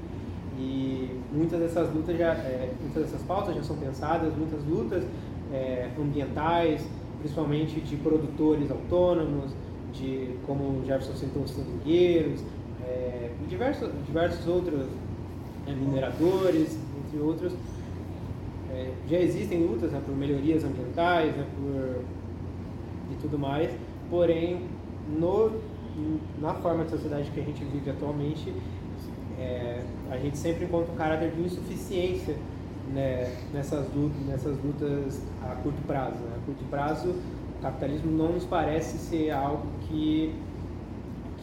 E 0.58 1.20
muitas 1.32 1.60
dessas 1.60 1.92
lutas 1.94 2.16
já, 2.18 2.32
é, 2.32 2.72
muitas 2.80 3.04
dessas 3.04 3.22
pautas 3.22 3.54
já 3.54 3.62
são 3.62 3.76
pensadas, 3.76 4.34
muitas 4.36 4.64
lutas 4.64 5.04
é, 5.52 5.90
ambientais, 5.98 6.84
principalmente 7.20 7.80
de 7.80 7.96
produtores 7.96 8.70
autônomos, 8.70 9.52
de 9.92 10.36
como 10.46 10.80
o 10.80 10.82
Jefferson 10.84 11.14
citou 11.14 11.42
os 11.44 11.50
seringueiros, 11.50 12.42
é, 12.86 13.30
diversos, 13.48 13.90
diversos 14.06 14.46
outros 14.46 14.86
é, 15.66 15.72
mineradores, 15.72 16.78
entre 17.04 17.20
outros. 17.20 17.52
É, 18.70 18.90
já 19.08 19.18
existem 19.18 19.64
lutas 19.64 19.92
né, 19.92 20.02
por 20.04 20.16
melhorias 20.16 20.64
ambientais, 20.64 21.36
né, 21.36 21.46
por 21.56 22.02
e 23.10 23.14
tudo 23.20 23.38
mais, 23.38 23.70
porém 24.10 24.62
no, 25.08 25.52
na 26.40 26.54
forma 26.54 26.84
de 26.84 26.90
sociedade 26.90 27.30
que 27.30 27.40
a 27.40 27.44
gente 27.44 27.64
vive 27.64 27.90
atualmente, 27.90 28.52
é, 29.38 29.82
a 30.10 30.16
gente 30.16 30.36
sempre 30.38 30.64
encontra 30.64 30.92
um 30.92 30.96
caráter 30.96 31.30
de 31.30 31.42
insuficiência 31.42 32.34
né, 32.92 33.34
nessas, 33.52 33.86
lutas, 33.94 34.26
nessas 34.26 34.56
lutas 34.62 35.22
a 35.42 35.56
curto 35.56 35.80
prazo. 35.86 36.16
Né? 36.16 36.36
A 36.36 36.46
curto 36.46 36.64
prazo, 36.70 37.10
o 37.10 37.62
capitalismo 37.62 38.10
não 38.12 38.32
nos 38.32 38.44
parece 38.44 38.98
ser 38.98 39.30
algo 39.30 39.66
que, 39.82 40.34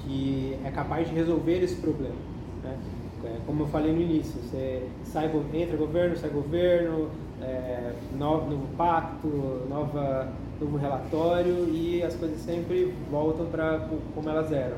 que 0.03 0.57
é 0.64 0.72
capaz 0.72 1.07
de 1.07 1.15
resolver 1.15 1.64
esse 1.64 1.76
problema. 1.76 2.15
Né? 2.64 2.78
É, 3.23 3.38
como 3.45 3.64
eu 3.64 3.68
falei 3.68 3.94
no 3.94 4.02
início, 4.02 4.41
você 4.41 4.88
sai, 5.03 5.32
entra 5.53 5.78
governo, 5.78 6.18
sai 6.18 6.30
governo, 6.30 7.10
é, 7.41 7.94
novo, 8.18 8.49
novo 8.49 8.68
pacto, 8.76 9.28
nova, 9.69 10.28
novo 10.60 10.78
relatório 10.78 11.69
e 11.69 12.02
as 12.03 12.15
coisas 12.15 12.40
sempre 12.41 12.94
voltam 13.10 13.45
para 13.48 13.88
como 14.15 14.30
elas 14.30 14.52
eram. 14.52 14.78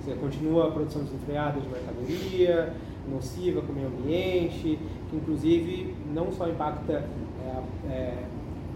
Você 0.00 0.14
continua 0.14 0.68
a 0.68 0.70
produção 0.70 1.02
desenfreada 1.02 1.60
de 1.60 1.68
mercadoria, 1.68 2.72
nociva 3.10 3.60
com 3.62 3.72
o 3.72 3.74
meio 3.74 3.88
ambiente, 3.88 4.78
que 5.10 5.16
inclusive 5.16 5.94
não 6.14 6.30
só 6.32 6.48
impacta 6.48 6.92
é, 6.92 7.90
é, 7.90 8.24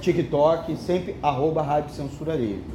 TikTok, 0.00 0.76
sempre 0.78 1.14
arroba 1.22 1.62
Rádio 1.62 1.94
Censura 1.94 2.34
Livre. 2.34 2.74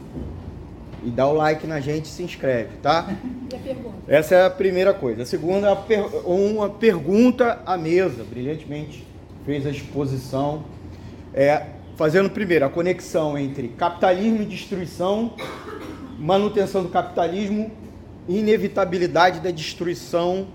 E 1.04 1.10
dá 1.10 1.28
o 1.28 1.34
like 1.34 1.66
na 1.66 1.80
gente 1.80 2.06
e 2.06 2.10
se 2.10 2.24
inscreve, 2.24 2.78
tá? 2.82 3.10
E 3.52 3.56
a 3.56 3.60
pergunta? 3.60 3.96
Essa 4.08 4.36
é 4.36 4.46
a 4.46 4.50
primeira 4.50 4.94
coisa. 4.94 5.24
A 5.24 5.26
segunda, 5.26 5.74
uma 6.26 6.70
pergunta 6.70 7.62
à 7.66 7.78
mesa, 7.78 8.24
brilhantemente 8.24 9.06
fez 9.46 9.66
a 9.66 9.70
exposição. 9.70 10.64
É, 11.34 11.66
fazendo 11.96 12.30
primeiro 12.30 12.66
a 12.66 12.70
conexão 12.70 13.38
entre 13.38 13.70
capitalismo 13.70 14.42
e 14.42 14.46
destruição, 14.46 15.34
manutenção 16.18 16.84
do 16.84 16.90
capitalismo 16.90 17.72
e 18.28 18.40
inevitabilidade 18.40 19.40
da 19.40 19.52
destruição 19.52 20.48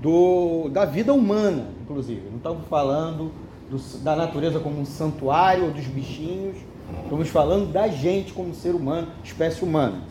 do, 0.00 0.68
da 0.68 0.84
vida 0.84 1.12
humana, 1.12 1.68
inclusive. 1.82 2.22
Não 2.30 2.36
estamos 2.36 2.66
falando 2.68 3.32
do, 3.70 3.78
da 4.02 4.14
natureza 4.14 4.60
como 4.60 4.80
um 4.80 4.84
santuário 4.84 5.64
ou 5.64 5.70
dos 5.70 5.84
bichinhos, 5.84 6.56
estamos 7.02 7.28
falando 7.28 7.72
da 7.72 7.88
gente 7.88 8.32
como 8.32 8.54
ser 8.54 8.74
humano, 8.74 9.08
espécie 9.24 9.62
humana. 9.62 10.02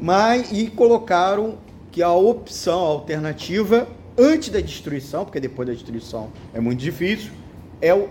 Mas, 0.00 0.52
e 0.52 0.68
colocaram 0.68 1.58
que 1.90 2.02
a 2.02 2.12
opção, 2.12 2.80
a 2.80 2.88
alternativa, 2.88 3.88
antes 4.16 4.48
da 4.48 4.60
destruição, 4.60 5.24
porque 5.24 5.40
depois 5.40 5.68
da 5.68 5.74
destruição 5.74 6.30
é 6.54 6.60
muito 6.60 6.78
difícil, 6.78 7.32
é 7.80 7.94
o, 7.94 8.08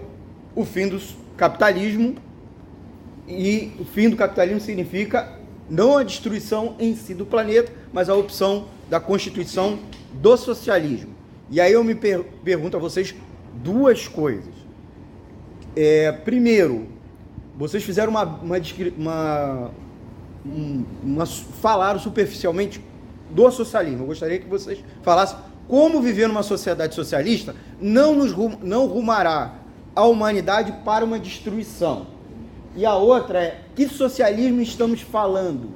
o 0.56 0.66
fim 0.66 0.88
do 0.88 1.02
capitalismo. 1.36 2.16
E 3.28 3.74
o 3.80 3.86
fim 3.86 4.10
do 4.10 4.16
capitalismo 4.16 4.62
significa 4.62 5.38
não 5.70 5.98
a 5.98 6.04
destruição 6.04 6.76
em 6.80 6.96
si 6.96 7.14
do 7.14 7.26
planeta, 7.26 7.72
mas 7.92 8.10
a 8.10 8.16
opção 8.16 8.66
da 8.90 9.00
constituição 9.00 9.80
do 10.14 10.38
socialismo. 10.38 11.14
E 11.50 11.60
aí 11.60 11.74
eu 11.74 11.84
me 11.84 11.94
per 11.94 12.24
pergunto 12.44 12.78
a 12.78 12.80
vocês 12.80 13.14
duas 13.54 14.08
coisas. 14.08 14.54
É, 15.76 16.12
primeiro, 16.12 16.88
vocês 17.58 17.84
fizeram 17.84 18.12
uma, 18.12 18.24
uma, 18.24 18.58
uma, 18.96 19.72
uma, 21.04 21.26
falaram 21.26 22.00
superficialmente 22.00 22.80
do 23.32 23.50
socialismo. 23.50 24.04
Eu 24.04 24.08
gostaria 24.08 24.38
que 24.38 24.48
vocês 24.48 24.80
falassem 25.02 25.38
como 25.68 26.00
viver 26.00 26.28
numa 26.28 26.44
sociedade 26.44 26.94
socialista 26.94 27.56
não 27.82 28.14
nos 28.14 28.34
não 28.62 28.86
rumará 28.86 29.56
a 29.96 30.06
humanidade 30.06 30.72
para 30.86 31.04
uma 31.04 31.18
destruição. 31.18 32.08
E 32.76 32.86
a 32.86 32.96
outra 32.96 33.40
é 33.40 33.62
que 33.76 33.88
socialismo 33.90 34.62
estamos 34.62 35.02
falando? 35.02 35.72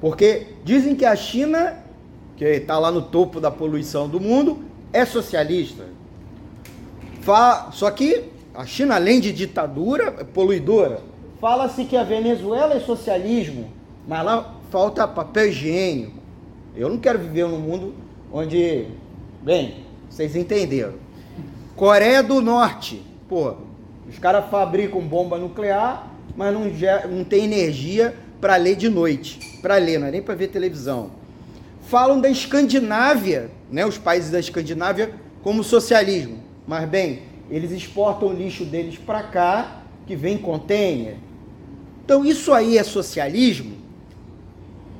Porque 0.00 0.46
dizem 0.64 0.96
que 0.96 1.04
a 1.04 1.14
China, 1.14 1.84
que 2.34 2.44
está 2.44 2.78
lá 2.78 2.90
no 2.90 3.02
topo 3.02 3.40
da 3.40 3.50
poluição 3.50 4.08
do 4.08 4.18
mundo, 4.18 4.64
é 4.90 5.04
socialista. 5.04 5.84
Só 7.72 7.90
que 7.90 8.37
a 8.58 8.66
China, 8.66 8.96
além 8.96 9.20
de 9.20 9.32
ditadura, 9.32 10.16
é 10.18 10.24
poluidora. 10.24 11.00
Fala-se 11.40 11.84
que 11.84 11.96
a 11.96 12.02
Venezuela 12.02 12.74
é 12.74 12.80
socialismo, 12.80 13.70
mas 14.04 14.24
lá 14.24 14.56
falta 14.68 15.06
papel 15.06 15.50
higiênico. 15.50 16.18
Eu 16.74 16.88
não 16.88 16.98
quero 16.98 17.20
viver 17.20 17.46
num 17.46 17.60
mundo 17.60 17.94
onde, 18.32 18.86
bem, 19.42 19.84
vocês 20.10 20.34
entenderam. 20.34 20.94
Coreia 21.76 22.20
do 22.20 22.40
Norte, 22.40 23.00
pô, 23.28 23.54
os 24.08 24.18
caras 24.18 24.50
fabricam 24.50 25.02
bomba 25.02 25.38
nuclear, 25.38 26.10
mas 26.36 26.52
não, 26.52 26.62
não 27.16 27.22
tem 27.22 27.44
energia 27.44 28.12
para 28.40 28.56
ler 28.56 28.74
de 28.74 28.88
noite, 28.88 29.60
para 29.62 29.76
ler, 29.76 30.00
não 30.00 30.08
é 30.08 30.10
nem 30.10 30.20
para 30.22 30.34
ver 30.34 30.48
televisão. 30.48 31.12
Falam 31.82 32.20
da 32.20 32.28
Escandinávia, 32.28 33.52
né, 33.70 33.86
os 33.86 33.98
países 33.98 34.32
da 34.32 34.40
Escandinávia 34.40 35.14
como 35.44 35.62
socialismo. 35.62 36.42
Mas 36.66 36.88
bem, 36.88 37.27
eles 37.50 37.70
exportam 37.70 38.28
o 38.28 38.32
lixo 38.32 38.64
deles 38.64 38.98
para 38.98 39.22
cá, 39.22 39.82
que 40.06 40.16
vem 40.16 40.34
em 40.34 40.38
container. 40.38 41.16
Então 42.04 42.24
isso 42.24 42.52
aí 42.52 42.78
é 42.78 42.82
socialismo? 42.82 43.76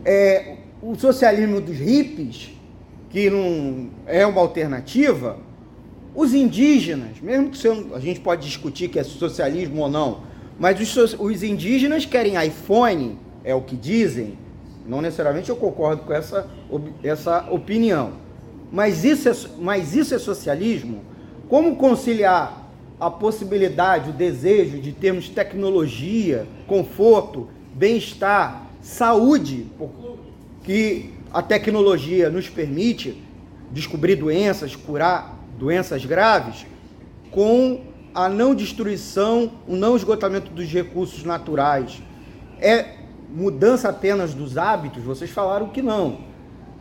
É 0.04 0.56
o 0.82 0.94
socialismo 0.94 1.60
dos 1.60 1.76
hippies, 1.76 2.50
que 3.10 3.28
não 3.30 3.90
é 4.06 4.26
uma 4.26 4.40
alternativa? 4.40 5.38
Os 6.14 6.34
indígenas, 6.34 7.20
mesmo 7.20 7.50
que 7.50 7.68
a 7.94 7.98
gente 8.00 8.20
pode 8.20 8.46
discutir 8.46 8.88
que 8.88 8.98
é 8.98 9.04
socialismo 9.04 9.82
ou 9.82 9.90
não, 9.90 10.22
mas 10.58 10.80
os, 10.80 11.14
os 11.18 11.42
indígenas 11.42 12.04
querem 12.04 12.34
iPhone, 12.44 13.18
é 13.44 13.54
o 13.54 13.62
que 13.62 13.76
dizem. 13.76 14.36
Não 14.86 15.00
necessariamente 15.00 15.48
eu 15.48 15.56
concordo 15.56 16.02
com 16.02 16.12
essa, 16.12 16.48
essa 17.02 17.48
opinião. 17.50 18.12
Mas 18.70 19.04
isso, 19.04 19.28
é, 19.28 19.32
mas 19.58 19.94
isso 19.94 20.14
é 20.14 20.18
socialismo? 20.18 21.02
Como 21.48 21.76
conciliar 21.76 22.68
a 23.00 23.10
possibilidade, 23.10 24.10
o 24.10 24.12
desejo 24.12 24.78
de 24.78 24.92
termos 24.92 25.28
tecnologia, 25.28 26.46
conforto, 26.66 27.48
bem-estar, 27.74 28.66
saúde, 28.82 29.66
que 30.62 31.14
a 31.32 31.40
tecnologia 31.40 32.28
nos 32.28 32.48
permite 32.48 33.22
descobrir 33.70 34.16
doenças, 34.16 34.76
curar 34.76 35.38
doenças 35.58 36.04
graves, 36.04 36.66
com 37.30 37.80
a 38.14 38.28
não 38.28 38.54
destruição, 38.54 39.52
o 39.66 39.76
não 39.76 39.96
esgotamento 39.96 40.50
dos 40.50 40.66
recursos 40.66 41.24
naturais. 41.24 42.02
É 42.60 42.96
mudança 43.30 43.88
apenas 43.88 44.34
dos 44.34 44.58
hábitos? 44.58 45.02
Vocês 45.02 45.30
falaram 45.30 45.68
que 45.68 45.80
não 45.80 46.28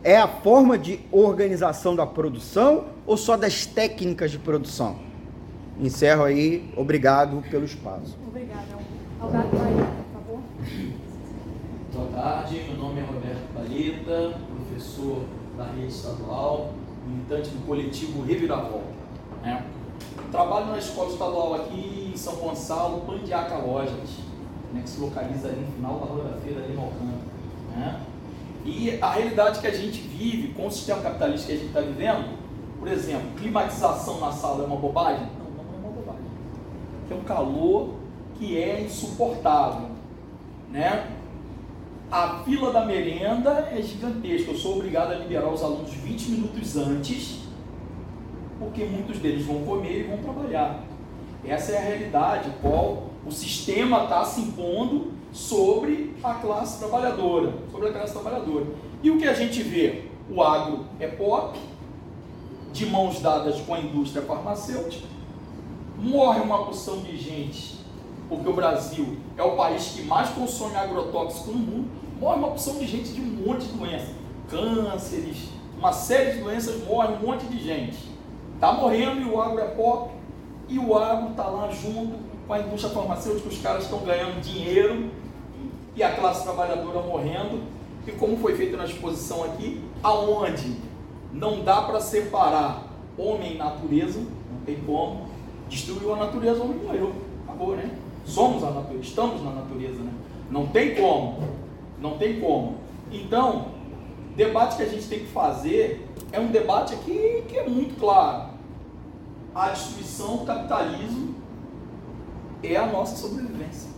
é 0.02 0.16
a 0.16 0.28
forma 0.28 0.78
de 0.78 1.00
organização 1.10 1.96
da 1.96 2.06
produção 2.06 2.86
ou 3.08 3.16
só 3.16 3.38
das 3.38 3.64
técnicas 3.64 4.30
de 4.30 4.38
produção? 4.38 4.96
Encerro 5.80 6.24
aí. 6.24 6.70
Obrigado 6.76 7.42
pelo 7.50 7.64
espaço. 7.64 8.14
Obrigada. 8.26 8.66
Alberto 9.18 9.48
por 9.48 9.58
favor. 10.12 10.40
Boa 11.94 12.22
tarde, 12.22 12.64
meu 12.68 12.76
nome 12.76 13.00
é 13.00 13.04
Roberto 13.04 13.54
Paleta, 13.54 14.38
professor 14.54 15.24
da 15.56 15.64
rede 15.64 15.86
estadual, 15.86 16.74
militante 17.06 17.48
do 17.48 17.66
coletivo 17.66 18.22
Reviravolta. 18.24 18.84
Né? 19.42 19.64
Trabalho 20.30 20.66
na 20.66 20.78
escola 20.78 21.10
estadual 21.10 21.54
aqui 21.54 22.12
em 22.14 22.16
São 22.16 22.34
Gonçalo, 22.36 23.00
Pandiaca 23.06 23.56
Lojas, 23.56 24.18
né, 24.74 24.82
que 24.82 24.90
se 24.90 25.00
localiza 25.00 25.48
ali 25.48 25.60
no 25.62 25.72
final 25.72 25.98
da 25.98 26.04
Rua 26.04 26.24
da 26.24 26.36
Feira, 26.42 26.62
ali 26.62 26.74
no 26.74 26.82
Alcântara. 26.82 27.22
Né? 27.74 28.00
E 28.66 28.98
a 29.00 29.12
realidade 29.12 29.60
que 29.60 29.66
a 29.66 29.74
gente 29.74 29.98
vive 29.98 30.48
com 30.48 30.66
o 30.66 30.70
sistema 30.70 31.00
capitalista 31.00 31.46
que 31.46 31.52
a 31.54 31.56
gente 31.56 31.68
está 31.68 31.80
vivendo, 31.80 32.47
por 32.78 32.88
exemplo, 32.88 33.28
climatização 33.36 34.20
na 34.20 34.32
sala 34.32 34.64
é 34.64 34.66
uma 34.66 34.76
bobagem? 34.76 35.26
Não, 35.38 35.50
não 35.50 35.74
é 35.74 35.78
uma 35.78 35.90
bobagem. 35.90 36.22
É 37.10 37.14
um 37.14 37.24
calor 37.24 37.94
que 38.38 38.56
é 38.56 38.80
insuportável. 38.82 39.88
né? 40.70 41.10
A 42.10 42.42
fila 42.44 42.72
da 42.72 42.86
merenda 42.86 43.68
é 43.70 43.82
gigantesca. 43.82 44.52
Eu 44.52 44.56
sou 44.56 44.76
obrigado 44.76 45.12
a 45.12 45.16
liberar 45.16 45.48
os 45.52 45.62
alunos 45.62 45.92
20 45.92 46.30
minutos 46.30 46.76
antes, 46.76 47.40
porque 48.58 48.84
muitos 48.84 49.18
deles 49.18 49.44
vão 49.44 49.62
comer 49.64 50.00
e 50.00 50.02
vão 50.04 50.18
trabalhar. 50.18 50.82
Essa 51.44 51.72
é 51.72 51.78
a 51.78 51.82
realidade, 51.82 52.50
qual 52.62 53.04
o 53.26 53.30
sistema 53.30 54.04
está 54.04 54.24
se 54.24 54.40
impondo 54.40 55.12
sobre 55.32 56.16
a 56.22 56.34
classe 56.34 56.78
trabalhadora, 56.78 57.52
sobre 57.70 57.88
a 57.88 57.92
classe 57.92 58.12
trabalhadora. 58.12 58.66
E 59.02 59.10
o 59.10 59.18
que 59.18 59.28
a 59.28 59.34
gente 59.34 59.62
vê? 59.62 60.04
O 60.30 60.42
agro 60.42 60.86
é 60.98 61.06
pop, 61.06 61.58
de 62.72 62.86
mãos 62.86 63.20
dadas 63.20 63.60
com 63.60 63.74
a 63.74 63.80
indústria 63.80 64.22
farmacêutica, 64.22 65.06
morre 65.98 66.40
uma 66.40 66.64
porção 66.64 66.98
de 67.00 67.16
gente, 67.16 67.78
porque 68.28 68.48
o 68.48 68.52
Brasil 68.52 69.16
é 69.36 69.42
o 69.42 69.56
país 69.56 69.92
que 69.96 70.02
mais 70.02 70.28
consome 70.30 70.76
agrotóxico 70.76 71.50
no 71.50 71.58
mundo, 71.58 71.90
morre 72.20 72.38
uma 72.38 72.48
porção 72.48 72.74
de 72.74 72.86
gente 72.86 73.12
de 73.12 73.20
um 73.20 73.46
monte 73.46 73.66
de 73.66 73.72
doenças, 73.72 74.10
cânceres, 74.48 75.48
uma 75.78 75.92
série 75.92 76.32
de 76.32 76.40
doenças, 76.40 76.84
morre 76.86 77.14
um 77.14 77.26
monte 77.26 77.44
de 77.46 77.62
gente. 77.62 77.98
Está 78.54 78.72
morrendo 78.72 79.20
e 79.20 79.24
o 79.24 79.40
agro 79.40 79.60
é 79.60 79.68
pop, 79.68 80.10
e 80.68 80.78
o 80.78 80.96
agro 80.96 81.30
está 81.30 81.44
lá 81.44 81.70
junto 81.70 82.18
com 82.46 82.52
a 82.52 82.60
indústria 82.60 82.92
farmacêutica, 82.92 83.48
os 83.48 83.58
caras 83.58 83.84
estão 83.84 84.00
ganhando 84.00 84.40
dinheiro 84.40 85.10
e 85.94 86.02
a 86.02 86.14
classe 86.14 86.42
trabalhadora 86.44 87.00
morrendo. 87.00 87.62
E 88.06 88.12
como 88.12 88.38
foi 88.38 88.56
feito 88.56 88.76
na 88.76 88.84
exposição 88.84 89.44
aqui, 89.44 89.82
aonde 90.02 90.76
não 91.32 91.62
dá 91.62 91.82
para 91.82 92.00
separar 92.00 92.84
homem 93.16 93.54
e 93.54 93.58
natureza, 93.58 94.20
não 94.20 94.60
tem 94.64 94.76
como, 94.86 95.26
destruiu 95.68 96.14
a 96.14 96.16
natureza, 96.16 96.60
o 96.60 96.64
homem 96.64 96.78
morreu, 96.78 97.12
acabou, 97.44 97.76
né? 97.76 97.90
Somos 98.24 98.62
a 98.62 98.70
natureza, 98.70 99.04
estamos 99.04 99.42
na 99.42 99.50
natureza, 99.50 99.98
né? 100.02 100.12
Não 100.50 100.66
tem 100.66 100.94
como, 100.94 101.38
não 102.00 102.16
tem 102.16 102.40
como. 102.40 102.76
Então, 103.10 103.68
debate 104.36 104.76
que 104.76 104.82
a 104.82 104.88
gente 104.88 105.06
tem 105.08 105.20
que 105.20 105.26
fazer 105.26 106.06
é 106.30 106.38
um 106.38 106.48
debate 106.48 106.94
aqui 106.94 107.44
que 107.48 107.56
é 107.56 107.68
muito 107.68 107.98
claro. 107.98 108.50
A 109.54 109.70
destruição 109.70 110.38
do 110.38 110.44
capitalismo 110.44 111.34
é 112.62 112.76
a 112.76 112.86
nossa 112.86 113.16
sobrevivência. 113.16 113.90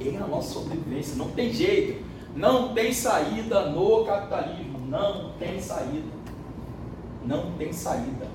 É 0.00 0.16
a 0.16 0.26
nossa 0.26 0.52
sobrevivência. 0.52 1.16
Não 1.16 1.30
tem 1.30 1.52
jeito. 1.52 2.04
Não 2.34 2.74
tem 2.74 2.92
saída 2.92 3.70
no 3.70 4.04
capitalismo. 4.04 4.73
Não 4.94 5.32
tem 5.38 5.60
saída. 5.60 6.12
Não 7.26 7.52
tem 7.52 7.72
saída. 7.72 8.28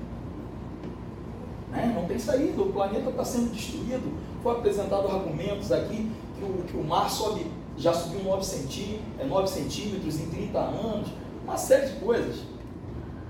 Né? 1.70 1.92
Não 1.94 2.04
tem 2.06 2.18
saída. 2.18 2.60
O 2.60 2.70
planeta 2.70 3.08
está 3.08 3.24
sendo 3.24 3.50
destruído. 3.50 4.12
Foi 4.42 4.52
apresentado 4.52 5.08
argumentos 5.08 5.72
aqui 5.72 6.10
que 6.38 6.44
o, 6.44 6.64
que 6.64 6.76
o 6.76 6.84
mar 6.84 7.08
sobe, 7.08 7.46
já 7.78 7.94
subiu 7.94 8.22
9 8.24 8.44
centímetros, 8.44 9.00
é 9.18 9.24
9 9.24 9.48
centímetros 9.48 10.20
em 10.20 10.26
30 10.26 10.58
anos. 10.58 11.08
Uma 11.44 11.56
série 11.56 11.88
de 11.88 12.00
coisas 12.00 12.42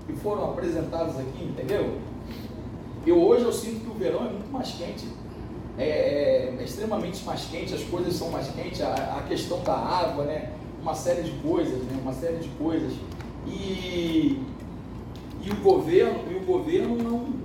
que 0.05 0.13
foram 0.13 0.51
apresentadas 0.51 1.17
aqui, 1.17 1.43
entendeu? 1.43 1.99
Eu 3.07 3.17
hoje 3.21 3.45
eu 3.45 3.53
sinto 3.53 3.85
que 3.85 3.89
o 3.89 3.93
verão 3.93 4.25
é 4.25 4.29
muito 4.29 4.51
mais 4.51 4.71
quente 4.71 5.07
é, 5.77 5.83
é, 5.83 6.55
é, 6.59 6.63
extremamente 6.63 7.23
mais 7.23 7.45
quente, 7.45 7.73
as 7.73 7.83
coisas 7.83 8.13
são 8.13 8.29
mais 8.29 8.47
quentes, 8.49 8.81
a, 8.81 8.93
a, 8.93 9.23
questão 9.27 9.61
da 9.61 9.73
água, 9.73 10.25
né? 10.25 10.51
Uma 10.81 10.93
série 10.93 11.23
de 11.23 11.31
coisas, 11.39 11.83
né? 11.83 11.99
Uma 12.01 12.13
série 12.13 12.37
de 12.37 12.49
coisas. 12.49 12.93
E, 13.47 14.39
e 15.43 15.49
o 15.49 15.55
governo, 15.55 16.31
e 16.31 16.35
o 16.35 16.45
governo 16.45 16.95
não. 16.97 17.41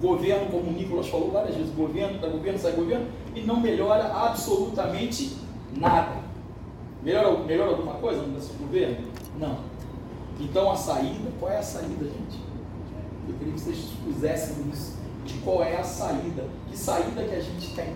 Governo, 0.00 0.50
como 0.50 0.70
o 0.70 0.72
Nicolas 0.72 1.08
falou 1.08 1.30
várias 1.30 1.56
vezes, 1.56 1.74
governo, 1.74 2.18
da 2.18 2.28
governo, 2.28 2.58
sai 2.58 2.72
governo, 2.72 3.06
e 3.34 3.40
não 3.40 3.60
melhora 3.60 4.12
absolutamente 4.12 5.36
nada. 5.74 6.16
Melhora, 7.02 7.38
melhora 7.44 7.70
alguma 7.70 7.94
coisa 7.94 8.22
no 8.22 8.38
governo? 8.58 9.06
Não. 9.38 9.58
Então 10.38 10.70
a 10.70 10.76
saída, 10.76 11.30
qual 11.40 11.50
é 11.50 11.58
a 11.58 11.62
saída, 11.62 12.04
gente? 12.04 12.40
Eu 13.28 13.34
queria 13.38 13.54
que 13.54 13.60
vocês 13.60 13.78
pusessem 14.04 14.56
isso 14.70 14.96
de 15.24 15.34
qual 15.38 15.62
é 15.62 15.76
a 15.76 15.82
saída. 15.82 16.44
Que 16.68 16.76
saída 16.76 17.22
que 17.24 17.34
a 17.34 17.40
gente 17.40 17.74
tem? 17.74 17.94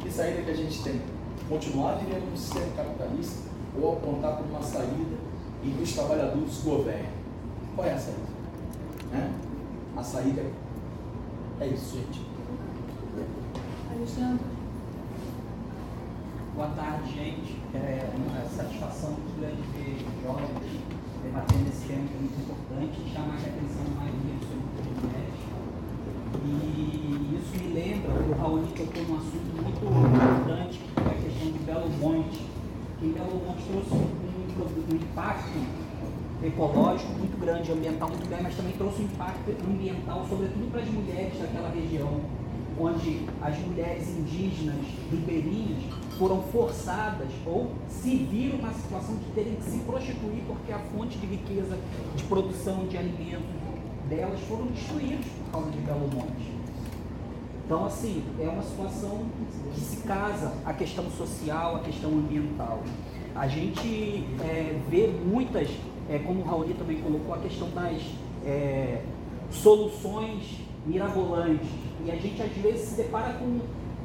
Que 0.00 0.10
saída 0.10 0.42
que 0.42 0.50
a 0.50 0.56
gente 0.56 0.82
tem? 0.82 1.00
Continuar 1.48 1.94
vivendo 1.94 2.30
no 2.30 2.36
sistema 2.36 2.66
capitalista 2.76 3.48
ou 3.80 3.94
apontar 3.94 4.36
para 4.36 4.44
uma 4.44 4.62
saída 4.62 5.29
em 5.62 5.70
que 5.72 5.82
os 5.82 5.92
trabalhadores 5.92 6.62
governem? 6.62 7.08
Qual 7.74 7.86
é 7.86 7.94
a 7.94 7.98
saída? 7.98 8.20
Né? 9.12 9.32
A 9.96 10.02
saída 10.02 10.44
é 11.60 11.66
isso, 11.66 11.96
gente. 11.96 12.26
Alexandre. 13.94 14.44
Boa 16.54 16.68
tarde, 16.68 17.12
gente. 17.12 17.60
É 17.74 18.10
uma 18.16 18.48
satisfação 18.48 19.10
muito 19.10 19.40
grande 19.40 19.62
ver 19.74 20.06
jovens 20.22 20.80
debatendo 21.22 21.68
esse 21.68 21.86
tema 21.86 22.08
que 22.08 22.14
é 22.14 22.18
muito 22.18 22.40
importante 22.40 23.00
e 23.04 23.10
chamar 23.12 23.34
a 23.34 23.38
atenção 23.38 23.84
mais 23.96 24.10
sobre 24.10 24.88
o 24.88 25.12
médico 25.12 25.40
e 26.42 27.36
isso 27.36 27.64
me 27.64 27.74
lembra, 27.74 28.12
o 28.12 28.32
Raoni 28.40 28.72
tocou 28.72 29.02
num 29.02 29.16
assunto 29.16 29.50
muito 29.62 29.84
importante, 29.84 30.78
que 30.78 31.00
é 31.00 31.10
a 31.10 31.14
questão 31.14 31.52
de 31.52 31.58
Belo 31.58 31.90
Monte. 32.00 32.46
Que 32.98 33.08
Belo 33.08 33.42
Monte 33.46 33.62
trouxe 33.64 33.94
um, 33.94 34.39
um 34.64 34.96
impacto 34.96 35.58
ecológico 36.42 37.12
muito 37.12 37.38
grande, 37.38 37.70
ambiental 37.70 38.08
muito 38.08 38.26
grande, 38.26 38.42
mas 38.44 38.56
também 38.56 38.72
trouxe 38.72 39.02
um 39.02 39.04
impacto 39.04 39.50
ambiental, 39.68 40.26
sobretudo 40.28 40.70
para 40.70 40.80
as 40.80 40.88
mulheres 40.88 41.38
daquela 41.38 41.68
região, 41.68 42.20
onde 42.78 43.26
as 43.42 43.58
mulheres 43.58 44.08
indígenas 44.08 44.86
ribeirinhas 45.10 45.82
foram 46.18 46.42
forçadas 46.44 47.28
ou 47.46 47.72
se 47.88 48.16
viram 48.16 48.58
na 48.58 48.72
situação 48.72 49.16
de 49.16 49.24
terem 49.34 49.54
que 49.56 49.64
se 49.64 49.78
prostituir 49.80 50.42
porque 50.46 50.72
a 50.72 50.78
fonte 50.78 51.18
de 51.18 51.26
riqueza 51.26 51.78
de 52.16 52.22
produção 52.24 52.86
de 52.86 52.96
alimentos 52.96 53.44
delas 54.08 54.40
foram 54.40 54.66
destruídos 54.66 55.26
por 55.26 55.52
causa 55.52 55.70
de 55.70 55.78
Belo 55.78 56.08
Monte. 56.12 56.60
Então, 57.64 57.86
assim, 57.86 58.24
é 58.40 58.48
uma 58.48 58.62
situação 58.62 59.20
que 59.72 59.80
se 59.80 59.98
casa 59.98 60.52
a 60.66 60.72
questão 60.72 61.08
social, 61.10 61.76
a 61.76 61.78
questão 61.78 62.10
ambiental. 62.10 62.82
A 63.40 63.48
gente 63.48 64.22
é, 64.42 64.78
vê 64.90 65.06
muitas, 65.24 65.70
é, 66.10 66.18
como 66.18 66.42
o 66.42 66.44
Raoni 66.44 66.74
também 66.74 67.00
colocou, 67.00 67.34
a 67.34 67.38
questão 67.38 67.70
das 67.70 67.96
é, 68.44 69.00
soluções 69.50 70.58
mirabolantes. 70.84 71.66
E 72.04 72.10
a 72.10 72.16
gente 72.16 72.42
às 72.42 72.52
vezes 72.52 72.88
se 72.90 72.96
depara 72.96 73.32
com 73.38 73.60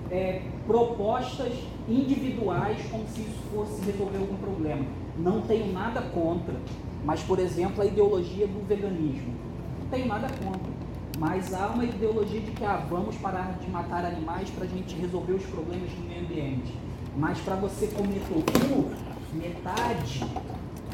é, 0.10 0.41
propostas 0.66 1.52
individuais 1.86 2.78
como 2.90 3.06
se 3.10 3.24
isso 3.24 3.44
fosse 3.53 3.82
resolver 3.84 4.20
algum 4.20 4.38
problema. 4.38 4.86
Não 5.18 5.41
tenho 5.41 5.70
nada 5.74 6.02
contra, 6.02 6.56
mas, 7.03 7.22
por 7.22 7.38
exemplo, 7.38 7.82
a 7.82 7.86
ideologia 7.86 8.48
do 8.48 8.66
veganismo 8.66 9.34
não 9.82 9.90
tenho 9.90 10.07
nada 10.07 10.30
contra. 10.30 10.72
Mas 11.20 11.53
há 11.53 11.68
uma 11.68 11.84
ideologia 11.84 12.40
de 12.40 12.52
que 12.52 12.64
ah, 12.64 12.86
vamos 12.90 13.18
parar 13.18 13.57
de 13.60 13.70
matar 13.70 14.06
animais 14.06 14.49
para 14.52 14.64
a 14.64 14.68
gente 14.68 14.95
resolver 14.95 15.34
os 15.34 15.44
problemas 15.44 15.90
do 15.90 16.07
meio 16.07 16.22
ambiente. 16.22 16.74
Mas 17.18 17.38
para 17.40 17.56
você 17.56 17.88
comer 17.88 18.22
tofu, 18.30 18.91
metade 19.36 20.24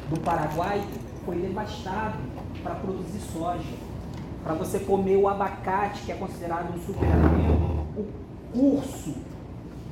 do 0.09 0.19
Paraguai 0.19 0.83
foi 1.25 1.37
devastado 1.37 2.17
para 2.63 2.75
produzir 2.75 3.19
soja. 3.33 3.91
Para 4.43 4.55
você 4.55 4.79
comer 4.79 5.17
o 5.17 5.27
abacate, 5.27 6.01
que 6.01 6.11
é 6.11 6.15
considerado 6.15 6.75
um 6.75 6.79
superalimento, 6.83 7.85
o 7.95 8.07
curso 8.51 9.13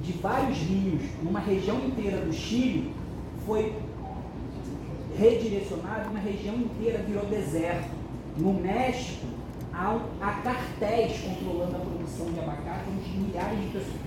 de 0.02 0.14
vários 0.14 0.58
rios 0.58 1.02
numa 1.22 1.40
região 1.40 1.78
inteira 1.78 2.18
do 2.26 2.34
Chile 2.34 2.94
foi 3.46 3.76
redirecionado, 5.18 6.10
uma 6.10 6.20
região 6.20 6.56
inteira 6.56 7.04
virou 7.04 7.26
deserto. 7.26 8.00
No 8.38 8.54
México, 8.54 9.28
há, 9.74 10.00
há 10.22 10.32
cartéis 10.42 11.20
controlando 11.22 11.76
a 11.76 11.80
produção 11.80 12.26
de 12.32 12.40
abacate, 12.40 12.86
onde 12.90 13.18
milhares 13.18 13.60
de 13.60 13.68
pessoas, 13.68 14.00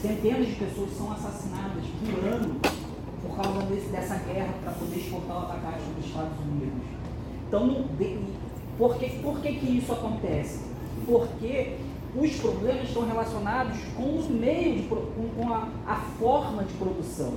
centenas 0.00 0.46
de 0.46 0.54
pessoas 0.54 0.90
são 0.96 1.12
assassinadas 1.12 1.84
por 2.00 2.24
ano 2.24 2.60
por 3.22 3.36
causa 3.36 3.62
desse, 3.66 3.88
dessa 3.88 4.16
guerra 4.16 4.54
para 4.62 4.72
poder 4.72 4.96
exportar 4.96 5.36
o 5.36 5.40
abacate 5.40 5.82
para 5.82 6.00
os 6.00 6.06
Estados 6.06 6.38
Unidos. 6.40 6.84
Então, 7.46 7.84
de, 7.98 8.18
por, 8.76 8.96
que, 8.96 9.10
por 9.20 9.40
que, 9.40 9.52
que 9.54 9.78
isso 9.78 9.92
acontece? 9.92 10.60
Porque 11.06 11.76
os 12.14 12.36
problemas 12.36 12.88
estão 12.88 13.06
relacionados 13.06 13.78
com 13.96 14.02
o 14.02 14.30
meio, 14.30 14.82
de, 14.82 14.88
com, 14.88 15.52
a, 15.52 15.68
a 15.86 15.96
forma 16.18 16.64
de 16.64 16.74
produção. 16.74 17.34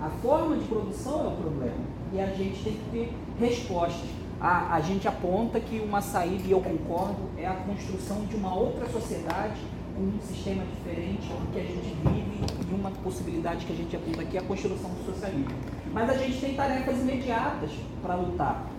A 0.00 0.10
forma 0.22 0.56
de 0.56 0.64
produção 0.64 1.24
é 1.24 1.28
o 1.28 1.36
problema. 1.36 1.98
E 2.12 2.20
a 2.20 2.26
gente 2.26 2.62
tem 2.62 2.72
que 2.72 2.90
ter 2.90 3.12
respostas 3.38 4.08
a, 4.40 4.76
a 4.76 4.80
gente 4.80 5.08
aponta 5.08 5.58
que 5.58 5.80
uma 5.80 6.00
saída, 6.00 6.44
e 6.46 6.52
eu 6.52 6.60
concordo, 6.60 7.28
é 7.36 7.46
a 7.46 7.54
construção 7.54 8.24
de 8.26 8.36
uma 8.36 8.54
outra 8.54 8.88
sociedade 8.88 9.60
um 9.98 10.20
sistema 10.20 10.62
diferente 10.64 11.28
que 11.52 11.58
a 11.58 11.62
gente 11.62 11.96
vive 12.04 12.70
e 12.70 12.74
uma 12.74 12.90
possibilidade 12.90 13.66
que 13.66 13.72
a 13.72 13.76
gente 13.76 13.96
aponta 13.96 14.22
aqui 14.22 14.36
é 14.36 14.40
a 14.40 14.44
construção 14.44 14.90
do 14.90 15.04
socialismo. 15.04 15.54
Mas 15.92 16.08
a 16.08 16.14
gente 16.14 16.40
tem 16.40 16.54
tarefas 16.54 17.00
imediatas 17.00 17.70
para 18.00 18.14
lutar. 18.14 18.70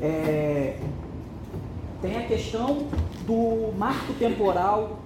É, 0.00 0.78
tem 2.00 2.16
a 2.16 2.26
questão 2.26 2.88
do 3.26 3.72
marco 3.78 4.12
temporal, 4.14 4.98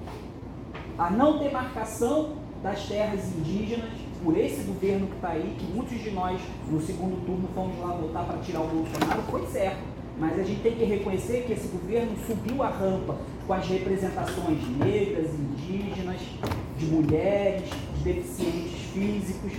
a 0.99 1.11
não 1.11 1.39
demarcação 1.39 2.37
das 2.63 2.87
terras 2.87 3.27
indígenas 3.37 3.91
por 4.25 4.37
esse 4.39 4.63
governo 4.63 5.07
que 5.09 5.17
está 5.17 5.29
aí, 5.29 5.55
que 5.59 5.67
muitos 5.67 5.99
de 6.03 6.11
nós 6.11 6.41
no 6.71 6.81
segundo 6.81 7.23
turno 7.27 7.47
fomos 7.55 7.79
lá 7.79 7.89
votar 7.89 8.25
para 8.25 8.39
tirar 8.39 8.61
o 8.61 8.67
Bolsonaro, 8.69 9.23
foi 9.31 9.47
certo. 9.49 9.96
Mas 10.19 10.39
a 10.39 10.43
gente 10.43 10.63
tem 10.63 10.75
que 10.75 10.85
reconhecer 10.85 11.45
que 11.47 11.53
esse 11.53 11.69
governo 11.69 12.13
subiu 12.27 12.63
a 12.63 12.69
rampa 12.69 13.17
com 13.47 13.53
as 13.53 13.67
representações 13.69 14.67
negras, 14.79 15.31
indígenas, 15.35 16.21
de 16.79 16.87
mulheres, 16.87 17.69
de 17.99 18.13
deficientes 18.13 18.81
físicos. 18.93 19.53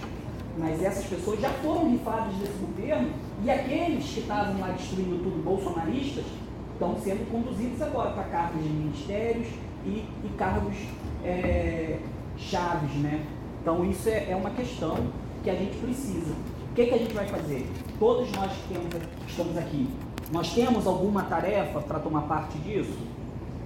Mas 0.58 0.84
essas 0.84 1.06
pessoas 1.06 1.40
já 1.40 1.50
foram 1.50 1.92
rifadas 1.92 2.34
desse 2.38 2.58
governo 2.58 3.12
e 3.44 3.52
aqueles 3.52 4.06
que 4.06 4.22
estavam 4.22 4.60
lá 4.60 4.70
destruindo 4.70 5.24
tudo, 5.24 5.44
bolsonaristas, 5.44 6.26
estão 6.74 6.96
sendo 7.02 7.30
conduzidos 7.32 7.82
agora 7.82 8.12
para 8.12 8.24
cargos 8.24 8.64
de 8.64 8.70
ministérios 8.70 9.48
e, 9.86 10.06
e 10.24 10.30
cargos 10.38 10.76
é, 11.24 12.00
chaves, 12.38 12.96
né? 12.96 13.24
Então 13.62 13.84
isso 13.86 14.10
é, 14.10 14.32
é, 14.32 14.36
uma 14.36 14.50
questão 14.50 14.98
que 15.44 15.50
a 15.50 15.56
gente 15.56 15.78
precisa. 15.78 16.34
O 16.72 16.74
que, 16.74 16.86
que 16.86 16.94
a 16.94 16.98
gente 16.98 17.14
vai 17.14 17.28
fazer? 17.28 17.68
Todos 18.00 18.32
nós 18.32 18.52
que 18.52 18.74
temos, 18.74 19.08
estamos 19.28 19.58
aqui, 19.58 19.88
nós 20.32 20.54
temos 20.54 20.86
alguma 20.86 21.24
tarefa 21.24 21.80
para 21.80 22.00
tomar 22.00 22.22
parte 22.22 22.58
disso? 22.60 22.98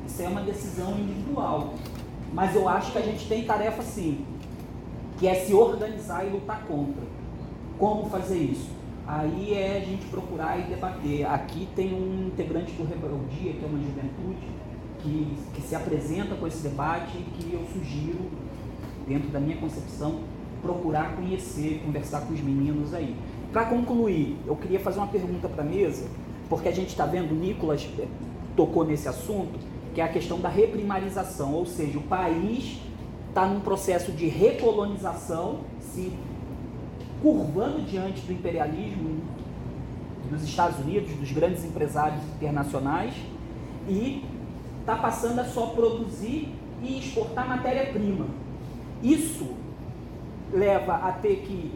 Isso 0.05 0.21
é 0.21 0.27
uma 0.27 0.41
decisão 0.41 0.91
individual. 0.91 1.73
Mas 2.33 2.55
eu 2.55 2.69
acho 2.69 2.91
que 2.91 2.97
a 2.97 3.01
gente 3.01 3.27
tem 3.27 3.43
tarefa 3.45 3.81
sim, 3.81 4.25
que 5.17 5.27
é 5.27 5.35
se 5.35 5.53
organizar 5.53 6.25
e 6.25 6.29
lutar 6.29 6.63
contra. 6.65 7.03
Como 7.77 8.09
fazer 8.09 8.37
isso? 8.37 8.69
Aí 9.07 9.53
é 9.53 9.77
a 9.77 9.79
gente 9.85 10.05
procurar 10.05 10.59
e 10.59 10.63
debater. 10.63 11.25
Aqui 11.25 11.67
tem 11.75 11.93
um 11.93 12.27
integrante 12.27 12.71
do 12.73 12.83
Rebeldia, 12.83 13.53
que 13.53 13.63
é 13.63 13.67
uma 13.67 13.79
juventude, 13.79 14.47
que, 14.99 15.37
que 15.53 15.61
se 15.61 15.75
apresenta 15.75 16.35
com 16.35 16.45
esse 16.45 16.61
debate 16.61 17.17
e 17.17 17.23
que 17.23 17.53
eu 17.53 17.65
sugiro, 17.73 18.29
dentro 19.07 19.29
da 19.29 19.39
minha 19.39 19.57
concepção, 19.57 20.21
procurar 20.61 21.15
conhecer, 21.15 21.81
conversar 21.83 22.21
com 22.21 22.33
os 22.33 22.39
meninos 22.39 22.93
aí. 22.93 23.15
Para 23.51 23.65
concluir, 23.65 24.37
eu 24.45 24.55
queria 24.55 24.79
fazer 24.79 24.99
uma 24.99 25.07
pergunta 25.07 25.49
para 25.49 25.63
a 25.63 25.65
mesa, 25.65 26.07
porque 26.51 26.67
a 26.67 26.71
gente 26.73 26.89
está 26.89 27.05
vendo, 27.05 27.31
o 27.31 27.33
Nicolas 27.33 27.87
eh, 27.97 28.05
tocou 28.57 28.83
nesse 28.83 29.07
assunto, 29.07 29.57
que 29.95 30.01
é 30.01 30.03
a 30.03 30.09
questão 30.09 30.37
da 30.37 30.49
reprimarização, 30.49 31.53
ou 31.53 31.65
seja, 31.65 31.97
o 31.97 32.01
país 32.01 32.77
está 33.29 33.45
num 33.47 33.61
processo 33.61 34.11
de 34.11 34.27
recolonização, 34.27 35.61
se 35.79 36.11
curvando 37.21 37.83
diante 37.83 38.19
do 38.23 38.33
imperialismo 38.33 39.21
dos 40.29 40.43
Estados 40.43 40.77
Unidos, 40.79 41.09
dos 41.13 41.31
grandes 41.31 41.63
empresários 41.63 42.21
internacionais, 42.35 43.13
e 43.87 44.21
está 44.81 44.97
passando 44.97 45.39
a 45.39 45.45
só 45.45 45.67
produzir 45.67 46.53
e 46.83 46.99
exportar 46.99 47.47
matéria-prima. 47.47 48.25
Isso 49.01 49.47
leva 50.51 50.95
a 50.95 51.13
ter 51.13 51.43
que 51.47 51.71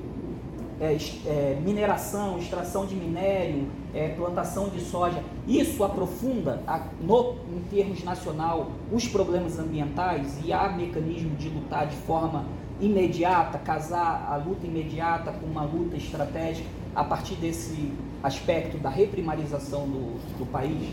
é, 0.79 0.97
é, 1.25 1.59
mineração, 1.63 2.37
extração 2.37 2.85
de 2.85 2.95
minério, 2.95 3.67
é, 3.93 4.09
plantação 4.09 4.69
de 4.69 4.81
soja, 4.81 5.23
isso 5.47 5.83
aprofunda, 5.83 6.61
a, 6.67 6.81
no, 7.01 7.35
em 7.55 7.61
termos 7.69 8.03
nacional, 8.03 8.71
os 8.91 9.07
problemas 9.07 9.57
ambientais 9.57 10.39
e 10.43 10.51
há 10.51 10.69
mecanismo 10.69 11.35
de 11.35 11.49
lutar 11.49 11.87
de 11.87 11.95
forma 11.95 12.45
imediata, 12.79 13.57
casar 13.57 14.27
a 14.29 14.35
luta 14.35 14.67
imediata 14.67 15.31
com 15.31 15.45
uma 15.45 15.63
luta 15.63 15.95
estratégica 15.95 16.67
a 16.93 17.03
partir 17.03 17.35
desse 17.35 17.91
aspecto 18.21 18.77
da 18.77 18.89
reprimarização 18.89 19.87
do, 19.87 20.19
do 20.37 20.45
país? 20.51 20.89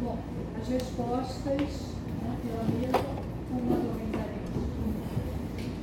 Bom, 0.00 0.16
as 0.60 0.68
respostas 0.68 1.94
né, 2.22 2.36
pela 2.42 3.18
como 3.48 3.70
nós 3.70 3.78
organizaremos? 3.78 4.38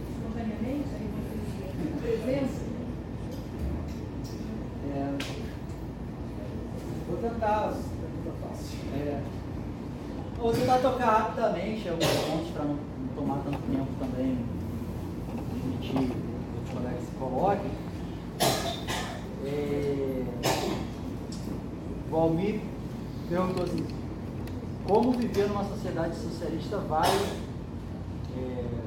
Espontaneamente, 0.10 0.90
aí 0.94 1.10
vocês 1.12 2.14
presença? 2.26 2.66
É, 4.96 5.14
vou 7.08 7.18
tentar, 7.18 7.74
é, 8.94 9.22
vou 10.38 10.52
tentar 10.52 10.80
tocar 10.80 11.06
rapidamente 11.06 11.88
alguns 11.88 12.08
pontos 12.08 12.52
para 12.52 12.66
não, 12.66 12.74
não 12.74 13.16
tomar 13.16 13.44
tanto 13.44 13.60
tempo 13.72 13.88
também, 14.00 14.40
permitir 15.54 16.12
que 16.12 16.64
os 16.64 16.70
colegas 16.74 17.04
se 17.04 17.12
coloquem. 17.20 17.72
É, 19.46 20.24
Valmir 22.10 22.62
perguntou 23.30 23.66
assim, 23.66 23.86
como 24.88 25.12
viver 25.12 25.48
numa 25.48 25.64
sociedade 25.66 26.16
socialista 26.16 26.78
vai 26.78 27.10
é, 28.38 28.85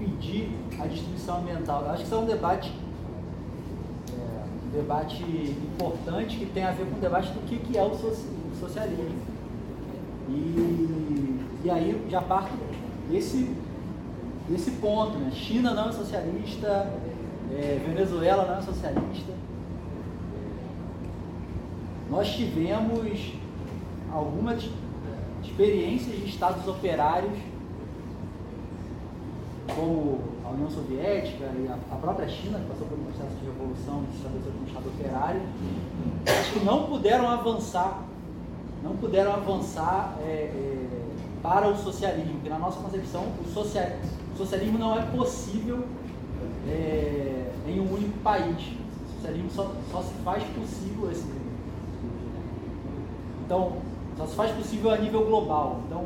impedir 0.00 0.50
a 0.80 0.86
destruição 0.86 1.38
ambiental? 1.38 1.82
Eu 1.82 1.90
acho 1.90 1.98
que 1.98 2.04
isso 2.04 2.14
é 2.14 2.18
um 2.18 2.26
debate, 2.26 2.72
é, 4.12 4.44
um 4.66 4.70
debate 4.70 5.22
importante 5.22 6.36
que 6.36 6.46
tem 6.46 6.64
a 6.64 6.72
ver 6.72 6.86
com 6.86 6.96
o 6.96 7.00
debate 7.00 7.32
do 7.32 7.46
que, 7.46 7.58
que 7.58 7.76
é 7.76 7.82
o 7.82 7.94
socialismo. 8.58 9.16
E, 10.28 11.40
e 11.64 11.70
aí 11.70 12.06
já 12.10 12.20
parto 12.20 12.52
desse, 13.10 13.50
desse 14.48 14.72
ponto, 14.72 15.16
né? 15.18 15.30
China 15.32 15.72
não 15.72 15.88
é 15.88 15.92
socialista, 15.92 16.92
é, 17.52 17.80
Venezuela 17.86 18.44
não 18.46 18.58
é 18.58 18.62
socialista. 18.62 19.32
Nós 22.10 22.28
tivemos 22.28 23.32
algumas 24.12 24.68
experiências 25.42 26.16
de 26.16 26.28
estados 26.28 26.66
operários, 26.68 27.36
como 29.74 30.20
a 30.44 30.50
União 30.50 30.70
Soviética 30.70 31.44
e 31.44 31.68
a, 31.68 31.96
própria 31.96 32.28
China, 32.28 32.58
que 32.58 32.66
passou 32.66 32.86
por 32.86 32.98
um 32.98 33.04
processo 33.04 33.34
de 33.40 33.46
revolução 33.46 34.04
e 34.04 34.12
se 34.12 34.16
estabeleceu 34.18 34.52
como 34.52 34.66
estado 34.66 34.88
operário, 34.88 35.42
que 36.52 36.64
não 36.64 36.84
puderam 36.84 37.28
avançar, 37.28 38.02
não 38.82 38.96
puderam 38.96 39.32
avançar 39.32 40.16
é, 40.20 40.24
é, 40.24 40.86
para 41.42 41.68
o 41.68 41.76
socialismo, 41.76 42.34
porque 42.34 42.48
na 42.48 42.58
nossa 42.58 42.80
concepção 42.80 43.24
o, 43.44 43.48
social, 43.52 43.86
o 44.34 44.36
socialismo 44.36 44.78
não 44.78 44.98
é 44.98 45.02
possível 45.02 45.84
é, 46.68 47.50
em 47.66 47.80
um 47.80 47.92
único 47.92 48.18
país. 48.20 48.56
O 48.56 49.14
socialismo 49.16 49.50
só, 49.50 49.72
só 49.90 50.02
se 50.02 50.12
faz 50.24 50.42
possível 50.44 51.10
esse. 51.10 51.24
Então, 53.44 53.72
só 54.16 54.26
se 54.26 54.34
faz 54.34 54.50
possível 54.52 54.90
a 54.90 54.96
nível 54.96 55.24
global. 55.24 55.80
Então, 55.86 56.04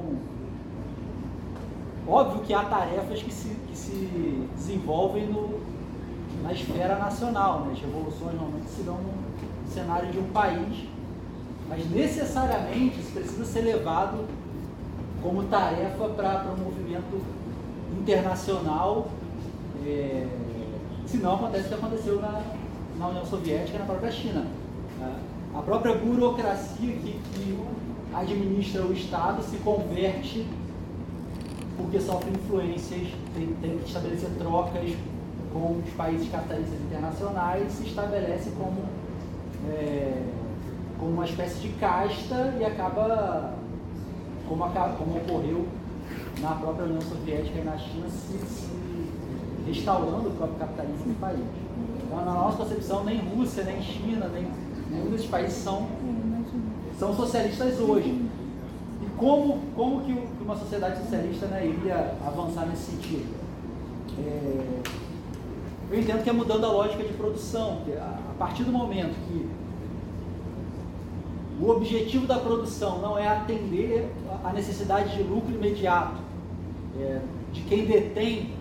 óbvio 2.07 2.43
que 2.43 2.53
há 2.53 2.65
tarefas 2.65 3.23
que 3.23 3.33
se, 3.33 3.49
que 3.49 3.77
se 3.77 4.49
desenvolvem 4.57 5.27
no, 5.27 5.61
na 6.43 6.53
esfera 6.53 6.97
nacional. 6.97 7.61
Né? 7.61 7.73
As 7.73 7.81
revoluções 7.81 8.35
normalmente 8.35 8.71
se 8.71 8.83
dão 8.83 8.97
no 8.97 9.71
cenário 9.71 10.11
de 10.11 10.19
um 10.19 10.31
país, 10.31 10.89
mas 11.69 11.89
necessariamente 11.91 13.01
isso 13.01 13.13
precisa 13.13 13.45
ser 13.45 13.61
levado 13.63 14.27
como 15.23 15.45
tarefa 15.45 16.09
para 16.09 16.47
um 16.59 16.65
movimento 16.65 17.21
internacional. 17.99 19.09
É, 19.87 20.27
se 21.07 21.19
não 21.19 21.35
acontece 21.35 21.67
o 21.67 21.69
que 21.69 21.75
aconteceu 21.75 22.21
na, 22.21 22.43
na 22.99 23.09
União 23.09 23.27
Soviética 23.27 23.77
e 23.77 23.81
na 23.81 23.87
própria 23.87 24.13
China. 24.13 24.47
Né? 24.99 25.15
A 25.55 25.63
própria 25.63 25.97
burocracia 25.97 26.93
que, 26.93 27.21
que 27.35 27.59
administra 28.15 28.85
o 28.85 28.93
Estado 28.93 29.43
se 29.43 29.57
converte 29.59 30.47
porque 31.83 32.01
sofre 32.01 32.31
influências, 32.31 33.09
tem, 33.35 33.47
tem 33.61 33.79
que 33.79 33.87
estabelecer 33.87 34.31
trocas 34.39 34.95
com 35.53 35.81
os 35.85 35.93
países 35.95 36.31
capitalistas 36.31 36.81
internacionais 36.81 37.73
e 37.73 37.77
se 37.77 37.87
estabelece 37.89 38.51
como, 38.51 38.85
é, 39.69 40.23
como 40.99 41.13
uma 41.13 41.25
espécie 41.25 41.59
de 41.61 41.69
casta 41.71 42.55
e 42.61 42.65
acaba, 42.65 43.55
como, 44.49 44.65
acaba, 44.65 44.95
como 44.97 45.17
ocorreu 45.17 45.67
na 46.41 46.53
própria 46.55 46.85
União 46.85 47.01
Soviética 47.01 47.59
e 47.59 47.65
na 47.65 47.77
China, 47.77 48.07
se, 48.09 48.39
se 48.47 48.69
restaurando 49.67 50.29
o 50.29 50.33
próprio 50.33 50.59
capitalismo 50.59 51.07
no 51.07 51.15
país. 51.15 51.41
Então, 52.07 52.25
na 52.25 52.33
nossa 52.33 52.59
concepção, 52.59 53.05
nem 53.05 53.19
Rússia, 53.19 53.65
nem 53.65 53.83
China, 53.83 54.29
nem 54.29 54.47
nenhum 54.91 55.11
desses 55.11 55.27
países 55.27 55.59
são 55.59 55.87
são 56.99 57.17
socialistas 57.17 57.81
hoje. 57.81 58.30
Como, 59.21 59.61
como 59.77 60.01
que 60.01 60.19
uma 60.41 60.57
sociedade 60.57 60.99
socialista 61.03 61.45
né, 61.49 61.67
iria 61.67 62.15
avançar 62.27 62.67
nesse 62.67 62.93
sentido? 62.93 63.35
É, 64.19 64.81
eu 65.91 66.01
entendo 66.01 66.25
que 66.25 66.31
é 66.31 66.33
mudando 66.33 66.65
a 66.65 66.73
lógica 66.73 67.03
de 67.03 67.13
produção, 67.13 67.83
a 67.99 68.35
partir 68.39 68.65
do 68.65 68.73
momento 68.73 69.15
que 69.29 69.47
o 71.63 71.69
objetivo 71.69 72.27
da 72.27 72.39
produção 72.39 72.99
não 73.03 73.19
é 73.19 73.29
atender 73.29 74.11
a 74.43 74.55
necessidade 74.55 75.15
de 75.15 75.23
lucro 75.23 75.55
imediato 75.55 76.23
é, 76.99 77.21
de 77.53 77.61
quem 77.65 77.85
detém 77.85 78.55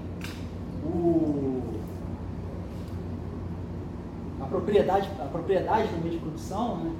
o, 0.84 1.62
a 4.42 4.46
propriedade, 4.46 5.10
a 5.22 5.26
propriedade 5.26 5.88
do 5.88 6.04
meio 6.04 6.16
de 6.16 6.20
produção, 6.20 6.76
né, 6.80 6.92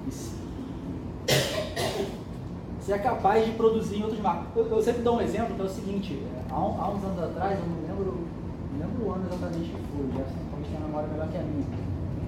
você 2.90 2.94
é 2.94 2.98
capaz 2.98 3.46
de 3.46 3.52
produzir 3.52 3.98
em 3.98 4.02
outros 4.02 4.20
marcos. 4.20 4.48
Eu, 4.56 4.66
eu, 4.66 4.82
sempre 4.82 5.04
dou 5.04 5.18
um 5.18 5.22
exemplo 5.22 5.54
que 5.54 5.62
é 5.62 5.64
o 5.64 5.70
seguinte, 5.70 6.14
é, 6.26 6.52
há, 6.52 6.60
um, 6.60 6.82
há 6.82 6.90
uns 6.90 7.04
anos 7.04 7.24
atrás, 7.24 7.60
eu 7.60 7.66
não 7.68 7.88
lembro, 7.88 8.18
não 8.74 8.80
lembro 8.80 9.06
o 9.06 9.12
ano 9.12 9.26
exatamente 9.28 9.70
que 9.70 9.82
foi, 9.92 10.06
o 10.06 10.12
Jefferson 10.12 10.40
talvez 10.50 10.68
tenha 10.70 10.80
memória 10.80 11.08
melhor 11.10 11.28
que 11.28 11.38
a 11.38 11.42
minha. 11.42 11.68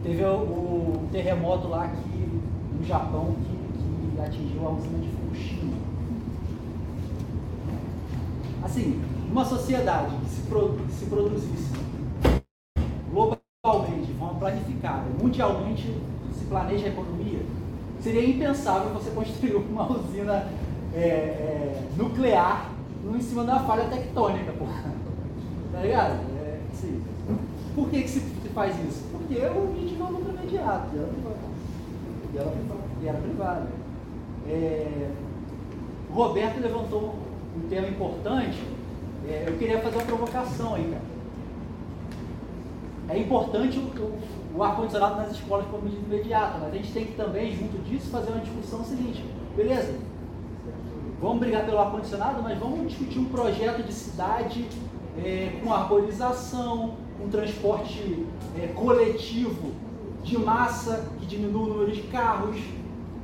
Teve 0.03 0.23
o, 0.23 0.35
o 0.35 1.09
terremoto 1.11 1.67
lá 1.67 1.85
aqui 1.85 2.41
no 2.77 2.85
Japão 2.85 3.35
que, 3.41 4.15
que 4.15 4.21
atingiu 4.21 4.67
a 4.67 4.71
usina 4.71 4.99
de 4.99 5.07
Fukushima. 5.07 5.73
Assim, 8.63 9.01
uma 9.31 9.43
sociedade 9.43 10.15
que 10.15 10.29
se, 10.29 10.41
que 10.41 10.93
se 10.93 11.05
produzisse 11.05 11.73
globalmente, 13.11 14.05
de 14.05 14.13
forma 14.13 14.37
planificada, 14.37 15.05
mundialmente 15.19 15.97
se 16.33 16.45
planeja 16.45 16.85
a 16.85 16.89
economia, 16.89 17.39
seria 18.01 18.27
impensável 18.27 18.89
você 18.93 19.11
construir 19.11 19.55
uma 19.69 19.91
usina 19.91 20.47
é, 20.93 20.99
é, 20.99 21.83
nuclear 21.97 22.71
em 23.03 23.21
cima 23.21 23.43
da 23.43 23.59
falha 23.61 23.85
tectônica, 23.85 24.51
porra. 24.53 24.93
Tá 25.71 25.81
ligado? 25.81 26.19
É, 26.37 26.59
assim, 26.71 27.01
por 27.73 27.89
que, 27.89 28.03
que 28.03 28.09
se 28.09 28.19
faz 28.53 28.75
isso? 28.87 29.03
Porque 29.11 29.35
o 29.39 29.63
objetivo 29.63 30.05
é 30.05 30.43
imediato. 30.43 30.89
E 30.93 30.97
ela, 30.97 31.09
e 32.33 32.37
ela, 32.37 32.53
e 33.01 33.07
ela 33.07 33.19
privada. 33.19 33.67
É, 34.47 35.11
o 36.09 36.13
Roberto 36.13 36.59
levantou 36.59 37.15
um 37.55 37.67
tema 37.69 37.87
importante. 37.87 38.61
É, 39.27 39.45
eu 39.47 39.57
queria 39.57 39.79
fazer 39.79 39.95
uma 39.95 40.05
provocação 40.05 40.75
aí, 40.75 40.83
cara. 40.83 41.11
É 43.09 43.19
importante 43.19 43.77
o, 43.77 43.81
o, 43.81 44.19
o 44.55 44.63
ar-condicionado 44.63 45.15
nas 45.17 45.31
escolas 45.31 45.65
como 45.67 45.83
medida 45.83 46.03
imediata, 46.05 46.57
mas 46.59 46.73
a 46.73 46.75
gente 46.77 46.91
tem 46.91 47.05
que 47.05 47.13
também, 47.13 47.55
junto 47.55 47.77
disso, 47.83 48.09
fazer 48.09 48.31
uma 48.31 48.41
discussão 48.41 48.83
seguinte. 48.83 49.23
Beleza? 49.55 49.93
Vamos 51.21 51.39
brigar 51.39 51.65
pelo 51.65 51.79
ar-condicionado, 51.79 52.41
mas 52.41 52.57
vamos 52.57 52.87
discutir 52.87 53.19
um 53.19 53.25
projeto 53.25 53.83
de 53.83 53.93
cidade 53.93 54.67
é, 55.17 55.59
com 55.63 55.71
arborização, 55.73 56.95
com 57.17 57.29
transporte 57.29 58.25
é, 58.59 58.67
coletivo 58.67 59.71
de 60.23 60.37
massa 60.37 61.05
que 61.19 61.25
diminua 61.25 61.63
o 61.63 61.67
número 61.67 61.91
de 61.91 62.01
carros. 62.03 62.57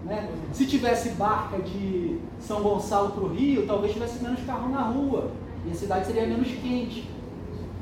Né? 0.06 0.30
Se 0.54 0.66
tivesse 0.66 1.10
barca 1.12 1.60
de 1.60 2.20
São 2.40 2.62
Gonçalo 2.62 3.10
para 3.12 3.24
o 3.24 3.34
Rio, 3.34 3.66
talvez 3.66 3.94
tivesse 3.94 4.24
menos 4.24 4.42
carro 4.46 4.70
na 4.70 4.82
rua 4.82 5.32
e 5.66 5.72
a 5.72 5.76
cidade 5.76 6.06
seria 6.06 6.26
menos 6.26 6.48
quente. 6.48 7.10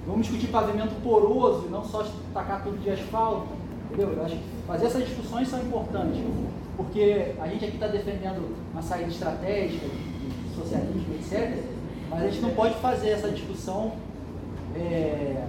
Vamos 0.05 0.27
discutir 0.27 0.51
pavimento 0.51 0.93
poroso 1.01 1.65
e 1.67 1.69
não 1.69 1.83
só 1.83 2.05
tacar 2.33 2.63
tudo 2.63 2.81
de 2.81 2.91
asfalto. 2.91 3.47
Entendeu? 3.87 4.13
Eu 4.13 4.25
acho 4.25 4.35
que 4.35 4.43
fazer 4.67 4.85
essas 4.85 5.07
discussões 5.07 5.47
são 5.47 5.59
importantes, 5.61 6.21
porque 6.77 7.33
a 7.39 7.47
gente 7.47 7.65
aqui 7.65 7.75
está 7.75 7.87
defendendo 7.87 8.55
uma 8.71 8.81
saída 8.81 9.09
estratégica 9.09 9.87
de 9.87 10.55
socialismo, 10.55 11.15
etc. 11.15 11.63
Mas 12.09 12.21
a 12.21 12.27
gente 12.27 12.41
não 12.41 12.51
pode 12.51 12.75
fazer 12.75 13.09
essa 13.09 13.29
discussão 13.29 13.93
é, 14.75 15.47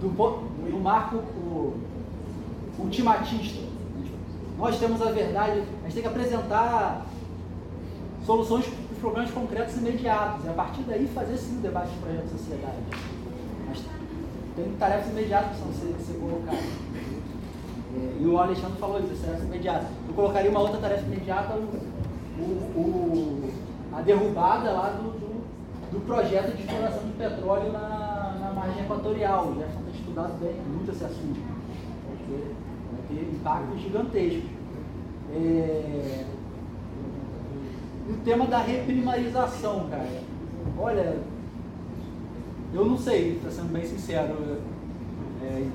do, 0.00 0.08
do 0.08 0.80
marco 0.80 1.16
o, 1.16 1.74
ultimatista. 2.78 3.64
Nós 4.58 4.78
temos 4.78 5.00
a 5.02 5.10
verdade, 5.10 5.62
a 5.82 5.84
gente 5.84 5.94
tem 5.94 6.02
que 6.02 6.08
apresentar 6.08 7.06
soluções 8.24 8.66
problemas 9.06 9.30
concretos 9.30 9.76
imediatos, 9.76 10.44
e 10.44 10.48
a 10.48 10.52
partir 10.52 10.82
daí 10.82 11.06
fazer 11.06 11.36
sim 11.36 11.58
o 11.58 11.60
debate 11.60 11.90
de 11.90 11.98
projeto 11.98 12.24
de 12.24 12.30
sociedade. 12.30 12.76
Mas 13.68 13.84
tem 14.56 14.72
tarefas 14.78 15.10
imediatas 15.10 15.56
que 15.56 15.62
precisam 15.62 16.00
ser, 16.00 16.18
colocadas. 16.18 16.64
É, 17.94 18.16
e 18.20 18.26
o 18.26 18.36
Alexandre 18.36 18.78
falou 18.78 18.98
isso, 18.98 19.22
tarefas 19.22 19.44
imediatas. 19.44 19.88
Eu 20.08 20.14
colocaria 20.14 20.50
uma 20.50 20.60
outra 20.60 20.78
tarefa 20.78 21.06
imediata, 21.06 21.54
o, 21.54 22.42
o, 22.42 23.50
a 23.92 24.02
derrubada 24.02 24.72
lá 24.72 24.88
do, 24.90 25.10
do, 25.12 25.46
do, 25.92 26.00
projeto 26.04 26.56
de 26.56 26.62
exploração 26.62 27.04
de 27.04 27.12
petróleo 27.12 27.70
na, 27.70 28.36
na 28.40 28.52
margem 28.52 28.82
equatorial. 28.82 29.54
Já 29.56 29.66
está 29.66 29.80
estudado 29.94 30.40
bem 30.40 30.54
muito 30.66 30.90
esse 30.90 31.04
assunto. 31.04 31.40
Vai 32.08 32.16
ter, 32.26 32.54
vai 32.90 33.06
ter 33.08 33.34
impactos 33.34 33.80
gigantescos. 33.80 34.50
É, 35.32 36.24
e 38.08 38.12
o 38.12 38.16
tema 38.24 38.46
da 38.46 38.58
reprimarização, 38.58 39.88
cara. 39.90 40.22
Olha, 40.78 41.16
eu 42.72 42.84
não 42.84 42.96
sei, 42.96 43.38
para 43.40 43.50
sendo 43.50 43.72
bem 43.72 43.84
sincero. 43.84 44.60
É, 45.42 45.66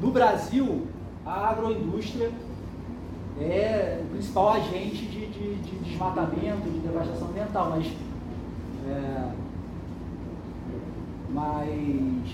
no 0.00 0.10
Brasil, 0.10 0.86
a 1.24 1.50
agroindústria 1.50 2.30
é 3.40 4.00
o 4.02 4.08
principal 4.12 4.54
agente 4.54 5.06
de, 5.06 5.26
de, 5.26 5.54
de 5.56 5.78
desmatamento, 5.78 6.70
de 6.70 6.78
devastação 6.80 7.28
ambiental, 7.28 7.70
mas, 7.70 7.86
é, 8.88 9.30
mas 11.30 12.28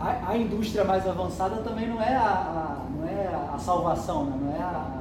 a, 0.00 0.30
a, 0.30 0.36
indústria 0.36 0.84
mais 0.84 1.06
avançada 1.06 1.56
também 1.62 1.88
não 1.88 2.00
é 2.00 2.14
a, 2.14 2.22
a 2.22 2.86
não 2.96 3.08
é 3.08 3.54
a 3.54 3.58
salvação, 3.58 4.26
né? 4.26 4.38
não 4.40 4.52
é 4.54 4.60
a, 4.60 4.97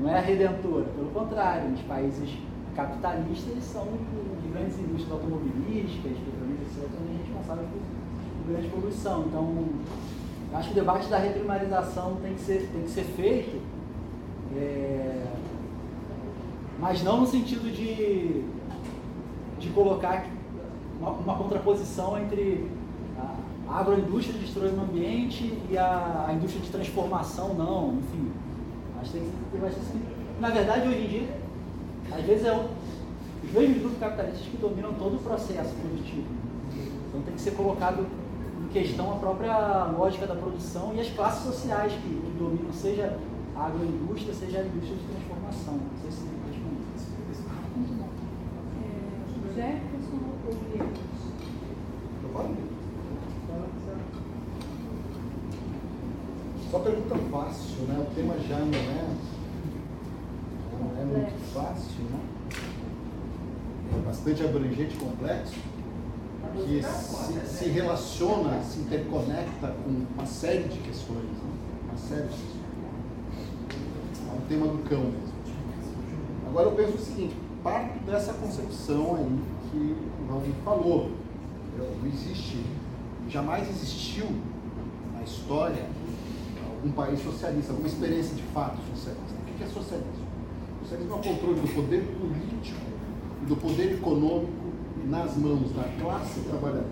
não 0.00 0.10
é 0.10 0.18
a 0.18 0.20
redentora, 0.20 0.86
pelo 0.96 1.10
contrário, 1.10 1.72
os 1.72 1.80
países 1.82 2.30
capitalistas 2.74 3.62
são 3.64 3.84
de 4.42 4.48
grandes 4.48 4.78
indústrias 4.78 5.12
automobilísticas, 5.12 6.12
petrolíferas, 6.12 6.90
também 6.96 7.18
responsáveis 7.18 7.68
por, 7.68 8.52
grande 8.52 8.68
poluição. 8.68 9.24
Então, 9.26 9.64
acho 10.54 10.68
que 10.68 10.72
o 10.72 10.80
debate 10.80 11.08
da 11.08 11.18
reprimarização 11.18 12.16
tem 12.22 12.34
que 12.34 12.40
ser, 12.40 12.68
tem 12.72 12.82
que 12.82 12.90
ser 12.90 13.04
feito, 13.04 13.60
é, 14.56 15.26
mas 16.80 17.02
não 17.02 17.20
no 17.20 17.26
sentido 17.26 17.70
de, 17.70 18.44
de 19.58 19.68
colocar 19.70 20.26
uma, 20.98 21.10
uma 21.10 21.36
contraposição 21.36 22.18
entre 22.18 22.68
a 23.68 23.78
agroindústria 23.78 24.38
destruindo 24.38 24.80
o 24.80 24.84
ambiente 24.84 25.56
e 25.70 25.78
a, 25.78 26.26
a, 26.28 26.32
indústria 26.32 26.62
de 26.62 26.70
transformação, 26.70 27.54
não, 27.54 27.98
enfim. 27.98 28.32
Que 29.02 29.10
tem 29.10 29.22
que, 29.22 29.66
acho 29.66 29.76
que, 29.76 30.40
na 30.40 30.50
verdade, 30.50 30.88
hoje 30.88 31.04
em 31.04 31.08
dia, 31.08 31.28
às 32.12 32.24
vezes 32.24 32.46
é 32.46 32.52
os 32.52 33.52
mesmos 33.52 33.78
grupos 33.78 33.98
capitalistas 33.98 34.46
que 34.46 34.56
dominam 34.56 34.92
todo 34.94 35.16
o 35.16 35.18
processo 35.18 35.74
produtivo. 35.74 36.26
Então 37.08 37.22
tem 37.22 37.34
que 37.34 37.40
ser 37.40 37.52
colocado 37.52 38.06
questão 38.72 39.12
a 39.12 39.16
própria 39.16 39.84
lógica 39.86 40.26
da 40.26 40.34
produção 40.34 40.92
e 40.94 41.00
as 41.00 41.10
classes 41.10 41.42
sociais 41.42 41.92
que, 41.92 42.00
que 42.00 42.38
dominam, 42.38 42.72
seja 42.72 43.18
a 43.56 43.66
agroindústria, 43.66 44.32
seja 44.32 44.58
a 44.58 44.62
indústria 44.62 44.96
de 44.96 45.04
transformação. 45.04 45.74
Não 45.74 46.00
sei 46.00 46.10
se 46.10 46.24
responde. 46.24 46.60
É, 48.80 48.94
Jefferson 49.54 50.18
ou 50.46 50.54
Vieiras? 50.54 51.10
Só 56.70 56.78
pergunta 56.78 57.16
fácil, 57.32 57.82
né? 57.88 58.06
O 58.08 58.14
tema 58.14 58.38
já 58.38 58.58
não 58.58 58.78
é, 58.78 59.16
não 60.78 61.02
é 61.02 61.04
muito 61.04 61.52
fácil, 61.52 62.04
né? 62.04 62.20
É 63.92 63.96
bastante 64.30 64.44
abrangente 64.44 64.94
e 64.94 64.98
complexo 64.98 65.54
que 66.66 66.82
se, 66.82 67.46
se, 67.46 67.68
relaciona, 67.68 68.62
se 68.62 68.80
interconecta 68.80 69.68
com 69.68 70.04
uma 70.14 70.26
série 70.26 70.64
de 70.64 70.78
questões, 70.78 71.24
né? 71.24 71.50
uma 71.88 71.98
série 71.98 72.22
de 72.22 72.28
questões. 72.28 72.60
É 74.28 74.36
um 74.36 74.40
tema 74.48 74.66
do 74.66 74.88
cão 74.88 75.00
mesmo. 75.00 75.30
Agora 76.48 76.68
eu 76.68 76.72
penso 76.72 76.96
o 76.96 76.98
seguinte, 76.98 77.36
parto 77.62 77.98
dessa 78.04 78.32
concepção 78.34 79.16
aí 79.16 79.38
que 79.70 79.96
o 80.22 80.28
Raul 80.28 80.42
falou. 80.64 81.10
Não 81.78 82.08
existe, 82.08 82.64
jamais 83.28 83.68
existiu 83.68 84.26
na 85.14 85.22
história 85.22 85.86
algum 86.74 86.92
país 86.92 87.22
socialista, 87.22 87.72
alguma 87.72 87.88
experiência 87.88 88.34
de 88.34 88.42
fato 88.42 88.76
socialista. 88.94 89.34
O 89.48 89.56
que 89.56 89.64
é 89.64 89.66
socialismo? 89.66 90.26
Socialismo 90.82 91.14
é 91.14 91.16
o 91.16 91.22
controle 91.22 91.60
do 91.60 91.74
poder 91.74 92.02
político 92.18 92.90
do 93.48 93.56
poder 93.56 93.94
econômico 93.94 94.52
nas 95.06 95.36
mãos 95.36 95.72
da 95.72 95.84
classe 96.00 96.40
trabalhadora 96.40 96.90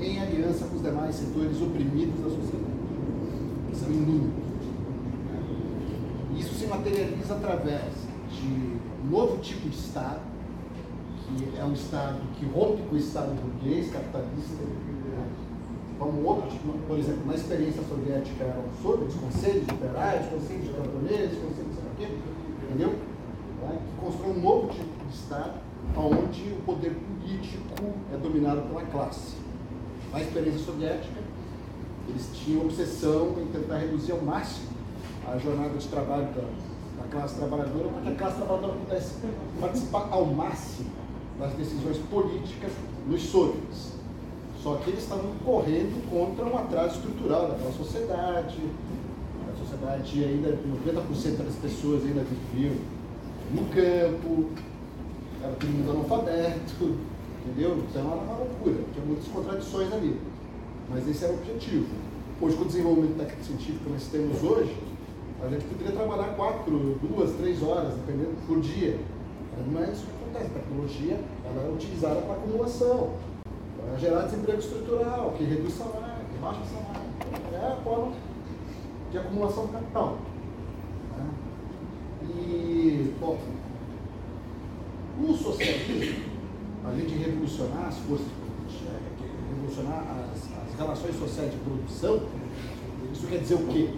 em 0.00 0.20
aliança 0.20 0.66
com 0.66 0.76
os 0.76 0.82
demais 0.82 1.14
setores 1.14 1.60
oprimidos 1.60 2.20
da 2.20 2.30
sociedade. 2.30 2.78
São 3.74 3.90
inúmeros. 3.90 4.48
Isso 6.36 6.54
se 6.54 6.66
materializa 6.66 7.34
através 7.34 7.92
de 8.30 8.46
um 8.46 9.10
novo 9.10 9.38
tipo 9.38 9.68
de 9.68 9.76
Estado, 9.76 10.20
que 11.26 11.58
é 11.58 11.64
um 11.64 11.72
Estado 11.72 12.20
que 12.38 12.46
rompe 12.46 12.82
com 12.82 12.94
o 12.94 12.98
Estado 12.98 13.34
burguês, 13.34 13.90
capitalista, 13.90 14.62
como 15.98 16.24
outro 16.24 16.48
tipo, 16.48 16.72
por 16.86 16.96
exemplo, 16.96 17.26
na 17.26 17.34
experiência 17.34 17.82
soviética 17.82 18.44
eram 18.44 18.64
sobre 18.80 19.06
os 19.06 19.14
conselhos 19.14 19.64
operários, 19.68 20.26
conselhos 20.28 20.64
de 20.64 20.72
camponeses, 20.74 21.38
conselhos 21.38 21.74
de 21.74 21.96
quê, 22.06 22.08
entendeu? 22.64 22.90
Que 22.90 24.00
constrói 24.00 24.30
um 24.30 24.40
novo 24.40 24.68
tipo 24.68 25.04
de 25.04 25.14
Estado, 25.14 25.54
onde 25.98 26.52
o 26.52 26.62
poder 26.64 26.94
político 26.94 27.64
é 28.12 28.16
dominado 28.16 28.62
pela 28.62 28.82
classe. 28.82 29.36
Na 30.12 30.20
experiência 30.20 30.60
soviética, 30.64 31.20
eles 32.08 32.30
tinham 32.34 32.62
obsessão 32.62 33.34
em 33.38 33.46
tentar 33.46 33.78
reduzir 33.78 34.12
ao 34.12 34.22
máximo 34.22 34.68
a 35.26 35.36
jornada 35.36 35.76
de 35.76 35.86
trabalho 35.88 36.28
da, 36.28 37.02
da 37.02 37.08
classe 37.10 37.34
trabalhadora 37.34 37.88
para 37.88 38.02
que 38.02 38.08
a 38.08 38.14
classe 38.14 38.36
trabalhadora 38.36 38.72
pudesse 38.74 39.14
participar 39.60 40.08
ao 40.10 40.24
máximo 40.24 40.90
das 41.38 41.52
decisões 41.52 41.98
políticas 42.10 42.72
nos 43.06 43.22
soviets. 43.22 43.98
Só 44.62 44.76
que 44.76 44.90
eles 44.90 45.02
estavam 45.02 45.32
correndo 45.44 46.10
contra 46.10 46.44
um 46.44 46.58
atraso 46.58 46.96
estrutural 46.96 47.48
daquela 47.48 47.72
sociedade. 47.72 48.58
A 49.52 49.56
sociedade 49.56 50.24
ainda, 50.24 50.58
90% 50.86 51.44
das 51.44 51.54
pessoas 51.56 52.04
ainda 52.04 52.24
viviam 52.24 52.74
no 53.52 53.64
campo, 53.66 54.50
era 55.42 55.52
todo 55.54 55.68
mundo 55.68 55.90
analfabeto, 55.90 56.96
entendeu? 57.44 57.84
Então 57.90 58.12
era 58.12 58.20
uma 58.20 58.38
loucura, 58.38 58.76
tinha 58.92 59.04
muitas 59.06 59.28
contradições 59.28 59.92
ali. 59.92 60.20
Mas 60.90 61.08
esse 61.08 61.24
era 61.24 61.32
o 61.32 61.36
objetivo. 61.36 61.86
Hoje, 62.40 62.56
com 62.56 62.62
o 62.62 62.66
desenvolvimento 62.66 63.18
técnico-científico 63.18 63.84
que 63.84 63.90
nós 63.90 64.06
temos 64.06 64.42
hoje, 64.42 64.76
a 65.42 65.48
gente 65.48 65.64
poderia 65.66 65.92
trabalhar 65.92 66.34
quatro, 66.34 66.98
duas, 67.02 67.32
três 67.36 67.62
horas, 67.62 67.94
dependendo, 67.94 68.34
por 68.46 68.60
dia. 68.60 68.98
Mas 69.72 69.88
é 69.88 69.92
isso 69.92 70.04
que 70.06 70.12
acontece. 70.12 70.50
A 70.56 70.60
tecnologia 70.60 71.20
ela 71.44 71.68
é 71.68 71.72
utilizada 71.72 72.20
para 72.22 72.34
acumulação, 72.34 73.14
para 73.76 73.98
gerar 73.98 74.22
desemprego 74.22 74.58
estrutural, 74.58 75.34
que 75.36 75.44
reduz 75.44 75.74
salário, 75.74 76.24
que 76.32 76.38
baixa 76.38 76.60
salário. 76.64 77.08
É 77.52 77.72
a 77.72 77.76
forma 77.82 78.12
de 79.10 79.18
acumulação 79.18 79.66
do 79.66 79.72
capital. 79.72 80.18
né? 81.16 81.30
E, 82.22 83.14
bom, 83.20 83.38
o 85.20 85.36
socialismo, 85.36 86.24
além 86.84 87.06
de 87.06 87.14
revolucionar 87.14 87.88
as 87.88 87.98
forças 87.98 88.26
produtivas, 88.26 88.98
revolucionar 89.50 90.04
as, 90.32 90.68
as 90.68 90.78
relações 90.78 91.18
sociais 91.18 91.50
de 91.50 91.58
produção, 91.58 92.22
isso 93.12 93.26
quer 93.26 93.38
dizer 93.38 93.54
o 93.54 93.66
quê? 93.66 93.90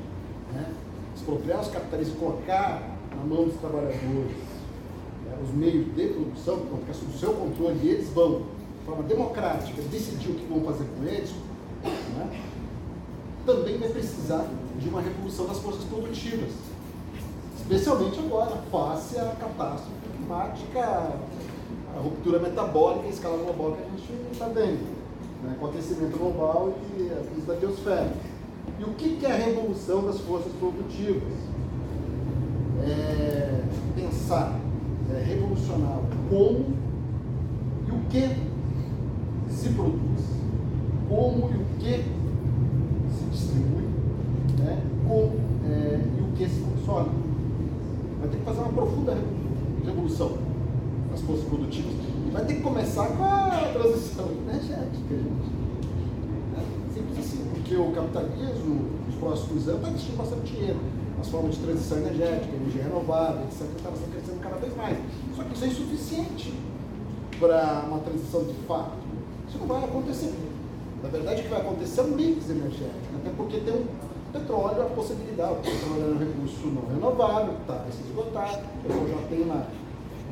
Né? 0.53 0.73
Expropriar 1.15 1.61
os 1.61 1.69
capitalistas 1.69 2.19
colocar 2.19 2.97
na 3.15 3.25
mão 3.25 3.45
dos 3.45 3.57
trabalhadores 3.57 4.01
né, 4.01 5.39
os 5.43 5.55
meios 5.55 5.95
de 5.95 6.07
produção, 6.09 6.61
que 6.61 6.69
vão 6.69 6.79
ficar 6.79 6.95
sob 6.95 7.19
seu 7.19 7.33
controle, 7.35 7.79
e 7.83 7.89
eles 7.89 8.09
vão, 8.11 8.43
de 8.79 8.87
forma 8.87 9.03
democrática, 9.03 9.83
decidir 9.83 10.31
o 10.31 10.35
que 10.35 10.47
vão 10.47 10.63
fazer 10.63 10.85
com 10.97 11.05
eles, 11.05 11.31
né? 12.17 12.41
também 13.45 13.79
vai 13.79 13.89
precisar 13.89 14.47
de 14.79 14.89
uma 14.89 15.01
revolução 15.01 15.47
das 15.47 15.59
forças 15.59 15.85
produtivas. 15.85 16.51
Especialmente 17.59 18.19
agora, 18.19 18.57
face 18.71 19.19
à 19.19 19.37
catástrofe 19.39 20.00
climática, 20.31 20.81
a 21.97 22.01
ruptura 22.01 22.39
metabólica 22.39 23.07
em 23.07 23.11
escala 23.11 23.37
global 23.39 23.73
que 23.73 23.83
a 23.83 23.91
gente 23.91 24.33
está 24.33 24.47
vendo, 24.47 24.87
né? 25.43 25.57
com 25.59 25.67
o 25.67 25.69
aquecimento 25.69 26.17
global 26.17 26.73
e 26.97 27.11
a 27.11 27.25
crise 27.31 27.47
da 27.47 27.55
biosfera. 27.55 28.13
E 28.79 28.85
o 28.85 28.95
que 28.95 29.17
que 29.17 29.27
é 29.27 29.33
a 29.33 29.37
revolução 29.37 30.05
das 30.05 30.21
forças 30.21 30.53
produtivas? 30.53 31.33
É 32.83 33.61
pensar, 33.97 34.59
é 35.13 35.23
revolucionar 35.23 35.99
como 36.31 36.65
e 37.89 37.91
o 37.91 38.01
que 38.09 38.31
se 39.53 39.69
produz, 39.71 40.25
como 41.09 41.51
e 41.51 41.57
o 41.57 41.65
que 41.79 42.05
se 43.19 43.25
distribui, 43.33 43.83
né? 44.61 44.81
como 45.07 45.33
é, 45.69 46.01
e 46.19 46.23
o 46.23 46.37
que 46.37 46.49
se 46.49 46.61
consome. 46.61 47.11
Vai 48.21 48.29
ter 48.31 48.39
que 48.39 48.45
fazer 48.45 48.61
uma 48.61 48.73
profunda 48.73 49.13
revo- 49.13 49.50
revolução 49.85 50.39
nas 51.11 51.21
forças 51.23 51.45
produtivas. 51.45 51.93
E 52.27 52.31
vai 52.31 52.45
ter 52.45 52.55
que 52.55 52.61
começar 52.61 53.07
com 53.09 53.25
a 53.25 53.71
transição 53.73 54.29
energética, 54.31 55.09
gente. 55.11 55.51
Né? 56.53 56.65
Simples 56.95 57.19
assim, 57.19 57.45
porque 57.53 57.77
o 57.77 57.91
capitalismo, 57.93 58.91
nos 59.07 59.15
próximos 59.17 59.69
anos, 59.69 59.83
vai 59.83 59.91
investir 59.91 60.15
bastante 60.15 60.53
dinheiro 60.53 60.79
nas 61.19 61.29
formas 61.29 61.55
de 61.55 61.61
transição 61.61 61.99
energética, 61.99 62.57
energia 62.57 62.83
renovável, 62.85 63.43
etc. 63.43 63.67
que 63.69 63.77
Está 63.77 63.91
crescendo 63.91 64.41
cada 64.41 64.57
vez 64.57 64.77
mais. 64.77 64.99
Só 65.37 65.43
que 65.43 65.55
isso 65.55 65.65
é 65.65 65.69
insuficiente 65.69 66.55
para 67.39 67.85
uma 67.89 67.99
transição 67.99 68.45
de 68.45 68.55
fato. 68.67 68.93
Isso 69.49 69.59
não 69.59 69.67
vai 69.67 69.85
acontecer. 69.85 70.33
Na 71.03 71.09
verdade, 71.09 71.41
o 71.41 71.45
que 71.45 71.51
vai 71.51 71.61
acontecer 71.61 72.01
é 72.01 72.05
um 72.05 72.09
mix 72.09 72.51
energético, 72.51 73.17
até 73.17 73.31
porque 73.31 73.59
tem 73.59 73.75
um 73.75 73.87
petróleo, 74.33 74.83
a 74.83 74.87
possibilidade, 74.87 75.53
o 75.53 75.57
petróleo 75.57 76.03
é 76.03 76.15
um 76.15 76.19
recurso 76.19 76.67
não 76.67 76.95
renovável, 76.95 77.55
está 77.61 77.85
se 77.91 78.03
esgotar, 78.03 78.63
eu 78.85 79.09
já 79.09 79.29
tem 79.29 79.43
uma, 79.43 79.67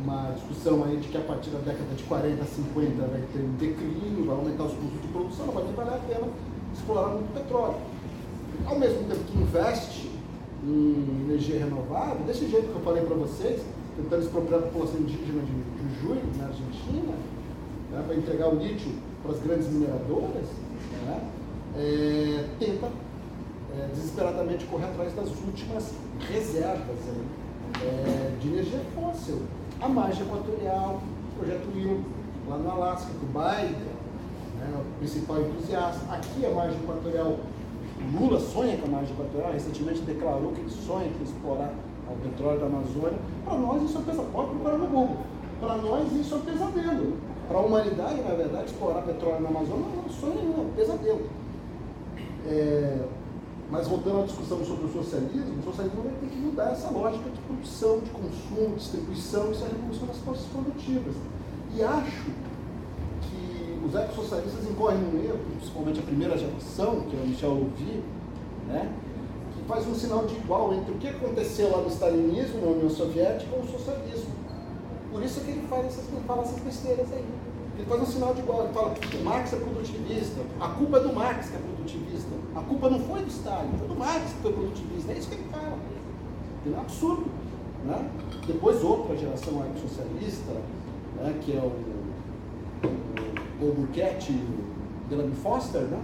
uma 0.02 0.32
discussão 0.32 0.84
aí 0.84 0.96
de 0.96 1.08
que 1.08 1.16
a 1.16 1.20
partir 1.20 1.50
da 1.50 1.58
década 1.58 1.94
de 1.94 2.02
40, 2.04 2.44
50 2.44 3.06
vai 3.06 3.22
ter 3.32 3.40
um 3.40 3.52
declínio, 3.58 4.26
vai 4.26 4.36
aumentar 4.36 4.64
os 4.64 4.72
custos 4.72 5.02
de 5.02 5.08
produção, 5.08 5.46
não 5.46 5.54
vai 5.54 5.64
nem 5.64 5.72
valer 5.74 5.94
a 5.94 5.98
pena 5.98 6.28
explorar 6.72 7.08
muito 7.08 7.32
petróleo. 7.34 7.76
Ao 8.66 8.78
mesmo 8.78 9.08
tempo 9.08 9.24
que 9.24 9.38
investe 9.38 10.10
em 10.64 11.26
energia 11.28 11.58
renovável, 11.58 12.24
desse 12.26 12.48
jeito 12.48 12.68
que 12.68 12.74
eu 12.74 12.82
falei 12.82 13.04
para 13.04 13.16
vocês, 13.16 13.62
tentando 13.96 14.22
expropriar 14.22 14.60
a 14.60 14.62
população 14.64 15.00
indígena 15.00 15.42
de 15.42 16.00
Jujuy, 16.00 16.18
na 16.38 16.46
Argentina, 16.46 17.14
né, 17.90 18.04
para 18.06 18.14
entregar 18.16 18.48
o 18.48 18.56
lítio 18.56 18.92
para 19.22 19.32
as 19.32 19.40
grandes 19.40 19.68
mineradoras, 19.68 20.46
né, 21.04 21.28
é, 21.76 22.44
tenta 22.58 22.88
desesperadamente 23.94 24.64
correr 24.66 24.86
atrás 24.86 25.14
das 25.14 25.28
últimas 25.28 25.92
reservas 26.32 26.98
é, 27.82 28.36
de 28.40 28.48
energia 28.48 28.80
fóssil. 28.94 29.42
A 29.80 29.88
margem 29.88 30.22
equatorial, 30.26 31.00
o 31.32 31.38
projeto 31.38 31.68
Will, 31.74 32.04
lá 32.48 32.58
no 32.58 32.70
Alasca, 32.70 33.10
que 33.10 33.24
o 33.24 33.28
Biden, 33.28 33.98
né, 34.58 34.80
o 34.80 34.98
principal 34.98 35.40
entusiasta. 35.40 36.12
Aqui 36.12 36.44
a 36.44 36.50
margem 36.50 36.78
equatorial, 36.80 37.36
Lula 38.18 38.40
sonha 38.40 38.76
com 38.78 38.86
a 38.86 38.90
margem 38.90 39.14
equatorial, 39.14 39.52
recentemente 39.52 40.00
declarou 40.00 40.52
que 40.52 40.60
ele 40.60 40.70
sonha 40.70 41.10
com 41.16 41.24
explorar 41.24 41.72
o 42.10 42.16
petróleo 42.16 42.60
da 42.60 42.66
Amazônia. 42.66 43.18
Para 43.44 43.58
nós 43.58 43.82
isso 43.82 43.98
é 43.98 44.02
pesadelo, 44.02 44.32
pode 44.32 44.54
no 44.54 44.86
Google. 44.86 45.16
Para 45.60 45.76
nós 45.76 46.12
isso 46.12 46.34
é 46.34 46.38
pesadelo. 46.50 47.16
Para 47.48 47.58
a 47.58 47.60
humanidade, 47.62 48.20
na 48.20 48.34
verdade, 48.34 48.66
explorar 48.66 49.02
petróleo 49.02 49.40
na 49.40 49.48
Amazônia 49.48 49.86
não 49.86 50.02
é 50.02 50.06
um 50.06 50.10
sonho, 50.10 50.34
não, 50.44 50.64
é 50.64 50.66
um 50.66 50.72
pesadelo. 50.74 51.26
É, 52.46 52.98
mas 53.70 53.86
voltando 53.86 54.20
à 54.20 54.24
discussão 54.24 54.64
sobre 54.64 54.86
o 54.86 54.92
socialismo, 54.92 55.58
o 55.60 55.62
socialismo 55.62 56.02
vai 56.02 56.12
ter 56.12 56.26
que 56.26 56.36
mudar 56.36 56.70
essa 56.70 56.90
lógica 56.90 57.28
de 57.28 57.38
produção, 57.40 58.00
de 58.00 58.10
consumo, 58.10 58.76
distribuição, 58.76 59.52
isso 59.52 59.62
é 59.62 59.66
a 59.66 59.70
revolução 59.70 60.06
das 60.06 60.16
forças 60.18 60.46
produtivas. 60.46 61.14
E 61.74 61.82
acho 61.82 62.30
que 63.20 63.86
os 63.86 63.94
ecossocialistas 63.94 64.64
incorrem 64.70 64.98
num 64.98 65.22
erro, 65.22 65.38
principalmente 65.58 66.00
a 66.00 66.02
primeira 66.02 66.38
geração, 66.38 67.02
que 67.02 67.16
é 67.16 67.20
o 67.20 67.26
Michel 67.26 67.50
Louvi, 67.50 68.02
né, 68.66 68.90
que 69.54 69.62
faz 69.68 69.86
um 69.86 69.94
sinal 69.94 70.24
de 70.24 70.34
igual 70.36 70.72
entre 70.72 70.92
o 70.92 70.96
que 70.96 71.08
aconteceu 71.08 71.70
lá 71.70 71.82
no 71.82 71.88
stalinismo, 71.88 72.60
na 72.62 72.68
União 72.68 72.88
Soviética, 72.88 73.54
e 73.54 73.60
o 73.60 73.70
socialismo. 73.70 74.32
Por 75.12 75.22
isso 75.22 75.40
que 75.40 75.50
ele 75.50 75.66
faz 75.68 75.86
essas, 75.86 76.04
fala 76.26 76.42
essas 76.42 76.58
besteiras 76.60 77.12
aí. 77.12 77.24
Ele 77.76 77.86
faz 77.86 78.02
um 78.02 78.06
sinal 78.06 78.34
de 78.34 78.40
igual, 78.40 78.64
ele 78.64 78.72
fala 78.72 78.90
que 78.94 79.16
o 79.16 79.24
Marx 79.24 79.52
é 79.52 79.56
produtivista, 79.56 80.40
a 80.58 80.68
culpa 80.68 80.96
é 80.96 81.00
do 81.00 81.12
Marx 81.12 81.50
que 81.50 81.56
é 81.56 81.58
produtivista, 81.58 81.77
a 82.58 82.62
culpa 82.62 82.90
não 82.90 83.00
foi 83.00 83.20
do 83.20 83.28
Stalin, 83.28 83.70
foi 83.78 83.88
do 83.88 83.94
Marx 83.94 84.32
que 84.32 84.42
foi 84.42 84.52
produtivista, 84.52 85.12
é 85.12 85.18
isso 85.18 85.28
que 85.28 85.34
ele 85.34 85.48
fala. 85.50 85.78
É 86.66 86.70
um 86.70 86.80
absurdo. 86.80 87.26
Né? 87.84 88.10
Depois 88.46 88.82
outra 88.82 89.16
geração 89.16 89.62
socialista, 89.80 90.52
né, 91.16 91.38
que 91.40 91.56
é 91.56 91.60
o, 91.60 91.72
o, 93.60 93.64
o 93.64 93.88
e 93.94 94.32
o 94.32 95.08
Delaney 95.08 95.34
Foster, 95.36 95.82
né? 95.82 96.00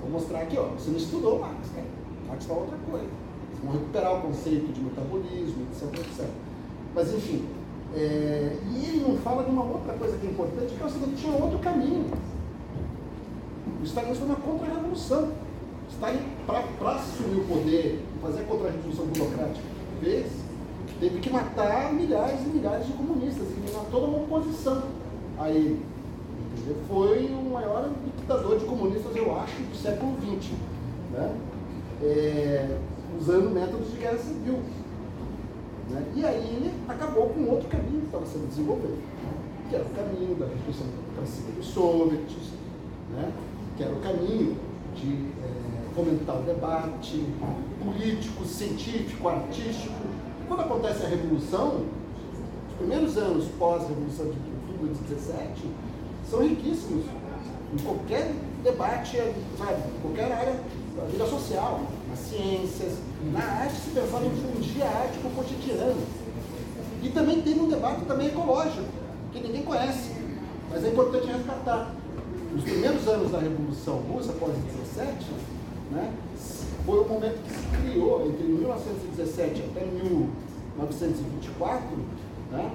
Vou 0.00 0.10
mostrar 0.10 0.40
aqui, 0.40 0.58
ó, 0.58 0.68
você 0.68 0.90
não 0.90 0.96
estudou 0.96 1.38
Marx, 1.38 1.70
né? 1.72 1.84
Marx 2.26 2.46
fala 2.46 2.60
outra 2.60 2.78
coisa. 2.90 3.06
Eles 3.06 3.62
vão 3.62 3.72
recuperar 3.72 4.18
o 4.18 4.22
conceito 4.22 4.72
de 4.72 4.80
metabolismo, 4.80 5.66
etc, 5.70 6.00
etc. 6.00 6.26
Mas 6.94 7.14
enfim, 7.14 7.46
é, 7.94 8.56
e 8.70 8.84
ele 8.86 9.04
não 9.06 9.16
fala 9.18 9.44
de 9.44 9.50
uma 9.50 9.64
outra 9.64 9.92
coisa 9.94 10.16
que 10.16 10.26
é 10.26 10.30
importante, 10.30 10.74
que 10.74 10.82
é 10.82 10.86
o 10.86 10.90
seguinte, 10.90 11.22
tinha 11.22 11.32
outro 11.34 11.58
caminho. 11.58 12.06
O 13.80 13.84
Stalin 13.84 14.14
foi 14.14 14.26
uma 14.26 14.36
contra-revolução. 14.36 15.30
Stalin, 15.92 16.20
para 16.46 16.94
assumir 16.94 17.40
o 17.40 17.44
poder 17.44 18.02
e 18.16 18.22
fazer 18.22 18.40
a 18.40 18.44
contra-revolução 18.44 19.06
burocrática 19.06 19.66
que 19.98 20.04
fez, 20.04 20.32
teve 20.98 21.18
que 21.20 21.30
matar 21.30 21.92
milhares 21.92 22.40
e 22.42 22.48
milhares 22.48 22.86
de 22.86 22.92
comunistas, 22.92 23.50
eliminar 23.50 23.84
toda 23.90 24.06
uma 24.06 24.18
oposição 24.18 24.82
a 25.38 25.50
ele. 25.50 25.84
Entendeu? 26.52 26.76
Foi 26.88 27.26
o 27.26 27.50
maior 27.50 27.90
ditador 28.18 28.58
de 28.58 28.64
comunistas, 28.64 29.14
eu 29.16 29.36
acho, 29.36 29.56
do 29.62 29.76
século 29.76 30.16
XX. 30.20 30.52
Né? 31.12 31.36
É, 32.02 32.78
usando 33.18 33.50
métodos 33.50 33.90
de 33.90 33.98
guerra 33.98 34.18
civil. 34.18 34.60
Né? 35.90 36.04
E 36.14 36.24
aí 36.24 36.56
ele 36.56 36.72
acabou 36.88 37.28
com 37.28 37.48
outro 37.48 37.68
caminho 37.68 38.00
que 38.00 38.06
estava 38.06 38.26
sendo 38.26 38.48
desenvolvido, 38.48 38.98
que 39.68 39.74
era 39.74 39.84
o 39.84 39.90
caminho 39.90 40.34
da 40.36 40.46
da 40.46 40.52
democracia 40.52 41.52
dos 41.56 41.66
soviets, 41.66 42.52
né? 43.12 43.32
que 43.76 43.82
era 43.82 43.92
o 43.92 44.00
caminho 44.00 44.56
de 44.94 45.26
é, 45.42 45.59
fomentar 45.94 46.38
o 46.38 46.42
debate 46.42 47.24
político, 47.82 48.44
científico, 48.44 49.28
artístico. 49.28 49.94
Quando 50.46 50.60
acontece 50.60 51.04
a 51.04 51.08
Revolução, 51.08 51.86
os 52.68 52.74
primeiros 52.78 53.16
anos 53.16 53.46
pós-Revolução 53.58 54.26
de 54.26 54.38
Outubro 54.70 54.94
de 54.94 55.14
17 55.14 55.50
são 56.28 56.40
riquíssimos 56.42 57.04
em 57.72 57.78
qualquer 57.82 58.32
debate, 58.62 59.16
sabe, 59.58 59.82
em 59.96 60.00
qualquer 60.00 60.32
área 60.32 60.60
da 60.96 61.04
vida 61.04 61.26
social, 61.26 61.80
nas 62.08 62.18
ciências, 62.18 62.98
na 63.32 63.40
arte, 63.40 63.74
se 63.74 63.90
pensava 63.90 64.26
em 64.26 64.30
fundir 64.30 64.82
a 64.82 64.88
arte 64.88 65.18
com 65.18 65.28
o 65.28 65.32
cotidiano. 65.32 66.02
E 67.02 67.08
também 67.08 67.40
tem 67.40 67.58
um 67.58 67.68
debate 67.68 68.04
também 68.04 68.28
ecológico, 68.28 68.84
que 69.32 69.40
ninguém 69.40 69.62
conhece, 69.62 70.10
mas 70.70 70.84
é 70.84 70.88
importante 70.88 71.26
resgatar. 71.26 71.94
Nos 72.52 72.64
primeiros 72.64 73.06
anos 73.06 73.30
da 73.30 73.38
Revolução 73.38 73.98
Russa, 73.98 74.32
após 74.32 74.52
17, 74.96 75.24
né, 75.90 76.14
foi 76.86 77.00
o 77.00 77.08
momento 77.08 77.42
que 77.42 77.50
se 77.50 77.66
criou, 77.82 78.26
entre 78.26 78.44
1917 78.44 79.64
até 79.70 79.84
1924, 79.84 81.88
né, 82.52 82.70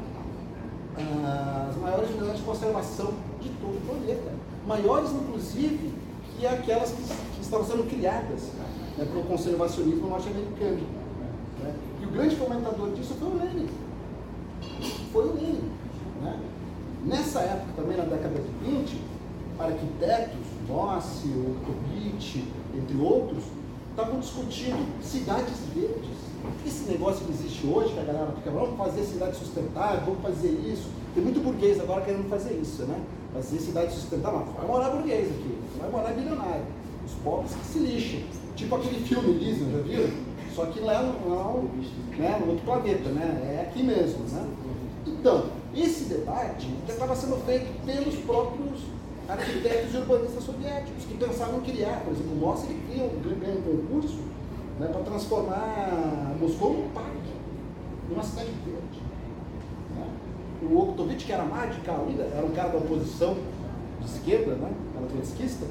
as 1.70 1.76
maiores 1.78 2.10
unidades 2.12 2.38
de 2.38 2.44
conservação 2.44 3.14
de 3.42 3.50
todo 3.62 3.76
o 3.76 3.82
planeta. 3.82 4.32
Maiores, 4.66 5.12
inclusive, 5.12 5.94
que 6.38 6.48
aquelas 6.48 6.92
que, 6.92 7.04
que 7.04 7.42
estavam 7.42 7.66
sendo 7.66 7.90
criadas 7.90 8.52
né, 8.98 9.06
pelo 9.06 9.24
conservacionismo 9.24 10.08
norte-americano. 10.08 10.82
Né? 11.62 11.76
E 12.02 12.06
o 12.06 12.12
grande 12.12 12.36
fomentador 12.36 12.92
disso 12.92 13.14
foi 13.20 13.28
o 13.28 13.38
Lenin. 13.38 13.70
Foi 15.12 15.28
o 15.28 15.34
Lenin. 15.34 15.70
Né? 16.22 16.40
Nessa 17.06 17.42
época, 17.42 17.74
também 17.76 17.98
na 17.98 18.06
década 18.06 18.40
de 18.40 18.72
20, 18.72 19.02
arquitetos, 19.60 20.46
Nossi, 20.68 21.28
Oktovich, 21.28 22.48
entre 22.78 22.98
outros, 22.98 23.44
estavam 23.92 24.20
discutindo 24.20 24.86
cidades 25.02 25.58
verdes. 25.74 26.26
Esse 26.66 26.90
negócio 26.92 27.26
que 27.26 27.32
existe 27.32 27.66
hoje, 27.66 27.94
que 27.94 28.00
a 28.00 28.04
galera 28.04 28.32
fica, 28.36 28.52
vamos 28.52 28.78
fazer 28.78 29.04
cidade 29.04 29.36
sustentável, 29.36 30.02
vamos 30.06 30.22
fazer 30.22 30.50
isso. 30.50 30.90
Tem 31.14 31.24
muito 31.24 31.42
burguês 31.42 31.80
agora 31.80 32.02
querendo 32.02 32.30
fazer 32.30 32.54
isso, 32.56 32.84
né? 32.84 33.00
Fazer 33.34 33.60
cidade 33.60 33.94
sustentável. 33.94 34.46
Vai 34.58 34.68
morar 34.68 34.90
burguês 34.90 35.30
aqui, 35.30 35.58
vai 35.80 35.90
morar 35.90 36.14
bilionário. 36.14 36.66
Os 37.06 37.14
pobres 37.24 37.54
que 37.54 37.66
se 37.66 37.80
lixam. 37.80 38.20
Tipo 38.56 38.76
aquele 38.76 39.04
filme 39.06 39.30
Elysium, 39.32 39.72
já 39.72 39.78
viram? 39.80 40.10
Só 40.54 40.66
que 40.68 40.80
lá, 40.80 41.02
lá 41.02 41.54
né, 42.18 42.40
no 42.40 42.52
outro 42.52 42.66
planeta, 42.66 43.10
né? 43.10 43.58
É 43.58 43.62
aqui 43.68 43.84
mesmo, 43.84 44.24
né? 44.32 44.48
Então, 45.06 45.46
esse 45.76 46.06
debate 46.06 46.68
estava 46.88 47.16
sendo 47.16 47.38
feito 47.46 47.68
pelos 47.86 48.16
próprios 48.20 48.80
arquitetos 49.28 49.94
e 49.94 49.98
urbanistas 49.98 50.44
soviéticos, 50.44 51.06
que 51.06 51.18
pensavam 51.18 51.60
em 51.60 51.62
criar, 51.62 52.02
por 52.04 52.14
exemplo, 52.14 52.34
o 52.34 52.36
Mossi 52.36 52.68
ele 52.68 52.82
cria 52.88 53.04
um, 53.04 53.40
ganha 53.40 53.58
um 53.58 53.62
concurso 53.62 54.20
né, 54.80 54.88
para 54.88 55.02
transformar 55.02 56.36
Moscou 56.40 56.74
num 56.74 56.90
parque, 56.90 57.34
numa 58.10 58.24
cidade 58.24 58.52
verde. 58.66 59.02
Né? 59.96 60.08
O 60.64 60.78
Oktovich, 60.78 61.26
que 61.26 61.32
era 61.32 61.44
ainda, 61.44 62.24
era 62.24 62.46
um 62.46 62.52
cara 62.52 62.70
da 62.70 62.78
oposição 62.78 63.36
de 64.00 64.06
esquerda, 64.06 64.56
né, 64.56 64.72
era 64.96 65.08
trotskista, 65.08 65.66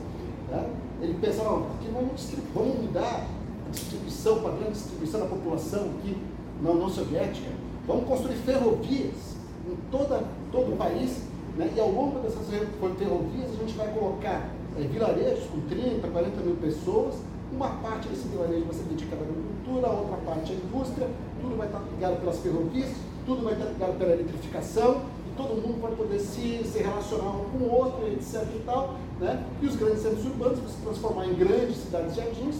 né? 0.50 0.70
ele 1.00 1.14
pensava, 1.20 1.58
aqui 1.58 1.88
vamos, 1.92 2.28
vamos 2.54 2.82
mudar 2.82 3.26
a 3.66 3.70
distribuição, 3.70 4.40
para 4.40 4.52
a 4.52 4.70
distribuição 4.70 5.20
da 5.20 5.26
população 5.26 5.90
aqui 5.98 6.16
na 6.60 6.70
União 6.70 6.88
Soviética, 6.88 7.50
vamos 7.86 8.06
construir 8.06 8.36
ferrovias 8.36 9.36
em 9.66 9.76
toda, 9.90 10.24
todo 10.50 10.72
o 10.72 10.76
país, 10.76 11.22
né? 11.56 11.72
e 11.74 11.80
ao 11.80 11.90
longo 11.90 12.20
dessas 12.20 12.46
ferrovias 12.48 13.50
a 13.50 13.56
gente 13.56 13.74
vai 13.74 13.88
colocar 13.88 14.50
é, 14.76 14.82
vilarejos 14.82 15.46
com 15.46 15.60
30, 15.68 16.08
40 16.08 16.40
mil 16.40 16.56
pessoas, 16.56 17.14
uma 17.52 17.68
parte 17.68 18.08
desse 18.08 18.26
vilarejo 18.28 18.64
vai 18.64 18.74
ser 18.74 18.84
dedicada 18.84 19.22
à 19.22 19.24
agricultura, 19.24 19.86
a 19.86 19.92
outra 19.92 20.16
parte 20.18 20.52
à 20.52 20.54
indústria, 20.56 21.08
tudo 21.40 21.56
vai 21.56 21.66
estar 21.66 21.80
ligado 21.94 22.20
pelas 22.20 22.38
ferrovias, 22.40 22.90
tudo 23.24 23.44
vai 23.44 23.52
estar 23.52 23.66
ligado 23.66 23.98
pela 23.98 24.12
eletrificação, 24.12 25.02
e 25.26 25.36
todo 25.36 25.54
mundo 25.62 25.80
vai 25.80 25.92
poder 25.92 26.18
se, 26.18 26.64
se 26.64 26.78
relacionar 26.78 27.30
um 27.30 27.44
com 27.50 27.58
o 27.64 27.70
outro, 27.70 28.06
etc. 28.08 28.42
e 28.54 28.62
tal, 28.66 28.96
né? 29.20 29.44
E 29.62 29.66
os 29.66 29.76
grandes 29.76 30.02
centros 30.02 30.24
urbanos 30.24 30.58
vão 30.58 30.68
se 30.68 30.76
transformar 30.82 31.26
em 31.26 31.34
grandes 31.34 31.76
cidades 31.76 32.16
jardins, 32.16 32.56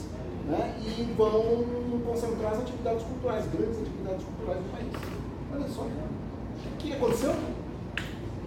né? 0.47 0.77
E 0.81 1.13
vão 1.17 1.65
concentrar 2.07 2.53
as 2.53 2.61
atividades 2.61 3.03
culturais, 3.03 3.45
grandes 3.47 3.81
atividades 3.81 4.25
culturais 4.25 4.63
do 4.63 4.71
país. 4.71 4.93
Olha 5.53 5.69
só. 5.69 5.83
O 5.83 6.77
que 6.79 6.93
aconteceu? 6.93 7.35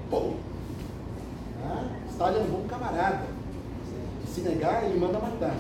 Bom, 0.10 0.36
né? 1.60 2.02
Stalin 2.10 2.38
é 2.38 2.42
um 2.42 2.48
bom 2.48 2.68
camarada. 2.68 3.26
Se 4.26 4.42
negar, 4.42 4.86
ele 4.86 5.00
manda 5.00 5.20
matar. 5.20 5.56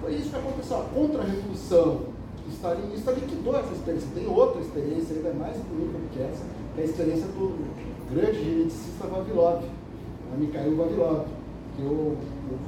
Foi 0.00 0.14
isso 0.14 0.30
que 0.30 0.36
aconteceu. 0.36 0.78
A 0.78 0.82
contra-revolução 0.84 2.14
stalinista 2.50 3.12
liquidou 3.12 3.56
essa 3.58 3.72
experiência. 3.72 4.08
Tem 4.14 4.26
outra 4.26 4.60
experiência 4.60 5.16
ainda 5.16 5.32
mais 5.34 5.56
bonita 5.56 5.98
do 5.98 6.10
que 6.12 6.22
essa, 6.22 6.44
que 6.74 6.80
é 6.80 6.84
a 6.84 6.86
experiência 6.86 7.26
do 7.26 7.64
grande 8.12 8.44
geneticista 8.44 9.06
Vavilov, 9.06 9.64
a 10.32 10.36
Mikhail 10.36 10.76
Vavilov, 10.76 11.26
que 11.76 11.82
eu, 11.82 12.16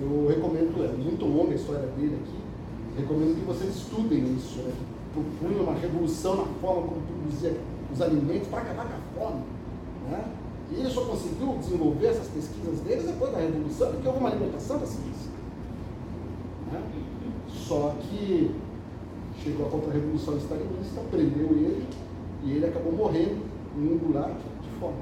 eu, 0.00 0.22
eu, 0.22 0.28
recomendo, 0.28 0.84
é 0.84 0.96
muito 0.96 1.24
longa 1.24 1.52
a 1.52 1.54
história 1.54 1.86
dele 1.96 2.18
aqui, 2.22 3.00
recomendo 3.00 3.38
que 3.38 3.46
vocês 3.46 3.76
estudem 3.76 4.34
isso, 4.34 4.58
né? 4.58 4.72
propunha 5.12 5.62
uma 5.62 5.74
revolução 5.74 6.36
na 6.36 6.44
forma 6.60 6.88
como 6.88 7.00
produzia 7.02 7.56
os 7.92 8.02
alimentos 8.02 8.48
para 8.48 8.60
acabar 8.60 8.86
com 8.86 9.22
a 9.24 9.28
fome. 9.28 9.42
Né? 10.10 10.24
E 10.70 10.74
ele 10.74 10.90
só 10.90 11.04
conseguiu 11.04 11.56
desenvolver 11.58 12.06
essas 12.08 12.28
pesquisas 12.28 12.80
deles 12.80 13.06
depois 13.06 13.32
da 13.32 13.38
Revolução, 13.38 13.92
porque 13.92 14.08
houve 14.08 14.20
uma 14.20 14.30
libertação 14.30 14.78
da 14.78 14.86
ciência. 14.86 15.30
Né? 16.72 16.82
Só 17.48 17.94
que 18.00 18.50
chegou 19.42 19.66
a 19.66 19.70
contra-revolução 19.70 20.36
stalinista, 20.38 21.00
prendeu 21.10 21.48
ele 21.52 21.86
e 22.44 22.52
ele 22.52 22.66
acabou 22.66 22.92
morrendo 22.92 23.42
em 23.76 23.92
um 23.92 23.98
gulag 23.98 24.34
de 24.34 24.68
fome. 24.80 24.96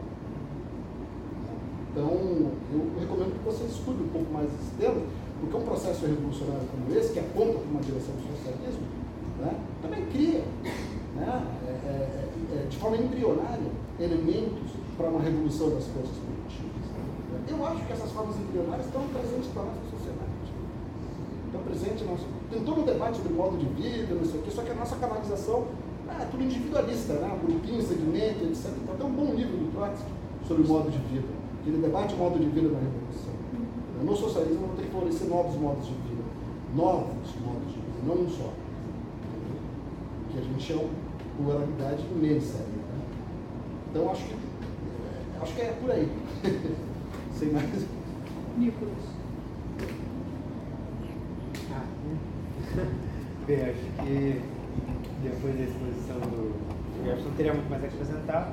Então, 1.91 2.11
eu 2.11 3.01
recomendo 3.01 3.39
que 3.39 3.45
vocês 3.45 3.71
estudem 3.71 4.07
um 4.07 4.09
pouco 4.09 4.33
mais 4.33 4.49
esse 4.53 4.71
tema, 4.79 5.01
porque 5.41 5.57
um 5.57 5.63
processo 5.63 6.07
revolucionário 6.07 6.67
como 6.67 6.99
esse, 6.99 7.13
que 7.13 7.21
aponta 7.21 7.53
para 7.53 7.71
uma 7.71 7.81
direção 7.81 8.15
do 8.17 8.23
socialismo, 8.37 8.83
né, 9.39 9.55
também 9.81 10.05
cria, 10.07 10.43
né, 11.15 11.47
é, 11.67 11.71
é, 11.71 12.21
é, 12.53 12.67
de 12.69 12.77
forma 12.79 12.97
embrionária, 12.97 13.71
elementos 14.01 14.74
para 14.97 15.09
uma 15.09 15.21
revolução 15.21 15.71
das 15.71 15.85
forças 15.87 16.17
produtivas. 16.17 16.75
Eu 17.49 17.67
acho 17.67 17.85
que 17.85 17.93
essas 17.93 18.11
formas 18.13 18.37
embrionárias 18.37 18.87
estão 18.87 19.03
presentes 19.09 19.49
para 19.53 19.63
a 19.63 19.67
nossa 19.67 19.85
sociedade. 19.91 20.35
Estão 21.47 21.63
presentes, 21.63 22.07
nosso... 22.07 22.27
tem 22.51 22.65
todo 22.65 22.81
um 22.81 22.85
debate 22.85 23.19
sobre 23.19 23.33
modo 23.35 23.57
de 23.59 23.67
vida, 23.81 24.15
não 24.15 24.25
sei 24.25 24.41
o 24.41 24.43
quê, 24.43 24.51
só 24.51 24.63
que 24.63 24.71
a 24.71 24.75
nossa 24.75 24.97
canalização 24.97 25.67
é 26.09 26.25
tudo 26.27 26.43
individualista, 26.45 27.15
né? 27.15 27.39
grupinho, 27.45 27.83
segmento, 27.83 28.45
etc. 28.45 28.73
Então 28.83 28.97
tem 28.97 29.07
um 29.07 29.13
bom 29.13 29.35
livro 29.35 29.57
do 29.57 29.73
Trotsky 29.73 30.11
sobre 30.47 30.63
o 30.63 30.67
modo 30.67 30.91
de 30.91 30.99
vida. 30.99 31.29
Ele 31.67 31.79
debate 31.79 32.15
o 32.15 32.19
modo 32.19 32.39
de 32.39 32.47
vida 32.47 32.69
na 32.69 32.79
revolução. 32.79 33.35
No 34.03 34.17
socialismo 34.17 34.69
não 34.69 34.77
tem 34.77 34.85
que 34.85 34.91
florescer 34.91 35.29
novos 35.29 35.57
modos 35.57 35.87
de 35.87 35.95
vida. 35.95 36.23
Novos 36.75 37.35
modos 37.41 37.69
de 37.69 37.81
vida, 37.81 37.99
não 38.07 38.15
um 38.15 38.29
só. 38.29 38.53
Que 40.31 40.39
a 40.39 40.43
gente 40.43 40.73
é 40.73 40.77
uma 40.77 40.91
pluralidade 41.37 42.03
imensa. 42.15 42.59
Né? 42.59 43.01
Então 43.91 44.11
acho 44.11 44.25
que 44.25 44.35
Acho 45.43 45.55
que 45.55 45.61
é 45.63 45.77
por 45.81 45.91
aí. 45.91 46.09
Sem 47.39 47.51
mais. 47.51 47.87
Nicolas. 48.57 48.95
Ah, 51.73 51.85
bem, 53.47 53.63
acho 53.63 54.05
que 54.05 54.41
depois 55.23 55.57
da 55.57 55.65
exposição 55.65 56.21
do 56.21 56.55
Jefferson 57.05 57.29
não 57.29 57.37
teria 57.37 57.55
muito 57.55 57.69
mais 57.69 57.83
a 57.83 57.87
acrescentar, 57.87 58.53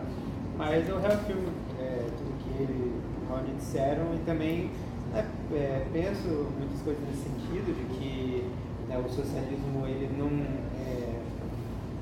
mas 0.57 0.89
eu 0.89 0.99
reafirmo 0.99 1.49
é, 1.79 2.07
tudo 2.17 2.43
que 2.43 2.63
ele 2.63 3.01
e 3.21 3.31
Rony 3.31 3.53
disseram 3.57 4.13
e 4.15 4.19
também 4.25 4.69
né, 5.13 5.25
é, 5.53 5.85
penso 5.93 6.47
muitas 6.57 6.81
coisas 6.81 7.03
nesse 7.05 7.23
sentido, 7.23 7.75
de 7.75 7.97
que 7.97 8.45
né, 8.87 8.97
o 8.97 9.09
socialismo 9.09 9.85
ele 9.85 10.09
não 10.17 10.27
é, 10.27 11.19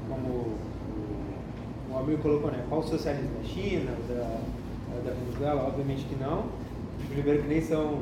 como 0.07 0.29
o, 0.29 0.57
o 1.91 1.97
amigo 1.97 2.21
colocou, 2.21 2.51
né, 2.51 2.63
qual 2.69 2.81
o 2.81 2.87
socialismo 2.87 3.29
da 3.37 3.43
China, 3.43 3.91
da, 4.07 4.41
da 5.03 5.11
Venezuela? 5.11 5.67
Obviamente 5.67 6.05
que 6.05 6.15
não. 6.15 6.45
Primeiro 7.09 7.43
que 7.43 7.47
nem 7.47 7.61
são, 7.61 7.99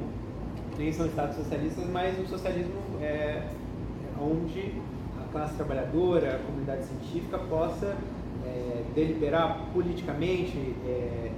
nem 0.78 0.92
são 0.92 1.06
estados 1.06 1.36
socialistas, 1.36 1.86
mas 1.90 2.20
o 2.20 2.28
socialismo 2.28 2.74
é 3.02 3.44
onde 4.20 4.74
a 5.22 5.32
classe 5.32 5.56
trabalhadora, 5.56 6.36
a 6.36 6.40
comunidade 6.40 6.86
científica 6.86 7.38
possa 7.38 7.96
é, 8.46 8.84
deliberar 8.96 9.68
politicamente 9.74 10.58
é, 10.86 10.90
é, 10.90 11.32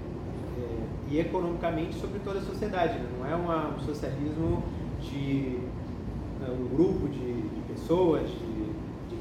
e 1.10 1.20
economicamente 1.20 1.96
sobre 1.96 2.20
toda 2.20 2.40
a 2.40 2.42
sociedade. 2.42 2.98
Né? 2.98 3.10
Não 3.20 3.30
é 3.30 3.36
uma, 3.36 3.76
um 3.76 3.80
socialismo 3.80 4.64
de 5.02 5.60
um 6.48 6.76
grupo 6.76 7.08
de, 7.10 7.42
de 7.42 7.62
pessoas, 7.68 8.30
de 8.30 8.49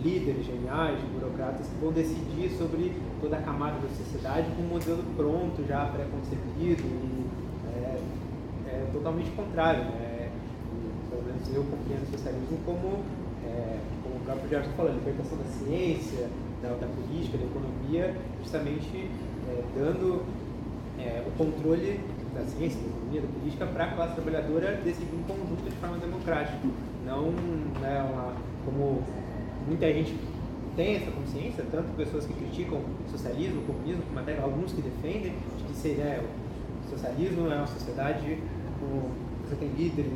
líderes 0.02 0.46
geniais, 0.46 0.98
burocratas 1.12 1.66
que 1.66 1.74
vão 1.80 1.92
decidir 1.92 2.50
sobre 2.56 2.92
toda 3.20 3.36
a 3.36 3.42
camada 3.42 3.78
da 3.80 3.88
sociedade 3.88 4.50
com 4.56 4.62
um 4.62 4.68
modelo 4.68 5.02
pronto, 5.16 5.66
já 5.66 5.86
pré-concebido 5.86 6.82
e 6.82 7.26
é, 7.74 8.00
é, 8.68 8.86
totalmente 8.92 9.30
contrário. 9.32 9.84
Né? 9.84 10.30
Pelo 11.10 11.22
menos 11.24 11.54
eu 11.54 11.64
compreendo 11.64 12.02
o 12.02 12.10
socialismo 12.10 12.58
como, 12.64 13.02
é, 13.44 13.78
como 14.02 14.16
o 14.16 14.20
próprio 14.20 14.48
Gerson 14.48 14.70
falou, 14.76 14.92
a 14.92 14.94
libertação 14.94 15.38
da 15.38 15.44
ciência, 15.44 16.28
da, 16.62 16.68
da 16.70 16.86
política, 16.86 17.38
da 17.38 17.44
economia, 17.44 18.14
justamente 18.42 19.10
é, 19.48 19.62
dando 19.74 20.22
é, 20.98 21.24
o 21.26 21.30
controle 21.38 22.00
da 22.34 22.44
ciência, 22.44 22.80
da 22.80 22.88
economia, 22.88 23.20
da 23.22 23.28
política, 23.28 23.66
para 23.66 23.84
a 23.84 23.90
classe 23.94 24.14
trabalhadora 24.14 24.80
decidir 24.84 25.14
um 25.14 25.22
conjunto 25.22 25.64
de 25.64 25.74
forma 25.76 25.98
democrática. 25.98 26.58
Não 27.06 27.30
né, 27.80 28.04
uma, 28.04 28.34
como 28.64 29.02
muita 29.68 29.92
gente 29.92 30.16
tem 30.74 30.96
essa 30.96 31.10
consciência, 31.10 31.64
tanto 31.70 31.94
pessoas 31.96 32.26
que 32.26 32.32
criticam 32.32 32.80
socialismo, 33.10 33.62
comunismo, 33.62 34.02
como 34.06 34.20
até 34.20 34.38
alguns 34.38 34.72
que 34.72 34.80
defendem, 34.80 35.34
de 35.58 35.64
que 35.64 35.74
seria, 35.74 36.04
é, 36.04 36.24
o 36.86 36.90
socialismo 36.90 37.50
é 37.50 37.56
uma 37.56 37.66
sociedade 37.66 38.38
com 38.80 39.28
você 39.48 39.56
tem 39.56 39.68
líderes 39.70 40.12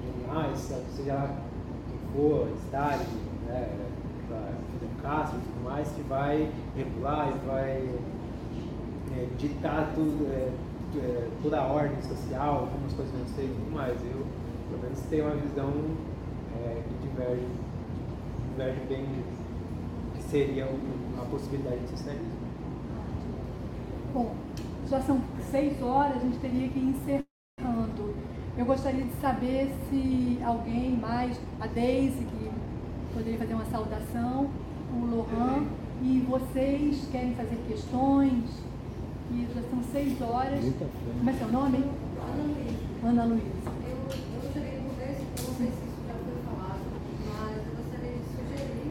geniais, 0.00 0.72
seja 0.94 1.14
lá 1.14 1.36
quem 1.88 1.98
for, 2.12 2.48
Stalin, 2.64 3.04
né, 3.46 3.68
Fidel 4.72 4.88
Castro 5.02 5.38
e 5.38 5.42
tudo 5.42 5.64
mais, 5.64 5.88
que 5.88 6.02
vai 6.02 6.48
regular 6.76 7.28
e 7.28 7.46
vai 7.46 7.90
é, 9.16 9.26
ditar 9.36 9.92
tudo, 9.94 10.28
é, 10.32 10.52
é, 10.96 11.28
toda 11.42 11.60
a 11.60 11.66
ordem 11.66 12.00
social, 12.02 12.68
como 12.72 12.86
as 12.86 12.92
coisas 12.92 13.12
vão 13.12 13.26
ser 13.26 13.44
e 13.44 13.48
tudo 13.48 13.74
mais. 13.74 13.94
Eu, 14.04 14.24
pelo 14.70 14.82
menos, 14.82 15.00
tenho 15.10 15.24
uma 15.24 15.36
visão 15.36 15.72
é, 16.56 16.82
que 16.86 17.08
diverge, 17.08 17.46
diverge 18.58 18.80
bem 18.88 19.06
que 20.16 20.22
seria 20.24 20.66
uma 20.66 21.24
possibilidade 21.26 21.78
de 21.78 21.90
socialismo. 21.90 22.32
Bom, 24.12 24.34
já 24.90 25.00
são 25.02 25.20
seis 25.48 25.80
horas, 25.80 26.16
a 26.16 26.18
gente 26.18 26.38
teria 26.38 26.68
que 26.68 26.76
ir 26.76 26.88
encerrando. 26.88 28.16
Eu 28.56 28.64
gostaria 28.66 29.04
de 29.04 29.12
saber 29.20 29.72
se 29.88 30.40
alguém 30.44 30.96
mais, 30.96 31.38
a 31.60 31.68
Deise, 31.68 32.24
que 32.24 32.50
poderia 33.14 33.38
fazer 33.38 33.54
uma 33.54 33.66
saudação, 33.66 34.50
o 34.92 35.06
Lohan, 35.06 35.64
e 36.02 36.26
vocês 36.28 37.06
querem 37.12 37.34
fazer 37.36 37.58
questões? 37.68 38.42
E 39.30 39.46
já 39.54 39.62
são 39.70 39.80
seis 39.92 40.20
horas. 40.20 40.64
Como 41.18 41.30
é 41.30 41.32
seu 41.34 41.48
nome? 41.48 41.84
Ana 42.18 42.42
Luísa. 42.42 43.06
Ana 43.06 43.24
Luísa. 43.24 43.70
Eu, 43.86 43.94
eu 43.94 44.40
gostaria 44.42 44.70
de 44.72 44.82
conversar, 44.88 45.22
eu 45.22 45.44
não 45.46 45.54
sei 45.54 45.66
se 45.68 45.84
isso 45.86 46.02
já 46.08 46.14
foi 46.14 46.34
falado, 46.48 46.80
mas 47.28 47.56
eu 47.68 47.74
gostaria 47.76 48.12
de 48.16 48.24
sugerir, 48.32 48.90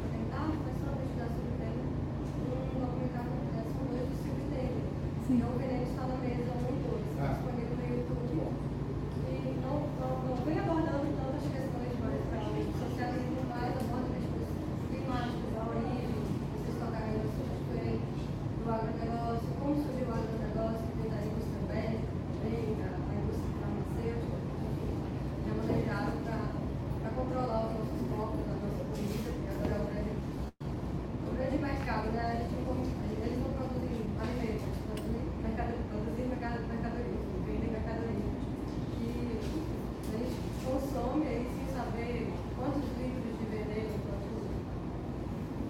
para 0.00 0.08
tentar 0.16 0.48
começar 0.56 0.96
a 0.96 1.04
estudar 1.04 1.28
sobre 1.36 1.52
o 1.52 1.56
tema, 1.60 1.84
um 1.84 2.80
documentário 2.80 3.30
que 3.36 3.52
são 3.76 3.84
dois 3.86 4.06
do 4.08 4.16
Silvio 4.16 4.48
Negro. 4.56 4.80
Sim. 5.28 5.36
Então, 5.36 5.50
o 5.52 5.58
Veneno 5.60 5.84
está 5.92 6.02
na 6.08 6.16
mesa, 6.24 6.50
um 6.56 6.72
e 6.72 6.76
dois, 6.88 7.04
está 7.04 7.26
disponível 7.36 7.76
no 7.76 7.84
YouTube. 7.84 8.36
E 9.28 9.60
não, 9.60 9.76
não, 10.00 10.12
não 10.24 10.36
vem 10.40 10.56
abordando 10.56 11.06
tantas 11.20 11.44
questões 11.52 11.94
mais 12.00 12.20
para 12.32 12.48
o 12.48 12.72
socialismo, 12.80 13.40
mas 13.52 13.76
aborda 13.76 14.08
questões 14.16 14.50
climáticas, 14.88 15.52
a 15.52 15.62
origem, 15.68 16.16
vocês 16.56 16.76
tocaram 16.80 17.08
em 17.12 17.20
assuntos 17.20 17.60
diferentes 17.60 18.24
do 18.56 18.66
agronegócio, 18.72 19.48
como 19.60 19.74
surgiu 19.84 20.06
o 20.08 20.14
agronegócio, 20.16 20.86
dentro 20.96 21.12
da 21.12 21.20
indústria 21.26 21.62
bélica, 21.70 22.06
também, 22.40 22.64
a, 22.82 22.90
a 22.96 23.14
indústria 23.16 23.54
farmacêutica, 23.60 24.36
enfim, 24.66 24.94
é 25.46 25.52
manejado 25.56 26.12
para 26.26 27.10
controlar 27.14 27.60
os 27.66 27.72
nossos 27.76 28.02
corpos, 28.10 28.42
a 28.46 28.54
nossa 28.62 28.82
comida, 28.90 29.28
porque 29.34 29.50
agora 29.54 29.74
é 29.74 29.82
o 29.82 29.86
grande, 29.90 30.14
o 31.26 31.30
grande 31.36 31.58
mercado, 31.62 32.06
né? 32.14 32.22
A 32.26 32.36
gente 32.42 32.54
não, 32.56 32.64
come- 32.66 32.94
eles 33.22 33.38
não 33.42 33.50
produzem 33.58 33.98
alimentos, 34.22 34.62
eles 34.66 34.82
produzem 34.86 35.22
mercadoria, 35.46 35.84
produzem 35.90 36.24
mercado- 36.26 36.66
mercadoria, 36.66 37.20
vendem 37.46 37.70
mercadoria. 37.70 38.30
E 38.98 39.06
a 39.06 40.18
gente 40.18 40.38
consome 40.66 41.22
aí 41.26 41.46
sem 41.54 41.66
saber 41.70 42.34
quantos 42.58 42.82
litros 42.98 43.34
de 43.38 43.44
veneno, 43.46 43.94
quantos 44.10 44.34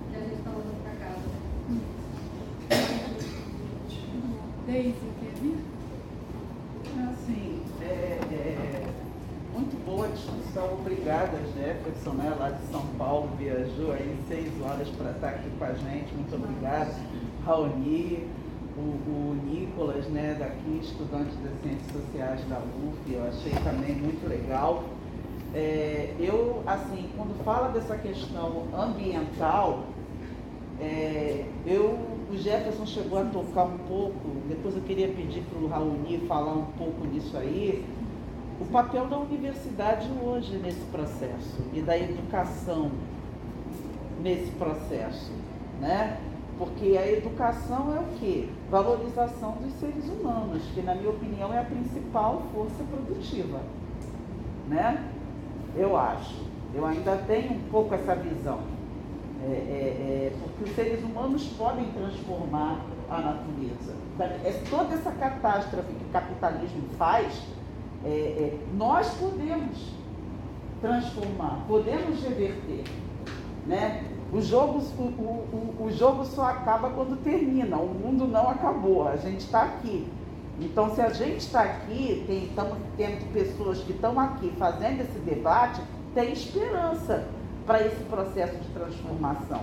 que 0.08 0.16
a 0.16 0.20
gente 0.24 0.38
está 0.40 0.50
usando 0.50 0.80
para 0.80 0.96
casa. 0.96 1.28
Deise, 4.66 5.06
quer 5.20 5.34
vir? 5.40 5.58
Assim, 7.08 7.62
é, 7.82 8.18
é 8.20 8.86
muito 9.52 9.76
boa 9.86 10.06
a 10.06 10.10
discussão. 10.10 10.74
Obrigada, 10.74 11.38
Né, 12.14 12.32
lá 12.38 12.50
de 12.50 12.64
São 12.70 12.86
Paulo, 12.96 13.28
viajou 13.36 13.90
aí 13.92 14.16
seis 14.28 14.48
horas 14.62 14.88
para 14.90 15.10
estar 15.10 15.28
aqui 15.28 15.50
com 15.58 15.64
a 15.64 15.72
gente. 15.72 16.14
Muito 16.14 16.36
obrigada. 16.36 16.94
Raoni, 17.44 18.28
o, 18.76 18.80
o 18.80 19.36
Nicolas, 19.44 20.06
né, 20.06 20.36
daqui, 20.38 20.78
estudante 20.80 21.34
das 21.36 21.52
Ciências 21.62 21.92
Sociais 21.92 22.40
da 22.48 22.58
UF, 22.58 23.12
eu 23.12 23.26
achei 23.26 23.52
também 23.64 23.96
muito 23.96 24.28
legal. 24.28 24.84
É, 25.52 26.14
eu, 26.20 26.62
assim, 26.64 27.08
quando 27.16 27.42
fala 27.44 27.70
dessa 27.70 27.96
questão 27.96 28.66
ambiental, 28.78 29.84
é, 30.80 31.44
eu, 31.66 31.98
o 32.30 32.36
Jefferson 32.36 32.86
chegou 32.86 33.18
a 33.18 33.24
tocar 33.24 33.64
um 33.64 33.78
pouco, 33.78 34.28
depois 34.48 34.76
eu 34.76 34.82
queria 34.82 35.08
pedir 35.08 35.42
para 35.42 35.58
o 35.58 35.66
Raoni 35.66 36.18
falar 36.28 36.52
um 36.52 36.66
pouco 36.78 37.04
nisso 37.06 37.36
aí, 37.36 37.84
o 38.60 38.64
papel 38.66 39.06
da 39.06 39.18
universidade 39.18 40.08
hoje 40.22 40.56
nesse 40.56 40.84
processo 40.86 41.62
e 41.72 41.80
da 41.80 41.96
educação 41.96 42.90
nesse 44.22 44.50
processo, 44.52 45.30
né? 45.80 46.18
Porque 46.58 46.96
a 46.96 47.06
educação 47.06 47.94
é 47.94 48.00
o 48.00 48.18
quê? 48.18 48.48
Valorização 48.70 49.52
dos 49.60 49.72
seres 49.74 50.08
humanos, 50.08 50.62
que 50.74 50.80
na 50.80 50.94
minha 50.94 51.10
opinião 51.10 51.52
é 51.52 51.58
a 51.58 51.64
principal 51.64 52.42
força 52.54 52.82
produtiva, 52.84 53.60
né? 54.68 55.04
Eu 55.76 55.96
acho. 55.96 56.46
Eu 56.74 56.84
ainda 56.86 57.16
tenho 57.26 57.52
um 57.52 57.60
pouco 57.70 57.94
essa 57.94 58.14
visão. 58.14 58.60
É, 59.44 59.48
é, 59.48 59.52
é, 59.52 60.32
porque 60.40 60.64
os 60.64 60.74
seres 60.74 61.04
humanos 61.04 61.46
podem 61.58 61.84
transformar 61.92 62.80
a 63.10 63.20
natureza. 63.20 63.94
É, 64.18 64.62
toda 64.70 64.94
essa 64.94 65.12
catástrofe 65.12 65.92
que 65.92 66.04
o 66.04 66.08
capitalismo 66.08 66.88
faz, 66.96 67.42
é, 68.06 68.08
é, 68.08 68.58
nós 68.76 69.08
podemos 69.14 69.90
transformar, 70.80 71.64
podemos 71.66 72.22
reverter. 72.22 72.84
Né? 73.66 74.04
O, 74.32 74.40
jogo, 74.40 74.78
o, 74.78 75.02
o, 75.02 75.86
o 75.86 75.90
jogo 75.90 76.24
só 76.24 76.44
acaba 76.44 76.90
quando 76.90 77.20
termina, 77.24 77.76
o 77.76 77.88
mundo 77.88 78.28
não 78.28 78.48
acabou, 78.48 79.08
a 79.08 79.16
gente 79.16 79.40
está 79.40 79.62
aqui. 79.62 80.06
Então, 80.60 80.94
se 80.94 81.00
a 81.00 81.08
gente 81.08 81.38
está 81.38 81.62
aqui, 81.62 82.24
estamos 82.48 82.78
tendo 82.96 83.30
pessoas 83.32 83.78
que 83.80 83.92
estão 83.92 84.18
aqui 84.20 84.52
fazendo 84.56 85.00
esse 85.00 85.18
debate, 85.18 85.82
tem 86.14 86.32
esperança 86.32 87.26
para 87.66 87.84
esse 87.84 88.02
processo 88.04 88.56
de 88.56 88.68
transformação. 88.68 89.60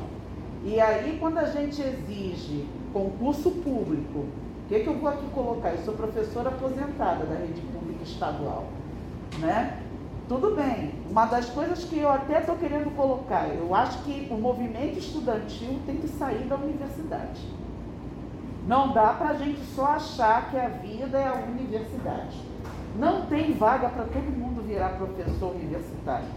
E 0.65 0.82
aí, 0.82 1.18
quando 1.20 1.38
a 1.38 1.45
gente 1.45 1.82
exige 1.82 2.68
concurso 2.91 3.49
público, 3.52 4.20
o 4.20 4.68
que, 4.68 4.82
que 4.82 4.88
eu 4.88 4.98
vou 4.99 5.10
aqui 5.10 5.26
colocar? 5.34 5.72
Eu 5.72 5.84
sou 5.84 5.94
professora 5.94 6.49
aposentada 6.49 7.26
da 7.26 7.36
rede 7.36 7.61
pública 7.61 7.82
estadual, 8.04 8.66
né? 9.40 9.80
Tudo 10.28 10.56
bem. 10.56 10.94
Uma 11.10 11.26
das 11.26 11.50
coisas 11.50 11.84
que 11.84 12.00
eu 12.00 12.10
até 12.10 12.40
estou 12.40 12.56
querendo 12.56 12.96
colocar, 12.96 13.48
eu 13.50 13.76
acho 13.76 14.00
que 14.04 14.28
o 14.32 14.36
movimento 14.36 14.98
estudantil 14.98 15.80
tem 15.86 15.98
que 15.98 16.08
sair 16.08 16.46
da 16.46 16.56
universidade. 16.56 17.42
Não 18.66 18.94
dá 18.94 19.14
para 19.14 19.30
a 19.30 19.34
gente 19.34 19.60
só 19.76 19.88
achar 19.88 20.50
que 20.50 20.58
a 20.58 20.70
vida 20.70 21.18
é 21.18 21.28
a 21.28 21.34
universidade. 21.34 22.38
Não 22.98 23.26
tem 23.26 23.54
vaga 23.54 23.90
para 23.90 24.06
todo 24.06 24.38
mundo 24.38 24.66
virar 24.66 24.98
professor 24.98 25.54
universitário. 25.54 26.28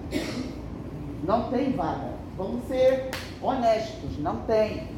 Não 1.23 1.49
tem 1.51 1.73
vaga. 1.73 2.15
Vamos 2.37 2.67
ser 2.67 3.11
honestos, 3.41 4.19
não 4.19 4.39
tem. 4.43 4.89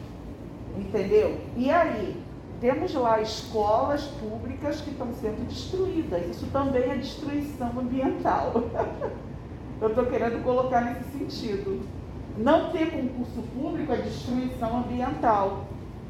Entendeu? 0.77 1.39
E 1.57 1.70
aí, 1.70 2.23
temos 2.60 2.93
lá 2.94 3.20
escolas 3.20 4.02
públicas 4.05 4.80
que 4.80 4.90
estão 4.90 5.12
sendo 5.20 5.47
destruídas. 5.48 6.26
Isso 6.28 6.47
também 6.47 6.90
é 6.90 6.97
destruição 6.97 7.70
ambiental. 7.78 8.52
Eu 9.80 9.89
estou 9.89 10.06
querendo 10.06 10.43
colocar 10.43 10.80
nesse 10.80 11.18
sentido. 11.18 11.80
Não 12.36 12.70
ter 12.70 12.90
concurso 12.90 13.43
público 13.55 13.93
é 13.93 13.97
destruição 13.97 14.78
ambiental. 14.78 15.66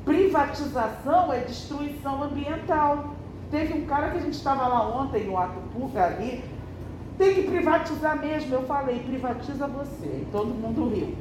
Privatização 0.06 1.32
é 1.32 1.40
destruição 1.40 2.22
ambiental. 2.22 3.14
Teve 3.50 3.74
um 3.74 3.86
cara 3.86 4.10
que 4.10 4.18
a 4.18 4.20
gente 4.20 4.34
estava 4.34 4.66
lá 4.66 4.88
ontem 4.88 5.24
no 5.24 5.36
ato 5.36 5.58
público 5.72 5.98
ali, 5.98 6.42
tem 7.18 7.34
que 7.34 7.42
privatizar 7.42 8.18
mesmo. 8.18 8.54
Eu 8.54 8.62
falei, 8.62 9.00
privatiza 9.00 9.66
você. 9.66 10.06
E 10.06 10.28
todo 10.32 10.46
mundo 10.46 10.88
riu. 10.88 11.14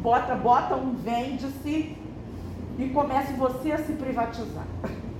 Bota, 0.00 0.34
bota 0.34 0.74
um 0.74 0.94
vende-se 0.94 1.96
e 2.78 2.88
comece 2.90 3.32
você 3.34 3.72
a 3.72 3.78
se 3.78 3.92
privatizar. 3.94 4.66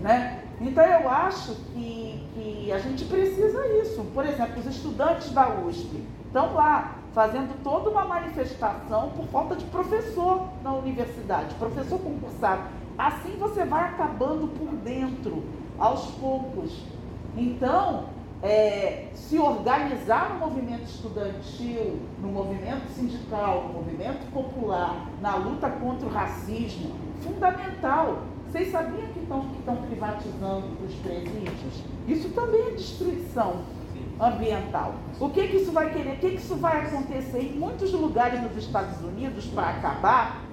Né? 0.00 0.44
Então 0.60 0.84
eu 0.84 1.10
acho 1.10 1.56
que, 1.72 2.24
que 2.32 2.70
a 2.70 2.78
gente 2.78 3.04
precisa 3.06 3.66
isso. 3.82 4.04
Por 4.14 4.24
exemplo, 4.24 4.60
os 4.60 4.66
estudantes 4.66 5.32
da 5.32 5.48
USP 5.48 6.04
estão 6.24 6.54
lá 6.54 6.98
fazendo 7.12 7.60
toda 7.64 7.90
uma 7.90 8.04
manifestação 8.04 9.10
por 9.10 9.26
falta 9.26 9.56
de 9.56 9.64
professor 9.64 10.48
na 10.62 10.72
universidade, 10.72 11.52
professor 11.56 11.98
concursado. 11.98 12.62
Assim 12.96 13.36
você 13.38 13.64
vai 13.64 13.84
acabando 13.88 14.46
por 14.46 14.68
dentro, 14.84 15.42
aos 15.78 16.12
poucos. 16.12 16.84
Então, 17.36 18.04
é, 18.42 19.08
se 19.14 19.38
organizar 19.38 20.34
no 20.34 20.46
movimento 20.46 20.84
estudantil, 20.84 22.00
no 22.20 22.28
movimento 22.28 22.88
sindical, 22.92 23.64
no 23.68 23.74
movimento 23.74 24.30
popular, 24.32 25.08
na 25.20 25.36
luta 25.36 25.68
contra 25.68 26.06
o 26.06 26.10
racismo, 26.10 26.94
fundamental. 27.20 28.22
Vocês 28.48 28.70
sabiam 28.70 29.08
que 29.08 29.20
estão, 29.20 29.40
que 29.40 29.58
estão 29.58 29.76
privatizando 29.76 30.66
os 30.86 30.94
presídios? 30.96 31.82
Isso 32.06 32.30
também 32.30 32.68
é 32.68 32.70
destruição 32.70 33.62
ambiental. 34.20 34.94
O 35.20 35.28
que, 35.30 35.46
que 35.48 35.56
isso 35.58 35.72
vai 35.72 35.92
querer? 35.92 36.14
O 36.14 36.18
que, 36.18 36.30
que 36.30 36.36
isso 36.36 36.56
vai 36.56 36.86
acontecer? 36.86 37.40
Em 37.40 37.58
muitos 37.58 37.92
lugares 37.92 38.40
nos 38.42 38.56
Estados 38.56 39.00
Unidos, 39.02 39.46
para 39.46 39.70
acabar, 39.70 40.44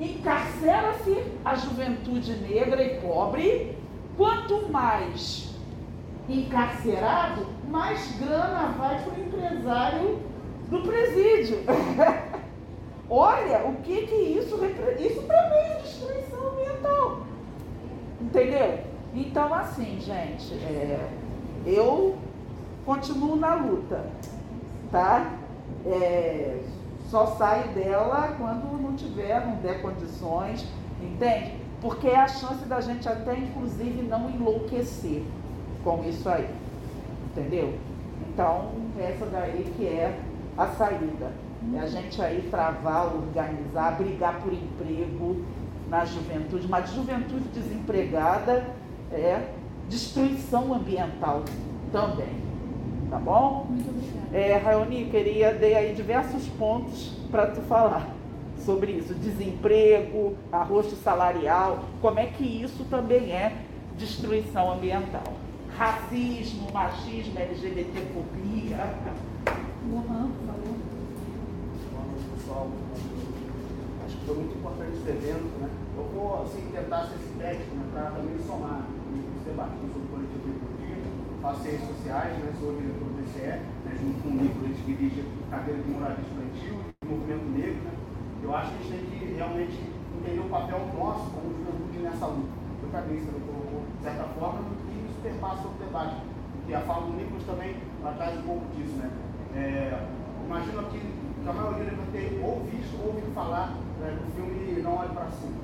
encarcera-se 0.00 1.22
a 1.44 1.54
juventude 1.54 2.34
negra 2.36 2.82
e 2.82 3.00
pobre. 3.00 3.78
Quanto 4.16 4.70
mais 4.70 5.51
encarcerado, 6.28 7.46
mais 7.68 8.16
grana 8.18 8.74
vai 8.78 9.02
para 9.02 9.12
o 9.12 9.20
empresário 9.20 10.18
do 10.68 10.82
presídio. 10.82 11.58
Olha 13.08 13.66
o 13.66 13.76
que 13.82 14.06
que 14.06 14.14
isso 14.14 14.56
representa. 14.56 15.02
Isso 15.02 15.22
também 15.22 15.72
é 15.72 15.80
destruição 15.82 16.52
ambiental. 16.52 17.20
Entendeu? 18.20 18.78
Então, 19.14 19.52
assim, 19.52 20.00
gente, 20.00 20.54
é, 20.54 21.10
eu 21.66 22.16
continuo 22.86 23.36
na 23.36 23.54
luta, 23.54 24.06
tá? 24.90 25.32
É, 25.84 26.60
só 27.10 27.26
saio 27.26 27.68
dela 27.74 28.34
quando 28.38 28.80
não 28.80 28.96
tiver, 28.96 29.44
não 29.46 29.56
der 29.56 29.82
condições, 29.82 30.66
entende? 31.02 31.54
Porque 31.82 32.08
é 32.08 32.16
a 32.16 32.28
chance 32.28 32.64
da 32.64 32.80
gente 32.80 33.06
até, 33.06 33.36
inclusive, 33.36 34.02
não 34.02 34.30
enlouquecer 34.30 35.22
com 35.82 36.04
isso 36.08 36.28
aí, 36.28 36.48
entendeu? 37.30 37.74
Então, 38.28 38.70
essa 38.98 39.26
daí 39.26 39.72
que 39.76 39.86
é 39.86 40.18
a 40.56 40.66
saída. 40.68 41.30
É 41.74 41.78
a 41.78 41.86
gente 41.86 42.20
aí 42.20 42.48
travar, 42.50 43.14
organizar, 43.14 43.96
brigar 43.96 44.40
por 44.40 44.52
emprego 44.52 45.44
na 45.88 46.04
juventude, 46.04 46.66
mas 46.66 46.90
juventude 46.90 47.48
desempregada 47.54 48.66
é 49.12 49.48
destruição 49.88 50.74
ambiental 50.74 51.44
também. 51.92 52.42
Tá 53.10 53.18
bom? 53.18 53.66
Muito 53.68 53.90
obrigada. 53.90 54.36
É, 54.36 54.56
Raoni, 54.56 55.04
queria 55.10 55.52
dei 55.52 55.74
aí 55.74 55.94
diversos 55.94 56.48
pontos 56.48 57.12
para 57.30 57.48
tu 57.48 57.60
falar 57.62 58.08
sobre 58.64 58.92
isso. 58.92 59.14
Desemprego, 59.14 60.34
arroxo 60.50 60.96
salarial, 60.96 61.84
como 62.00 62.18
é 62.18 62.26
que 62.26 62.44
isso 62.44 62.84
também 62.84 63.30
é 63.30 63.52
destruição 63.96 64.72
ambiental. 64.72 65.24
Racismo, 65.82 66.70
machismo, 66.70 67.34
LGBTfobia. 67.36 68.76
Favor. 69.82 70.22
pessoal. 72.38 72.70
Acho 74.06 74.16
que 74.16 74.24
foi 74.24 74.36
muito 74.36 74.58
importante 74.58 74.92
esse 74.94 75.10
evento, 75.10 75.50
né? 75.58 75.68
Eu 75.96 76.04
vou 76.14 76.44
assim, 76.44 76.70
tentar 76.70 77.10
ser 77.10 77.18
sintético 77.18 77.74
né, 77.74 77.82
para 77.92 78.12
também 78.12 78.38
somar 78.46 78.86
os 79.10 79.42
debates 79.42 79.74
sobre 79.82 80.06
política 80.06 80.54
esportiva. 80.54 81.02
Faço 81.42 81.62
ciências 81.64 81.88
sociais, 81.98 82.38
né, 82.38 82.52
sou 82.60 82.78
diretor 82.78 83.08
do 83.10 83.18
DCE, 83.18 83.58
né, 83.82 83.90
junto 83.98 84.22
com 84.22 84.28
o 84.28 84.34
Nico, 84.38 84.62
a 84.62 84.68
gente 84.68 84.82
dirige 84.86 85.24
a 85.50 85.50
carreira 85.50 85.82
de 85.82 85.90
moradia 85.90 86.22
estudantil 86.22 86.78
e 86.78 87.06
movimento 87.10 87.58
negro. 87.58 87.82
Né? 87.82 87.94
Eu 88.44 88.54
acho 88.54 88.70
que 88.70 88.86
a 88.86 88.86
gente 88.86 89.10
tem 89.10 89.18
que 89.18 89.34
realmente 89.34 89.82
entender 89.82 90.46
o 90.46 90.48
papel 90.48 90.78
nosso 90.94 91.26
como 91.34 91.50
juventude 91.50 91.98
nessa 92.06 92.26
luta. 92.30 92.54
Eu 92.86 92.88
também 92.94 93.18
isso 93.18 93.26
também 93.26 93.42
colocou, 93.50 93.82
de 93.82 94.02
certa 94.06 94.24
forma, 94.38 94.62
perpassa 95.22 95.68
o 95.68 95.84
debate. 95.84 96.16
Porque 96.58 96.74
a 96.74 96.80
fala 96.80 97.06
do 97.06 97.12
Nicolas 97.14 97.44
também 97.44 97.76
ela 98.00 98.12
traz 98.12 98.38
um 98.38 98.42
pouco 98.42 98.66
disso. 98.76 98.94
Né? 98.96 99.10
É, 99.54 100.06
imagino 100.46 100.82
que 100.90 101.00
que 101.42 101.48
a 101.48 101.52
maioria 101.52 101.84
deve 101.84 102.12
ter 102.12 102.40
ou 102.44 102.62
visto 102.70 102.96
ou 103.00 103.08
ouvido 103.08 103.34
falar 103.34 103.74
né, 103.98 104.16
do 104.16 104.32
filme 104.36 104.80
Não 104.80 104.96
Olhe 104.96 105.08
para 105.10 105.26
Cima. 105.30 105.58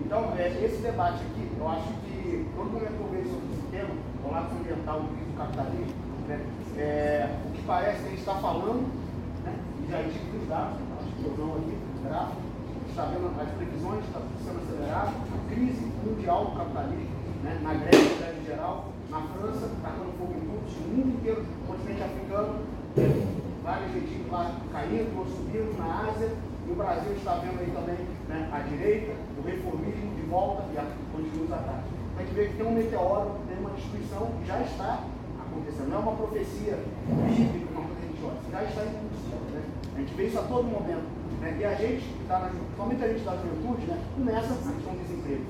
Então, 0.00 0.32
é, 0.38 0.48
esse 0.64 0.80
debate 0.80 1.20
aqui, 1.20 1.50
eu 1.58 1.68
acho 1.68 1.92
que 2.04 2.16
que 2.16 2.56
eu 2.56 3.08
vejo 3.10 3.28
sobre 3.28 3.52
esse 3.52 3.66
tema, 3.70 3.94
o 4.24 4.32
lado 4.32 4.56
ambiental 4.56 5.00
do 5.00 5.08
do 5.08 5.36
capitalismo, 5.36 5.94
né, 6.28 6.40
é, 6.78 7.36
o 7.46 7.52
que 7.52 7.62
parece 7.62 8.00
que 8.00 8.06
a 8.06 8.10
gente 8.10 8.20
está 8.20 8.34
falando, 8.36 8.86
né, 9.44 9.54
e 9.82 9.90
já 9.90 10.02
indica 10.02 10.36
os 10.36 10.48
dados, 10.48 10.78
acho 10.98 11.12
que 11.12 11.24
eu 11.24 11.36
não 11.36 11.56
aqui, 11.56 11.76
gráfico, 12.04 12.42
está 12.96 13.12
vendo 13.12 13.28
as 13.28 13.50
previsões, 13.60 14.00
está 14.06 14.20
sendo 14.40 14.56
acelerado, 14.64 15.12
a 15.28 15.52
crise 15.52 15.84
mundial 16.00 16.46
do 16.46 16.56
capitalismo, 16.56 17.12
né, 17.44 17.60
na 17.62 17.74
Grécia 17.74 18.32
em 18.40 18.46
geral, 18.46 18.88
na 19.10 19.20
França, 19.20 19.68
tacando 19.82 20.16
fogo 20.16 20.32
em 20.32 20.40
tudo, 20.40 20.64
no 20.80 20.96
mundo 20.96 21.20
inteiro, 21.20 21.44
no 21.44 21.66
continente 21.68 22.02
africano, 22.02 22.64
vários 23.62 23.92
regimes 23.92 24.32
lá 24.32 24.50
caindo 24.72 25.12
ou 25.12 25.26
subindo 25.26 25.76
na 25.76 26.08
Ásia, 26.08 26.32
e 26.66 26.72
o 26.72 26.74
Brasil 26.74 27.12
está 27.12 27.34
vendo 27.34 27.60
aí 27.60 27.68
também 27.68 28.00
né, 28.32 28.48
a 28.50 28.60
direita, 28.60 29.12
o 29.12 29.46
reformismo 29.46 30.14
de 30.16 30.22
volta 30.22 30.64
e 30.72 30.78
a, 30.78 30.88
continua 31.12 31.44
os 31.44 31.52
ataques. 31.52 31.92
A 32.16 32.22
gente 32.22 32.32
vê 32.32 32.46
que 32.48 32.56
tem 32.56 32.66
um 32.66 32.72
meteoro, 32.72 33.36
tem 33.46 33.58
uma 33.58 33.76
destruição 33.76 34.32
que 34.40 34.46
já 34.48 34.62
está 34.62 35.04
acontecendo. 35.44 35.90
Não 35.90 35.98
é 35.98 36.00
uma 36.00 36.16
profecia 36.16 36.80
bíblica, 37.04 37.76
uma 37.76 37.84
coisa 37.84 38.00
religiosa, 38.00 38.36
já 38.50 38.64
está 38.64 38.80
curso. 38.80 39.36
Né? 39.52 39.62
A 39.94 39.98
gente 40.00 40.14
vê 40.14 40.26
isso 40.28 40.38
a 40.38 40.42
todo 40.44 40.64
momento. 40.64 41.15
Né? 41.46 41.58
E 41.60 41.64
a 41.64 41.74
gente, 41.74 42.04
tá 42.26 42.40
na, 42.40 42.50
somente 42.76 43.04
a 43.04 43.08
gente 43.08 43.22
da 43.22 43.36
juventude, 43.36 43.86
né, 43.86 44.02
começa 44.16 44.52
a 44.52 44.56
questão 44.56 44.94
do 44.94 45.02
desemprego. 45.06 45.44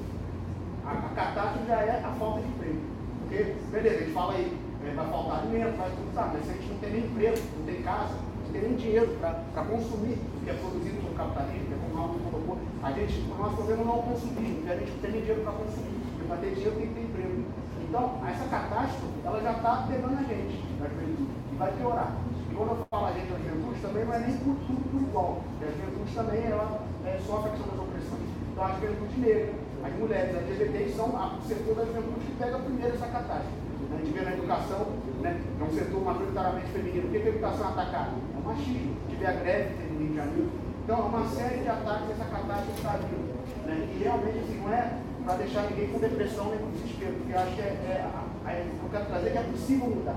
A, 0.84 0.92
a 0.92 1.08
catástrofe 1.16 1.66
já 1.66 1.80
é 1.80 2.04
a 2.04 2.12
falta 2.18 2.42
de 2.42 2.48
emprego. 2.48 2.80
Porque, 3.20 3.56
beleza, 3.72 3.96
a 3.96 4.00
gente 4.00 4.12
fala 4.12 4.34
aí, 4.34 4.56
é, 4.84 4.94
vai 4.94 5.08
faltar 5.08 5.40
alimento, 5.40 5.76
vai 5.78 5.90
tudo, 5.90 6.14
sabe? 6.14 6.36
Mas 6.36 6.44
se 6.44 6.50
a 6.50 6.54
gente 6.54 6.68
não 6.68 6.78
tem 6.78 6.90
nem 6.92 7.00
emprego, 7.00 7.38
não 7.56 7.64
tem 7.64 7.82
casa, 7.82 8.14
não 8.14 8.52
tem 8.52 8.62
nem 8.62 8.76
dinheiro 8.76 9.16
para 9.20 9.64
consumir 9.64 10.18
o 10.20 10.44
que 10.44 10.50
é 10.50 10.54
produzido 10.54 10.96
pelo 11.00 11.14
capitalismo, 11.16 11.72
é 11.72 11.78
como 11.80 11.96
Raul 11.96 12.20
colocou, 12.30 12.58
a 12.82 12.92
gente, 12.92 13.14
o 13.18 13.34
nosso 13.34 13.56
problema 13.56 13.84
não 13.84 13.92
é 13.92 13.96
o 13.96 14.02
consumismo, 14.02 14.54
porque 14.56 14.70
a 14.70 14.76
gente 14.76 14.92
não 14.92 15.00
tem 15.00 15.10
nem 15.10 15.20
dinheiro 15.20 15.42
para 15.42 15.52
consumir, 15.52 15.96
porque 16.12 16.28
para 16.28 16.36
ter 16.36 16.50
dinheiro 16.54 16.76
tem 16.76 16.86
que 16.86 16.94
ter 16.94 17.04
emprego. 17.08 17.44
Então, 17.88 18.04
essa 18.28 18.44
catástrofe, 18.44 19.16
ela 19.24 19.40
já 19.40 19.52
está 19.52 19.86
pegando 19.88 20.18
a 20.18 20.22
gente, 20.22 20.60
da 20.76 20.88
juventude, 20.92 21.32
e 21.52 21.56
vai 21.56 21.72
piorar. 21.72 22.12
Quando 22.56 22.70
eu 22.70 22.86
falo 22.88 23.06
a 23.06 23.12
gente 23.12 23.28
da 23.28 23.36
juventude, 23.36 23.80
também 23.84 24.04
não 24.06 24.14
é 24.14 24.18
nem 24.18 24.36
por 24.38 24.56
tudo 24.64 24.96
igual, 24.96 25.44
porque 25.44 25.64
a 25.68 25.76
juventude 25.76 26.10
também 26.16 26.40
ela, 26.48 26.80
é, 27.04 27.20
sofre 27.20 27.48
a 27.48 27.52
questão 27.52 27.68
das 27.68 27.80
opressões. 27.84 28.28
Então, 28.48 28.64
a 28.64 28.72
juventude 28.72 29.20
negra, 29.20 29.52
as 29.84 29.92
mulheres, 29.92 30.30
as 30.32 30.42
LGBTs 30.48 30.96
são 30.96 31.06
o 31.12 31.42
setor 31.44 31.74
da 31.76 31.84
juventude 31.84 32.24
que 32.24 32.32
pega 32.40 32.58
primeiro 32.58 32.94
essa 32.96 33.12
catástrofe. 33.12 33.60
A 33.92 33.96
gente 34.00 34.12
vê 34.16 34.20
na 34.24 34.32
educação, 34.32 34.80
né, 35.20 35.36
é 35.36 35.64
um 35.64 35.72
setor 35.76 36.00
majoritariamente 36.00 36.68
feminino. 36.72 37.06
O 37.06 37.10
que 37.10 37.16
é 37.16 37.20
a 37.20 37.28
educação 37.28 37.68
atacada? 37.68 38.10
É 38.16 38.38
o 38.40 38.42
machismo. 38.48 38.96
Tiver 39.10 39.28
a 39.28 39.32
greve 39.36 39.68
no 39.92 39.98
Rio 40.00 40.08
de 40.08 40.16
Janeiro. 40.16 40.50
Então, 40.82 40.96
é 40.96 41.02
uma 41.12 41.28
série 41.28 41.60
de 41.60 41.68
ataques 41.68 42.08
essa 42.08 42.24
catástrofe 42.24 42.80
está 42.80 42.96
vindo. 43.04 43.36
Né, 43.68 43.76
e 43.84 44.02
realmente 44.02 44.38
assim, 44.38 44.60
não 44.64 44.72
é 44.72 44.96
para 45.26 45.34
deixar 45.44 45.68
ninguém 45.68 45.92
com 45.92 45.98
depressão 45.98 46.48
nem 46.48 46.58
com 46.58 46.70
desespero, 46.70 47.20
porque 47.20 47.32
eu 47.34 47.38
acho 47.38 47.52
que 47.52 47.60
é, 47.60 47.68
é, 47.84 48.48
é, 48.48 48.64
eu 48.64 48.88
quero 48.88 49.04
trazer 49.04 49.30
que 49.30 49.38
é 49.38 49.42
possível 49.42 49.86
mudar. 49.90 50.16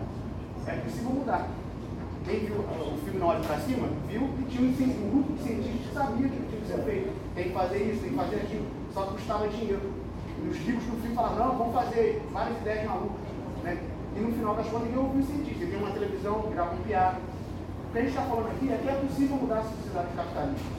É 0.67 0.71
possível 0.77 1.11
mudar. 1.11 1.49
Quem 2.29 2.41
viu 2.41 2.59
o 2.59 2.97
filme 3.03 3.17
Na 3.17 3.25
Hora 3.25 3.39
para 3.39 3.57
Cima, 3.57 3.87
viu 4.07 4.29
que 4.37 4.43
tinha 4.43 4.61
um, 4.61 4.69
um 4.69 5.09
grupo 5.09 5.33
de 5.33 5.41
cientistas 5.41 5.81
que 5.81 5.93
sabia 5.95 6.29
que 6.29 6.37
tinha 6.37 6.61
que 6.61 6.67
ser 6.67 6.83
feito. 6.83 7.09
Tem 7.33 7.43
que 7.45 7.53
fazer 7.55 7.77
isso, 7.89 8.01
tem 8.01 8.09
que 8.11 8.15
fazer 8.17 8.35
aquilo. 8.35 8.65
Só 8.93 9.01
custava 9.07 9.47
dinheiro. 9.47 9.81
E 10.37 10.47
os 10.47 10.57
livros 10.59 10.85
do 10.85 11.01
filme 11.01 11.15
falavam, 11.15 11.39
não, 11.39 11.57
vamos 11.57 11.73
fazer 11.73 12.21
várias 12.31 12.61
ideias 12.61 12.85
malucas. 12.85 13.17
Né? 13.63 13.81
E 14.15 14.19
no 14.19 14.31
final 14.31 14.55
das 14.55 14.67
contas 14.67 14.83
ninguém 14.89 15.03
ouviu 15.03 15.21
o 15.21 15.25
cientista, 15.25 15.65
tem 15.65 15.79
uma 15.79 15.89
televisão, 15.89 16.51
grava 16.51 16.75
um 16.75 16.83
piada. 16.83 17.17
O 17.17 17.91
que 17.91 17.97
a 17.97 18.01
gente 18.01 18.11
está 18.11 18.21
falando 18.21 18.47
aqui 18.51 18.71
é 18.71 18.77
que 18.77 18.87
é 18.89 18.93
possível 18.93 19.35
mudar 19.35 19.57
a 19.57 19.63
sociedade 19.63 20.07
capitalista. 20.15 20.69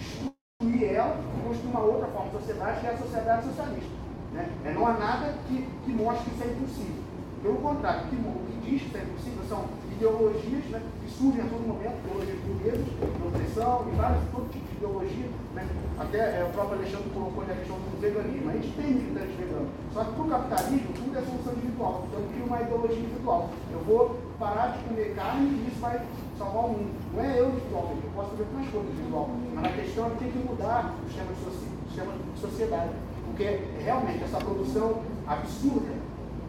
Destruir 0.00 0.84
ela 0.84 1.20
e 1.20 1.46
construir 1.46 1.70
uma 1.70 1.80
outra 1.80 2.06
forma 2.08 2.30
de 2.30 2.36
sociedade, 2.38 2.80
que 2.80 2.86
é 2.86 2.90
a 2.90 2.96
sociedade 2.96 3.44
socialista. 3.44 3.92
Né? 4.32 4.48
É, 4.64 4.72
não 4.72 4.86
há 4.86 4.94
nada 4.94 5.34
que, 5.48 5.68
que 5.84 5.92
mostre 5.92 6.30
que 6.30 6.34
isso 6.34 6.44
é 6.44 6.46
impossível. 6.46 7.04
Pelo 7.42 7.56
contrário, 7.56 8.06
o 8.06 8.08
que, 8.08 8.16
o 8.16 8.46
que 8.48 8.70
diz 8.70 8.80
que 8.80 8.88
isso 8.88 8.96
é 8.96 9.02
impossível 9.02 9.44
são 9.46 9.64
ideologias 9.96 10.64
né, 10.70 10.82
que 11.00 11.10
surgem 11.10 11.42
a 11.42 11.46
todo 11.46 11.66
momento, 11.66 11.94
ideologias 12.02 12.38
burguesas, 12.42 12.84
de 12.84 13.26
opressão 13.26 13.86
e 13.86 13.96
vários 13.96 14.22
todo 14.30 14.50
tipo 14.50 14.66
de 14.66 14.76
ideologia. 14.76 15.28
Né? 15.54 15.62
Até 15.98 16.18
é, 16.18 16.46
o 16.48 16.52
próprio 16.52 16.78
Alexandre 16.78 17.10
colocou 17.14 17.42
a 17.44 17.54
questão 17.54 17.76
do 17.76 18.00
veganismo. 18.00 18.50
A 18.50 18.52
gente 18.54 18.70
tem 18.74 18.90
militantes 18.90 19.36
veganos. 19.38 19.70
Só 19.92 20.04
que 20.04 20.12
para 20.12 20.24
o 20.24 20.28
capitalismo, 20.28 20.90
tudo 20.94 21.18
é 21.18 21.22
solução 21.22 21.52
individual. 21.54 21.94
Então 22.08 22.20
cria 22.34 22.44
uma 22.44 22.60
ideologia 22.60 22.98
individual. 22.98 23.50
Eu 23.70 23.80
vou 23.86 24.18
parar 24.38 24.66
de 24.74 24.78
comer 24.84 25.14
carne 25.14 25.46
e 25.46 25.68
isso 25.70 25.80
vai 25.80 26.02
salvar 26.36 26.64
o 26.64 26.68
mundo. 26.74 26.92
Não 27.14 27.20
é 27.22 27.38
eu 27.38 27.48
individualmente, 27.50 28.02
eu 28.04 28.12
posso 28.14 28.30
fazer 28.30 28.46
mais 28.50 28.68
coisas 28.70 28.90
individual. 28.90 29.30
Mas 29.54 29.64
a 29.64 29.72
questão 29.78 30.06
é 30.06 30.10
que 30.10 30.18
tem 30.18 30.30
que 30.32 30.38
mudar 30.38 30.94
o 30.98 31.06
sistema 31.06 31.30
de, 31.30 31.86
sistema 31.86 32.12
de 32.12 32.40
sociedade. 32.40 32.92
Porque 33.24 33.46
realmente 33.78 34.24
essa 34.24 34.38
produção 34.38 35.02
absurda 35.26 35.94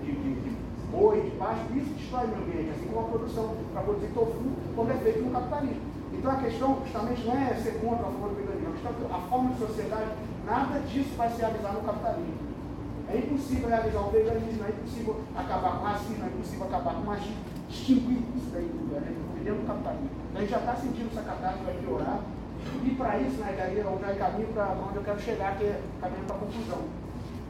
de, 0.01 0.11
de, 0.11 0.33
de 0.41 0.54
de 0.95 1.31
pasto, 1.31 1.75
isso 1.75 1.93
destrói 1.93 2.25
o 2.25 2.27
meio 2.29 2.43
ambiente, 2.43 2.71
assim 2.71 2.87
como 2.87 3.05
a 3.05 3.09
produção 3.09 3.55
para 3.73 3.81
produzir 3.81 4.13
tofu, 4.13 4.49
como 4.75 4.91
é 4.91 4.93
feito 4.95 5.19
no 5.21 5.31
capitalismo. 5.31 5.81
Então 6.13 6.31
a 6.31 6.35
questão 6.35 6.79
justamente 6.83 7.25
não 7.27 7.35
é 7.35 7.53
ser 7.55 7.73
contra 7.83 8.07
a 8.07 8.11
favor 8.11 8.29
do 8.29 8.35
veganismo, 8.35 8.69
a 8.69 8.71
questão 8.71 8.91
é 8.91 9.13
a 9.13 9.21
forma 9.27 9.49
de 9.51 9.59
sociedade, 9.59 10.11
nada 10.45 10.79
disso 10.87 11.11
vai 11.17 11.29
se 11.29 11.41
realizar 11.41 11.73
no 11.73 11.81
capitalismo. 11.81 12.55
É 13.07 13.17
impossível 13.17 13.69
realizar 13.69 13.99
o 13.99 14.09
veganismo, 14.09 14.63
é 14.65 14.69
impossível 14.69 15.21
acabar 15.35 15.71
com 15.77 15.83
o 15.83 15.85
racismo, 15.85 16.23
é 16.23 16.27
impossível 16.27 16.65
acabar 16.65 16.93
com 16.95 17.01
o 17.01 17.05
machismo, 17.05 17.43
extinguir 17.69 18.23
isso 18.35 18.49
daí 18.53 18.71
tudo, 18.71 18.95
é 18.95 19.43
dentro 19.43 19.61
do 19.61 19.67
capitalismo. 19.67 20.09
Então 20.31 20.37
a 20.37 20.41
gente 20.41 20.51
já 20.51 20.59
está 20.59 20.75
sentindo 20.75 21.09
essa 21.11 21.21
catástrofe 21.21 21.65
vai 21.65 21.75
piorar, 21.75 22.19
e 22.83 22.89
para 22.95 23.19
isso, 23.19 23.37
né, 23.41 23.53
daí 23.57 23.77
eu 23.77 23.99
já 24.01 24.15
caminho 24.15 24.47
para 24.53 24.71
onde 24.71 24.95
eu 24.95 25.03
quero 25.03 25.19
chegar, 25.19 25.57
que 25.57 25.65
é 25.65 25.81
caminho 26.01 26.25
para 26.25 26.35
a 26.35 26.39
conclusão. 26.39 26.81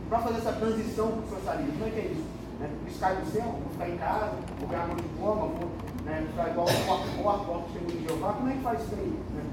Para 0.09 0.19
fazer 0.19 0.37
essa 0.37 0.53
transição 0.53 1.07
para 1.11 1.21
o 1.21 1.29
socialismo, 1.29 1.73
como 1.73 1.85
é 1.85 1.89
que 1.89 1.99
é 1.99 2.05
isso? 2.11 2.25
Né? 2.59 2.69
Isso 2.87 2.99
cai 2.99 3.15
do 3.15 3.31
céu, 3.31 3.43
vou 3.43 3.71
ficar 3.71 3.89
em 3.89 3.97
casa, 3.97 4.31
vou 4.59 4.69
ganhar 4.69 4.89
um 4.89 4.95
diploma, 4.95 5.47
vou 5.47 5.69
né, 6.05 6.25
ficar 6.29 6.49
igual 6.49 6.67
o 6.67 6.85
corpo 6.85 7.23
morto, 7.23 7.45
corpo 7.45 7.69
testemunho 7.69 7.97
de 7.97 8.07
Jeová, 8.07 8.33
como 8.33 8.49
é 8.49 8.53
que 8.53 8.61
faz 8.61 8.81
isso 8.81 8.95
aí? 8.95 9.19
Né? 9.35 9.43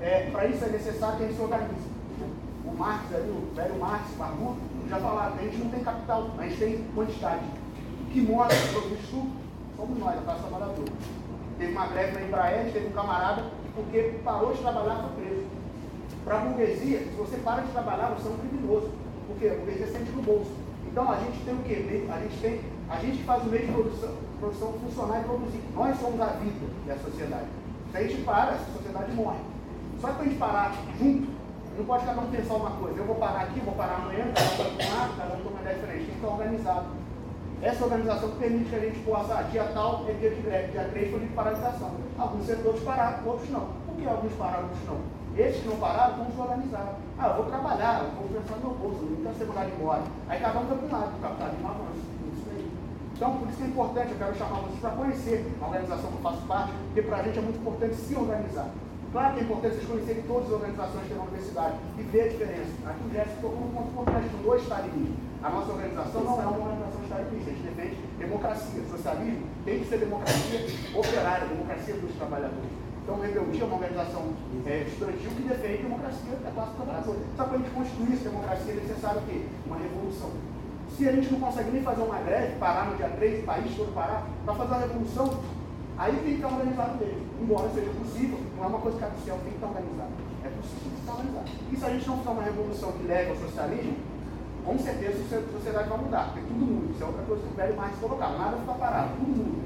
É, 0.00 0.30
para 0.30 0.46
isso 0.46 0.64
é 0.64 0.68
necessário 0.68 1.16
que 1.16 1.22
a 1.24 1.26
gente 1.26 1.36
se 1.36 1.42
organize. 1.42 1.92
O 2.64 2.74
Marx 2.76 3.14
ali, 3.14 3.30
o 3.30 3.54
velho 3.54 3.78
Marx, 3.78 4.10
Barbudo, 4.16 4.60
já 4.88 4.98
falaram, 4.98 5.34
a 5.34 5.42
gente 5.42 5.58
não 5.58 5.70
tem 5.70 5.82
capital, 5.82 6.30
a 6.38 6.42
gente 6.44 6.58
tem 6.58 6.84
quantidade. 6.94 7.44
O 8.02 8.10
que 8.10 8.20
mostra 8.20 8.56
o 8.56 8.68
produto 8.72 9.00
estupro 9.02 9.42
somos 9.76 9.98
nós, 9.98 10.18
a 10.18 10.22
classe 10.22 10.40
trabalhadora. 10.40 10.92
Teve 11.58 11.72
uma 11.72 11.86
greve 11.86 12.12
na 12.12 12.26
Embraer, 12.26 12.72
teve 12.72 12.86
um 12.86 12.92
camarada 12.92 13.44
porque 13.74 14.20
parou 14.24 14.52
de 14.52 14.60
trabalhar 14.60 14.96
foi 14.96 15.24
preso. 15.24 15.46
Para 16.24 16.36
a 16.36 16.40
burguesia, 16.40 16.98
se 17.00 17.16
você 17.16 17.36
para 17.38 17.62
de 17.62 17.72
trabalhar, 17.72 18.08
você 18.10 18.28
é 18.28 18.30
um 18.30 18.38
criminoso. 18.38 18.90
Porque 19.26 19.48
a 19.48 19.54
burguesia 19.54 19.86
sente 19.86 20.10
no 20.12 20.22
bolso. 20.22 20.50
Então 20.92 21.10
a 21.10 21.16
gente 21.16 21.42
tem 21.42 21.54
o 21.54 21.62
quê? 21.62 22.06
A 22.10 22.20
gente 22.20 22.36
tem, 22.42 22.60
a 22.90 22.96
gente 22.96 23.22
faz 23.24 23.42
o 23.44 23.46
meio 23.46 23.66
de 23.66 23.72
produção, 23.72 24.10
produção 24.38 24.72
funcionar 24.74 25.20
e 25.20 25.24
produzir. 25.24 25.62
Nós 25.74 25.98
somos 25.98 26.20
a 26.20 26.26
vida 26.26 26.66
da 26.86 26.96
sociedade. 26.98 27.46
Se 27.90 27.96
a 27.96 28.02
gente 28.02 28.22
para, 28.22 28.52
essa 28.52 28.70
sociedade 28.70 29.12
morre. 29.12 29.38
Só 30.02 30.08
que 30.08 30.20
a 30.20 30.24
gente 30.24 30.38
parar 30.38 30.74
junto, 30.98 31.32
não 31.78 31.84
pode 31.86 32.04
cada 32.04 32.20
um 32.20 32.30
pensar 32.30 32.54
uma 32.56 32.72
coisa. 32.72 32.98
Eu 32.98 33.06
vou 33.06 33.16
parar 33.16 33.40
aqui, 33.40 33.60
vou 33.60 33.74
parar 33.74 34.02
amanhã, 34.02 34.26
cada 34.34 34.68
um 34.68 34.76
vai 34.76 34.90
lado, 34.90 35.16
cada 35.16 35.34
um 35.34 35.36
tem 35.38 35.50
uma 35.50 35.60
ideia 35.62 35.76
diferente. 35.76 36.04
Tem 36.04 36.14
que 36.14 36.20
estar 36.20 36.28
organizado. 36.28 36.86
Essa 37.62 37.84
organização 37.84 38.30
permite 38.32 38.68
que 38.68 38.76
a 38.76 38.80
gente 38.80 38.98
possa, 38.98 39.42
dia 39.44 39.64
tal 39.72 40.04
é 40.08 40.12
dia 40.12 40.30
de 40.30 40.42
greve, 40.42 40.72
dia 40.72 40.88
3 40.92 41.10
foi 41.10 41.20
de 41.20 41.26
paralisação. 41.28 41.90
Alguns 42.18 42.44
setores 42.44 42.82
pararam, 42.82 43.26
outros 43.26 43.48
não. 43.48 43.66
Por 43.86 43.96
que 43.96 44.06
alguns 44.06 44.32
pararam, 44.34 44.64
outros 44.64 44.84
não? 44.86 45.21
Esses 45.36 45.62
que 45.62 45.68
não 45.68 45.76
pararam, 45.76 46.16
vamos 46.18 46.34
se 46.34 46.40
organizar. 46.40 46.94
Ah, 47.18 47.28
eu 47.28 47.34
vou 47.36 47.46
trabalhar, 47.46 48.04
eu 48.04 48.10
vou 48.10 48.28
pensar 48.28 48.56
no 48.56 48.68
meu 48.68 48.74
bolso, 48.76 49.04
não 49.04 49.22
quero 49.22 49.34
ser 49.38 49.46
mandado 49.46 49.70
embora. 49.70 50.02
Aí 50.28 50.40
cada 50.40 50.58
um 50.60 50.66
vai 50.66 50.78
para 50.78 50.98
um 50.98 51.62
lado. 51.64 51.82
Isso. 51.96 52.70
Então, 53.16 53.36
por 53.38 53.48
isso 53.48 53.62
é 53.62 53.66
importante, 53.66 54.12
eu 54.12 54.18
quero 54.18 54.36
chamar 54.36 54.60
vocês 54.60 54.80
para 54.80 54.90
conhecer 54.90 55.52
a 55.60 55.64
organização 55.64 56.10
que 56.10 56.16
eu 56.16 56.20
faço 56.20 56.42
parte, 56.46 56.72
porque 56.72 57.02
para 57.02 57.16
a 57.16 57.22
gente 57.22 57.38
é 57.38 57.42
muito 57.42 57.60
importante 57.60 57.94
se 57.94 58.14
organizar. 58.14 58.68
Claro 59.12 59.34
que 59.34 59.40
é 59.40 59.42
importante 59.42 59.74
vocês 59.76 59.88
conhecerem 59.88 60.22
todas 60.22 60.46
as 60.46 60.52
organizações 60.52 61.02
que 61.02 61.08
tem 61.08 61.16
na 61.18 61.24
universidade 61.24 61.76
e 61.98 62.02
ver 62.02 62.22
a 62.22 62.28
diferença. 62.28 62.72
Aqui 62.88 63.00
o 63.04 63.12
Jéssica 63.12 63.36
tocou 63.40 63.60
um 63.60 63.72
ponto 63.72 63.88
importante 63.88 64.28
do 64.28 64.56
estalinismo. 64.56 65.16
A 65.42 65.50
nossa 65.50 65.72
organização 65.72 66.24
não 66.24 66.40
é 66.40 66.46
uma 66.46 66.64
organização 66.64 67.02
estalinista, 67.04 67.50
a 67.50 67.52
gente 67.52 67.66
defende 67.68 67.96
democracia. 68.18 68.82
Socialismo 68.88 69.46
tem 69.64 69.80
que 69.80 69.84
ser 69.88 69.98
democracia 69.98 70.60
operária, 70.96 71.46
democracia 71.46 71.94
dos 71.94 72.14
trabalhadores. 72.16 72.71
Então, 73.02 73.20
Rebeldia 73.20 73.62
é 73.62 73.66
uma 73.66 73.76
organização 73.76 74.22
é, 74.66 74.86
estudantil 74.86 75.30
que 75.30 75.42
defende 75.42 75.82
democracia 75.82 76.36
da 76.44 76.50
classe 76.50 76.72
trabalhadora. 76.76 77.18
Só 77.36 77.44
para 77.44 77.54
a 77.54 77.58
gente 77.58 77.70
construir 77.70 78.12
essa 78.14 78.28
democracia 78.28 78.72
é 78.72 78.76
necessário 78.76 79.20
o 79.20 79.26
quê? 79.26 79.42
Uma 79.66 79.76
revolução. 79.76 80.30
Se 80.96 81.08
a 81.08 81.12
gente 81.12 81.32
não 81.32 81.40
consegue 81.40 81.70
nem 81.70 81.82
fazer 81.82 82.02
uma 82.02 82.18
greve, 82.18 82.56
parar 82.56 82.90
no 82.90 82.96
dia 82.96 83.08
3, 83.08 83.42
o 83.42 83.46
país 83.46 83.74
todo 83.74 83.94
parar, 83.94 84.26
para 84.44 84.54
fazer 84.54 84.74
uma 84.74 84.80
revolução, 84.80 85.40
Aí 85.98 86.12
tem 86.16 86.24
que 86.24 86.42
estar 86.42 86.48
organizado 86.48 86.98
mesmo. 86.98 87.20
Embora 87.40 87.68
seja 87.70 87.90
possível, 87.90 88.38
não 88.56 88.64
é 88.64 88.66
uma 88.66 88.78
coisa 88.80 88.98
que 88.98 89.04
do 89.04 89.24
céu, 89.24 89.38
tem 89.44 89.50
que 89.50 89.56
estar 89.56 89.68
organizado. 89.68 90.12
É 90.42 90.48
possível 90.48 90.98
estar 90.98 91.12
organizado. 91.12 91.48
E 91.70 91.76
se 91.76 91.84
a 91.84 91.90
gente 91.90 92.06
não 92.08 92.18
fizer 92.18 92.30
uma 92.30 92.42
revolução 92.42 92.92
que 92.92 93.06
leve 93.06 93.30
ao 93.30 93.36
socialismo, 93.36 93.96
com 94.64 94.78
certeza 94.78 95.36
a 95.36 95.52
sociedade 95.52 95.88
vai 95.88 95.98
mudar, 95.98 96.24
porque 96.32 96.40
tudo 96.40 96.64
muda. 96.64 96.92
Isso 96.92 97.02
é 97.02 97.06
outra 97.06 97.22
coisa 97.22 97.42
que 97.42 97.52
o 97.52 97.56
velho 97.56 97.76
mais 97.76 97.94
colocar. 97.96 98.28
Nada 98.30 98.56
fica 98.56 98.72
parado, 98.72 99.10
tudo 99.16 99.30
muda. 99.30 99.62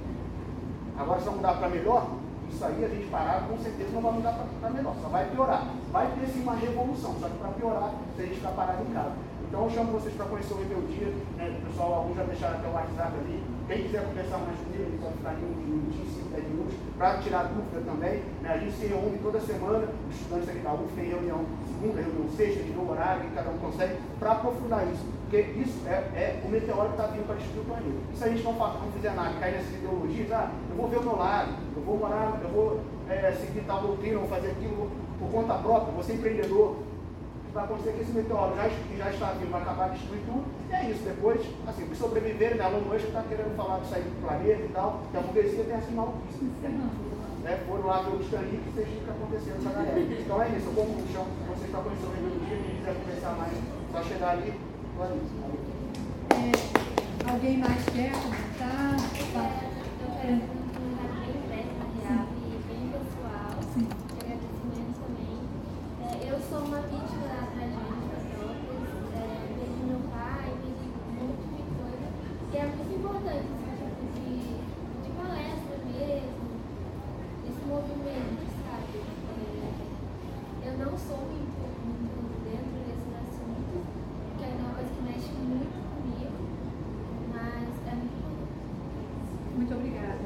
Agora, 0.99 1.21
se 1.21 1.27
vai 1.27 1.35
mudar 1.37 1.55
para 1.55 1.69
melhor, 1.69 2.11
isso 2.51 2.65
aí 2.65 2.85
a 2.85 2.89
gente 2.89 3.07
parar, 3.09 3.47
com 3.49 3.59
certeza 3.59 3.91
não 3.93 4.01
vai 4.01 4.13
mudar 4.13 4.39
para 4.61 4.71
melhor, 4.71 4.95
só 5.03 5.09
vai 5.09 5.27
piorar. 5.31 5.67
Vai 5.93 6.11
ter 6.13 6.27
sim 6.29 6.43
uma 6.43 6.55
revolução, 6.55 7.15
só 7.21 7.29
que 7.29 7.39
para 7.39 7.49
piorar, 7.51 7.91
se 8.17 8.23
a 8.23 8.27
gente 8.27 8.37
ficar 8.37 8.51
parado 8.51 8.83
em 8.83 8.93
casa. 8.93 9.13
Então 9.49 9.65
eu 9.65 9.71
chamo 9.71 9.93
vocês 9.93 10.15
para 10.15 10.27
conhecer 10.27 10.55
o 10.55 10.59
Rebeldia, 10.59 11.07
né? 11.37 11.59
o 11.63 11.67
pessoal, 11.71 11.95
alguns 11.95 12.17
já 12.17 12.25
deixaram 12.25 12.59
até 12.59 12.69
o 12.69 12.73
WhatsApp 12.73 13.13
ali. 13.17 13.43
Quem 13.69 13.83
quiser 13.83 14.03
conversar 14.05 14.39
mais 14.39 14.59
comigo, 14.59 14.83
ele 14.83 14.99
pode 15.03 15.15
ficar 15.15 15.33
em 15.35 15.45
um 15.45 15.55
minutinho, 15.55 16.07
cinco, 16.07 16.29
dez 16.31 16.45
minutos, 16.45 16.75
para 16.99 17.19
tirar 17.19 17.43
dúvida 17.45 17.81
também. 17.87 18.23
Né? 18.43 18.51
A 18.51 18.59
gente 18.59 18.75
se 18.75 18.87
reúne 18.87 19.19
toda 19.19 19.41
semana, 19.41 19.87
os 20.09 20.15
estudantes 20.15 20.49
aqui 20.49 20.59
da 20.59 20.73
UF 20.75 20.93
tem 20.95 21.09
reunião 21.11 21.47
segunda, 21.67 22.03
reunião 22.03 22.29
sexta, 22.37 22.63
de 22.63 22.73
novo 22.73 22.93
horário, 22.93 23.23
que 23.23 23.35
cada 23.35 23.51
um 23.51 23.59
consegue, 23.59 23.95
para 24.19 24.33
aprofundar 24.33 24.87
isso. 24.87 25.07
Porque 25.23 25.41
isso 25.59 25.79
é, 25.87 25.95
é 26.15 26.43
o 26.45 26.49
meteoro 26.49 26.91
que 26.91 27.01
está 27.01 27.07
vindo 27.07 27.27
para 27.27 27.37
destruir 27.37 27.63
o 27.63 27.65
planeta. 27.67 27.99
E 28.13 28.17
se 28.17 28.25
a 28.25 28.29
gente 28.29 28.43
não, 28.43 28.53
não 28.53 28.93
fizer 28.93 29.15
nada, 29.15 29.35
cair 29.39 29.53
nessas 29.53 29.75
ideologias, 29.75 30.33
ah, 30.33 30.51
eu 30.71 30.77
vou 30.77 30.89
ver 30.89 30.99
o 30.99 31.03
meu 31.03 31.17
lado, 31.17 31.51
eu 31.77 31.83
vou 31.83 31.99
morar, 31.99 32.41
eu 32.43 32.51
vou 32.51 32.81
é, 33.09 33.33
seguir 33.33 33.63
tal 33.67 33.81
doutrina, 33.83 34.19
vou 34.19 34.29
fazer 34.29 34.51
aquilo 34.51 34.91
por 35.19 35.31
conta 35.31 35.55
própria, 35.55 35.93
vou 35.93 36.03
ser 36.03 36.15
empreendedor, 36.15 36.77
vai 37.57 37.65
acontecer 37.65 37.93
que 37.93 38.03
esse 38.03 38.13
meteoro 38.13 38.55
já, 38.55 38.69
que 38.69 38.97
já 38.99 39.11
está 39.11 39.33
vindo 39.33 39.51
vai 39.51 39.63
acabar 39.63 39.89
destruindo 39.89 40.27
tudo. 40.27 40.45
E 40.69 40.75
é 40.75 40.91
isso. 40.91 41.03
Depois, 41.05 41.41
assim, 41.67 41.89
os 41.91 41.99
sobreviverem, 41.99 42.59
né? 42.59 42.69
Musk 42.69 43.09
está 43.09 43.23
querendo 43.23 43.57
falar 43.57 43.81
de 43.81 43.89
sair 43.89 44.03
do 44.05 44.21
planeta 44.21 44.63
e 44.63 44.69
tal, 44.69 45.01
que 45.11 45.17
a 45.17 45.21
burguesia 45.21 45.65
tem 45.65 45.75
essa 45.75 45.91
maluquice. 45.91 46.45
Né? 46.45 47.65
Foram 47.67 47.87
lá 47.87 48.03
ver 48.03 48.17
o 48.17 48.21
Stanley 48.21 48.61
que 48.61 48.71
vocês 48.75 48.89
está 48.89 49.13
acontecendo 49.13 49.57
essa 49.57 49.71
galera. 49.71 49.99
Então 50.01 50.43
é 50.43 50.49
isso, 50.51 50.67
eu 50.67 50.73
como 50.75 51.01
no 51.01 51.09
chão, 51.13 51.25
vocês 51.49 51.65
estão 51.65 51.83
conhecendo 51.83 52.11
o 52.11 52.15
rebeldia, 52.15 52.57
quem 52.61 52.77
quiser 52.77 52.95
conversar 52.95 53.33
mais, 53.39 53.57
só 53.93 54.03
chegar 54.03 54.31
ali, 54.31 54.53
Clarice. 54.97 55.33
É, 56.37 56.53
alguém 57.31 57.57
mais 57.59 57.85
quer 57.87 58.13
comentar? 58.13 59.01
Eu 59.01 60.11
quero 60.21 60.35
um 60.35 60.69
comentário 60.77 61.25
bem 61.25 61.41
breve, 61.49 61.73
na 61.79 61.87
real, 62.05 62.27
e 62.37 62.61
bem 62.69 62.85
pessoal. 62.93 63.57
Sim. 63.73 63.87
De 63.87 64.19
agradecimento 64.21 64.99
também. 65.01 65.39
É, 66.03 66.35
eu 66.35 66.39
sou 66.51 66.61
uma 66.67 66.81
vítima 66.83 67.25
da 67.31 67.47
tragédia 67.47 68.11
das 68.11 68.27
drogas, 68.27 68.83
é, 69.15 69.55
perdi 69.55 69.83
meu 69.87 70.03
pai, 70.11 70.51
perdi 70.51 70.87
um 70.91 71.15
monte 71.15 71.47
de 71.55 71.63
coisa. 71.79 72.07
E 72.53 72.57
é 72.59 72.67
muito 72.67 72.91
importante 72.91 73.47
esse 73.47 73.71
tipo 73.87 74.03
de, 74.19 74.59
de 75.07 75.11
palestra 75.15 75.77
mesmo, 75.87 76.47
esse 77.47 77.63
movimento, 77.67 78.43
sabe? 78.67 78.99
É, 80.63 80.69
eu 80.69 80.75
não 80.79 80.93
sou 80.99 81.19
muito, 81.19 81.59
muito 81.87 82.35
dentro 82.45 82.77
desses 82.87 83.13
assuntos, 83.15 83.87
porque 84.27 84.45
é 84.45 84.55
uma 84.59 84.75
coisa 84.75 84.91
que 84.91 85.03
mexe 85.03 85.31
muito 85.33 85.79
comigo, 85.87 86.39
mas 87.33 87.71
é 87.87 87.95
muito 87.95 88.19
importante. 88.19 88.57
Muito 89.57 89.73
obrigada. 89.75 90.25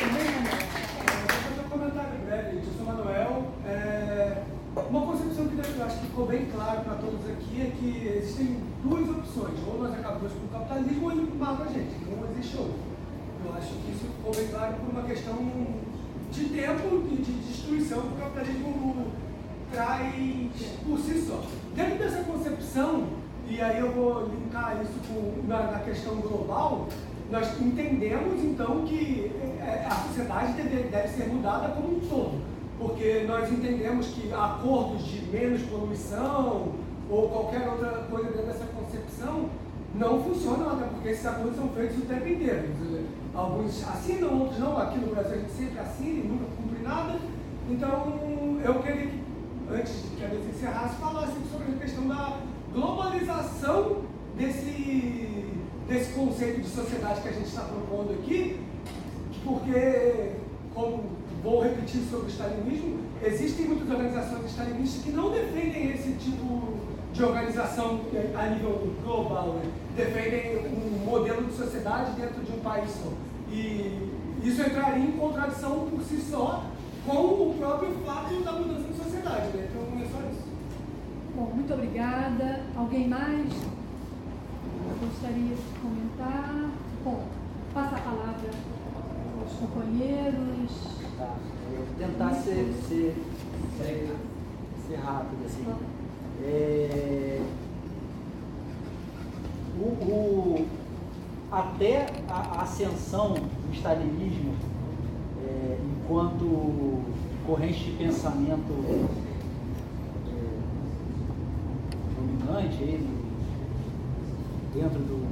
Vou 0.00 1.40
fazer 1.42 1.60
um 1.60 1.68
comentário 1.68 2.18
breve, 2.24 2.48
gente. 2.56 2.66
Eu 2.66 2.72
sou 2.74 2.86
Manuel. 2.86 3.32
É, 3.66 4.42
Uma 4.90 5.02
concepção 5.02 5.46
que 5.48 5.54
eu 5.56 5.84
acho 5.84 6.00
que 6.00 6.06
ficou 6.06 6.26
bem 6.26 6.46
claro 6.46 6.80
para 6.80 6.94
todos 6.94 7.28
aqui 7.30 7.60
é 7.62 7.70
que 7.78 8.08
existem 8.16 8.56
duas 8.82 9.08
opções. 9.08 9.58
Ou 9.68 9.78
nós 9.82 9.92
acabamos 9.94 10.32
com 10.32 10.46
o 10.46 10.48
capitalismo 10.48 11.04
ou 11.04 11.12
ele 11.12 11.32
mata 11.38 11.64
a 11.64 11.66
gente. 11.68 11.94
Não 12.08 12.30
existe 12.30 12.56
outro. 12.56 12.78
Eu 13.44 13.54
acho 13.54 13.68
que 13.68 13.90
isso 13.92 14.06
ficou 14.16 14.34
bem 14.34 14.48
claro 14.48 14.74
por 14.74 14.90
uma 14.90 15.02
questão 15.02 15.36
de 16.32 16.44
tempo 16.46 17.02
e 17.10 17.16
de 17.16 17.32
destruição 17.32 18.02
que 18.02 18.14
o 18.14 18.16
capitalismo 18.16 19.06
traz 19.72 20.14
por 20.84 20.98
si 20.98 21.20
só. 21.20 21.42
Dentro 21.74 21.98
dessa 21.98 22.22
concepção, 22.24 23.06
e 23.48 23.60
aí 23.60 23.78
eu 23.78 23.92
vou 23.92 24.28
linkar 24.28 24.80
isso 24.82 24.98
questão 25.80 26.16
global, 26.16 26.88
nós 27.30 27.60
entendemos 27.60 28.42
então 28.42 28.82
que 28.84 29.30
é, 29.60 29.86
a 29.86 29.94
sociedade 29.94 30.54
deve, 30.54 30.88
deve 30.88 31.08
ser 31.08 31.28
mudada 31.28 31.68
como 31.68 31.96
um 31.96 32.00
todo, 32.00 32.40
porque 32.78 33.24
nós 33.26 33.50
entendemos 33.50 34.08
que 34.08 34.32
acordos 34.32 35.04
de 35.04 35.22
menos 35.30 35.62
poluição 35.62 36.72
ou 37.08 37.28
qualquer 37.28 37.68
outra 37.68 38.04
coisa 38.10 38.30
dentro 38.30 38.46
dessa 38.46 38.64
concepção 38.66 39.48
não 39.94 40.22
funcionam, 40.22 40.70
até 40.70 40.84
porque 40.86 41.08
esses 41.08 41.26
acordos 41.26 41.56
são 41.56 41.68
feitos 41.70 41.98
o 41.98 42.02
tempo 42.02 42.28
inteiro. 42.28 42.68
Alguns 43.34 43.86
assinam, 43.88 44.40
outros 44.40 44.58
não. 44.58 44.78
Aqui 44.78 44.98
no 44.98 45.14
Brasil 45.14 45.34
a 45.34 45.38
gente 45.38 45.52
sempre 45.52 45.78
assina 45.80 46.18
e 46.18 46.28
nunca 46.28 46.44
cumpre 46.56 46.82
nada. 46.82 47.18
Então 47.68 48.18
eu 48.64 48.74
queria 48.82 49.06
que, 49.06 49.20
antes 49.72 50.02
de 50.02 50.16
que 50.16 50.24
a 50.24 50.28
vez 50.28 50.48
encerrasse, 50.48 50.94
falasse 50.96 51.32
sobre 51.50 51.74
a 51.74 51.78
questão 51.78 52.06
da 52.06 52.38
globalização 52.72 54.02
desse, 54.36 55.44
desse 55.90 56.12
conceito 56.12 56.60
de 56.60 56.68
sociedade 56.68 57.20
que 57.20 57.28
a 57.28 57.32
gente 57.32 57.46
está 57.46 57.62
propondo 57.62 58.12
aqui, 58.12 58.60
porque, 59.44 60.32
como 60.72 61.02
vou 61.42 61.62
repetir 61.64 62.02
sobre 62.08 62.26
o 62.26 62.30
stalinismo, 62.30 63.00
existem 63.24 63.66
muitas 63.66 63.90
organizações 63.90 64.50
stalinistas 64.50 65.02
que 65.02 65.10
não 65.10 65.32
defendem 65.32 65.90
esse 65.90 66.12
tipo 66.12 66.78
de 67.12 67.24
organização 67.24 68.02
a 68.38 68.46
nível 68.50 68.94
global, 69.02 69.54
né? 69.54 69.72
defendem 69.96 70.58
um 70.58 71.04
modelo 71.04 71.44
de 71.44 71.54
sociedade 71.54 72.12
dentro 72.12 72.40
de 72.40 72.52
um 72.52 72.60
país 72.60 72.88
só. 72.90 73.10
E 73.50 74.08
isso 74.44 74.62
entraria 74.62 75.04
em 75.04 75.12
contradição 75.12 75.88
por 75.90 76.00
si 76.02 76.20
só 76.20 76.66
com 77.04 77.16
o 77.16 77.54
próprio 77.58 77.90
fato 78.06 78.40
da 78.44 78.52
mudança 78.52 78.86
de 78.86 78.96
sociedade. 78.96 79.48
Né? 79.56 79.68
Então 79.68 80.00
é 80.00 80.04
só 80.04 80.20
isso. 80.30 80.44
Bom, 81.34 81.50
muito 81.52 81.74
obrigada. 81.74 82.60
Alguém 82.76 83.08
mais 83.08 83.50
gostaria 84.98 85.54
de 85.54 85.80
comentar? 85.80 86.70
Bom, 87.04 87.24
passa 87.74 87.96
a 87.96 88.00
palavra 88.00 88.50
ao 88.50 89.46
os 89.46 89.52
companheiros. 89.58 90.98
Tá. 91.18 91.34
Eu 91.72 91.84
vou 91.86 91.94
tentar 91.98 92.34
ser, 92.34 92.74
ser, 92.88 93.14
ser, 93.78 94.16
ser 94.86 94.96
rápido 94.96 95.44
assim. 95.46 95.66
É, 96.42 97.40
o, 99.78 99.82
o- 99.84 100.66
até 101.52 102.06
a 102.28 102.62
ascensão 102.62 103.34
do 103.34 103.72
stalinismo 103.74 104.54
é, 105.44 105.78
enquanto 106.04 107.02
corrente 107.46 107.84
de 107.84 107.90
pensamento 107.92 108.72
é, 108.88 109.06
dominante 112.16 112.82
aí, 112.82 112.98
no- 112.98 113.19
dentro 114.74 114.98
do, 115.00 115.26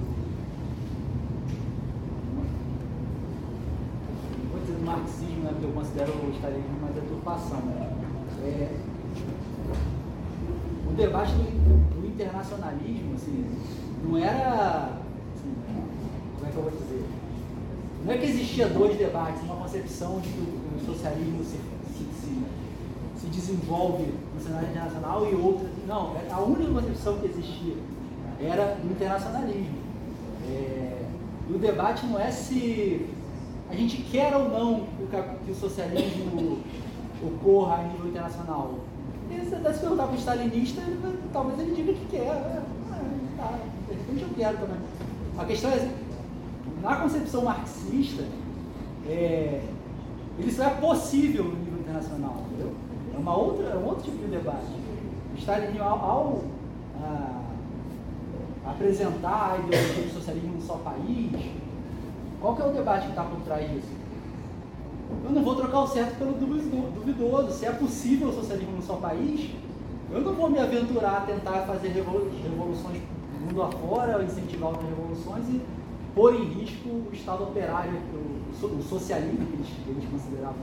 vou 4.51 4.61
dizer 4.61 4.75
do 4.79 4.85
marxismo, 4.85 5.43
né, 5.45 5.51
porque 5.53 5.67
eu 5.67 5.73
considero 5.73 6.13
o 6.13 6.31
stalinismo 6.35 6.79
uma 6.81 6.91
deturpação. 6.91 7.61
né? 7.61 7.93
É, 8.45 8.77
o 10.89 10.93
debate 10.95 11.33
do, 11.33 12.01
do 12.01 12.07
internacionalismo, 12.07 13.15
assim, 13.15 13.45
não 14.05 14.17
era, 14.17 14.99
assim, 15.35 15.55
como 16.37 16.47
é 16.47 16.51
que 16.51 16.57
eu 16.57 16.63
vou 16.63 16.71
dizer? 16.73 17.05
Não 18.05 18.13
é 18.13 18.19
que 18.19 18.25
existia 18.27 18.69
dois 18.69 18.97
debates, 18.97 19.43
uma 19.43 19.57
concepção 19.57 20.21
de 20.21 20.29
que 20.29 20.41
o, 20.41 20.77
o 20.77 20.87
socialismo 20.87 21.45
se, 21.45 21.59
se, 21.93 22.05
se, 22.21 22.43
se 23.21 23.27
desenvolve 23.27 24.05
no 24.35 24.41
cenário 24.41 24.69
internacional 24.71 25.27
e 25.31 25.35
outra. 25.35 25.69
Não, 25.87 26.17
é- 26.17 26.31
a 26.31 26.41
única 26.41 26.73
concepção 26.73 27.19
que 27.19 27.27
existia 27.27 27.75
era 28.41 28.77
internacionalismo. 28.85 29.79
É, 30.49 31.03
e 31.49 31.53
o 31.53 31.59
debate 31.59 32.07
não 32.07 32.19
é 32.19 32.31
se 32.31 33.07
a 33.71 33.75
gente 33.75 34.03
quer 34.03 34.35
ou 34.35 34.49
não 34.49 34.87
que 35.45 35.51
o, 35.51 35.55
socialismo 35.55 36.61
ocorra 37.23 37.77
a 37.77 37.83
nível 37.85 38.09
internacional. 38.09 38.75
E 39.31 39.35
você 39.41 39.57
deve 39.57 39.75
se 39.75 39.81
perguntar 39.81 40.07
para 40.07 40.15
o 40.15 40.19
stalinista, 40.19 40.81
talvez 41.33 41.59
ele 41.59 41.75
diga 41.75 41.93
que 41.93 42.07
quer. 42.07 42.35
né? 42.35 42.63
Ah, 42.91 43.37
tá, 43.37 43.59
de 43.89 43.95
repente 43.95 44.23
eu 44.23 44.29
quero 44.37 44.59
também. 44.59 44.79
A 45.37 45.45
questão 45.45 45.71
é, 45.71 45.91
na 46.83 46.97
concepção 46.97 47.45
marxista, 47.45 48.25
é, 49.07 49.63
ele 50.39 50.63
é 50.63 50.71
possível 50.81 51.45
no 51.45 51.57
nível 51.57 51.81
internacional, 51.81 52.45
entendeu? 52.47 52.73
É, 53.15 53.19
uma 53.19 53.37
outra, 53.37 53.67
é 53.67 53.77
um 53.77 53.85
outro 53.87 54.05
tipo 54.05 54.19
de 54.19 54.27
debate. 54.27 54.67
O 55.35 55.39
Stalin, 55.39 55.79
ao, 55.79 55.99
ao, 55.99 56.45
ah, 57.03 57.38
apresentar 58.71 59.53
a 59.55 59.59
ideologia 59.59 60.05
do 60.05 60.13
socialismo 60.13 60.55
num 60.55 60.61
só 60.61 60.75
país, 60.77 61.51
qual 62.41 62.55
que 62.57 62.63
é 62.63 62.67
o 62.67 62.73
debate 62.73 63.05
que 63.05 63.11
está 63.11 63.25
por 63.25 63.41
trás 63.41 63.69
disso? 63.71 63.89
Eu 65.25 65.31
não 65.31 65.43
vou 65.43 65.57
trocar 65.57 65.81
o 65.81 65.87
certo 65.87 66.17
pelo 66.19 66.33
duvido- 66.35 66.93
duvidoso. 66.95 67.53
Se 67.53 67.67
é 67.67 67.73
possível 67.73 68.29
o 68.29 68.33
socialismo 68.33 68.73
num 68.77 68.83
só 68.83 68.97
país, 68.97 69.51
eu 70.13 70.21
não 70.21 70.35
vou 70.35 70.51
me 70.51 70.59
aventurar 70.59 71.19
a 71.19 71.21
tentar 71.23 71.63
fazer 71.63 71.89
revolu- 71.89 72.31
revoluções 72.43 73.01
mundo 73.47 73.63
afora, 73.63 74.23
incentivar 74.23 74.71
outras 74.71 74.89
revoluções 74.89 75.49
e 75.49 75.61
pôr 76.15 76.35
em 76.35 76.45
risco 76.45 76.89
o 76.89 77.09
Estado 77.13 77.45
operário, 77.45 77.93
o 78.63 78.83
socialismo 78.83 79.47
que 79.47 79.53
eles, 79.55 79.69
que 79.85 79.91
eles 79.91 80.05
consideravam 80.11 80.57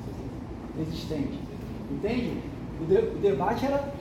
existente. 0.80 1.40
Entende? 1.90 2.38
O, 2.82 2.86
de- 2.86 3.16
o 3.16 3.20
debate 3.22 3.66
era 3.66 3.94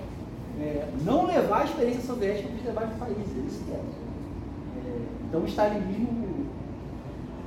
é, 0.60 0.88
não 1.04 1.26
levar 1.26 1.62
a 1.62 1.64
experiência 1.64 2.02
soviética 2.02 2.48
para 2.48 2.56
os 2.56 2.62
demais 2.62 2.98
países. 2.98 3.36
É 3.36 3.46
isso 3.46 3.64
que 3.64 3.72
é. 3.72 3.80
Então, 5.28 5.40
o 5.42 5.46
stalinismo, 5.46 6.46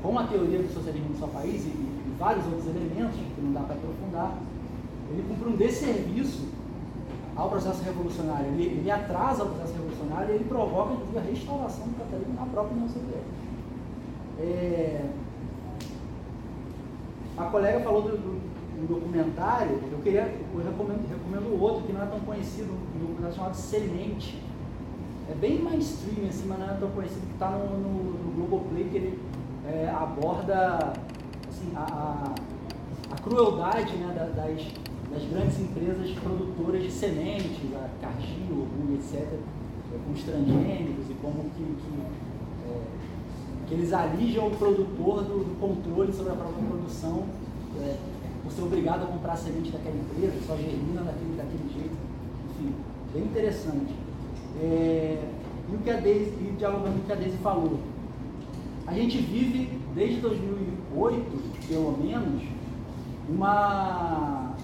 com 0.03 0.17
a 0.19 0.23
teoria 0.27 0.59
do 0.59 0.73
socialismo 0.73 1.09
no 1.09 1.17
seu 1.17 1.27
país 1.29 1.65
e, 1.65 1.69
e 1.69 2.15
vários 2.19 2.45
outros 2.45 2.65
elementos 2.67 3.15
que 3.15 3.41
não 3.41 3.53
dá 3.53 3.61
para 3.61 3.75
aprofundar, 3.75 4.37
ele 5.09 5.23
cumpre 5.27 5.49
um 5.49 5.55
desserviço 5.55 6.47
ao 7.35 7.49
processo 7.49 7.81
revolucionário. 7.83 8.47
Ele, 8.47 8.63
ele 8.79 8.91
atrasa 8.91 9.43
o 9.43 9.47
processo 9.47 9.73
revolucionário 9.73 10.31
e 10.31 10.35
ele 10.35 10.43
provoca, 10.45 10.93
a 11.17 11.21
restauração 11.21 11.87
do 11.87 11.97
capitalismo 11.97 12.33
na 12.33 12.45
própria 12.47 12.73
União 12.73 12.89
Soviética. 12.89 13.47
É, 14.39 15.05
a 17.37 17.45
colega 17.45 17.79
falou 17.81 18.01
do, 18.01 18.17
do- 18.17 18.46
do 18.77 18.87
documentário, 18.87 19.79
eu 19.91 19.99
queria, 19.99 20.21
eu 20.53 20.63
recomendo, 20.63 21.07
recomendo 21.09 21.61
outro 21.61 21.83
que 21.83 21.93
não 21.93 22.03
é 22.03 22.05
tão 22.05 22.19
conhecido, 22.19 22.71
um 22.71 22.99
documentário 22.99 23.35
chamado 23.35 23.55
Semente. 23.55 24.41
É 25.29 25.33
bem 25.35 25.59
mainstream, 25.61 26.27
assim, 26.29 26.45
mas 26.47 26.59
não 26.59 26.69
é 26.69 26.73
tão 26.77 26.89
conhecido, 26.91 27.25
que 27.27 27.33
está 27.33 27.49
no, 27.51 27.77
no, 27.79 27.93
no 28.13 28.31
Globoplay, 28.35 28.85
que 28.89 28.95
ele 28.97 29.19
é, 29.67 29.89
aborda 29.89 30.93
assim, 31.49 31.71
a, 31.75 31.81
a, 31.81 33.13
a 33.13 33.17
crueldade 33.17 33.93
né, 33.97 34.13
da- 34.15 34.41
das, 34.41 34.61
das 35.11 35.29
grandes 35.29 35.59
empresas 35.59 36.11
produtoras 36.19 36.83
de 36.83 36.91
sementes, 36.91 37.57
a 37.75 37.89
Cargill, 38.01 38.51
Ogum, 38.53 38.93
etc., 38.95 39.27
com 40.05 40.13
os 40.13 40.21
transgênicos 40.23 41.09
e 41.09 41.13
como 41.21 41.43
que, 41.55 41.63
que, 41.63 42.69
é, 42.69 42.81
que 43.67 43.73
eles 43.73 43.91
alijam 43.91 44.47
o 44.47 44.51
produtor 44.51 45.23
do, 45.23 45.39
do 45.43 45.59
controle 45.59 46.13
sobre 46.13 46.31
a 46.33 46.35
própria 46.35 46.63
produção, 46.67 47.23
é, 47.81 47.95
por 48.47 48.53
ser 48.53 48.61
obrigado 48.61 49.03
a 49.03 49.07
comprar 49.07 49.33
a 49.33 49.35
semente 49.35 49.71
daquela 49.71 49.95
empresa, 49.95 50.33
só 50.47 50.55
germina 50.55 51.01
daquele, 51.01 51.35
daquele 51.35 51.69
jeito. 51.73 51.97
Enfim, 52.51 52.73
bem 53.13 53.23
interessante. 53.23 53.93
É, 54.61 55.21
e 55.69 55.75
o 55.75 55.79
que 55.79 55.89
a 55.89 55.99
Daisy, 55.99 56.31
e 56.39 56.55
dialogando 56.57 56.95
com 56.95 57.01
o 57.01 57.03
que 57.03 57.11
a 57.11 57.15
Daisy 57.15 57.37
falou, 57.39 57.77
a 58.87 58.93
gente 58.93 59.17
vive 59.17 59.77
desde 59.93 60.21
2008, 60.21 61.67
pelo 61.67 61.97
menos, 61.97 62.43
uma 63.29 64.55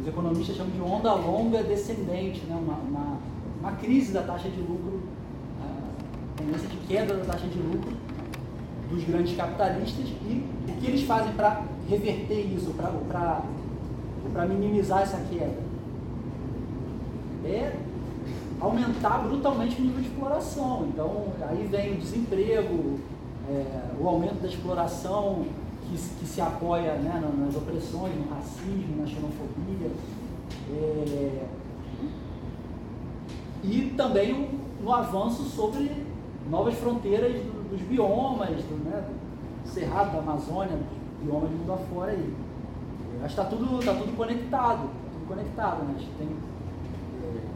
os 0.00 0.06
economistas 0.06 0.56
chamam 0.56 0.70
de 0.70 0.80
onda 0.80 1.12
longa 1.14 1.60
descendente, 1.64 2.44
né? 2.46 2.54
uma, 2.54 2.74
uma, 2.74 3.18
uma 3.60 3.72
crise 3.72 4.12
da 4.12 4.22
taxa 4.22 4.48
de 4.48 4.60
lucro, 4.60 5.02
a 5.60 6.38
tendência 6.38 6.68
de 6.68 6.76
queda 6.86 7.14
da 7.14 7.24
taxa 7.24 7.48
de 7.48 7.58
lucro 7.58 7.92
dos 8.90 9.04
grandes 9.04 9.36
capitalistas 9.36 10.06
e 10.08 10.44
o 10.68 10.72
que 10.80 10.86
eles 10.86 11.02
fazem 11.02 11.32
para 11.32 11.62
reverter 11.88 12.40
isso, 12.54 12.72
para 14.32 14.46
minimizar 14.46 15.02
essa 15.02 15.18
queda? 15.30 15.68
É 17.44 17.72
aumentar 18.60 19.18
brutalmente 19.26 19.80
o 19.80 19.84
nível 19.84 20.00
de 20.00 20.08
exploração. 20.08 20.86
Então, 20.92 21.26
aí 21.48 21.66
vem 21.70 21.92
o 21.92 21.96
desemprego, 21.96 22.98
é, 23.48 23.64
o 24.00 24.08
aumento 24.08 24.40
da 24.42 24.48
exploração 24.48 25.44
que, 25.88 25.96
se- 25.96 26.10
que 26.18 26.26
se 26.26 26.40
apoia 26.40 26.94
né, 26.94 27.20
na- 27.22 27.44
nas 27.46 27.56
opressões, 27.56 28.12
no 28.16 28.28
racismo, 28.34 28.96
na 29.00 29.06
xenofobia. 29.06 29.90
É, 30.70 31.46
e 33.64 33.92
também 33.96 34.48
no 34.82 34.92
avanço 34.92 35.44
sobre 35.44 35.90
novas 36.50 36.74
fronteiras 36.74 37.32
do- 37.34 37.57
dos 37.70 37.80
biomas, 37.82 38.48
do, 38.48 38.84
né, 38.84 39.04
do 39.64 39.68
Cerrado 39.68 40.12
da 40.12 40.18
Amazônia, 40.18 40.76
dos 40.76 41.24
biomas 41.24 41.50
do 41.50 41.56
mundo 41.56 41.72
afora 41.72 42.12
aí. 42.12 42.34
Acho 43.22 43.34
que 43.34 43.40
está 43.40 43.44
tudo, 43.44 43.84
tá 43.84 43.94
tudo 43.94 44.16
conectado, 44.16 44.82
tá 44.82 45.10
tudo 45.12 45.26
conectado, 45.26 45.84
né? 45.84 45.94
Acho 45.96 46.06
que 46.06 46.14
tem, 46.18 46.28
é, 47.24 47.48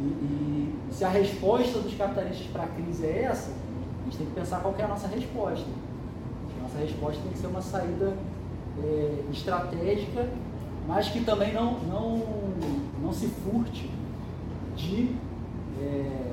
e, 0.00 0.04
e 0.04 0.78
se 0.92 1.04
a 1.04 1.08
resposta 1.08 1.80
dos 1.80 1.94
capitalistas 1.94 2.46
para 2.48 2.64
a 2.64 2.68
crise 2.68 3.06
é 3.06 3.22
essa, 3.22 3.50
a 3.50 4.04
gente 4.04 4.18
tem 4.18 4.26
que 4.26 4.32
pensar 4.32 4.60
qual 4.60 4.74
é 4.78 4.82
a 4.82 4.88
nossa 4.88 5.08
resposta. 5.08 5.66
A 6.58 6.62
nossa 6.62 6.78
resposta 6.78 7.22
tem 7.22 7.32
que 7.32 7.38
ser 7.38 7.46
uma 7.46 7.62
saída 7.62 8.16
é, 8.82 9.24
estratégica, 9.32 10.28
mas 10.86 11.08
que 11.08 11.24
também 11.24 11.52
não, 11.52 11.78
não, 11.80 12.22
não 13.02 13.12
se 13.12 13.26
furte 13.26 13.90
de, 14.76 15.14
é, 15.80 16.27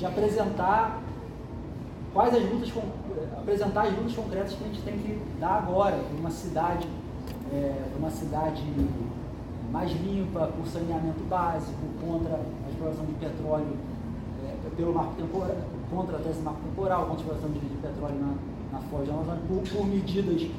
de 0.00 0.06
apresentar 0.06 0.98
quais 2.14 2.34
as 2.34 2.42
lutas, 2.42 2.72
apresentar 3.36 3.82
as 3.82 3.94
lutas 3.94 4.14
concretas 4.14 4.54
que 4.54 4.64
a 4.64 4.66
gente 4.66 4.80
tem 4.80 4.96
que 4.96 5.20
dar 5.38 5.58
agora 5.58 6.00
uma 6.18 6.30
cidade, 6.30 6.88
é, 7.52 7.84
uma 7.98 8.10
cidade 8.10 8.64
mais 9.70 9.92
limpa, 9.92 10.46
por 10.56 10.66
saneamento 10.66 11.22
básico, 11.28 11.78
contra 12.00 12.34
a 12.34 12.70
exploração 12.70 13.04
de 13.04 13.12
petróleo 13.12 13.76
é, 14.48 14.70
pelo 14.74 14.94
marco 14.94 15.14
temporal, 15.16 15.56
contra 15.90 16.16
a 16.16 16.20
tese 16.20 16.40
marco 16.40 16.60
temporal, 16.62 17.00
contra 17.06 17.16
a 17.16 17.18
exploração 17.18 17.50
de, 17.50 17.60
de 17.60 17.76
petróleo 17.76 18.16
na, 18.18 18.78
na 18.78 18.84
Foz 18.88 19.06
da 19.06 19.12
Amazônia, 19.12 19.42
por, 19.46 19.62
por 19.68 19.86
medidas 19.86 20.50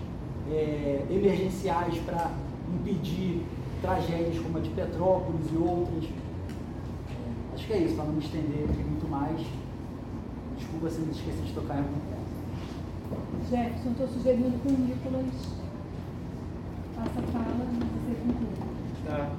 é, 0.52 1.04
emergenciais 1.10 1.98
para 2.06 2.30
impedir 2.76 3.44
tragédias 3.82 4.38
como 4.38 4.60
a 4.60 4.62
de 4.62 4.70
Petrópolis 4.70 5.52
e 5.52 5.58
outras. 5.58 6.21
É, 7.72 7.78
que 7.78 7.84
é 7.84 7.86
isso, 7.86 7.96
para 7.96 8.06
não 8.06 8.14
me 8.14 8.20
estender 8.20 8.66
aqui 8.66 8.84
muito 8.84 9.10
mais. 9.10 9.40
Desculpa 10.58 10.90
se 10.90 11.00
me 11.02 11.12
esqueci 11.12 11.42
de 11.42 11.54
tocar 11.54 11.76
em 11.76 11.78
algum 11.80 11.94
ponto. 11.94 13.50
Jefferson, 13.50 13.92
estou 13.92 14.08
sugerindo 14.10 14.60
que 14.62 14.68
o 14.68 14.72
Nicolas 14.72 15.26
faça 16.96 17.20
a 17.20 17.32
fala 17.32 17.66
e 17.72 17.80
você 17.80 18.16
conclua. 18.26 18.68
Tá. 19.08 19.30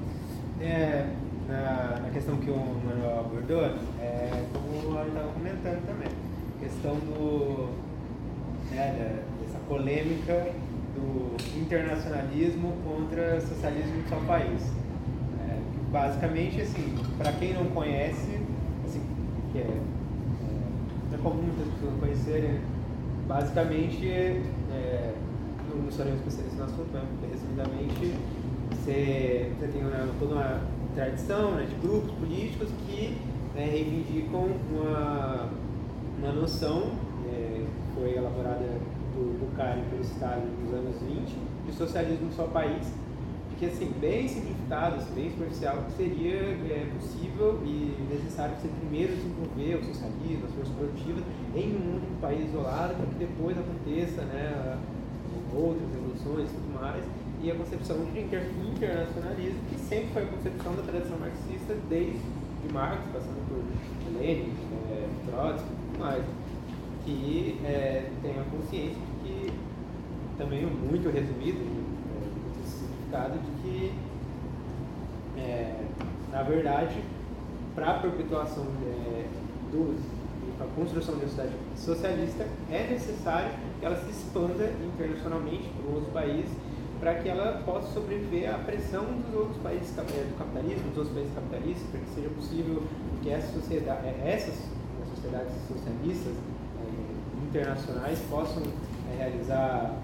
É, 0.64 1.10
na, 1.48 2.00
na 2.00 2.10
questão 2.10 2.36
que 2.36 2.50
o 2.50 2.56
Manuel 2.56 3.20
abordou, 3.20 3.64
é, 4.00 4.44
como 4.52 4.96
eu 4.98 5.06
estava 5.08 5.28
comentando 5.32 5.86
também, 5.86 6.08
a 6.08 6.64
questão 6.64 6.94
do, 6.94 7.68
né, 8.70 8.94
da- 8.98 9.44
dessa 9.44 9.58
polêmica 9.68 10.52
do 10.94 11.36
internacionalismo 11.60 12.72
contra 12.84 13.40
socialismo 13.42 14.02
no 14.02 14.08
seu 14.08 14.20
país. 14.20 14.62
É, 15.92 15.98
basicamente, 15.98 16.60
assim, 16.62 16.94
para 17.18 17.32
quem 17.32 17.52
não 17.52 17.66
conhece, 17.66 18.40
assim, 18.84 19.02
que 19.52 19.58
é, 19.58 19.62
é, 19.62 21.14
é 21.14 21.18
comum 21.22 21.42
muitas 21.42 21.74
pessoas 21.74 22.00
conhecerem, 22.00 22.52
né? 22.52 22.60
basicamente, 23.28 24.08
é, 24.08 25.14
não, 25.68 25.82
não 25.82 25.92
serei 25.92 26.12
um 26.12 26.16
especialista 26.16 26.56
no 26.56 26.64
assunto, 26.64 26.88
mas 26.92 27.30
resumidamente, 27.30 28.14
você, 28.70 29.52
você 29.58 29.66
tem 29.68 29.82
toda 30.18 30.34
uma 30.34 30.60
tradição 30.94 31.52
né, 31.52 31.66
de 31.68 31.74
grupos 31.86 32.10
políticos 32.12 32.68
que 32.86 33.18
né, 33.54 33.66
reivindicam 33.66 34.48
uma, 34.72 35.50
uma 36.18 36.32
noção 36.32 36.92
é, 37.30 37.64
que 37.64 38.00
foi 38.00 38.16
elaborada 38.16 38.64
do 39.14 39.38
Bucari 39.38 39.82
pelo 39.90 40.02
Stalin 40.02 40.48
nos 40.64 40.72
anos 40.72 40.96
20 41.02 41.36
de 41.66 41.72
socialismo 41.72 42.26
no 42.26 42.32
seu 42.32 42.48
país, 42.48 42.92
que 43.62 43.66
assim, 43.66 43.92
bem 44.00 44.26
simplificado, 44.26 44.96
assim, 44.96 45.14
bem 45.14 45.30
superficial, 45.30 45.84
que 45.86 45.92
seria 45.92 46.34
é, 46.34 46.90
possível 46.98 47.62
e 47.64 47.94
necessário 48.10 48.56
você 48.56 48.66
primeiro 48.66 49.14
desenvolver 49.14 49.76
o 49.76 49.84
socialismo, 49.86 50.46
as 50.46 50.52
forças 50.52 50.74
produtivas 50.74 51.22
em 51.54 51.70
um 51.70 52.02
único 52.02 52.14
país 52.20 52.48
isolado, 52.48 52.94
para 52.94 53.06
que 53.06 53.14
depois 53.14 53.56
aconteça 53.56 54.22
né, 54.22 54.78
outras 55.54 55.88
revoluções 55.94 56.50
e 56.50 56.54
tudo 56.54 56.74
mais, 56.74 57.04
e 57.40 57.52
a 57.52 57.54
concepção 57.54 58.04
de 58.04 58.18
inter- 58.18 58.50
internacionalismo, 58.66 59.60
que 59.70 59.78
sempre 59.78 60.08
foi 60.12 60.22
a 60.24 60.26
concepção 60.26 60.74
da 60.74 60.82
tradição 60.82 61.18
marxista 61.20 61.76
desde 61.88 62.18
de 62.18 62.72
Marx, 62.72 62.98
passando 63.12 63.46
por 63.46 63.62
Lenin, 64.18 64.52
é, 64.90 65.06
Trotsky 65.30 65.70
e 65.70 65.86
tudo 65.86 66.00
mais, 66.00 66.24
que 67.04 67.60
é, 67.64 68.10
tem 68.22 68.32
a 68.32 68.44
consciência 68.50 68.98
de 68.98 69.22
que, 69.22 69.52
também 70.36 70.66
muito 70.66 71.08
resumido, 71.10 71.81
de 73.18 73.62
que, 73.62 73.92
é, 75.36 75.84
na 76.30 76.42
verdade, 76.42 77.02
para 77.74 77.90
a 77.90 77.98
perpetuação 77.98 78.64
é, 78.86 79.26
do, 79.70 79.98
para 80.56 80.66
a 80.66 80.70
construção 80.70 81.16
da 81.16 81.26
sociedade 81.26 81.54
socialista, 81.76 82.46
é 82.70 82.86
necessário 82.90 83.50
que 83.78 83.84
ela 83.84 83.96
se 83.96 84.10
expanda 84.10 84.72
internacionalmente 84.82 85.68
para 85.68 85.94
outros 85.94 86.12
países, 86.12 86.50
para 87.00 87.14
que 87.16 87.28
ela 87.28 87.62
possa 87.64 87.92
sobreviver 87.92 88.54
à 88.54 88.58
pressão 88.58 89.04
dos 89.04 89.34
outros 89.34 89.58
países 89.58 89.92
eh, 89.98 90.02
do 90.02 90.38
capitalismo, 90.38 90.88
dos 90.90 90.98
outros 90.98 91.14
países 91.14 91.34
capitalistas, 91.34 91.86
para 91.90 92.00
que 92.00 92.10
seja 92.14 92.28
possível 92.30 92.82
que 93.22 93.30
essa 93.30 93.52
sociedade, 93.52 94.06
eh, 94.06 94.22
essas 94.24 94.54
sociedades 95.14 95.52
socialistas 95.66 96.32
eh, 96.32 97.48
internacionais 97.48 98.18
possam 98.30 98.62
realizar 99.18 99.96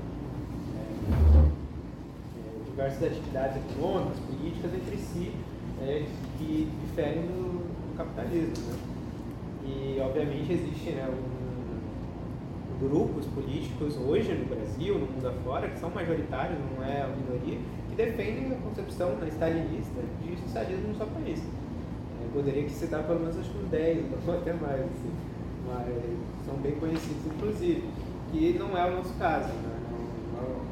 eh, 0.76 1.57
diversas 2.78 3.02
atividades 3.02 3.56
econômicas, 3.56 4.20
políticas 4.20 4.72
entre 4.72 4.96
si, 4.98 5.32
eh, 5.82 6.06
que 6.38 6.68
diferem 6.86 7.22
do, 7.22 7.66
capitalismo. 7.96 8.54
né? 8.68 8.78
E, 9.66 10.00
obviamente, 10.00 10.52
existe 10.52 10.90
né, 10.92 11.08
um, 11.10 12.78
grupos 12.88 13.26
políticos 13.26 13.96
hoje 13.96 14.32
no 14.32 14.44
Brasil, 14.46 14.96
no 14.96 15.06
mundo 15.06 15.26
afora, 15.26 15.68
que 15.68 15.80
são 15.80 15.90
majoritários, 15.90 16.56
não 16.76 16.84
é 16.84 17.02
a 17.02 17.08
minoria, 17.08 17.58
que 17.88 17.96
defendem 17.96 18.52
a 18.52 18.60
concepção 18.62 19.16
né, 19.16 19.26
stalinista 19.26 20.00
de 20.22 20.36
socialismo 20.40 20.88
no 20.90 20.96
seu 20.96 21.06
país. 21.08 21.42
Eu 22.22 22.30
poderia 22.32 22.62
aqui 22.62 22.70
citar 22.70 23.02
pelo 23.02 23.18
menos 23.18 23.36
acho 23.36 23.50
que 23.50 23.58
uns 23.58 23.66
10, 23.74 24.04
ou 24.24 24.34
até 24.34 24.52
mais, 24.52 24.82
assim, 24.82 25.10
mas 25.66 26.46
são 26.46 26.54
bem 26.62 26.76
conhecidos, 26.76 27.26
inclusive, 27.26 27.82
que 28.30 28.56
não 28.56 28.78
é 28.78 28.86
o 28.88 28.98
nosso 28.98 29.14
caso. 29.14 29.48
Né? 29.48 29.80
Não, 29.90 30.40
não- 30.46 30.68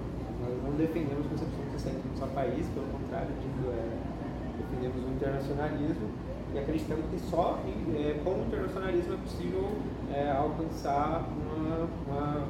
nós 0.46 0.62
não 0.62 0.76
defendemos 0.76 1.26
a 1.26 1.36
seu 2.16 2.26
país, 2.28 2.66
pelo 2.74 2.86
contrário, 2.86 3.28
digo, 3.40 3.70
é, 3.70 4.16
defendemos 4.59 5.05
o 5.05 5.12
internacionalismo 5.12 6.09
e 6.55 6.59
acreditamos 6.59 7.05
que 7.10 7.18
só 7.30 7.59
eh, 7.94 8.20
com 8.24 8.30
o 8.30 8.44
internacionalismo 8.47 9.14
é 9.14 9.16
possível 9.16 9.72
eh, 10.12 10.30
alcançar 10.30 11.28
uma, 11.28 11.88
uma 12.06 12.47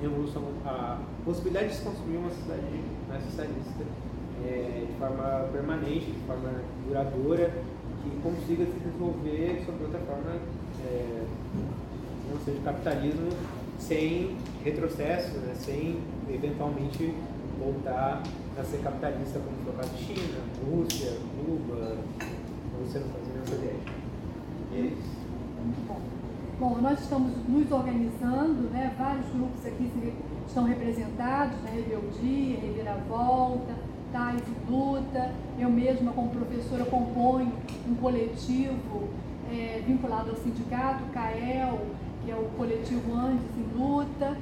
revolução, 0.00 0.42
a 0.64 0.98
possibilidade 1.24 1.68
de 1.68 1.74
se 1.74 1.82
construir 1.82 2.16
uma 2.16 2.30
sociedade 2.30 2.62
mais 3.08 3.22
socialista 3.24 3.84
eh, 4.44 4.86
de 4.86 4.98
forma 4.98 5.48
permanente, 5.52 6.12
de 6.12 6.26
forma 6.26 6.50
duradoura, 6.86 7.52
que 8.02 8.10
consiga 8.22 8.64
se 8.64 8.72
desenvolver 8.72 9.62
sob 9.66 9.84
outra 9.84 10.00
forma, 10.00 10.36
eh, 10.86 11.24
não 12.30 12.40
seja 12.44 12.58
capitalismo, 12.64 13.28
sem 13.78 14.36
retrocesso, 14.64 15.36
né, 15.38 15.54
sem 15.54 15.98
eventualmente 16.28 17.14
voltar 17.60 18.22
a 18.58 18.64
ser 18.64 18.78
capitalista, 18.78 19.38
como 19.38 19.56
foi 19.64 19.72
o 19.72 19.76
caso 19.76 19.90
de 19.90 20.04
China, 20.04 20.38
Rússia, 20.68 21.12
Cuba, 21.36 21.98
Rússia 22.78 23.00
não 23.00 23.08
fazia 23.08 23.32
União 23.32 23.46
Soviética. 23.46 23.92
E 24.72 24.76
é 24.76 24.80
isso. 24.80 25.20
Bom, 26.58 26.78
nós 26.80 27.00
estamos 27.00 27.32
nos 27.48 27.70
organizando, 27.70 28.70
né? 28.70 28.94
vários 28.98 29.26
grupos 29.28 29.64
aqui 29.64 29.90
estão 30.46 30.64
representados, 30.64 31.56
né? 31.62 31.70
Rebeldia, 31.74 32.58
Reviravolta, 32.60 33.74
Tais 34.12 34.42
e 34.42 34.70
Luta. 34.70 35.32
Eu 35.58 35.70
mesma, 35.70 36.12
como 36.12 36.28
professora, 36.30 36.84
componho 36.84 37.52
um 37.88 37.94
coletivo 37.94 39.08
eh, 39.50 39.82
vinculado 39.86 40.30
ao 40.30 40.36
sindicato, 40.36 41.04
CAEL, 41.12 41.78
que 42.24 42.30
é 42.30 42.34
o 42.34 42.44
coletivo 42.56 43.14
Andes 43.14 43.46
em 43.56 43.78
Luta. 43.78 44.36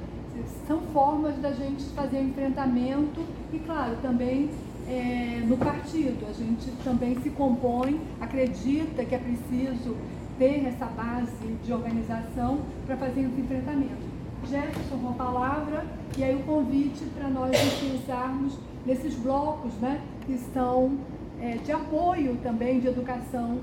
São 0.67 0.81
formas 0.93 1.35
da 1.37 1.51
gente 1.51 1.83
fazer 1.95 2.21
enfrentamento 2.21 3.21
e, 3.51 3.59
claro, 3.59 3.97
também 4.01 4.49
eh, 4.87 5.43
no 5.45 5.57
partido. 5.57 6.25
A 6.29 6.33
gente 6.33 6.71
também 6.83 7.19
se 7.21 7.29
compõe, 7.29 7.99
acredita 8.19 9.05
que 9.05 9.15
é 9.15 9.17
preciso 9.17 9.95
ter 10.37 10.65
essa 10.65 10.85
base 10.85 11.47
de 11.63 11.73
organização 11.73 12.59
para 12.85 12.95
fazer 12.97 13.21
esse 13.21 13.41
enfrentamento. 13.41 14.09
Jefferson, 14.47 14.97
com 14.97 15.09
a 15.09 15.13
palavra, 15.13 15.85
e 16.17 16.23
aí 16.23 16.35
o 16.35 16.43
convite 16.43 17.03
para 17.17 17.29
nós 17.29 17.51
utilizarmos 17.75 18.57
nesses 18.85 19.13
blocos 19.15 19.73
né, 19.75 20.01
que 20.25 20.37
são 20.53 20.97
eh, 21.41 21.57
de 21.63 21.71
apoio 21.71 22.37
também 22.41 22.79
de 22.79 22.87
educação 22.87 23.59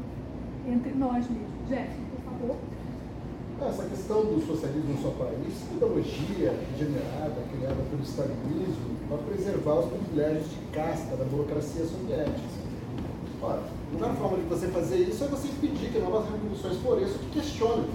entre 0.69 0.93
nós 0.93 1.29
mesmos. 1.29 1.69
Jefferson, 1.69 2.03
por 2.15 2.33
favor. 2.33 2.57
Essa 3.59 3.85
questão 3.85 4.21
do 4.21 4.47
socialismo 4.47 4.93
no 4.93 5.01
seu 5.01 5.13
país, 5.13 5.65
ideologia 5.73 6.53
generada, 6.77 7.41
criada 7.51 7.81
pelo 7.89 8.03
stalinismo, 8.03 9.01
para 9.09 9.17
preservar 9.19 9.81
os 9.81 9.93
privilégios 9.93 10.51
de 10.51 10.61
casta 10.73 11.17
da 11.17 11.25
burocracia 11.25 11.87
soviética. 11.87 12.37
Ora, 13.41 13.63
a 13.65 13.95
melhor 13.95 14.15
forma 14.17 14.37
de 14.37 14.45
você 14.45 14.69
fazer 14.69 14.99
isso 15.09 15.25
é 15.25 15.29
você 15.29 15.49
impedir 15.49 15.91
que 15.91 15.99
novas 15.99 16.29
revoluções 16.31 16.77
floresçam 16.79 17.19
que 17.19 17.41
questionem 17.41 17.89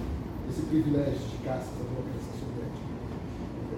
esse 0.50 0.62
privilégio 0.62 1.14
de 1.30 1.38
casta 1.46 1.70
da 1.78 1.84
burocracia 1.94 2.34
soviética. 2.42 2.86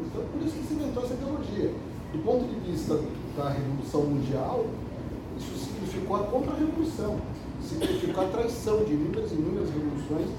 Então, 0.09 0.23
é 0.23 0.27
por 0.33 0.41
isso 0.41 0.57
que 0.57 0.67
se 0.67 0.75
inventou 0.75 1.05
essa 1.05 1.15
ideologia. 1.15 1.71
Do 2.13 2.19
ponto 2.25 2.45
de 2.49 2.71
vista 2.71 2.99
da 3.37 3.51
Revolução 3.51 4.03
Mundial, 4.09 4.65
isso 5.37 5.53
significou 5.53 6.17
a 6.17 6.25
contra-revolução, 6.25 7.21
significou 7.61 8.25
a 8.25 8.29
traição 8.29 8.85
de 8.85 8.93
inúmeras 8.95 9.31
e 9.33 9.35
inúmeras 9.35 9.69
revoluções, 9.69 10.31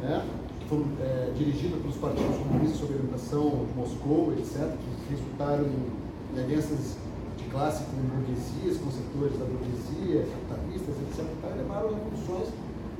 né, 0.00 0.24
foram 0.68 0.84
é, 1.00 1.32
dirigidas 1.36 1.80
pelos 1.80 1.96
partidos 1.96 2.36
comunistas 2.36 2.80
sob 2.80 2.92
a 2.92 2.96
orientação 2.96 3.66
de 3.66 3.74
Moscou, 3.74 4.32
etc., 4.38 4.74
que 4.76 5.14
resultaram 5.14 5.64
em, 5.64 6.40
alianças 6.40 6.96
de 7.38 7.44
classe 7.44 7.84
com 7.84 7.96
burguesias, 7.96 8.76
com 8.76 8.90
setores 8.90 9.38
da 9.38 9.46
burguesia, 9.46 10.26
capitalistas, 10.26 10.94
etc., 11.06 11.24
e 11.24 11.58
levaram 11.58 11.94
revoluções 11.94 12.48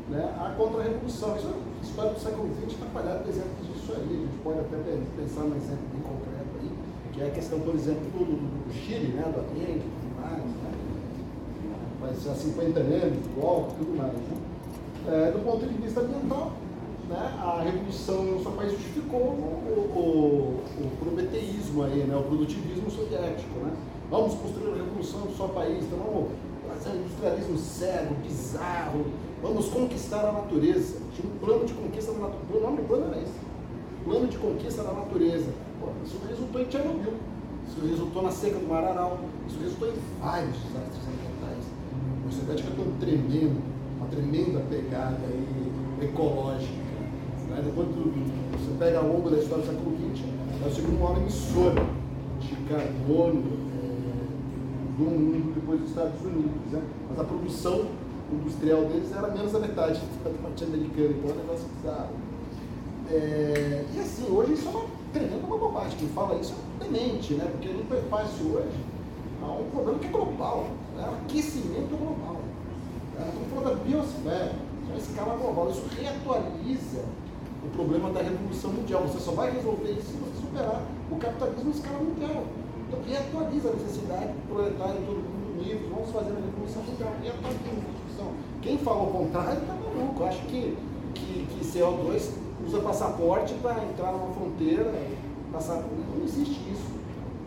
né, 0.08 0.22
à 0.38 0.54
contra-revolução. 0.56 1.36
Isso 1.36 1.50
a 1.50 1.82
história 1.84 2.12
do 2.12 2.20
século 2.20 2.48
XX 2.54 2.72
está 2.72 2.86
falhada 2.86 3.24
de 3.24 3.30
exemplos 3.30 3.66
disso 3.74 3.92
aí. 3.92 4.08
A 4.08 4.20
gente 4.24 4.38
pode 4.42 4.60
até 4.60 4.78
pensar 5.16 5.42
num 5.42 5.56
exemplo 5.56 5.86
bem 5.92 6.02
concreto 6.02 6.52
aí, 6.62 6.70
que 7.12 7.20
é 7.20 7.26
a 7.26 7.30
questão, 7.30 7.60
por 7.60 7.74
exemplo, 7.74 8.04
do, 8.14 8.24
do, 8.24 8.36
do 8.66 8.72
Chile, 8.72 9.12
né, 9.12 9.22
do 9.22 9.40
Allende 9.40 9.84
tudo 9.84 10.20
mais, 10.20 10.42
né? 10.42 10.72
Mas 12.00 12.26
há 12.28 12.34
50 12.34 12.80
anos, 12.80 13.26
golpe 13.34 13.74
tudo 13.78 13.96
mais. 13.96 14.12
Né? 14.12 14.36
É, 15.08 15.30
do 15.30 15.44
ponto 15.44 15.66
de 15.66 15.74
vista 15.74 16.00
ambiental, 16.00 16.52
né, 17.08 17.38
a 17.40 17.62
revolução 17.62 18.24
no 18.24 18.42
seu 18.42 18.52
país 18.52 18.72
justificou 18.72 19.20
o, 19.20 19.92
o, 19.96 20.84
o 20.84 20.96
prometeísmo 20.98 21.84
aí, 21.84 22.04
né, 22.04 22.16
o 22.16 22.22
produtivismo 22.22 22.90
soviético. 22.90 23.58
Né? 23.60 23.72
Vamos 24.10 24.34
construir 24.34 24.72
a 24.72 24.76
revolução 24.76 25.20
no 25.20 25.36
seu 25.36 25.48
país, 25.48 25.84
então 25.84 25.98
vamos 25.98 26.30
fazer 26.68 26.96
um 26.96 27.00
industrialismo 27.00 27.58
cego, 27.58 28.14
bizarro, 28.16 29.06
vamos 29.42 29.68
conquistar 29.68 30.28
a 30.28 30.32
natureza. 30.32 30.98
Tinha 31.14 31.32
um 31.32 31.38
plano 31.38 31.64
de 31.64 31.74
conquista 31.74 32.12
da 32.12 32.18
natureza. 32.18 32.46
O 32.54 32.60
nome 32.60 32.76
do 32.78 32.88
plano 32.88 33.06
era 33.12 33.22
esse. 33.22 33.32
Plano 34.04 34.26
de 34.26 34.38
conquista 34.38 34.82
da 34.82 34.92
natureza. 34.92 35.50
Pô, 35.80 35.88
isso 36.04 36.20
resultou 36.28 36.60
em 36.60 36.70
Chernobyl, 36.70 37.14
isso 37.68 37.86
resultou 37.86 38.22
na 38.22 38.30
seca 38.30 38.58
do 38.58 38.68
Mar 38.68 38.84
Aral, 38.84 39.18
isso 39.48 39.58
resultou 39.60 39.88
em 39.88 39.94
vários 40.20 40.56
desastres 40.56 41.02
ambientais. 41.06 41.64
A 42.26 42.32
soviética 42.32 42.70
tem 42.70 42.84
um 42.84 42.98
tremendo, 42.98 43.62
uma 43.98 44.08
tremenda 44.08 44.60
pegada 44.68 45.20
aí 45.26 46.06
ecológica. 46.06 46.85
Né? 47.56 47.62
Depois 47.64 47.88
do, 47.88 48.12
você 48.52 48.78
pega 48.78 48.98
ao 48.98 49.08
longo 49.08 49.30
da 49.30 49.38
história 49.38 49.64
do 49.64 49.70
século 49.70 49.96
XX, 49.96 50.24
o 50.66 50.74
segundo 50.74 51.00
maior 51.00 51.16
emissor 51.16 51.72
de 52.40 52.56
carbono 52.68 53.42
é, 53.72 54.98
do 54.98 55.04
mundo 55.04 55.54
depois 55.54 55.80
dos 55.80 55.90
Estados 55.90 56.20
Unidos. 56.20 56.72
Né? 56.72 56.82
Mas 57.08 57.18
a 57.18 57.24
produção 57.24 57.86
industrial 58.30 58.84
deles 58.84 59.10
era 59.12 59.28
menos 59.28 59.52
da 59.52 59.60
metade 59.60 60.00
da 60.22 60.30
norte-americana, 60.42 61.10
então 61.10 61.30
é 61.30 61.32
um 61.32 61.36
negócio 61.36 61.66
bizarro. 61.76 62.10
É, 63.10 63.84
e 63.94 64.00
assim, 64.00 64.26
hoje 64.30 64.52
isso 64.54 64.66
é 64.68 64.70
uma 64.70 64.84
tremenda 65.12 65.46
uma 65.46 65.56
bobagem. 65.56 65.96
Quem 65.98 66.08
fala 66.08 66.38
isso 66.40 66.54
é 66.80 66.84
demente, 66.84 67.34
né? 67.34 67.48
Porque 67.52 67.68
no 67.68 67.84
prefácio 67.84 68.46
hoje 68.52 68.76
há 69.42 69.46
um 69.46 69.70
problema 69.70 69.98
que 69.98 70.06
é 70.08 70.10
global, 70.10 70.66
né? 70.96 71.08
aquecimento 71.24 71.96
global. 71.96 72.40
Né? 73.14 73.28
Estamos 73.28 73.48
falando 73.54 73.78
da 73.78 73.84
biosfera, 73.84 74.52
é 74.52 74.90
uma 74.90 74.98
escala 74.98 75.36
global. 75.36 75.70
Isso 75.70 75.84
reatualiza 75.96 77.04
o 77.66 77.70
problema 77.70 78.10
da 78.10 78.22
revolução 78.22 78.70
mundial. 78.70 79.02
Você 79.02 79.18
só 79.18 79.32
vai 79.32 79.50
resolver 79.50 79.90
isso 79.90 80.12
se 80.12 80.16
você 80.16 80.40
superar 80.40 80.82
o 81.10 81.16
capitalismo 81.16 81.68
em 81.68 81.72
escala 81.72 81.98
mundial. 81.98 82.44
Então 82.86 83.00
reatualiza 83.06 83.68
a 83.68 83.72
necessidade 83.72 84.32
do 84.32 84.48
proletário 84.48 85.00
todo 85.06 85.16
mundo 85.16 85.58
unido, 85.58 85.90
vamos 85.90 86.10
fazer 86.10 86.30
a 86.30 86.40
revolução 86.40 86.82
mundial. 86.82 87.12
Reatualiza 87.22 87.60
a 87.66 87.92
discussão. 87.92 88.32
Quem 88.62 88.78
fala 88.78 89.02
o 89.02 89.10
contrário 89.10 89.60
está 89.60 89.74
maluco. 89.74 90.24
Acho 90.24 90.42
que, 90.46 90.76
que, 91.14 91.46
que 91.50 91.64
CO2 91.66 92.30
usa 92.66 92.80
passaporte 92.80 93.54
para 93.54 93.84
entrar 93.84 94.12
numa 94.12 94.32
fronteira, 94.32 94.92
passar. 95.52 95.82
Não 95.82 96.24
existe 96.24 96.60
isso. 96.70 96.90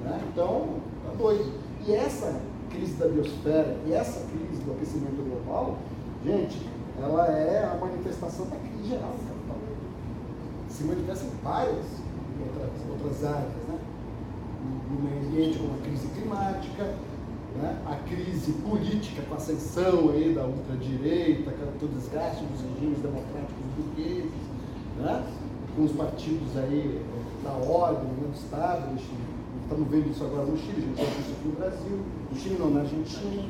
Né? 0.01 0.21
Então, 0.31 0.67
tá 1.05 1.13
doido. 1.17 1.51
E 1.87 1.93
essa 1.93 2.39
crise 2.69 2.93
da 2.93 3.07
biosfera 3.07 3.77
e 3.87 3.93
essa 3.93 4.25
crise 4.27 4.61
do 4.63 4.73
aquecimento 4.73 5.23
global, 5.23 5.77
gente, 6.23 6.59
ela 7.01 7.27
é 7.27 7.63
a 7.63 7.77
manifestação 7.79 8.45
da 8.47 8.57
crise 8.57 8.89
geral 8.89 9.11
do 9.11 9.17
capitalismo. 9.17 9.38
Se 10.79 10.85
manifesta 10.85 11.25
em 11.25 11.43
várias 11.43 11.85
outras, 12.39 12.71
outras 12.89 13.25
áreas, 13.25 13.51
né? 13.67 13.79
No 14.89 15.01
meio 15.01 15.27
ambiente, 15.27 15.59
como 15.59 15.73
a 15.73 15.81
crise 15.83 16.07
climática, 16.07 16.95
né? 17.57 17.81
a 17.85 17.95
crise 18.07 18.53
política 18.53 19.21
com 19.23 19.33
a 19.33 19.37
ascensão 19.37 20.09
aí 20.11 20.33
da 20.33 20.45
ultradireita, 20.45 21.51
com 21.51 21.85
o 21.85 21.89
desgaste 21.89 22.45
dos 22.45 22.61
regimes 22.61 22.99
democráticos 22.99 23.57
burgueses, 23.75 24.31
né? 24.97 25.27
com 25.75 25.83
os 25.83 25.91
partidos 25.91 26.55
aí 26.55 27.05
da 27.43 27.51
ordem, 27.51 28.05
né? 28.05 28.29
do 28.31 28.35
Estado, 28.35 28.97
estamos 29.61 29.87
vendo 29.89 30.09
isso 30.09 30.23
agora 30.23 30.45
no 30.45 30.57
Chile, 30.57 30.77
a 30.77 30.79
gente 30.79 30.97
já 30.97 31.19
isso 31.19 31.31
aqui 31.31 31.47
no 31.49 31.55
Brasil, 31.55 31.99
no 32.31 32.39
Chile 32.39 32.55
não, 32.57 32.69
na 32.69 32.79
Argentina, 32.79 33.43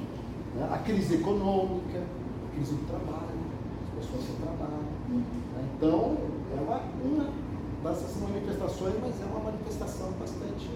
né? 0.55 0.69
a 0.71 0.79
crise 0.79 1.13
econômica, 1.13 1.99
a 1.99 2.55
crise 2.55 2.73
do 2.73 2.87
trabalho, 2.87 3.37
as 3.85 4.03
pessoas 4.03 4.25
sem 4.25 4.35
trabalho. 4.37 4.81
Né? 5.09 5.69
Então, 5.77 6.38
é 6.59 6.61
uma, 6.61 6.81
uma 7.03 7.91
dessas 7.91 8.21
manifestações, 8.21 8.93
mas 9.01 9.21
é 9.21 9.25
uma 9.25 9.51
manifestação 9.51 10.11
bastante 10.19 10.69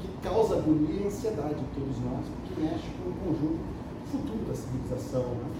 que 0.00 0.08
causa 0.22 0.56
agonia 0.56 1.02
e 1.02 1.06
ansiedade 1.06 1.56
em 1.60 1.80
todos 1.80 1.98
nós, 2.00 2.24
porque 2.26 2.60
mexe 2.60 2.88
com 3.02 3.10
o 3.10 3.14
conjunto 3.24 3.78
futuro 4.10 4.44
da 4.48 4.54
civilização. 4.54 5.22
Né? 5.22 5.50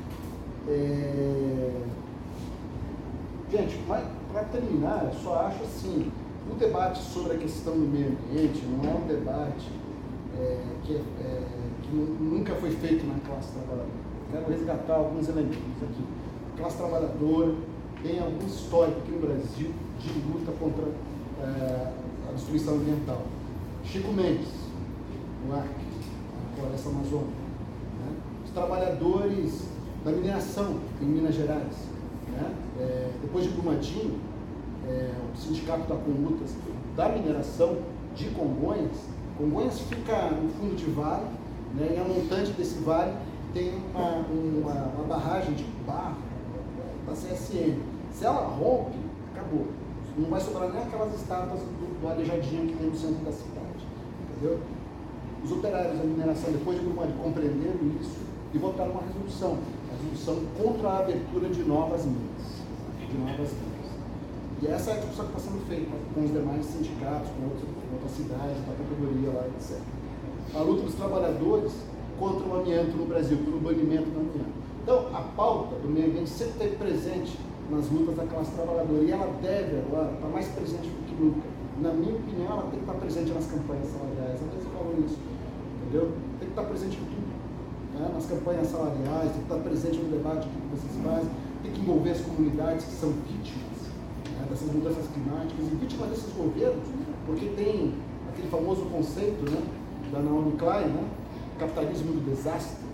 É... 0.68 1.82
Gente, 3.50 3.78
para 3.86 4.44
terminar, 4.44 5.06
eu 5.06 5.20
só 5.20 5.46
acho 5.46 5.62
assim, 5.64 6.10
o 6.50 6.54
debate 6.54 7.02
sobre 7.02 7.36
a 7.36 7.38
questão 7.38 7.74
do 7.74 7.86
meio 7.86 8.08
ambiente 8.08 8.64
não 8.66 8.90
é 8.90 8.94
um 8.94 9.06
debate 9.06 9.70
é, 10.38 10.62
que, 10.84 10.94
é, 10.94 10.98
é 10.98 11.44
que, 11.82 11.94
nunca 11.94 12.54
foi 12.56 12.70
feito 12.70 13.06
na 13.06 13.18
classe 13.20 13.52
trabalhadora. 13.52 13.88
Quero 14.30 14.50
resgatar 14.50 14.94
alguns 14.94 15.28
elementos 15.28 15.82
aqui. 15.82 16.04
A 16.54 16.58
classe 16.58 16.76
trabalhadora 16.76 17.54
tem 18.02 18.20
algum 18.20 18.46
histórico 18.46 18.98
aqui 19.00 19.10
no 19.12 19.20
Brasil 19.20 19.72
de 19.98 20.08
luta 20.20 20.52
contra 20.52 20.84
é, 21.42 21.92
a 22.28 22.32
destruição 22.32 22.74
ambiental. 22.74 23.22
Chico 23.84 24.12
Mendes, 24.12 24.48
no 25.46 25.54
Acre, 25.54 25.68
na 25.68 26.56
floresta 26.56 26.88
amazônica. 26.90 27.28
Né? 28.00 28.16
Os 28.44 28.50
trabalhadores 28.50 29.64
da 30.04 30.12
mineração 30.12 30.78
em 31.00 31.06
Minas 31.06 31.34
Gerais. 31.34 31.88
Né? 32.30 32.54
É, 32.80 33.10
depois 33.22 33.44
de 33.44 33.50
Brumadinho, 33.50 34.18
é, 34.86 35.12
o 35.34 35.36
Sindicato 35.36 35.88
da 35.88 35.96
Conlutas 35.96 36.54
da 36.96 37.08
Mineração 37.08 37.78
de 38.14 38.30
Congonhas. 38.30 38.96
Congonhas 39.36 39.80
fica 39.80 40.30
no 40.30 40.48
fundo 40.50 40.76
de 40.76 40.86
vale, 40.86 41.26
né, 41.74 41.94
e 41.94 42.00
a 42.00 42.04
montante 42.04 42.50
desse 42.52 42.78
vale 42.80 43.12
tem 43.54 43.72
uma, 43.94 44.16
uma, 44.16 44.72
uma 44.96 45.04
barragem 45.04 45.54
de 45.54 45.64
barro 45.86 46.16
da 47.06 47.12
CSN. 47.12 47.97
Se 48.18 48.26
ela 48.26 48.48
rompe, 48.48 48.98
acabou. 49.32 49.68
Não 50.18 50.28
vai 50.28 50.40
sobrar 50.40 50.68
nem 50.72 50.82
aquelas 50.82 51.14
estátuas 51.14 51.60
do, 51.60 52.02
do 52.02 52.66
que 52.66 52.76
tem 52.76 52.90
no 52.90 52.96
centro 52.96 53.24
da 53.24 53.30
cidade. 53.30 53.86
Entendeu? 54.26 54.58
Os 55.44 55.52
operários 55.52 55.96
da 55.96 56.04
mineração, 56.04 56.50
depois 56.50 56.80
de 56.80 56.84
Brumadinho, 56.84 57.16
compreenderam 57.22 57.78
isso 58.00 58.18
e 58.52 58.58
votaram 58.58 58.90
uma 58.90 59.02
resolução. 59.02 59.58
Resolução 59.92 60.42
contra 60.60 60.88
a 60.88 60.98
abertura 60.98 61.48
de 61.48 61.62
novas 61.62 62.04
minas. 62.04 62.58
De 63.08 63.18
novas 63.18 63.52
minas. 63.54 63.86
E 64.62 64.66
essa 64.66 64.90
é 64.90 64.94
a 64.94 64.96
discussão 64.96 65.26
que 65.26 65.38
está 65.38 65.50
sendo 65.50 65.68
feita 65.68 65.92
com 66.12 66.24
os 66.24 66.32
demais 66.32 66.66
sindicatos, 66.66 67.30
com, 67.30 67.42
com 67.46 67.94
outras 67.94 68.10
cidades, 68.16 68.58
da 68.66 68.74
categoria 68.74 69.30
lá, 69.30 69.46
etc. 69.46 69.78
A 70.56 70.58
luta 70.58 70.82
dos 70.82 70.94
trabalhadores 70.96 71.72
contra 72.18 72.48
o 72.48 72.60
amianto 72.60 72.96
no 72.96 73.06
Brasil, 73.06 73.38
pelo 73.44 73.60
banimento 73.60 74.10
do 74.10 74.18
amianto. 74.18 74.58
Então, 74.82 75.06
a 75.14 75.20
pauta 75.36 75.76
do 75.76 75.88
meio 75.88 76.10
ambiente 76.10 76.30
sempre 76.30 76.54
esteve 76.54 76.76
presente 76.76 77.38
nas 77.70 77.90
lutas 77.90 78.16
da 78.16 78.24
classe 78.24 78.50
trabalhadora 78.52 79.02
e 79.02 79.10
ela 79.10 79.28
deve 79.42 79.78
agora 79.86 80.12
estar 80.12 80.28
mais 80.28 80.48
presente 80.48 80.88
do 80.88 81.06
que 81.06 81.14
nunca. 81.22 81.46
Na 81.80 81.92
minha 81.92 82.16
opinião, 82.16 82.50
ela 82.52 82.62
tem 82.70 82.80
que 82.80 82.86
estar 82.88 82.94
presente 82.94 83.30
nas 83.32 83.46
campanhas 83.46 83.86
salariais. 83.88 84.34
Às 84.34 84.50
vezes 84.50 84.64
eu 84.64 84.72
falo 84.72 85.04
isso, 85.04 85.18
entendeu? 85.82 86.12
Tem 86.40 86.48
que 86.48 86.52
estar 86.52 86.64
presente 86.64 86.96
em 86.96 87.04
tudo. 87.04 87.28
Né? 87.94 88.10
Nas 88.14 88.26
campanhas 88.26 88.66
salariais, 88.68 89.30
tem 89.30 89.42
que 89.42 89.52
estar 89.52 89.60
presente 89.62 89.96
no 89.98 90.10
debate 90.10 90.48
que 90.48 90.58
vocês 90.74 90.94
fazem, 91.04 91.30
tem 91.62 91.72
que 91.72 91.80
envolver 91.80 92.10
as 92.10 92.20
comunidades 92.20 92.84
que 92.84 92.92
são 92.92 93.10
vítimas 93.28 93.68
dessas 94.48 94.72
mudanças 94.72 95.06
climáticas 95.12 95.66
e 95.66 95.74
vítima 95.76 96.06
desses 96.06 96.32
governos, 96.32 96.88
porque 97.26 97.46
tem 97.56 97.94
aquele 98.32 98.48
famoso 98.48 98.82
conceito 98.86 99.50
né, 99.50 99.62
da 100.12 100.20
Naomi 100.20 100.52
Klein, 100.52 100.86
né, 100.86 101.04
capitalismo 101.58 102.12
do 102.12 102.30
desastre, 102.30 102.84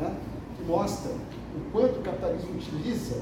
né, 0.00 0.16
que 0.56 0.64
mostra 0.64 1.10
o 1.10 1.72
quanto 1.72 1.98
o 1.98 2.02
capitalismo 2.02 2.54
utiliza 2.54 3.16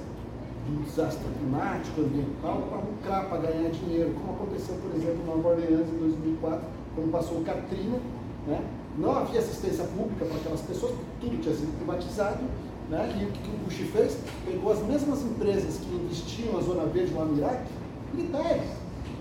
do 0.71 0.85
desastre 0.85 1.27
climático, 1.39 2.01
ambiental, 2.01 2.63
para 2.69 2.79
lucrar, 2.79 3.29
para 3.29 3.51
ganhar 3.51 3.71
dinheiro, 3.71 4.15
como 4.15 4.35
aconteceu, 4.35 4.77
por 4.77 4.95
exemplo, 4.97 5.21
em 5.23 5.27
Nova 5.27 5.49
Orleans 5.49 5.89
em 5.89 5.99
2004, 5.99 6.61
quando 6.95 7.11
passou 7.11 7.39
o 7.39 7.45
Katrina, 7.45 7.99
né, 8.47 8.63
não 8.97 9.17
havia 9.17 9.41
assistência 9.41 9.85
pública 9.85 10.25
para 10.25 10.37
aquelas 10.37 10.61
pessoas, 10.63 10.95
tudo 11.21 11.41
tinha 11.41 11.55
sido 11.55 11.77
privatizado, 11.77 12.41
né, 12.89 13.19
e 13.21 13.25
o 13.25 13.29
que 13.29 13.51
o 13.51 13.65
Bush 13.65 13.91
fez? 13.93 14.19
Pegou 14.45 14.73
as 14.73 14.83
mesmas 14.83 15.23
empresas 15.23 15.79
que 15.79 15.95
investiam 15.95 16.55
na 16.55 16.61
Zona 16.61 16.85
Verde 16.87 17.15
lá 17.15 17.25
no 17.25 17.37
Iraque, 17.39 17.71
militares, 18.15 18.71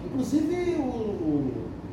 inclusive 0.05 0.75
o, 0.79 0.83
o, 0.83 1.51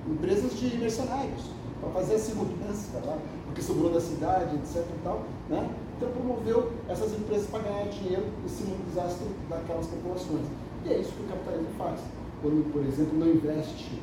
empresas 0.08 0.58
de 0.58 0.76
mercenários, 0.78 1.56
para 1.80 1.90
fazer 1.90 2.14
a 2.14 2.18
segurança 2.18 2.98
lá, 3.04 3.18
porque 3.44 3.60
sobrou 3.60 3.92
da 3.92 4.00
cidade, 4.00 4.56
etc. 4.56 4.76
E 4.76 5.02
tal, 5.04 5.22
né? 5.48 5.68
Então 5.96 6.10
promoveu 6.10 6.72
essas 6.88 7.12
empresas 7.12 7.48
para 7.48 7.60
ganhar 7.60 7.88
dinheiro 7.88 8.24
em 8.44 8.48
cima 8.48 8.76
do 8.76 8.88
desastre 8.88 9.26
daquelas 9.48 9.86
populações. 9.86 10.46
E 10.84 10.92
é 10.92 10.98
isso 10.98 11.12
que 11.12 11.22
o 11.22 11.26
capitalismo 11.26 11.68
faz. 11.78 12.00
Quando, 12.42 12.72
por 12.72 12.84
exemplo, 12.84 13.18
não 13.18 13.28
investe 13.28 14.00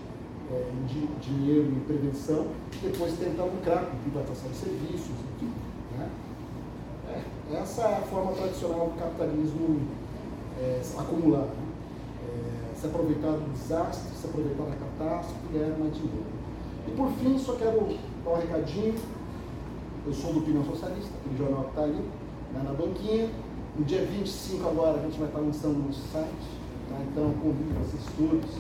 é, 0.51 0.72
de, 0.88 1.07
dinheiro 1.22 1.69
em 1.69 1.80
prevenção, 1.81 2.47
depois 2.81 3.13
tenta 3.13 3.43
lucrar 3.43 3.85
com 3.85 3.97
privatização 3.97 4.49
de 4.49 4.57
serviços, 4.57 5.15
enfim. 5.35 5.53
Né? 5.97 6.09
É, 7.09 7.57
essa 7.57 7.81
é 7.83 7.97
a 7.97 8.01
forma 8.01 8.31
tradicional 8.33 8.88
do 8.88 8.99
capitalismo 8.99 9.81
é, 10.59 10.81
acumular. 10.97 11.45
Né? 11.45 11.63
se 12.83 12.88
aproveitar 12.88 13.31
do 13.31 13.53
desastre, 13.53 14.13
se 14.13 14.27
aproveitar 14.27 14.63
da 14.65 14.75
catástrofe 14.75 15.39
e 15.49 15.57
ganhar 15.57 15.77
mais 15.80 15.95
dinheiro. 15.95 16.25
E 16.85 16.91
por 16.91 17.09
fim, 17.13 17.39
só 17.39 17.53
quero 17.53 17.88
dar 18.25 18.31
um 18.31 18.35
recadinho. 18.35 18.95
Eu 20.06 20.14
sou 20.14 20.33
do 20.33 20.40
Opinião 20.40 20.65
Socialista, 20.65 21.11
aquele 21.19 21.38
jornal 21.38 21.64
que 21.64 21.69
está 21.69 21.83
ali, 21.83 22.01
né, 22.53 22.61
na 22.64 22.73
banquinha. 22.73 23.30
No 23.77 23.85
dia 23.85 24.06
25 24.06 24.67
agora 24.67 24.99
a 24.99 25.03
gente 25.03 25.17
vai 25.17 25.27
estar 25.30 25.40
lançando 25.40 25.80
o 25.80 25.88
nosso 25.88 26.01
site. 26.11 26.45
Tá? 26.90 26.98
Então 27.09 27.33
convido 27.41 27.73
vocês 27.80 28.03
todos 28.17 28.51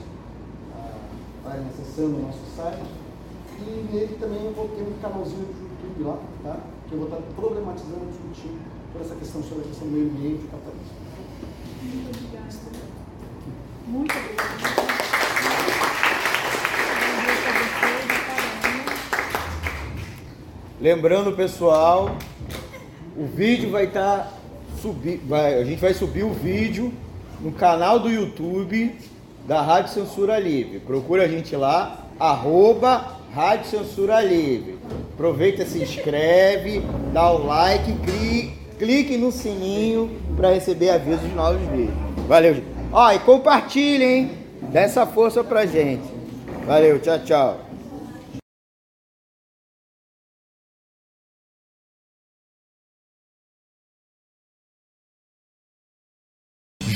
a 0.73 0.97
estarem 1.37 1.67
acessando 1.67 2.15
o 2.15 2.21
nosso 2.21 2.39
site. 2.55 2.83
E 3.59 3.93
nele 3.93 4.17
também 4.19 4.45
eu 4.45 4.53
vou 4.53 4.69
ter 4.69 4.83
um 4.83 4.93
canalzinho 5.01 5.45
do 5.45 5.89
YouTube 5.89 6.03
lá, 6.09 6.17
tá? 6.43 6.59
que 6.87 6.93
eu 6.93 6.99
vou 6.99 7.07
estar 7.07 7.21
problematizando, 7.35 8.07
discutindo 8.09 8.59
por 8.93 9.01
essa 9.01 9.15
questão 9.15 9.43
sobre 9.43 9.65
a 9.65 9.67
questão 9.67 9.87
do 9.87 9.93
meio 9.93 10.09
ambiente 10.09 10.45
e 10.45 10.47
capitalismo. 10.47 11.03
Muito 11.83 12.09
obrigada. 12.17 12.53
Muito 13.87 14.11
obrigada. 14.11 14.82
Lembrando, 20.83 21.31
pessoal, 21.31 22.17
o 23.15 23.25
vídeo 23.25 23.71
vai 23.71 23.85
estar 23.85 24.17
tá 24.17 24.31
subir, 24.81 25.21
a 25.31 25.63
gente 25.63 25.79
vai 25.79 25.93
subir 25.93 26.25
o 26.25 26.33
vídeo 26.33 26.91
no 27.39 27.53
canal 27.53 27.99
do 27.99 28.09
YouTube 28.09 28.93
da 29.47 29.61
Rádio 29.61 29.93
Censura 29.93 30.37
Livre. 30.37 30.81
Procura 30.81 31.23
a 31.23 31.27
gente 31.29 31.55
lá, 31.55 32.05
arroba 32.19 33.15
Rádio 33.33 33.67
Censura 33.67 34.19
Livre. 34.19 34.77
Aproveita, 35.13 35.65
se 35.65 35.81
inscreve, 35.81 36.83
dá 37.13 37.31
o 37.31 37.45
like, 37.45 37.93
clique, 37.99 38.53
clique 38.77 39.17
no 39.17 39.31
sininho 39.31 40.11
para 40.35 40.51
receber 40.51 40.89
avisos 40.89 41.21
de 41.21 41.33
novos 41.33 41.61
vídeos. 41.69 41.95
Valeu. 42.27 42.61
Ó, 42.91 43.09
e 43.09 43.19
compartilhe, 43.19 44.03
hein? 44.03 44.31
Dá 44.63 44.81
essa 44.81 45.05
força 45.05 45.45
pra 45.45 45.65
gente. 45.65 46.03
Valeu, 46.67 46.99
tchau, 46.99 47.19
tchau. 47.19 47.62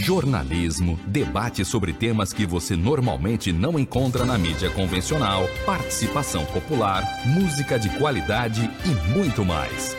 Jornalismo, 0.00 0.98
debate 1.06 1.62
sobre 1.62 1.92
temas 1.92 2.32
que 2.32 2.46
você 2.46 2.74
normalmente 2.74 3.52
não 3.52 3.78
encontra 3.78 4.24
na 4.24 4.38
mídia 4.38 4.70
convencional, 4.70 5.46
participação 5.66 6.44
popular, 6.46 7.04
música 7.26 7.78
de 7.78 7.90
qualidade 7.98 8.68
e 8.86 9.12
muito 9.12 9.44
mais. 9.44 9.94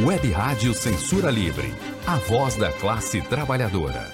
Web 0.00 0.28
Rádio 0.32 0.74
Censura 0.74 1.30
Livre, 1.30 1.72
a 2.04 2.16
voz 2.16 2.56
da 2.56 2.72
classe 2.72 3.22
trabalhadora. 3.22 4.12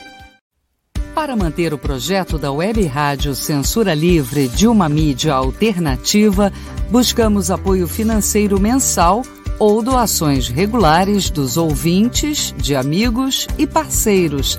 Para 1.14 1.34
manter 1.34 1.72
o 1.72 1.78
projeto 1.78 2.36
da 2.36 2.52
Web 2.52 2.84
Rádio 2.84 3.34
Censura 3.34 3.94
Livre 3.94 4.46
de 4.46 4.68
uma 4.68 4.90
mídia 4.90 5.32
alternativa, 5.32 6.52
buscamos 6.90 7.50
apoio 7.50 7.88
financeiro 7.88 8.60
mensal 8.60 9.22
ou 9.58 9.82
doações 9.82 10.48
regulares 10.48 11.30
dos 11.30 11.56
ouvintes, 11.56 12.54
de 12.58 12.76
amigos 12.76 13.46
e 13.58 13.66
parceiros 13.66 14.58